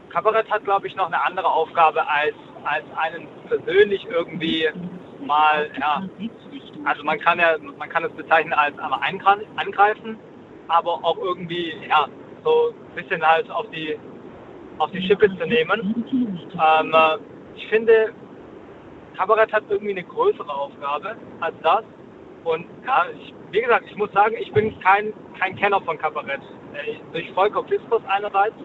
Kabarett 0.10 0.48
hat, 0.52 0.64
glaube 0.64 0.86
ich, 0.86 0.96
noch 0.96 1.08
eine 1.08 1.26
andere 1.26 1.48
Aufgabe, 1.48 2.08
als, 2.08 2.36
als 2.64 2.86
einen 2.96 3.28
persönlich 3.48 4.06
irgendwie 4.10 4.68
mal, 5.26 5.70
ja, 5.80 6.04
also 6.86 7.04
man 7.04 7.20
kann 7.20 7.40
ja, 7.40 7.56
man 7.78 7.90
kann 7.90 8.04
es 8.04 8.12
bezeichnen 8.14 8.54
als 8.54 8.78
einmal 8.80 9.00
angreifen, 9.56 10.18
aber 10.68 10.94
auch 11.04 11.18
irgendwie, 11.18 11.74
ja, 11.88 12.08
so 12.44 12.74
ein 12.74 12.96
bisschen 12.96 13.26
halt 13.26 13.50
auf 13.50 13.70
die, 13.72 13.98
auf 14.78 14.92
die 14.92 15.02
Schippe 15.02 15.28
zu 15.38 15.46
nehmen. 15.46 16.06
Ähm, 16.54 16.94
äh, 16.94 17.18
ich 17.56 17.68
finde, 17.68 18.14
Kabarett 19.18 19.52
hat 19.52 19.64
irgendwie 19.70 19.92
eine 19.92 20.04
größere 20.04 20.54
Aufgabe 20.54 21.18
als 21.42 21.56
das. 21.62 21.84
Und 22.46 22.66
ja, 22.86 23.06
ich, 23.20 23.34
wie 23.52 23.62
gesagt, 23.62 23.86
ich 23.90 23.96
muss 23.98 24.12
sagen, 24.14 24.36
ich 24.40 24.52
bin 24.54 24.80
kein, 24.80 25.14
kein 25.38 25.56
Kenner 25.58 25.82
von 25.82 25.98
Kabarett. 25.98 26.42
Äh, 26.74 26.96
durch 27.12 27.30
Volker 27.34 27.64
Pispers 27.64 28.02
einerseits, 28.08 28.56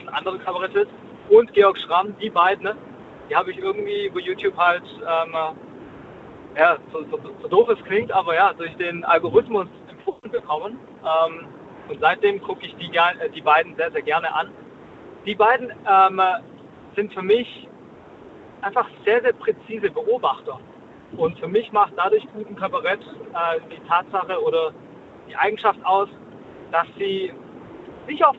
ein 0.00 0.08
anderer 0.10 0.38
Kabarettist, 0.38 0.90
und 1.30 1.52
Georg 1.54 1.78
Schramm, 1.78 2.14
die 2.20 2.28
beiden, 2.28 2.64
ne, 2.64 2.76
die 3.28 3.36
habe 3.36 3.50
ich 3.50 3.58
irgendwie 3.58 4.06
über 4.06 4.20
YouTube 4.20 4.56
halt, 4.56 4.84
ähm, 5.00 5.34
äh, 5.34 6.60
ja, 6.60 6.76
so, 6.92 7.04
so, 7.10 7.18
so 7.42 7.48
doof 7.48 7.68
es 7.70 7.84
klingt, 7.84 8.12
aber 8.12 8.34
ja, 8.34 8.52
durch 8.52 8.74
den 8.76 9.04
Algorithmus 9.04 9.66
empfohlen 9.90 10.30
bekommen. 10.30 10.78
Ähm, 11.02 11.46
und 11.88 12.00
seitdem 12.00 12.40
gucke 12.42 12.66
ich 12.66 12.74
die, 12.76 12.94
äh, 12.96 13.30
die 13.34 13.40
beiden 13.40 13.74
sehr, 13.76 13.90
sehr 13.90 14.02
gerne 14.02 14.34
an. 14.34 14.50
Die 15.26 15.34
beiden 15.34 15.70
ähm, 15.70 16.18
äh, 16.18 16.40
sind 16.96 17.12
für 17.12 17.22
mich 17.22 17.68
einfach 18.60 18.88
sehr, 19.04 19.20
sehr 19.22 19.32
präzise 19.32 19.90
Beobachter. 19.90 20.58
Und 21.16 21.38
für 21.38 21.48
mich 21.48 21.70
macht 21.72 21.92
dadurch 21.96 22.26
guten 22.32 22.56
Kabarett 22.56 23.00
äh, 23.00 23.60
die 23.70 23.88
Tatsache 23.88 24.42
oder 24.42 24.72
die 25.28 25.36
Eigenschaft 25.36 25.78
aus, 25.84 26.08
dass 26.72 26.86
sie 26.98 27.32
nicht 28.06 28.24
auf, 28.24 28.36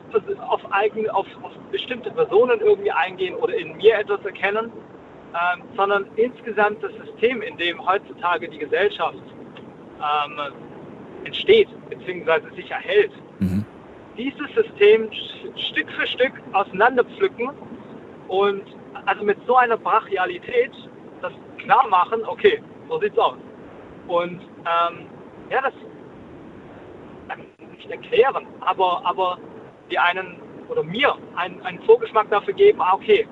auf, 0.48 0.60
eigen, 0.70 1.08
auf, 1.10 1.26
auf 1.42 1.52
bestimmte 1.70 2.10
Personen 2.10 2.60
irgendwie 2.60 2.90
eingehen 2.90 3.34
oder 3.34 3.54
in 3.54 3.76
mir 3.76 3.98
etwas 3.98 4.24
erkennen, 4.24 4.72
ähm, 5.34 5.62
sondern 5.76 6.06
insgesamt 6.16 6.82
das 6.82 6.92
System, 7.04 7.42
in 7.42 7.56
dem 7.56 7.84
heutzutage 7.84 8.48
die 8.48 8.58
Gesellschaft 8.58 9.18
ähm, 9.98 10.40
entsteht 11.24 11.68
bzw. 11.90 12.54
sich 12.54 12.70
erhält, 12.70 13.12
dieses 14.16 14.48
System 14.54 15.10
Stück 15.56 15.90
für 15.90 16.06
Stück 16.06 16.32
auseinanderpflücken 16.52 17.50
und 18.28 18.62
also 19.04 19.24
mit 19.24 19.38
so 19.46 19.56
einer 19.56 19.76
Brachialität 19.76 20.72
das 21.20 21.32
klar 21.58 21.86
machen, 21.88 22.22
okay, 22.26 22.62
so 22.88 22.98
sieht's 23.00 23.18
aus. 23.18 23.36
Und 24.08 24.40
ähm, 24.40 25.06
ja, 25.50 25.60
das 25.62 25.72
nicht 27.76 27.90
erklären, 27.90 28.46
aber, 28.60 29.04
aber 29.04 29.38
die 29.90 29.98
einen 29.98 30.40
oder 30.68 30.82
mir 30.82 31.16
einen, 31.36 31.60
einen 31.62 31.82
Vorgeschmack 31.82 32.28
dafür 32.30 32.54
geben, 32.54 32.80
ah, 32.80 32.94
okay, 32.94 33.26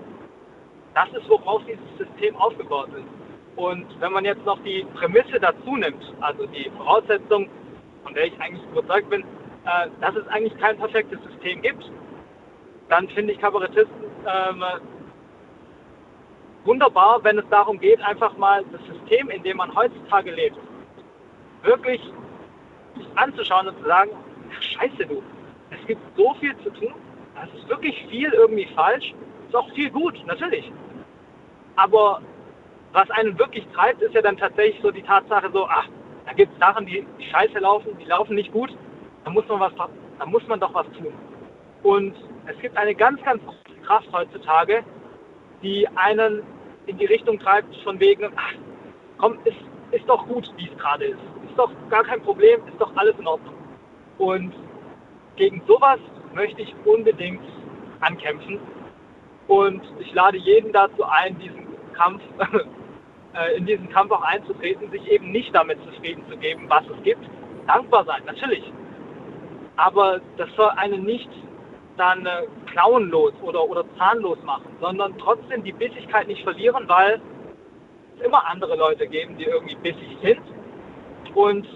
das 0.95 1.09
ist, 1.09 1.29
worauf 1.29 1.63
dieses 1.65 1.99
System 1.99 2.37
aufgebaut 2.37 2.89
ist. 2.91 3.07
Und 3.57 3.87
wenn 4.01 4.13
man 4.13 4.25
jetzt 4.25 4.45
noch 4.45 4.59
die 4.63 4.85
Prämisse 4.95 5.41
dazu 5.41 5.77
nimmt, 5.77 6.05
also 6.21 6.47
die 6.47 6.71
Voraussetzung, 6.77 7.49
von 8.03 8.15
der 8.15 8.27
ich 8.27 8.41
eigentlich 8.41 8.63
überzeugt 8.73 9.11
bin, 9.11 9.23
äh, 9.23 9.89
dass 10.01 10.15
es 10.15 10.27
eigentlich 10.29 10.57
kein 10.59 10.77
perfektes 10.77 11.19
System 11.23 11.63
gibt, 11.63 11.91
dann 12.89 13.09
finde 13.09 13.33
ich 13.33 13.41
Kabarettisten 13.41 14.05
ähm, 14.27 14.65
wunderbar, 16.65 17.23
wenn 17.23 17.39
es 17.39 17.45
darum 17.51 17.79
geht, 17.79 18.01
einfach 18.03 18.37
mal 18.37 18.65
das 18.73 18.81
System, 18.87 19.31
in 19.31 19.43
dem 19.43 19.57
man 19.57 19.75
heutzutage 19.75 20.31
lebt, 20.33 20.57
wirklich 21.63 22.01
anzuschauen 23.15 23.69
und 23.69 23.79
zu 23.79 23.85
sagen, 23.85 24.11
scheiße 24.61 25.07
du, 25.07 25.23
es 25.85 25.89
gibt 25.89 26.17
so 26.17 26.35
viel 26.41 26.57
zu 26.59 26.71
tun, 26.71 26.95
es 27.45 27.61
ist 27.61 27.69
wirklich 27.69 28.07
viel 28.09 28.33
irgendwie 28.33 28.67
falsch, 28.75 29.13
ist 29.47 29.55
auch 29.55 29.71
viel 29.75 29.91
gut, 29.91 30.15
natürlich. 30.27 30.73
Aber 31.77 32.23
was 32.93 33.11
einen 33.11 33.39
wirklich 33.39 33.67
treibt, 33.75 34.01
ist 34.01 34.15
ja 34.15 34.23
dann 34.23 34.39
tatsächlich 34.39 34.81
so 34.81 34.91
die 34.91 35.03
Tatsache 35.03 35.51
so, 35.53 35.67
ach, 35.67 35.87
da 36.25 36.33
gibt 36.33 36.53
es 36.55 36.59
Sachen, 36.59 36.87
die, 36.87 37.07
die 37.19 37.25
scheiße 37.25 37.59
laufen, 37.59 37.99
die 37.99 38.05
laufen 38.07 38.35
nicht 38.35 38.51
gut, 38.51 38.75
da 39.25 39.31
muss 39.31 39.47
man 39.47 39.61
was, 39.61 39.73
da 39.75 40.27
muss 40.27 40.47
man 40.49 40.59
doch 40.59 40.73
was 40.73 40.87
tun. 40.93 41.13
Und 41.83 42.15
es 42.47 42.59
gibt 42.61 42.77
eine 42.79 42.95
ganz, 42.95 43.23
ganz 43.23 43.43
große 43.45 43.81
Kraft 43.85 44.09
heutzutage, 44.11 44.83
die 45.63 45.87
einen 45.97 46.43
in 46.87 46.97
die 46.97 47.07
Richtung 47.07 47.39
treibt 47.39 47.77
von 47.83 48.01
wegen, 48.01 48.33
ach, 48.37 48.55
komm, 49.19 49.39
ist, 49.45 49.57
ist 49.91 50.09
doch 50.09 50.27
gut, 50.27 50.51
wie 50.57 50.69
es 50.71 50.79
gerade 50.79 51.05
ist. 51.05 51.21
Ist 51.47 51.59
doch 51.59 51.71
gar 51.91 52.05
kein 52.05 52.23
Problem, 52.23 52.61
ist 52.69 52.81
doch 52.81 52.97
alles 52.97 53.15
in 53.19 53.27
Ordnung. 53.27 53.55
Und 54.17 54.55
gegen 55.37 55.63
sowas 55.67 55.99
möchte 56.35 56.63
ich 56.63 56.75
unbedingt 56.85 57.43
ankämpfen. 58.01 58.59
Und 59.47 59.83
ich 59.99 60.13
lade 60.15 60.39
jeden 60.39 60.73
dazu 60.73 61.05
ein, 61.05 61.39
diesen 61.39 61.67
Kampf, 61.95 62.23
äh, 63.35 63.57
in 63.57 63.67
diesen 63.67 63.89
Kampf 63.91 64.13
auch 64.13 64.23
einzutreten, 64.23 64.91
sich 64.91 65.07
eben 65.11 65.31
nicht 65.33 65.55
damit 65.55 65.79
zufrieden 65.85 66.25
zu 66.29 66.37
geben, 66.37 66.65
was 66.69 66.85
es 66.87 67.03
gibt. 67.03 67.25
Dankbar 67.67 68.05
sein, 68.05 68.23
natürlich. 68.27 68.73
Aber 69.77 70.21
das 70.37 70.49
soll 70.57 70.71
einen 70.77 71.05
nicht 71.05 71.31
dann 71.97 72.27
äh, 72.27 72.47
klauenlos 72.67 73.33
oder, 73.43 73.69
oder 73.69 73.85
zahnlos 73.97 74.39
machen, 74.45 74.77
sondern 74.81 75.17
trotzdem 75.19 75.63
die 75.63 75.73
Bissigkeit 75.73 76.27
nicht 76.27 76.43
verlieren, 76.43 76.89
weil 76.89 77.21
es 78.17 78.25
immer 78.25 78.47
andere 78.49 78.77
Leute 78.77 79.07
geben, 79.07 79.37
die 79.39 79.45
irgendwie 79.45 79.77
bissig 79.77 80.17
sind. 80.23 80.43
Und 81.35 81.67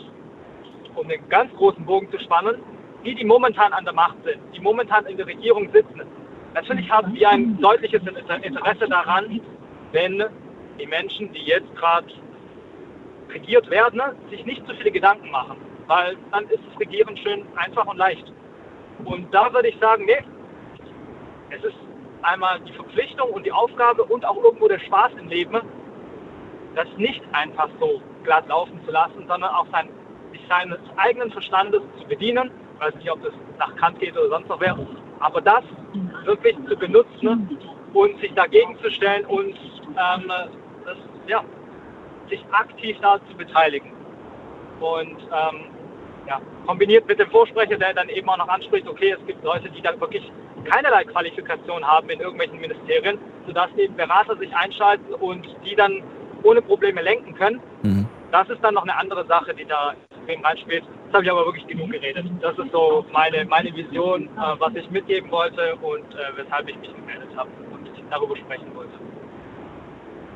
um 0.94 1.08
den 1.08 1.28
ganz 1.28 1.54
großen 1.54 1.84
Bogen 1.84 2.10
zu 2.10 2.18
spannen, 2.20 2.56
die, 3.04 3.14
die 3.14 3.24
momentan 3.24 3.72
an 3.72 3.84
der 3.84 3.94
Macht 3.94 4.16
sind, 4.24 4.38
die 4.54 4.60
momentan 4.60 5.06
in 5.06 5.16
der 5.16 5.26
Regierung 5.26 5.70
sitzen. 5.72 6.02
Natürlich 6.54 6.90
haben 6.90 7.14
wir 7.14 7.28
ein 7.28 7.58
deutliches 7.60 8.02
Inter- 8.06 8.42
Interesse 8.42 8.88
daran, 8.88 9.40
wenn 9.92 10.24
die 10.78 10.86
Menschen, 10.86 11.32
die 11.32 11.42
jetzt 11.42 11.74
gerade 11.76 12.06
regiert 13.30 13.68
werden, 13.70 14.00
sich 14.30 14.44
nicht 14.44 14.66
zu 14.66 14.74
viele 14.74 14.90
Gedanken 14.90 15.30
machen, 15.30 15.56
weil 15.86 16.16
dann 16.32 16.44
ist 16.44 16.60
das 16.70 16.80
Regieren 16.80 17.16
schön 17.16 17.44
einfach 17.56 17.86
und 17.86 17.96
leicht. 17.96 18.32
Und 19.04 19.32
da 19.32 19.52
würde 19.52 19.68
ich 19.68 19.78
sagen, 19.78 20.04
nee, 20.06 20.18
es 21.50 21.62
ist 21.62 21.76
einmal 22.22 22.60
die 22.60 22.72
Verpflichtung 22.72 23.30
und 23.30 23.46
die 23.46 23.52
Aufgabe 23.52 24.02
und 24.04 24.24
auch 24.24 24.42
irgendwo 24.42 24.68
der 24.68 24.80
Spaß 24.80 25.12
im 25.20 25.28
Leben, 25.28 25.60
das 26.74 26.88
nicht 26.96 27.22
einfach 27.32 27.68
so 27.80 28.02
glatt 28.24 28.48
laufen 28.48 28.80
zu 28.84 28.90
lassen, 28.90 29.24
sondern 29.28 29.50
auch 29.50 29.66
sein, 29.72 29.88
sich 30.32 30.40
seines 30.48 30.78
eigenen 30.96 31.30
Verstandes 31.30 31.82
zu 32.00 32.06
bedienen. 32.08 32.50
Ich 32.78 32.86
weiß 32.86 32.94
nicht, 32.94 33.10
ob 33.10 33.20
das 33.24 33.32
nach 33.58 33.74
Kant 33.74 33.98
geht 33.98 34.16
oder 34.16 34.28
sonst 34.28 34.48
noch 34.48 34.60
wer, 34.60 34.78
aber 35.18 35.40
das 35.40 35.64
wirklich 36.24 36.56
zu 36.68 36.76
benutzen 36.76 37.58
und 37.92 38.20
sich 38.20 38.32
dagegen 38.34 38.78
zu 38.80 38.88
stellen 38.92 39.24
und 39.26 39.56
ähm, 39.56 40.32
das, 40.84 40.96
ja, 41.26 41.42
sich 42.30 42.44
aktiv 42.52 42.96
da 43.02 43.18
zu 43.28 43.36
beteiligen. 43.36 43.90
Und 44.78 45.18
ähm, 45.18 45.64
ja, 46.28 46.40
kombiniert 46.66 47.08
mit 47.08 47.18
dem 47.18 47.28
Vorsprecher, 47.30 47.78
der 47.78 47.94
dann 47.94 48.08
eben 48.10 48.28
auch 48.28 48.36
noch 48.36 48.48
anspricht, 48.48 48.86
okay, 48.86 49.16
es 49.18 49.26
gibt 49.26 49.42
Leute, 49.42 49.68
die 49.70 49.82
dann 49.82 50.00
wirklich 50.00 50.30
keinerlei 50.64 51.02
Qualifikation 51.02 51.84
haben 51.84 52.08
in 52.10 52.20
irgendwelchen 52.20 52.60
Ministerien, 52.60 53.18
sodass 53.44 53.74
eben 53.76 53.96
Berater 53.96 54.36
sich 54.36 54.54
einschalten 54.54 55.14
und 55.14 55.44
die 55.64 55.74
dann 55.74 56.00
ohne 56.44 56.62
Probleme 56.62 57.02
lenken 57.02 57.34
können. 57.34 57.60
Das 58.30 58.48
ist 58.50 58.62
dann 58.62 58.74
noch 58.74 58.82
eine 58.82 58.96
andere 58.96 59.26
Sache, 59.26 59.52
die 59.52 59.64
da 59.64 59.94
extrem 60.10 60.44
reinspielt. 60.44 60.84
Jetzt 61.08 61.14
habe 61.14 61.24
ich 61.24 61.30
aber 61.30 61.46
wirklich 61.46 61.66
genug 61.66 61.90
geredet. 61.90 62.26
Das 62.42 62.52
ist 62.58 62.70
so 62.70 63.02
meine, 63.10 63.42
meine 63.46 63.74
Vision, 63.74 64.24
äh, 64.24 64.60
was 64.60 64.74
ich 64.74 64.90
mitgeben 64.90 65.30
wollte 65.30 65.74
und 65.76 66.04
äh, 66.14 66.36
weshalb 66.36 66.68
ich 66.68 66.76
mich 66.76 66.94
gemeldet 66.94 67.30
habe 67.34 67.48
und 67.72 67.88
darüber 68.10 68.36
sprechen 68.36 68.66
wollte. 68.74 68.92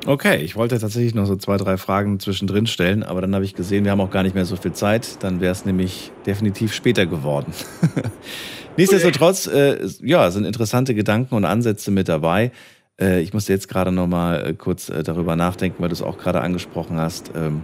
Okay, 0.07 0.37
ich 0.37 0.55
wollte 0.55 0.79
tatsächlich 0.79 1.13
noch 1.13 1.27
so 1.27 1.35
zwei, 1.35 1.57
drei 1.57 1.77
Fragen 1.77 2.19
zwischendrin 2.19 2.65
stellen, 2.65 3.03
aber 3.03 3.21
dann 3.21 3.35
habe 3.35 3.45
ich 3.45 3.53
gesehen, 3.53 3.85
wir 3.85 3.91
haben 3.91 4.01
auch 4.01 4.09
gar 4.09 4.23
nicht 4.23 4.33
mehr 4.33 4.45
so 4.45 4.55
viel 4.55 4.73
Zeit. 4.73 5.21
Dann 5.23 5.41
wäre 5.41 5.51
es 5.51 5.63
nämlich 5.63 6.11
definitiv 6.25 6.73
später 6.73 7.05
geworden. 7.05 7.53
Nichtsdestotrotz, 8.75 9.45
äh, 9.45 9.77
ja, 10.01 10.31
sind 10.31 10.45
interessante 10.45 10.95
Gedanken 10.95 11.35
und 11.35 11.45
Ansätze 11.45 11.91
mit 11.91 12.09
dabei. 12.09 12.51
Äh, 12.99 13.21
ich 13.21 13.31
musste 13.31 13.53
jetzt 13.53 13.69
gerade 13.69 13.91
noch 13.91 14.07
mal 14.07 14.43
äh, 14.43 14.53
kurz 14.55 14.89
äh, 14.89 15.03
darüber 15.03 15.35
nachdenken, 15.35 15.83
weil 15.83 15.89
du 15.89 15.93
es 15.93 16.01
auch 16.01 16.17
gerade 16.17 16.41
angesprochen 16.41 16.99
hast. 16.99 17.31
Ähm, 17.35 17.61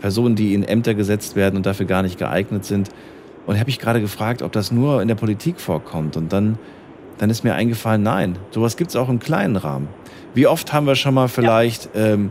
Personen, 0.00 0.34
die 0.34 0.54
in 0.54 0.62
Ämter 0.62 0.94
gesetzt 0.94 1.36
werden 1.36 1.56
und 1.56 1.66
dafür 1.66 1.86
gar 1.86 2.02
nicht 2.02 2.18
geeignet 2.18 2.64
sind. 2.64 2.90
Und 3.46 3.58
habe 3.58 3.70
ich 3.70 3.78
gerade 3.78 4.00
gefragt, 4.00 4.42
ob 4.42 4.52
das 4.52 4.70
nur 4.70 5.02
in 5.02 5.08
der 5.08 5.14
Politik 5.16 5.60
vorkommt. 5.60 6.16
Und 6.16 6.32
dann, 6.32 6.58
dann 7.18 7.30
ist 7.30 7.42
mir 7.42 7.54
eingefallen, 7.54 8.02
nein, 8.02 8.38
sowas 8.50 8.76
gibt 8.76 8.90
es 8.90 8.96
auch 8.96 9.08
im 9.08 9.18
kleinen 9.18 9.56
Rahmen. 9.56 9.88
Wie 10.34 10.46
oft 10.46 10.72
haben 10.72 10.86
wir 10.86 10.94
schon 10.94 11.14
mal 11.14 11.28
vielleicht, 11.28 11.90
ähm, 11.94 12.30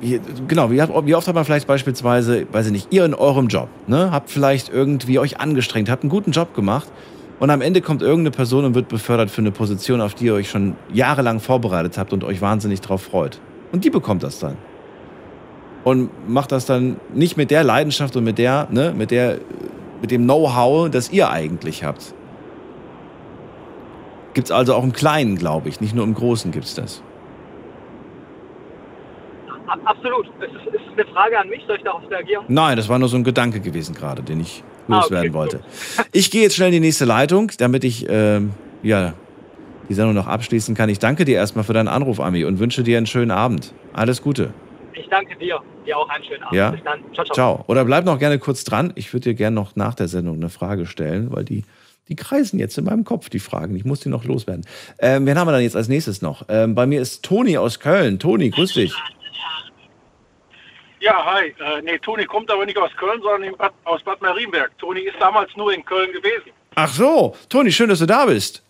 wie, 0.00 0.20
genau, 0.46 0.70
wie, 0.70 0.76
wie, 0.76 1.14
oft 1.14 1.26
hat 1.26 1.34
man 1.34 1.44
vielleicht 1.44 1.66
beispielsweise, 1.66 2.46
weiß 2.52 2.66
ich 2.66 2.72
nicht, 2.72 2.88
ihr 2.92 3.04
in 3.04 3.14
eurem 3.14 3.48
Job, 3.48 3.68
ne, 3.86 4.10
habt 4.10 4.30
vielleicht 4.30 4.68
irgendwie 4.68 5.18
euch 5.18 5.40
angestrengt, 5.40 5.88
habt 5.88 6.02
einen 6.02 6.10
guten 6.10 6.32
Job 6.32 6.54
gemacht 6.54 6.88
und 7.40 7.50
am 7.50 7.60
Ende 7.60 7.80
kommt 7.80 8.02
irgendeine 8.02 8.30
Person 8.30 8.64
und 8.64 8.74
wird 8.74 8.88
befördert 8.88 9.30
für 9.30 9.40
eine 9.40 9.50
Position, 9.50 10.00
auf 10.00 10.14
die 10.14 10.26
ihr 10.26 10.34
euch 10.34 10.48
schon 10.48 10.76
jahrelang 10.92 11.40
vorbereitet 11.40 11.98
habt 11.98 12.12
und 12.12 12.22
euch 12.22 12.40
wahnsinnig 12.40 12.80
drauf 12.80 13.02
freut. 13.02 13.40
Und 13.72 13.84
die 13.84 13.90
bekommt 13.90 14.22
das 14.22 14.38
dann. 14.38 14.56
Und 15.84 16.28
macht 16.28 16.50
das 16.50 16.66
dann 16.66 16.96
nicht 17.12 17.36
mit 17.36 17.50
der 17.50 17.62
Leidenschaft 17.62 18.16
und 18.16 18.24
mit 18.24 18.38
der, 18.38 18.68
ne, 18.70 18.94
mit 18.96 19.10
der, 19.10 19.38
mit 20.00 20.10
dem 20.10 20.24
Know-how, 20.24 20.90
das 20.90 21.12
ihr 21.12 21.30
eigentlich 21.30 21.84
habt. 21.84 22.14
Gibt 24.32 24.48
es 24.48 24.50
also 24.50 24.74
auch 24.74 24.82
im 24.82 24.92
Kleinen, 24.92 25.36
glaube 25.36 25.68
ich. 25.68 25.80
Nicht 25.80 25.94
nur 25.94 26.04
im 26.04 26.14
Großen 26.14 26.50
gibt 26.50 26.64
es 26.64 26.74
das. 26.74 27.02
Absolut. 29.84 30.26
Es 30.40 30.50
ist, 30.50 30.74
ist 30.74 30.82
eine 30.96 31.06
Frage 31.12 31.38
an 31.38 31.48
mich. 31.48 31.62
Soll 31.66 31.76
ich 31.76 31.82
darauf 31.82 32.02
reagieren? 32.10 32.44
Nein, 32.48 32.76
das 32.76 32.88
war 32.88 32.98
nur 32.98 33.08
so 33.08 33.16
ein 33.16 33.24
Gedanke 33.24 33.60
gewesen 33.60 33.94
gerade, 33.94 34.22
den 34.22 34.40
ich 34.40 34.64
loswerden 34.88 35.16
ah, 35.16 35.20
okay, 35.20 35.32
wollte. 35.32 35.60
Ich 36.12 36.30
gehe 36.30 36.42
jetzt 36.42 36.56
schnell 36.56 36.68
in 36.68 36.74
die 36.74 36.80
nächste 36.80 37.04
Leitung, 37.04 37.50
damit 37.58 37.84
ich 37.84 38.06
ähm, 38.08 38.52
ja, 38.82 39.14
die 39.88 39.94
Sendung 39.94 40.14
noch 40.14 40.26
abschließen 40.26 40.74
kann. 40.74 40.88
Ich 40.88 40.98
danke 40.98 41.24
dir 41.24 41.36
erstmal 41.36 41.64
für 41.64 41.72
deinen 41.72 41.88
Anruf, 41.88 42.20
Ami, 42.20 42.44
und 42.44 42.58
wünsche 42.58 42.82
dir 42.82 42.98
einen 42.98 43.06
schönen 43.06 43.30
Abend. 43.30 43.72
Alles 43.92 44.22
Gute. 44.22 44.52
Ich 44.94 45.08
danke 45.08 45.36
dir. 45.36 45.60
Dir 45.86 45.98
auch 45.98 46.08
einen 46.08 46.24
schönen 46.24 46.42
Abend. 46.42 46.54
Ja? 46.54 46.70
Bis 46.70 46.82
dann. 46.84 47.00
Ciao, 47.14 47.24
ciao. 47.24 47.34
ciao. 47.34 47.64
Oder 47.66 47.84
bleib 47.84 48.04
noch 48.04 48.18
gerne 48.18 48.38
kurz 48.38 48.64
dran. 48.64 48.92
Ich 48.94 49.12
würde 49.12 49.30
dir 49.30 49.34
gerne 49.34 49.54
noch 49.54 49.76
nach 49.76 49.94
der 49.94 50.08
Sendung 50.08 50.36
eine 50.36 50.50
Frage 50.50 50.86
stellen, 50.86 51.32
weil 51.32 51.44
die 51.44 51.64
die 52.08 52.16
kreisen 52.16 52.58
jetzt 52.58 52.76
in 52.76 52.84
meinem 52.84 53.04
Kopf, 53.04 53.30
die 53.30 53.38
Fragen. 53.38 53.74
Ich 53.76 53.84
muss 53.84 54.00
die 54.00 54.10
noch 54.10 54.24
loswerden. 54.24 54.66
Ähm, 54.98 55.24
wen 55.26 55.38
haben 55.38 55.48
wir 55.48 55.52
dann 55.52 55.62
jetzt 55.62 55.76
als 55.76 55.88
nächstes 55.88 56.20
noch? 56.20 56.44
Ähm, 56.48 56.74
bei 56.74 56.86
mir 56.86 57.00
ist 57.00 57.24
Toni 57.24 57.56
aus 57.56 57.80
Köln. 57.80 58.18
Toni, 58.18 58.50
grüß 58.50 58.74
dich. 58.74 58.94
Ja, 61.00 61.24
hi. 61.24 61.54
Äh, 61.58 61.82
nee, 61.82 61.98
Toni 61.98 62.24
kommt 62.26 62.50
aber 62.50 62.66
nicht 62.66 62.78
aus 62.78 62.90
Köln, 62.96 63.20
sondern 63.22 63.56
Bad, 63.56 63.72
aus 63.84 64.02
Bad 64.02 64.20
Marienberg. 64.20 64.76
Toni 64.78 65.00
ist 65.00 65.16
damals 65.18 65.50
nur 65.56 65.72
in 65.72 65.84
Köln 65.84 66.12
gewesen. 66.12 66.50
Ach 66.74 66.92
so, 66.92 67.36
Toni, 67.48 67.72
schön, 67.72 67.88
dass 67.88 68.00
du 68.00 68.06
da 68.06 68.26
bist. 68.26 68.62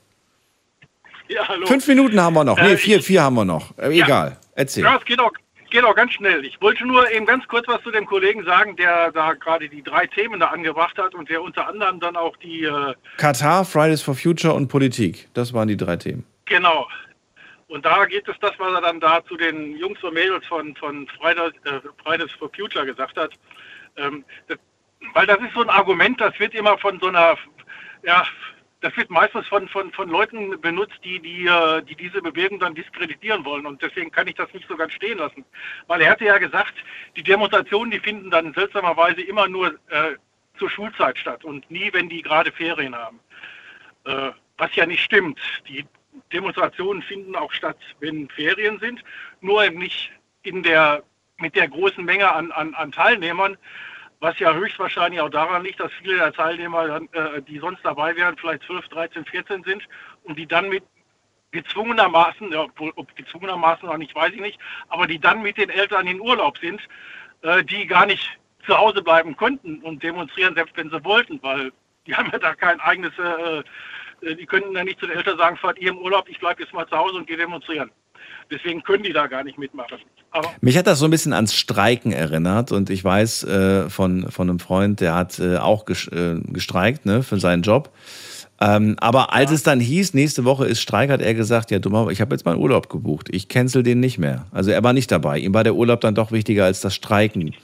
Ja, 1.28 1.48
hallo. 1.48 1.66
Fünf 1.66 1.86
Minuten 1.88 2.20
haben 2.20 2.34
wir 2.34 2.44
noch. 2.44 2.60
Nee, 2.60 2.72
äh, 2.72 2.76
vier, 2.76 3.02
vier 3.02 3.22
haben 3.22 3.34
wir 3.34 3.44
noch. 3.44 3.76
Äh, 3.78 3.96
ja, 3.96 4.04
egal, 4.04 4.36
erzähl. 4.54 4.84
Ja, 4.84 4.96
es 4.96 5.04
geht 5.04 5.18
auch, 5.18 5.32
geht 5.74 5.84
auch 5.84 5.96
ganz 5.96 6.12
schnell. 6.12 6.44
Ich 6.44 6.60
wollte 6.62 6.86
nur 6.86 7.10
eben 7.10 7.26
ganz 7.26 7.46
kurz 7.48 7.66
was 7.66 7.82
zu 7.82 7.90
dem 7.90 8.06
Kollegen 8.06 8.44
sagen, 8.44 8.76
der 8.76 9.10
da 9.10 9.32
gerade 9.34 9.68
die 9.68 9.82
drei 9.82 10.06
Themen 10.06 10.38
da 10.38 10.46
angebracht 10.46 10.96
hat 10.96 11.14
und 11.16 11.28
der 11.28 11.42
unter 11.42 11.66
anderem 11.66 11.98
dann 11.98 12.16
auch 12.16 12.36
die... 12.36 12.62
Äh, 12.62 12.94
Katar, 13.16 13.64
Fridays 13.64 14.00
for 14.00 14.14
Future 14.14 14.54
und 14.54 14.68
Politik. 14.68 15.28
Das 15.34 15.52
waren 15.52 15.66
die 15.66 15.76
drei 15.76 15.96
Themen. 15.96 16.24
Genau. 16.44 16.86
Und 17.66 17.84
da 17.84 18.04
geht 18.04 18.28
es 18.28 18.36
das, 18.40 18.52
was 18.58 18.72
er 18.72 18.82
dann 18.82 19.00
da 19.00 19.24
zu 19.24 19.36
den 19.36 19.76
Jungs 19.76 20.00
und 20.04 20.14
Mädels 20.14 20.46
von, 20.46 20.76
von 20.76 21.08
Fridays, 21.20 21.52
äh, 21.64 21.80
Fridays 22.04 22.30
for 22.38 22.48
Future 22.54 22.86
gesagt 22.86 23.16
hat. 23.16 23.32
Ähm, 23.96 24.24
das, 24.46 24.58
weil 25.12 25.26
das 25.26 25.38
ist 25.38 25.54
so 25.54 25.62
ein 25.62 25.70
Argument, 25.70 26.20
das 26.20 26.38
wird 26.38 26.54
immer 26.54 26.78
von 26.78 27.00
so 27.00 27.08
einer 27.08 27.36
ja, 28.04 28.24
das 28.84 28.94
wird 28.98 29.08
meistens 29.08 29.48
von, 29.48 29.66
von, 29.66 29.90
von 29.92 30.10
Leuten 30.10 30.60
benutzt, 30.60 30.98
die, 31.02 31.18
die, 31.18 31.46
äh, 31.46 31.82
die 31.82 31.94
diese 31.94 32.20
Bewegung 32.20 32.60
dann 32.60 32.74
diskreditieren 32.74 33.42
wollen. 33.42 33.64
Und 33.64 33.80
deswegen 33.80 34.10
kann 34.10 34.28
ich 34.28 34.34
das 34.34 34.52
nicht 34.52 34.68
so 34.68 34.76
ganz 34.76 34.92
stehen 34.92 35.16
lassen. 35.16 35.42
Weil 35.86 36.02
er 36.02 36.10
hatte 36.10 36.26
ja 36.26 36.36
gesagt, 36.36 36.74
die 37.16 37.22
Demonstrationen, 37.22 37.90
die 37.90 37.98
finden 37.98 38.30
dann 38.30 38.52
seltsamerweise 38.52 39.22
immer 39.22 39.48
nur 39.48 39.68
äh, 39.88 40.16
zur 40.58 40.68
Schulzeit 40.68 41.16
statt 41.16 41.46
und 41.46 41.70
nie, 41.70 41.90
wenn 41.94 42.10
die 42.10 42.20
gerade 42.20 42.52
Ferien 42.52 42.94
haben. 42.94 43.20
Äh, 44.04 44.32
was 44.58 44.76
ja 44.76 44.84
nicht 44.84 45.02
stimmt. 45.02 45.40
Die 45.66 45.86
Demonstrationen 46.34 47.00
finden 47.00 47.36
auch 47.36 47.52
statt, 47.52 47.78
wenn 48.00 48.28
Ferien 48.28 48.78
sind, 48.80 49.02
nur 49.40 49.64
eben 49.64 49.78
nicht 49.78 50.12
in 50.42 50.62
der, 50.62 51.02
mit 51.38 51.56
der 51.56 51.68
großen 51.68 52.04
Menge 52.04 52.30
an, 52.30 52.52
an, 52.52 52.74
an 52.74 52.92
Teilnehmern, 52.92 53.56
was 54.20 54.38
ja 54.38 54.54
höchstwahrscheinlich 54.54 55.20
auch 55.20 55.28
daran 55.28 55.64
liegt, 55.64 55.80
dass 55.80 55.92
viele 55.92 56.16
der 56.16 56.32
Teilnehmer, 56.32 57.00
äh, 57.12 57.42
die 57.42 57.58
sonst 57.58 57.84
dabei 57.84 58.16
wären, 58.16 58.36
vielleicht 58.36 58.64
12, 58.64 58.88
13, 58.88 59.24
14 59.24 59.62
sind 59.64 59.82
und 60.24 60.38
die 60.38 60.46
dann 60.46 60.68
mit 60.68 60.82
gezwungenermaßen, 61.54 62.52
ja, 62.52 62.66
ob 62.96 63.16
gezwungenermaßen 63.16 63.88
noch 63.88 63.96
nicht, 63.96 64.14
weiß 64.14 64.32
ich 64.32 64.40
nicht, 64.40 64.58
aber 64.88 65.06
die 65.06 65.20
dann 65.20 65.42
mit 65.42 65.56
den 65.56 65.70
Eltern 65.70 66.06
in 66.06 66.20
Urlaub 66.20 66.58
sind, 66.58 66.80
äh, 67.42 67.62
die 67.64 67.86
gar 67.86 68.06
nicht 68.06 68.38
zu 68.66 68.76
Hause 68.76 69.02
bleiben 69.02 69.36
könnten 69.36 69.78
und 69.82 70.02
demonstrieren, 70.02 70.54
selbst 70.54 70.76
wenn 70.76 70.90
sie 70.90 71.04
wollten, 71.04 71.42
weil 71.42 71.72
die 72.06 72.14
haben 72.16 72.30
ja 72.32 72.38
da 72.38 72.54
kein 72.54 72.80
eigenes, 72.80 73.12
äh, 73.18 73.62
äh 74.26 74.34
die 74.36 74.46
könnten 74.46 74.74
ja 74.74 74.84
nicht 74.84 74.98
zu 74.98 75.06
den 75.06 75.16
Eltern 75.16 75.38
sagen, 75.38 75.56
fahrt 75.56 75.78
ihr 75.78 75.90
im 75.90 75.98
Urlaub, 75.98 76.28
ich 76.28 76.40
bleibe 76.40 76.62
jetzt 76.62 76.74
mal 76.74 76.88
zu 76.88 76.96
Hause 76.96 77.16
und 77.16 77.26
gehe 77.26 77.36
demonstrieren. 77.36 77.90
Deswegen 78.50 78.82
können 78.82 79.02
die 79.02 79.12
da 79.12 79.26
gar 79.26 79.42
nicht 79.44 79.58
mitmachen. 79.58 79.98
Aber 80.30 80.50
Mich 80.60 80.76
hat 80.76 80.86
das 80.86 80.98
so 80.98 81.06
ein 81.06 81.10
bisschen 81.10 81.32
ans 81.32 81.54
Streiken 81.54 82.12
erinnert 82.12 82.72
und 82.72 82.90
ich 82.90 83.04
weiß 83.04 83.44
äh, 83.44 83.90
von, 83.90 84.30
von 84.30 84.50
einem 84.50 84.58
Freund, 84.58 85.00
der 85.00 85.14
hat 85.14 85.38
äh, 85.38 85.58
auch 85.58 85.84
äh, 85.88 86.40
gestreikt 86.48 87.06
ne, 87.06 87.22
für 87.22 87.38
seinen 87.38 87.62
Job. 87.62 87.90
Ähm, 88.60 88.96
aber 88.98 89.32
als 89.32 89.50
ja. 89.50 89.56
es 89.56 89.62
dann 89.62 89.80
hieß, 89.80 90.14
nächste 90.14 90.44
Woche 90.44 90.66
ist 90.66 90.80
Streik, 90.80 91.10
hat 91.10 91.20
er 91.20 91.34
gesagt, 91.34 91.70
ja 91.70 91.78
dummer, 91.78 92.08
ich 92.10 92.20
habe 92.20 92.34
jetzt 92.34 92.44
meinen 92.44 92.58
Urlaub 92.58 92.88
gebucht. 92.88 93.28
Ich 93.30 93.48
cancel 93.48 93.82
den 93.82 94.00
nicht 94.00 94.18
mehr. 94.18 94.46
Also 94.52 94.70
er 94.70 94.82
war 94.82 94.92
nicht 94.92 95.10
dabei. 95.10 95.38
Ihm 95.38 95.54
war 95.54 95.64
der 95.64 95.74
Urlaub 95.74 96.00
dann 96.00 96.14
doch 96.14 96.32
wichtiger 96.32 96.64
als 96.64 96.80
das 96.80 96.94
Streiken. 96.94 97.54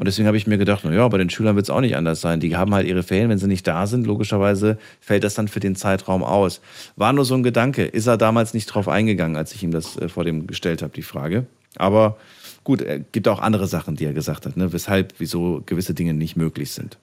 Und 0.00 0.06
deswegen 0.06 0.26
habe 0.26 0.38
ich 0.38 0.46
mir 0.46 0.56
gedacht, 0.56 0.80
na 0.82 0.94
ja, 0.94 1.06
bei 1.08 1.18
den 1.18 1.28
Schülern 1.28 1.56
wird 1.56 1.66
es 1.66 1.68
auch 1.68 1.82
nicht 1.82 1.94
anders 1.94 2.22
sein. 2.22 2.40
Die 2.40 2.56
haben 2.56 2.74
halt 2.74 2.86
ihre 2.86 3.02
Ferien, 3.02 3.28
wenn 3.28 3.36
sie 3.36 3.46
nicht 3.46 3.66
da 3.66 3.86
sind, 3.86 4.06
logischerweise 4.06 4.78
fällt 4.98 5.24
das 5.24 5.34
dann 5.34 5.46
für 5.46 5.60
den 5.60 5.76
Zeitraum 5.76 6.24
aus. 6.24 6.62
War 6.96 7.12
nur 7.12 7.26
so 7.26 7.34
ein 7.34 7.42
Gedanke. 7.42 7.84
Ist 7.84 8.06
er 8.06 8.16
damals 8.16 8.54
nicht 8.54 8.64
drauf 8.64 8.88
eingegangen, 8.88 9.36
als 9.36 9.54
ich 9.54 9.62
ihm 9.62 9.72
das 9.72 9.98
äh, 9.98 10.08
vor 10.08 10.24
dem 10.24 10.46
gestellt 10.46 10.80
habe, 10.80 10.94
die 10.94 11.02
Frage. 11.02 11.44
Aber 11.76 12.16
gut, 12.64 12.80
es 12.80 13.02
gibt 13.12 13.28
auch 13.28 13.40
andere 13.40 13.66
Sachen, 13.66 13.94
die 13.94 14.06
er 14.06 14.14
gesagt 14.14 14.46
hat, 14.46 14.56
ne? 14.56 14.72
weshalb, 14.72 15.12
wieso 15.18 15.62
gewisse 15.66 15.92
Dinge 15.92 16.14
nicht 16.14 16.34
möglich 16.34 16.72
sind. 16.72 16.96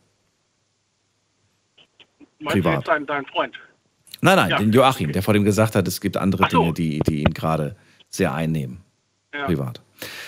Meinst 2.39 2.53
Privat. 2.55 2.73
du 2.73 2.77
jetzt 2.77 2.87
dein, 2.87 3.05
dein 3.05 3.25
Freund? 3.27 3.55
Nein, 4.21 4.37
nein, 4.37 4.49
ja. 4.49 4.57
den 4.57 4.71
Joachim, 4.71 5.11
der 5.11 5.21
vor 5.21 5.35
dem 5.35 5.43
gesagt 5.43 5.75
hat, 5.75 5.87
es 5.87 6.01
gibt 6.01 6.17
andere 6.17 6.49
so. 6.49 6.61
Dinge, 6.61 6.73
die, 6.73 6.99
die 7.01 7.19
ihn 7.19 7.33
gerade 7.35 7.75
sehr 8.09 8.33
einnehmen. 8.33 8.79
Ja. 9.31 9.45
Privat. 9.45 9.81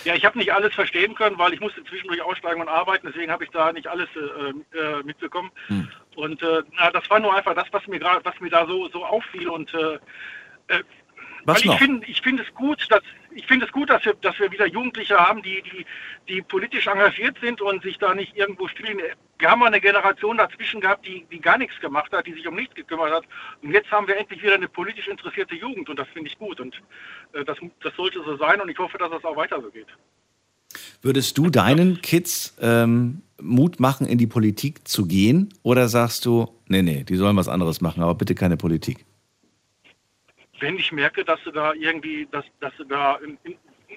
Ja, 0.04 0.16
ich 0.16 0.26
habe 0.26 0.38
nicht 0.38 0.54
alles 0.54 0.74
verstehen 0.74 1.16
können, 1.16 1.38
weil 1.38 1.54
ich 1.54 1.60
musste 1.60 1.84
zwischendurch 1.84 2.22
aussteigen 2.22 2.62
und 2.62 2.70
arbeiten, 2.70 3.08
deswegen 3.08 3.32
habe 3.32 3.44
ich 3.44 3.50
da 3.52 3.72
nicht 3.72 3.88
alles 3.88 4.08
äh, 4.16 4.78
äh, 4.78 5.04
mitbekommen. 5.04 5.52
Hm. 5.68 5.88
Und 6.16 6.42
äh, 6.42 6.64
na, 6.78 6.92
das 6.92 7.10
war 7.10 7.20
nur 7.20 7.36
einfach 7.36 7.56
das, 7.56 7.68
was 7.72 7.86
mir 7.88 8.00
gerade, 8.00 8.24
was 8.26 8.40
mir 8.40 8.50
da 8.50 8.66
so, 8.66 8.90
so 8.90 9.06
auffiel. 9.06 9.50
Und 9.50 9.74
äh, 9.74 10.00
äh 10.68 10.84
was 11.46 11.64
weil 11.66 11.74
ich 11.74 11.80
finde, 11.80 12.08
ich 12.08 12.22
finde 12.22 12.44
es 12.44 12.54
gut, 12.54 12.86
dass 12.90 13.02
ich 13.36 13.46
finde 13.46 13.66
es 13.66 13.72
gut, 13.72 13.90
dass 13.90 14.04
wir, 14.06 14.14
dass 14.16 14.40
wir 14.40 14.52
wieder 14.52 14.68
Jugendliche 14.68 15.16
haben, 15.18 15.42
die, 15.42 15.62
die, 15.62 15.86
die 16.28 16.42
politisch 16.42 16.88
engagiert 16.88 17.38
sind 17.42 17.62
und 17.62 17.84
sich 17.84 17.98
da 17.98 18.14
nicht 18.14 18.36
irgendwo 18.36 18.68
stillen. 18.68 19.00
Wir 19.38 19.50
haben 19.50 19.60
mal 19.60 19.68
eine 19.68 19.80
Generation 19.80 20.38
dazwischen 20.38 20.82
gehabt, 20.82 21.06
die, 21.06 21.26
die 21.32 21.40
gar 21.40 21.58
nichts 21.58 21.80
gemacht 21.80 22.12
hat, 22.12 22.28
die 22.28 22.34
sich 22.34 22.48
um 22.48 22.56
nichts 22.56 22.76
gekümmert 22.76 23.14
hat. 23.14 23.24
Und 23.62 23.72
jetzt 23.72 23.90
haben 23.92 24.08
wir 24.08 24.18
endlich 24.18 24.42
wieder 24.42 24.56
eine 24.56 24.68
politisch 24.68 25.08
interessierte 25.08 25.56
Jugend 25.56 25.90
und 25.90 25.98
das 25.98 26.08
finde 26.10 26.30
ich 26.30 26.38
gut. 26.38 26.60
Und 26.60 26.76
äh, 27.34 27.46
das, 27.46 27.58
das 27.82 27.96
sollte 27.96 28.22
so 28.24 28.36
sein 28.38 28.60
und 28.62 28.70
ich 28.70 28.78
hoffe, 28.78 28.98
dass 28.98 29.12
das 29.12 29.24
auch 29.24 29.36
weiter 29.36 29.62
so 29.62 29.70
geht. 29.70 29.88
Würdest 31.02 31.38
du 31.38 31.50
deinen 31.50 32.02
Kids 32.02 32.56
ähm, 32.62 33.22
Mut 33.42 33.80
machen, 33.80 34.06
in 34.06 34.18
die 34.18 34.28
Politik 34.28 34.88
zu 34.88 35.08
gehen? 35.08 35.54
Oder 35.64 35.88
sagst 35.88 36.26
du, 36.26 36.50
nee, 36.68 36.82
nee, 36.82 37.04
die 37.04 37.16
sollen 37.16 37.38
was 37.38 37.48
anderes 37.48 37.82
machen, 37.82 38.04
aber 38.04 38.16
bitte 38.16 38.36
keine 38.36 38.58
Politik? 38.58 39.06
Wenn 40.60 40.78
ich 40.78 40.92
merke, 40.92 41.24
dass 41.24 41.40
sie 41.44 41.52
da 41.52 41.74
irgendwie, 41.74 42.28
dass, 42.32 42.46
dass 42.60 42.74
sie 42.78 42.86
da 42.86 43.16
ein, 43.16 43.38
ein 43.46 43.56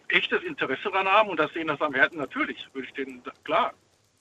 echtes 0.08 0.42
Interesse 0.42 0.90
daran 0.90 1.06
haben 1.06 1.30
und 1.30 1.38
dass 1.38 1.52
denen 1.52 1.68
das 1.68 1.80
am 1.80 1.94
Herzen, 1.94 2.18
natürlich, 2.18 2.68
würde 2.72 2.88
ich 2.88 2.94
denen, 2.94 3.22
klar, 3.44 3.72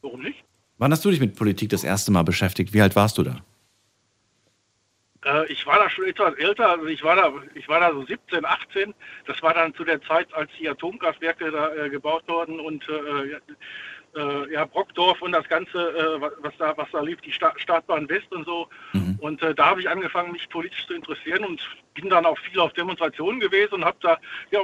warum 0.01 0.21
nicht? 0.21 0.43
Wann 0.77 0.91
hast 0.91 1.05
du 1.05 1.11
dich 1.11 1.19
mit 1.19 1.35
Politik 1.35 1.69
das 1.69 1.83
erste 1.83 2.11
Mal 2.11 2.23
beschäftigt? 2.23 2.73
Wie 2.73 2.81
alt 2.81 2.95
warst 2.95 3.17
du 3.17 3.23
da? 3.23 3.37
Äh, 5.25 5.51
ich 5.51 5.65
war 5.65 5.77
da 5.77 5.89
schon 5.89 6.05
etwas 6.05 6.33
älter, 6.35 6.69
also 6.69 6.87
ich 6.87 7.03
war 7.03 7.15
da, 7.15 7.31
ich 7.53 7.67
war 7.67 7.79
da 7.79 7.91
so 7.93 8.05
17, 8.05 8.45
18. 8.45 8.93
Das 9.27 9.41
war 9.41 9.53
dann 9.53 9.73
zu 9.75 9.83
der 9.83 10.01
Zeit, 10.01 10.33
als 10.33 10.49
die 10.59 10.67
Atomkraftwerke 10.67 11.51
da 11.51 11.73
äh, 11.75 11.89
gebaut 11.89 12.23
wurden 12.27 12.59
und 12.59 12.87
äh, 12.89 13.39
äh, 14.15 14.53
ja, 14.53 14.65
Brockdorf 14.65 15.21
und 15.21 15.31
das 15.31 15.47
Ganze, 15.47 15.77
äh, 15.77 16.21
was, 16.41 16.53
da, 16.57 16.75
was 16.77 16.89
da 16.91 17.01
lief, 17.01 17.21
die 17.21 17.31
Sta 17.31 17.53
Startbahn 17.57 18.09
West 18.09 18.31
und 18.31 18.45
so. 18.45 18.67
Mhm. 18.93 19.17
Und 19.21 19.41
äh, 19.41 19.53
da 19.53 19.67
habe 19.67 19.81
ich 19.81 19.89
angefangen, 19.89 20.31
mich 20.31 20.49
politisch 20.49 20.85
zu 20.87 20.93
interessieren 20.93 21.45
und 21.45 21.61
bin 21.93 22.09
dann 22.09 22.25
auch 22.25 22.37
viel 22.39 22.59
auf 22.59 22.73
Demonstrationen 22.73 23.39
gewesen 23.39 23.75
und 23.75 23.85
habe 23.85 23.97
da, 24.01 24.17
ja, 24.51 24.61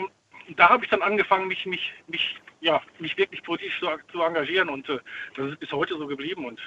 da 0.55 0.69
habe 0.69 0.83
ich 0.83 0.89
dann 0.89 1.01
angefangen, 1.01 1.47
mich, 1.47 1.65
mich, 1.65 1.93
mich, 2.07 2.35
ja, 2.61 2.81
mich 2.99 3.17
wirklich 3.17 3.43
politisch 3.43 3.79
zu, 3.79 3.87
zu 4.11 4.21
engagieren 4.21 4.69
und 4.69 4.87
äh, 4.89 4.99
das 5.35 5.51
ist 5.51 5.59
bis 5.59 5.71
heute 5.71 5.97
so 5.97 6.07
geblieben 6.07 6.45
und 6.45 6.59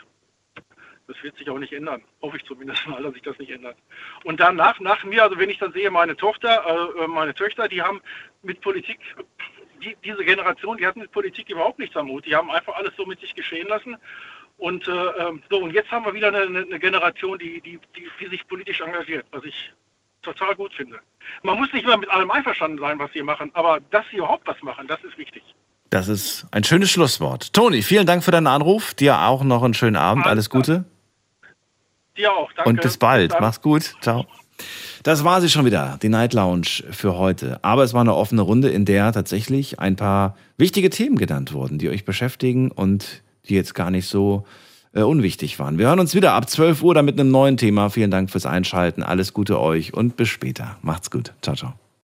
das 1.06 1.22
wird 1.24 1.36
sich 1.36 1.50
auch 1.50 1.58
nicht 1.58 1.72
ändern. 1.72 2.02
Hoffe 2.22 2.36
ich 2.36 2.44
zumindest 2.44 2.86
mal, 2.86 3.02
dass 3.02 3.14
sich 3.14 3.22
das 3.22 3.38
nicht 3.38 3.50
ändert. 3.50 3.76
Und 4.24 4.38
dann 4.38 4.56
nach, 4.56 4.78
nach 4.80 5.02
mir, 5.04 5.24
also 5.24 5.38
wenn 5.38 5.50
ich 5.50 5.58
dann 5.58 5.72
sehe, 5.72 5.90
meine 5.90 6.16
Tochter, 6.16 6.92
äh, 6.96 7.06
meine 7.08 7.34
Töchter, 7.34 7.68
die 7.68 7.82
haben 7.82 8.00
mit 8.42 8.60
Politik, 8.60 9.00
die, 9.80 9.96
diese 10.04 10.24
Generation, 10.24 10.76
die 10.76 10.86
hatten 10.86 11.00
mit 11.00 11.12
Politik 11.12 11.48
überhaupt 11.50 11.78
nichts 11.78 11.96
am 11.96 12.08
Hut. 12.08 12.26
Die 12.26 12.34
haben 12.34 12.50
einfach 12.50 12.74
alles 12.74 12.92
so 12.96 13.04
mit 13.04 13.20
sich 13.20 13.34
geschehen 13.34 13.68
lassen. 13.68 13.96
Und 14.58 14.86
äh, 14.88 14.92
ähm, 14.92 15.42
so, 15.50 15.58
und 15.58 15.72
jetzt 15.72 15.90
haben 15.90 16.04
wir 16.04 16.14
wieder 16.14 16.28
eine, 16.28 16.60
eine 16.60 16.78
Generation, 16.78 17.38
die, 17.38 17.60
die, 17.62 17.80
die, 17.96 18.08
die 18.20 18.28
sich 18.28 18.46
politisch 18.46 18.80
engagiert, 18.80 19.26
was 19.30 19.44
ich 19.44 19.72
total 20.22 20.54
gut 20.54 20.74
finde. 20.74 20.98
Man 21.42 21.58
muss 21.58 21.72
nicht 21.72 21.84
immer 21.84 21.96
mit 21.96 22.10
allem 22.10 22.30
einverstanden 22.30 22.78
sein, 22.78 22.98
was 22.98 23.10
sie 23.12 23.22
machen, 23.22 23.50
aber 23.54 23.80
dass 23.90 24.04
sie 24.10 24.18
überhaupt 24.18 24.46
was 24.46 24.60
machen, 24.62 24.86
das 24.86 25.02
ist 25.02 25.16
wichtig. 25.16 25.42
Das 25.88 26.08
ist 26.08 26.46
ein 26.52 26.62
schönes 26.62 26.90
Schlusswort. 26.90 27.52
Toni, 27.52 27.82
vielen 27.82 28.06
Dank 28.06 28.22
für 28.22 28.30
deinen 28.30 28.46
Anruf. 28.46 28.94
Dir 28.94 29.22
auch 29.22 29.42
noch 29.42 29.62
einen 29.64 29.74
schönen 29.74 29.96
Abend. 29.96 30.26
Alles 30.26 30.48
Gute. 30.48 30.84
Dir 32.16 32.32
auch, 32.32 32.52
danke. 32.52 32.70
Und 32.70 32.80
bis 32.80 32.96
bald. 32.96 33.32
Bis 33.32 33.40
Mach's 33.40 33.60
gut. 33.60 33.94
Ciao. 34.00 34.26
Das 35.02 35.24
war 35.24 35.40
sie 35.40 35.48
schon 35.48 35.64
wieder, 35.64 35.98
die 36.02 36.08
Night 36.08 36.34
Lounge 36.34 36.84
für 36.90 37.16
heute. 37.16 37.58
Aber 37.62 37.84
es 37.84 37.94
war 37.94 38.02
eine 38.02 38.14
offene 38.14 38.42
Runde, 38.42 38.68
in 38.68 38.84
der 38.84 39.12
tatsächlich 39.12 39.78
ein 39.78 39.96
paar 39.96 40.36
wichtige 40.56 40.90
Themen 40.90 41.16
genannt 41.16 41.52
wurden, 41.52 41.78
die 41.78 41.88
euch 41.88 42.04
beschäftigen 42.04 42.70
und 42.70 43.22
die 43.48 43.54
jetzt 43.54 43.74
gar 43.74 43.90
nicht 43.90 44.06
so 44.06 44.44
äh, 44.92 45.02
unwichtig 45.02 45.58
waren. 45.58 45.78
Wir 45.78 45.86
hören 45.86 46.00
uns 46.00 46.14
wieder 46.14 46.32
ab 46.32 46.48
12 46.48 46.82
Uhr 46.82 46.94
dann 46.94 47.04
mit 47.04 47.18
einem 47.18 47.30
neuen 47.30 47.56
Thema. 47.56 47.90
Vielen 47.90 48.10
Dank 48.10 48.30
fürs 48.30 48.46
Einschalten. 48.46 49.02
Alles 49.02 49.32
Gute 49.32 49.60
euch 49.60 49.94
und 49.94 50.16
bis 50.16 50.28
später. 50.28 50.76
Macht's 50.82 51.10
gut. 51.10 51.32
Ciao, 51.42 51.56
ciao. 51.56 51.89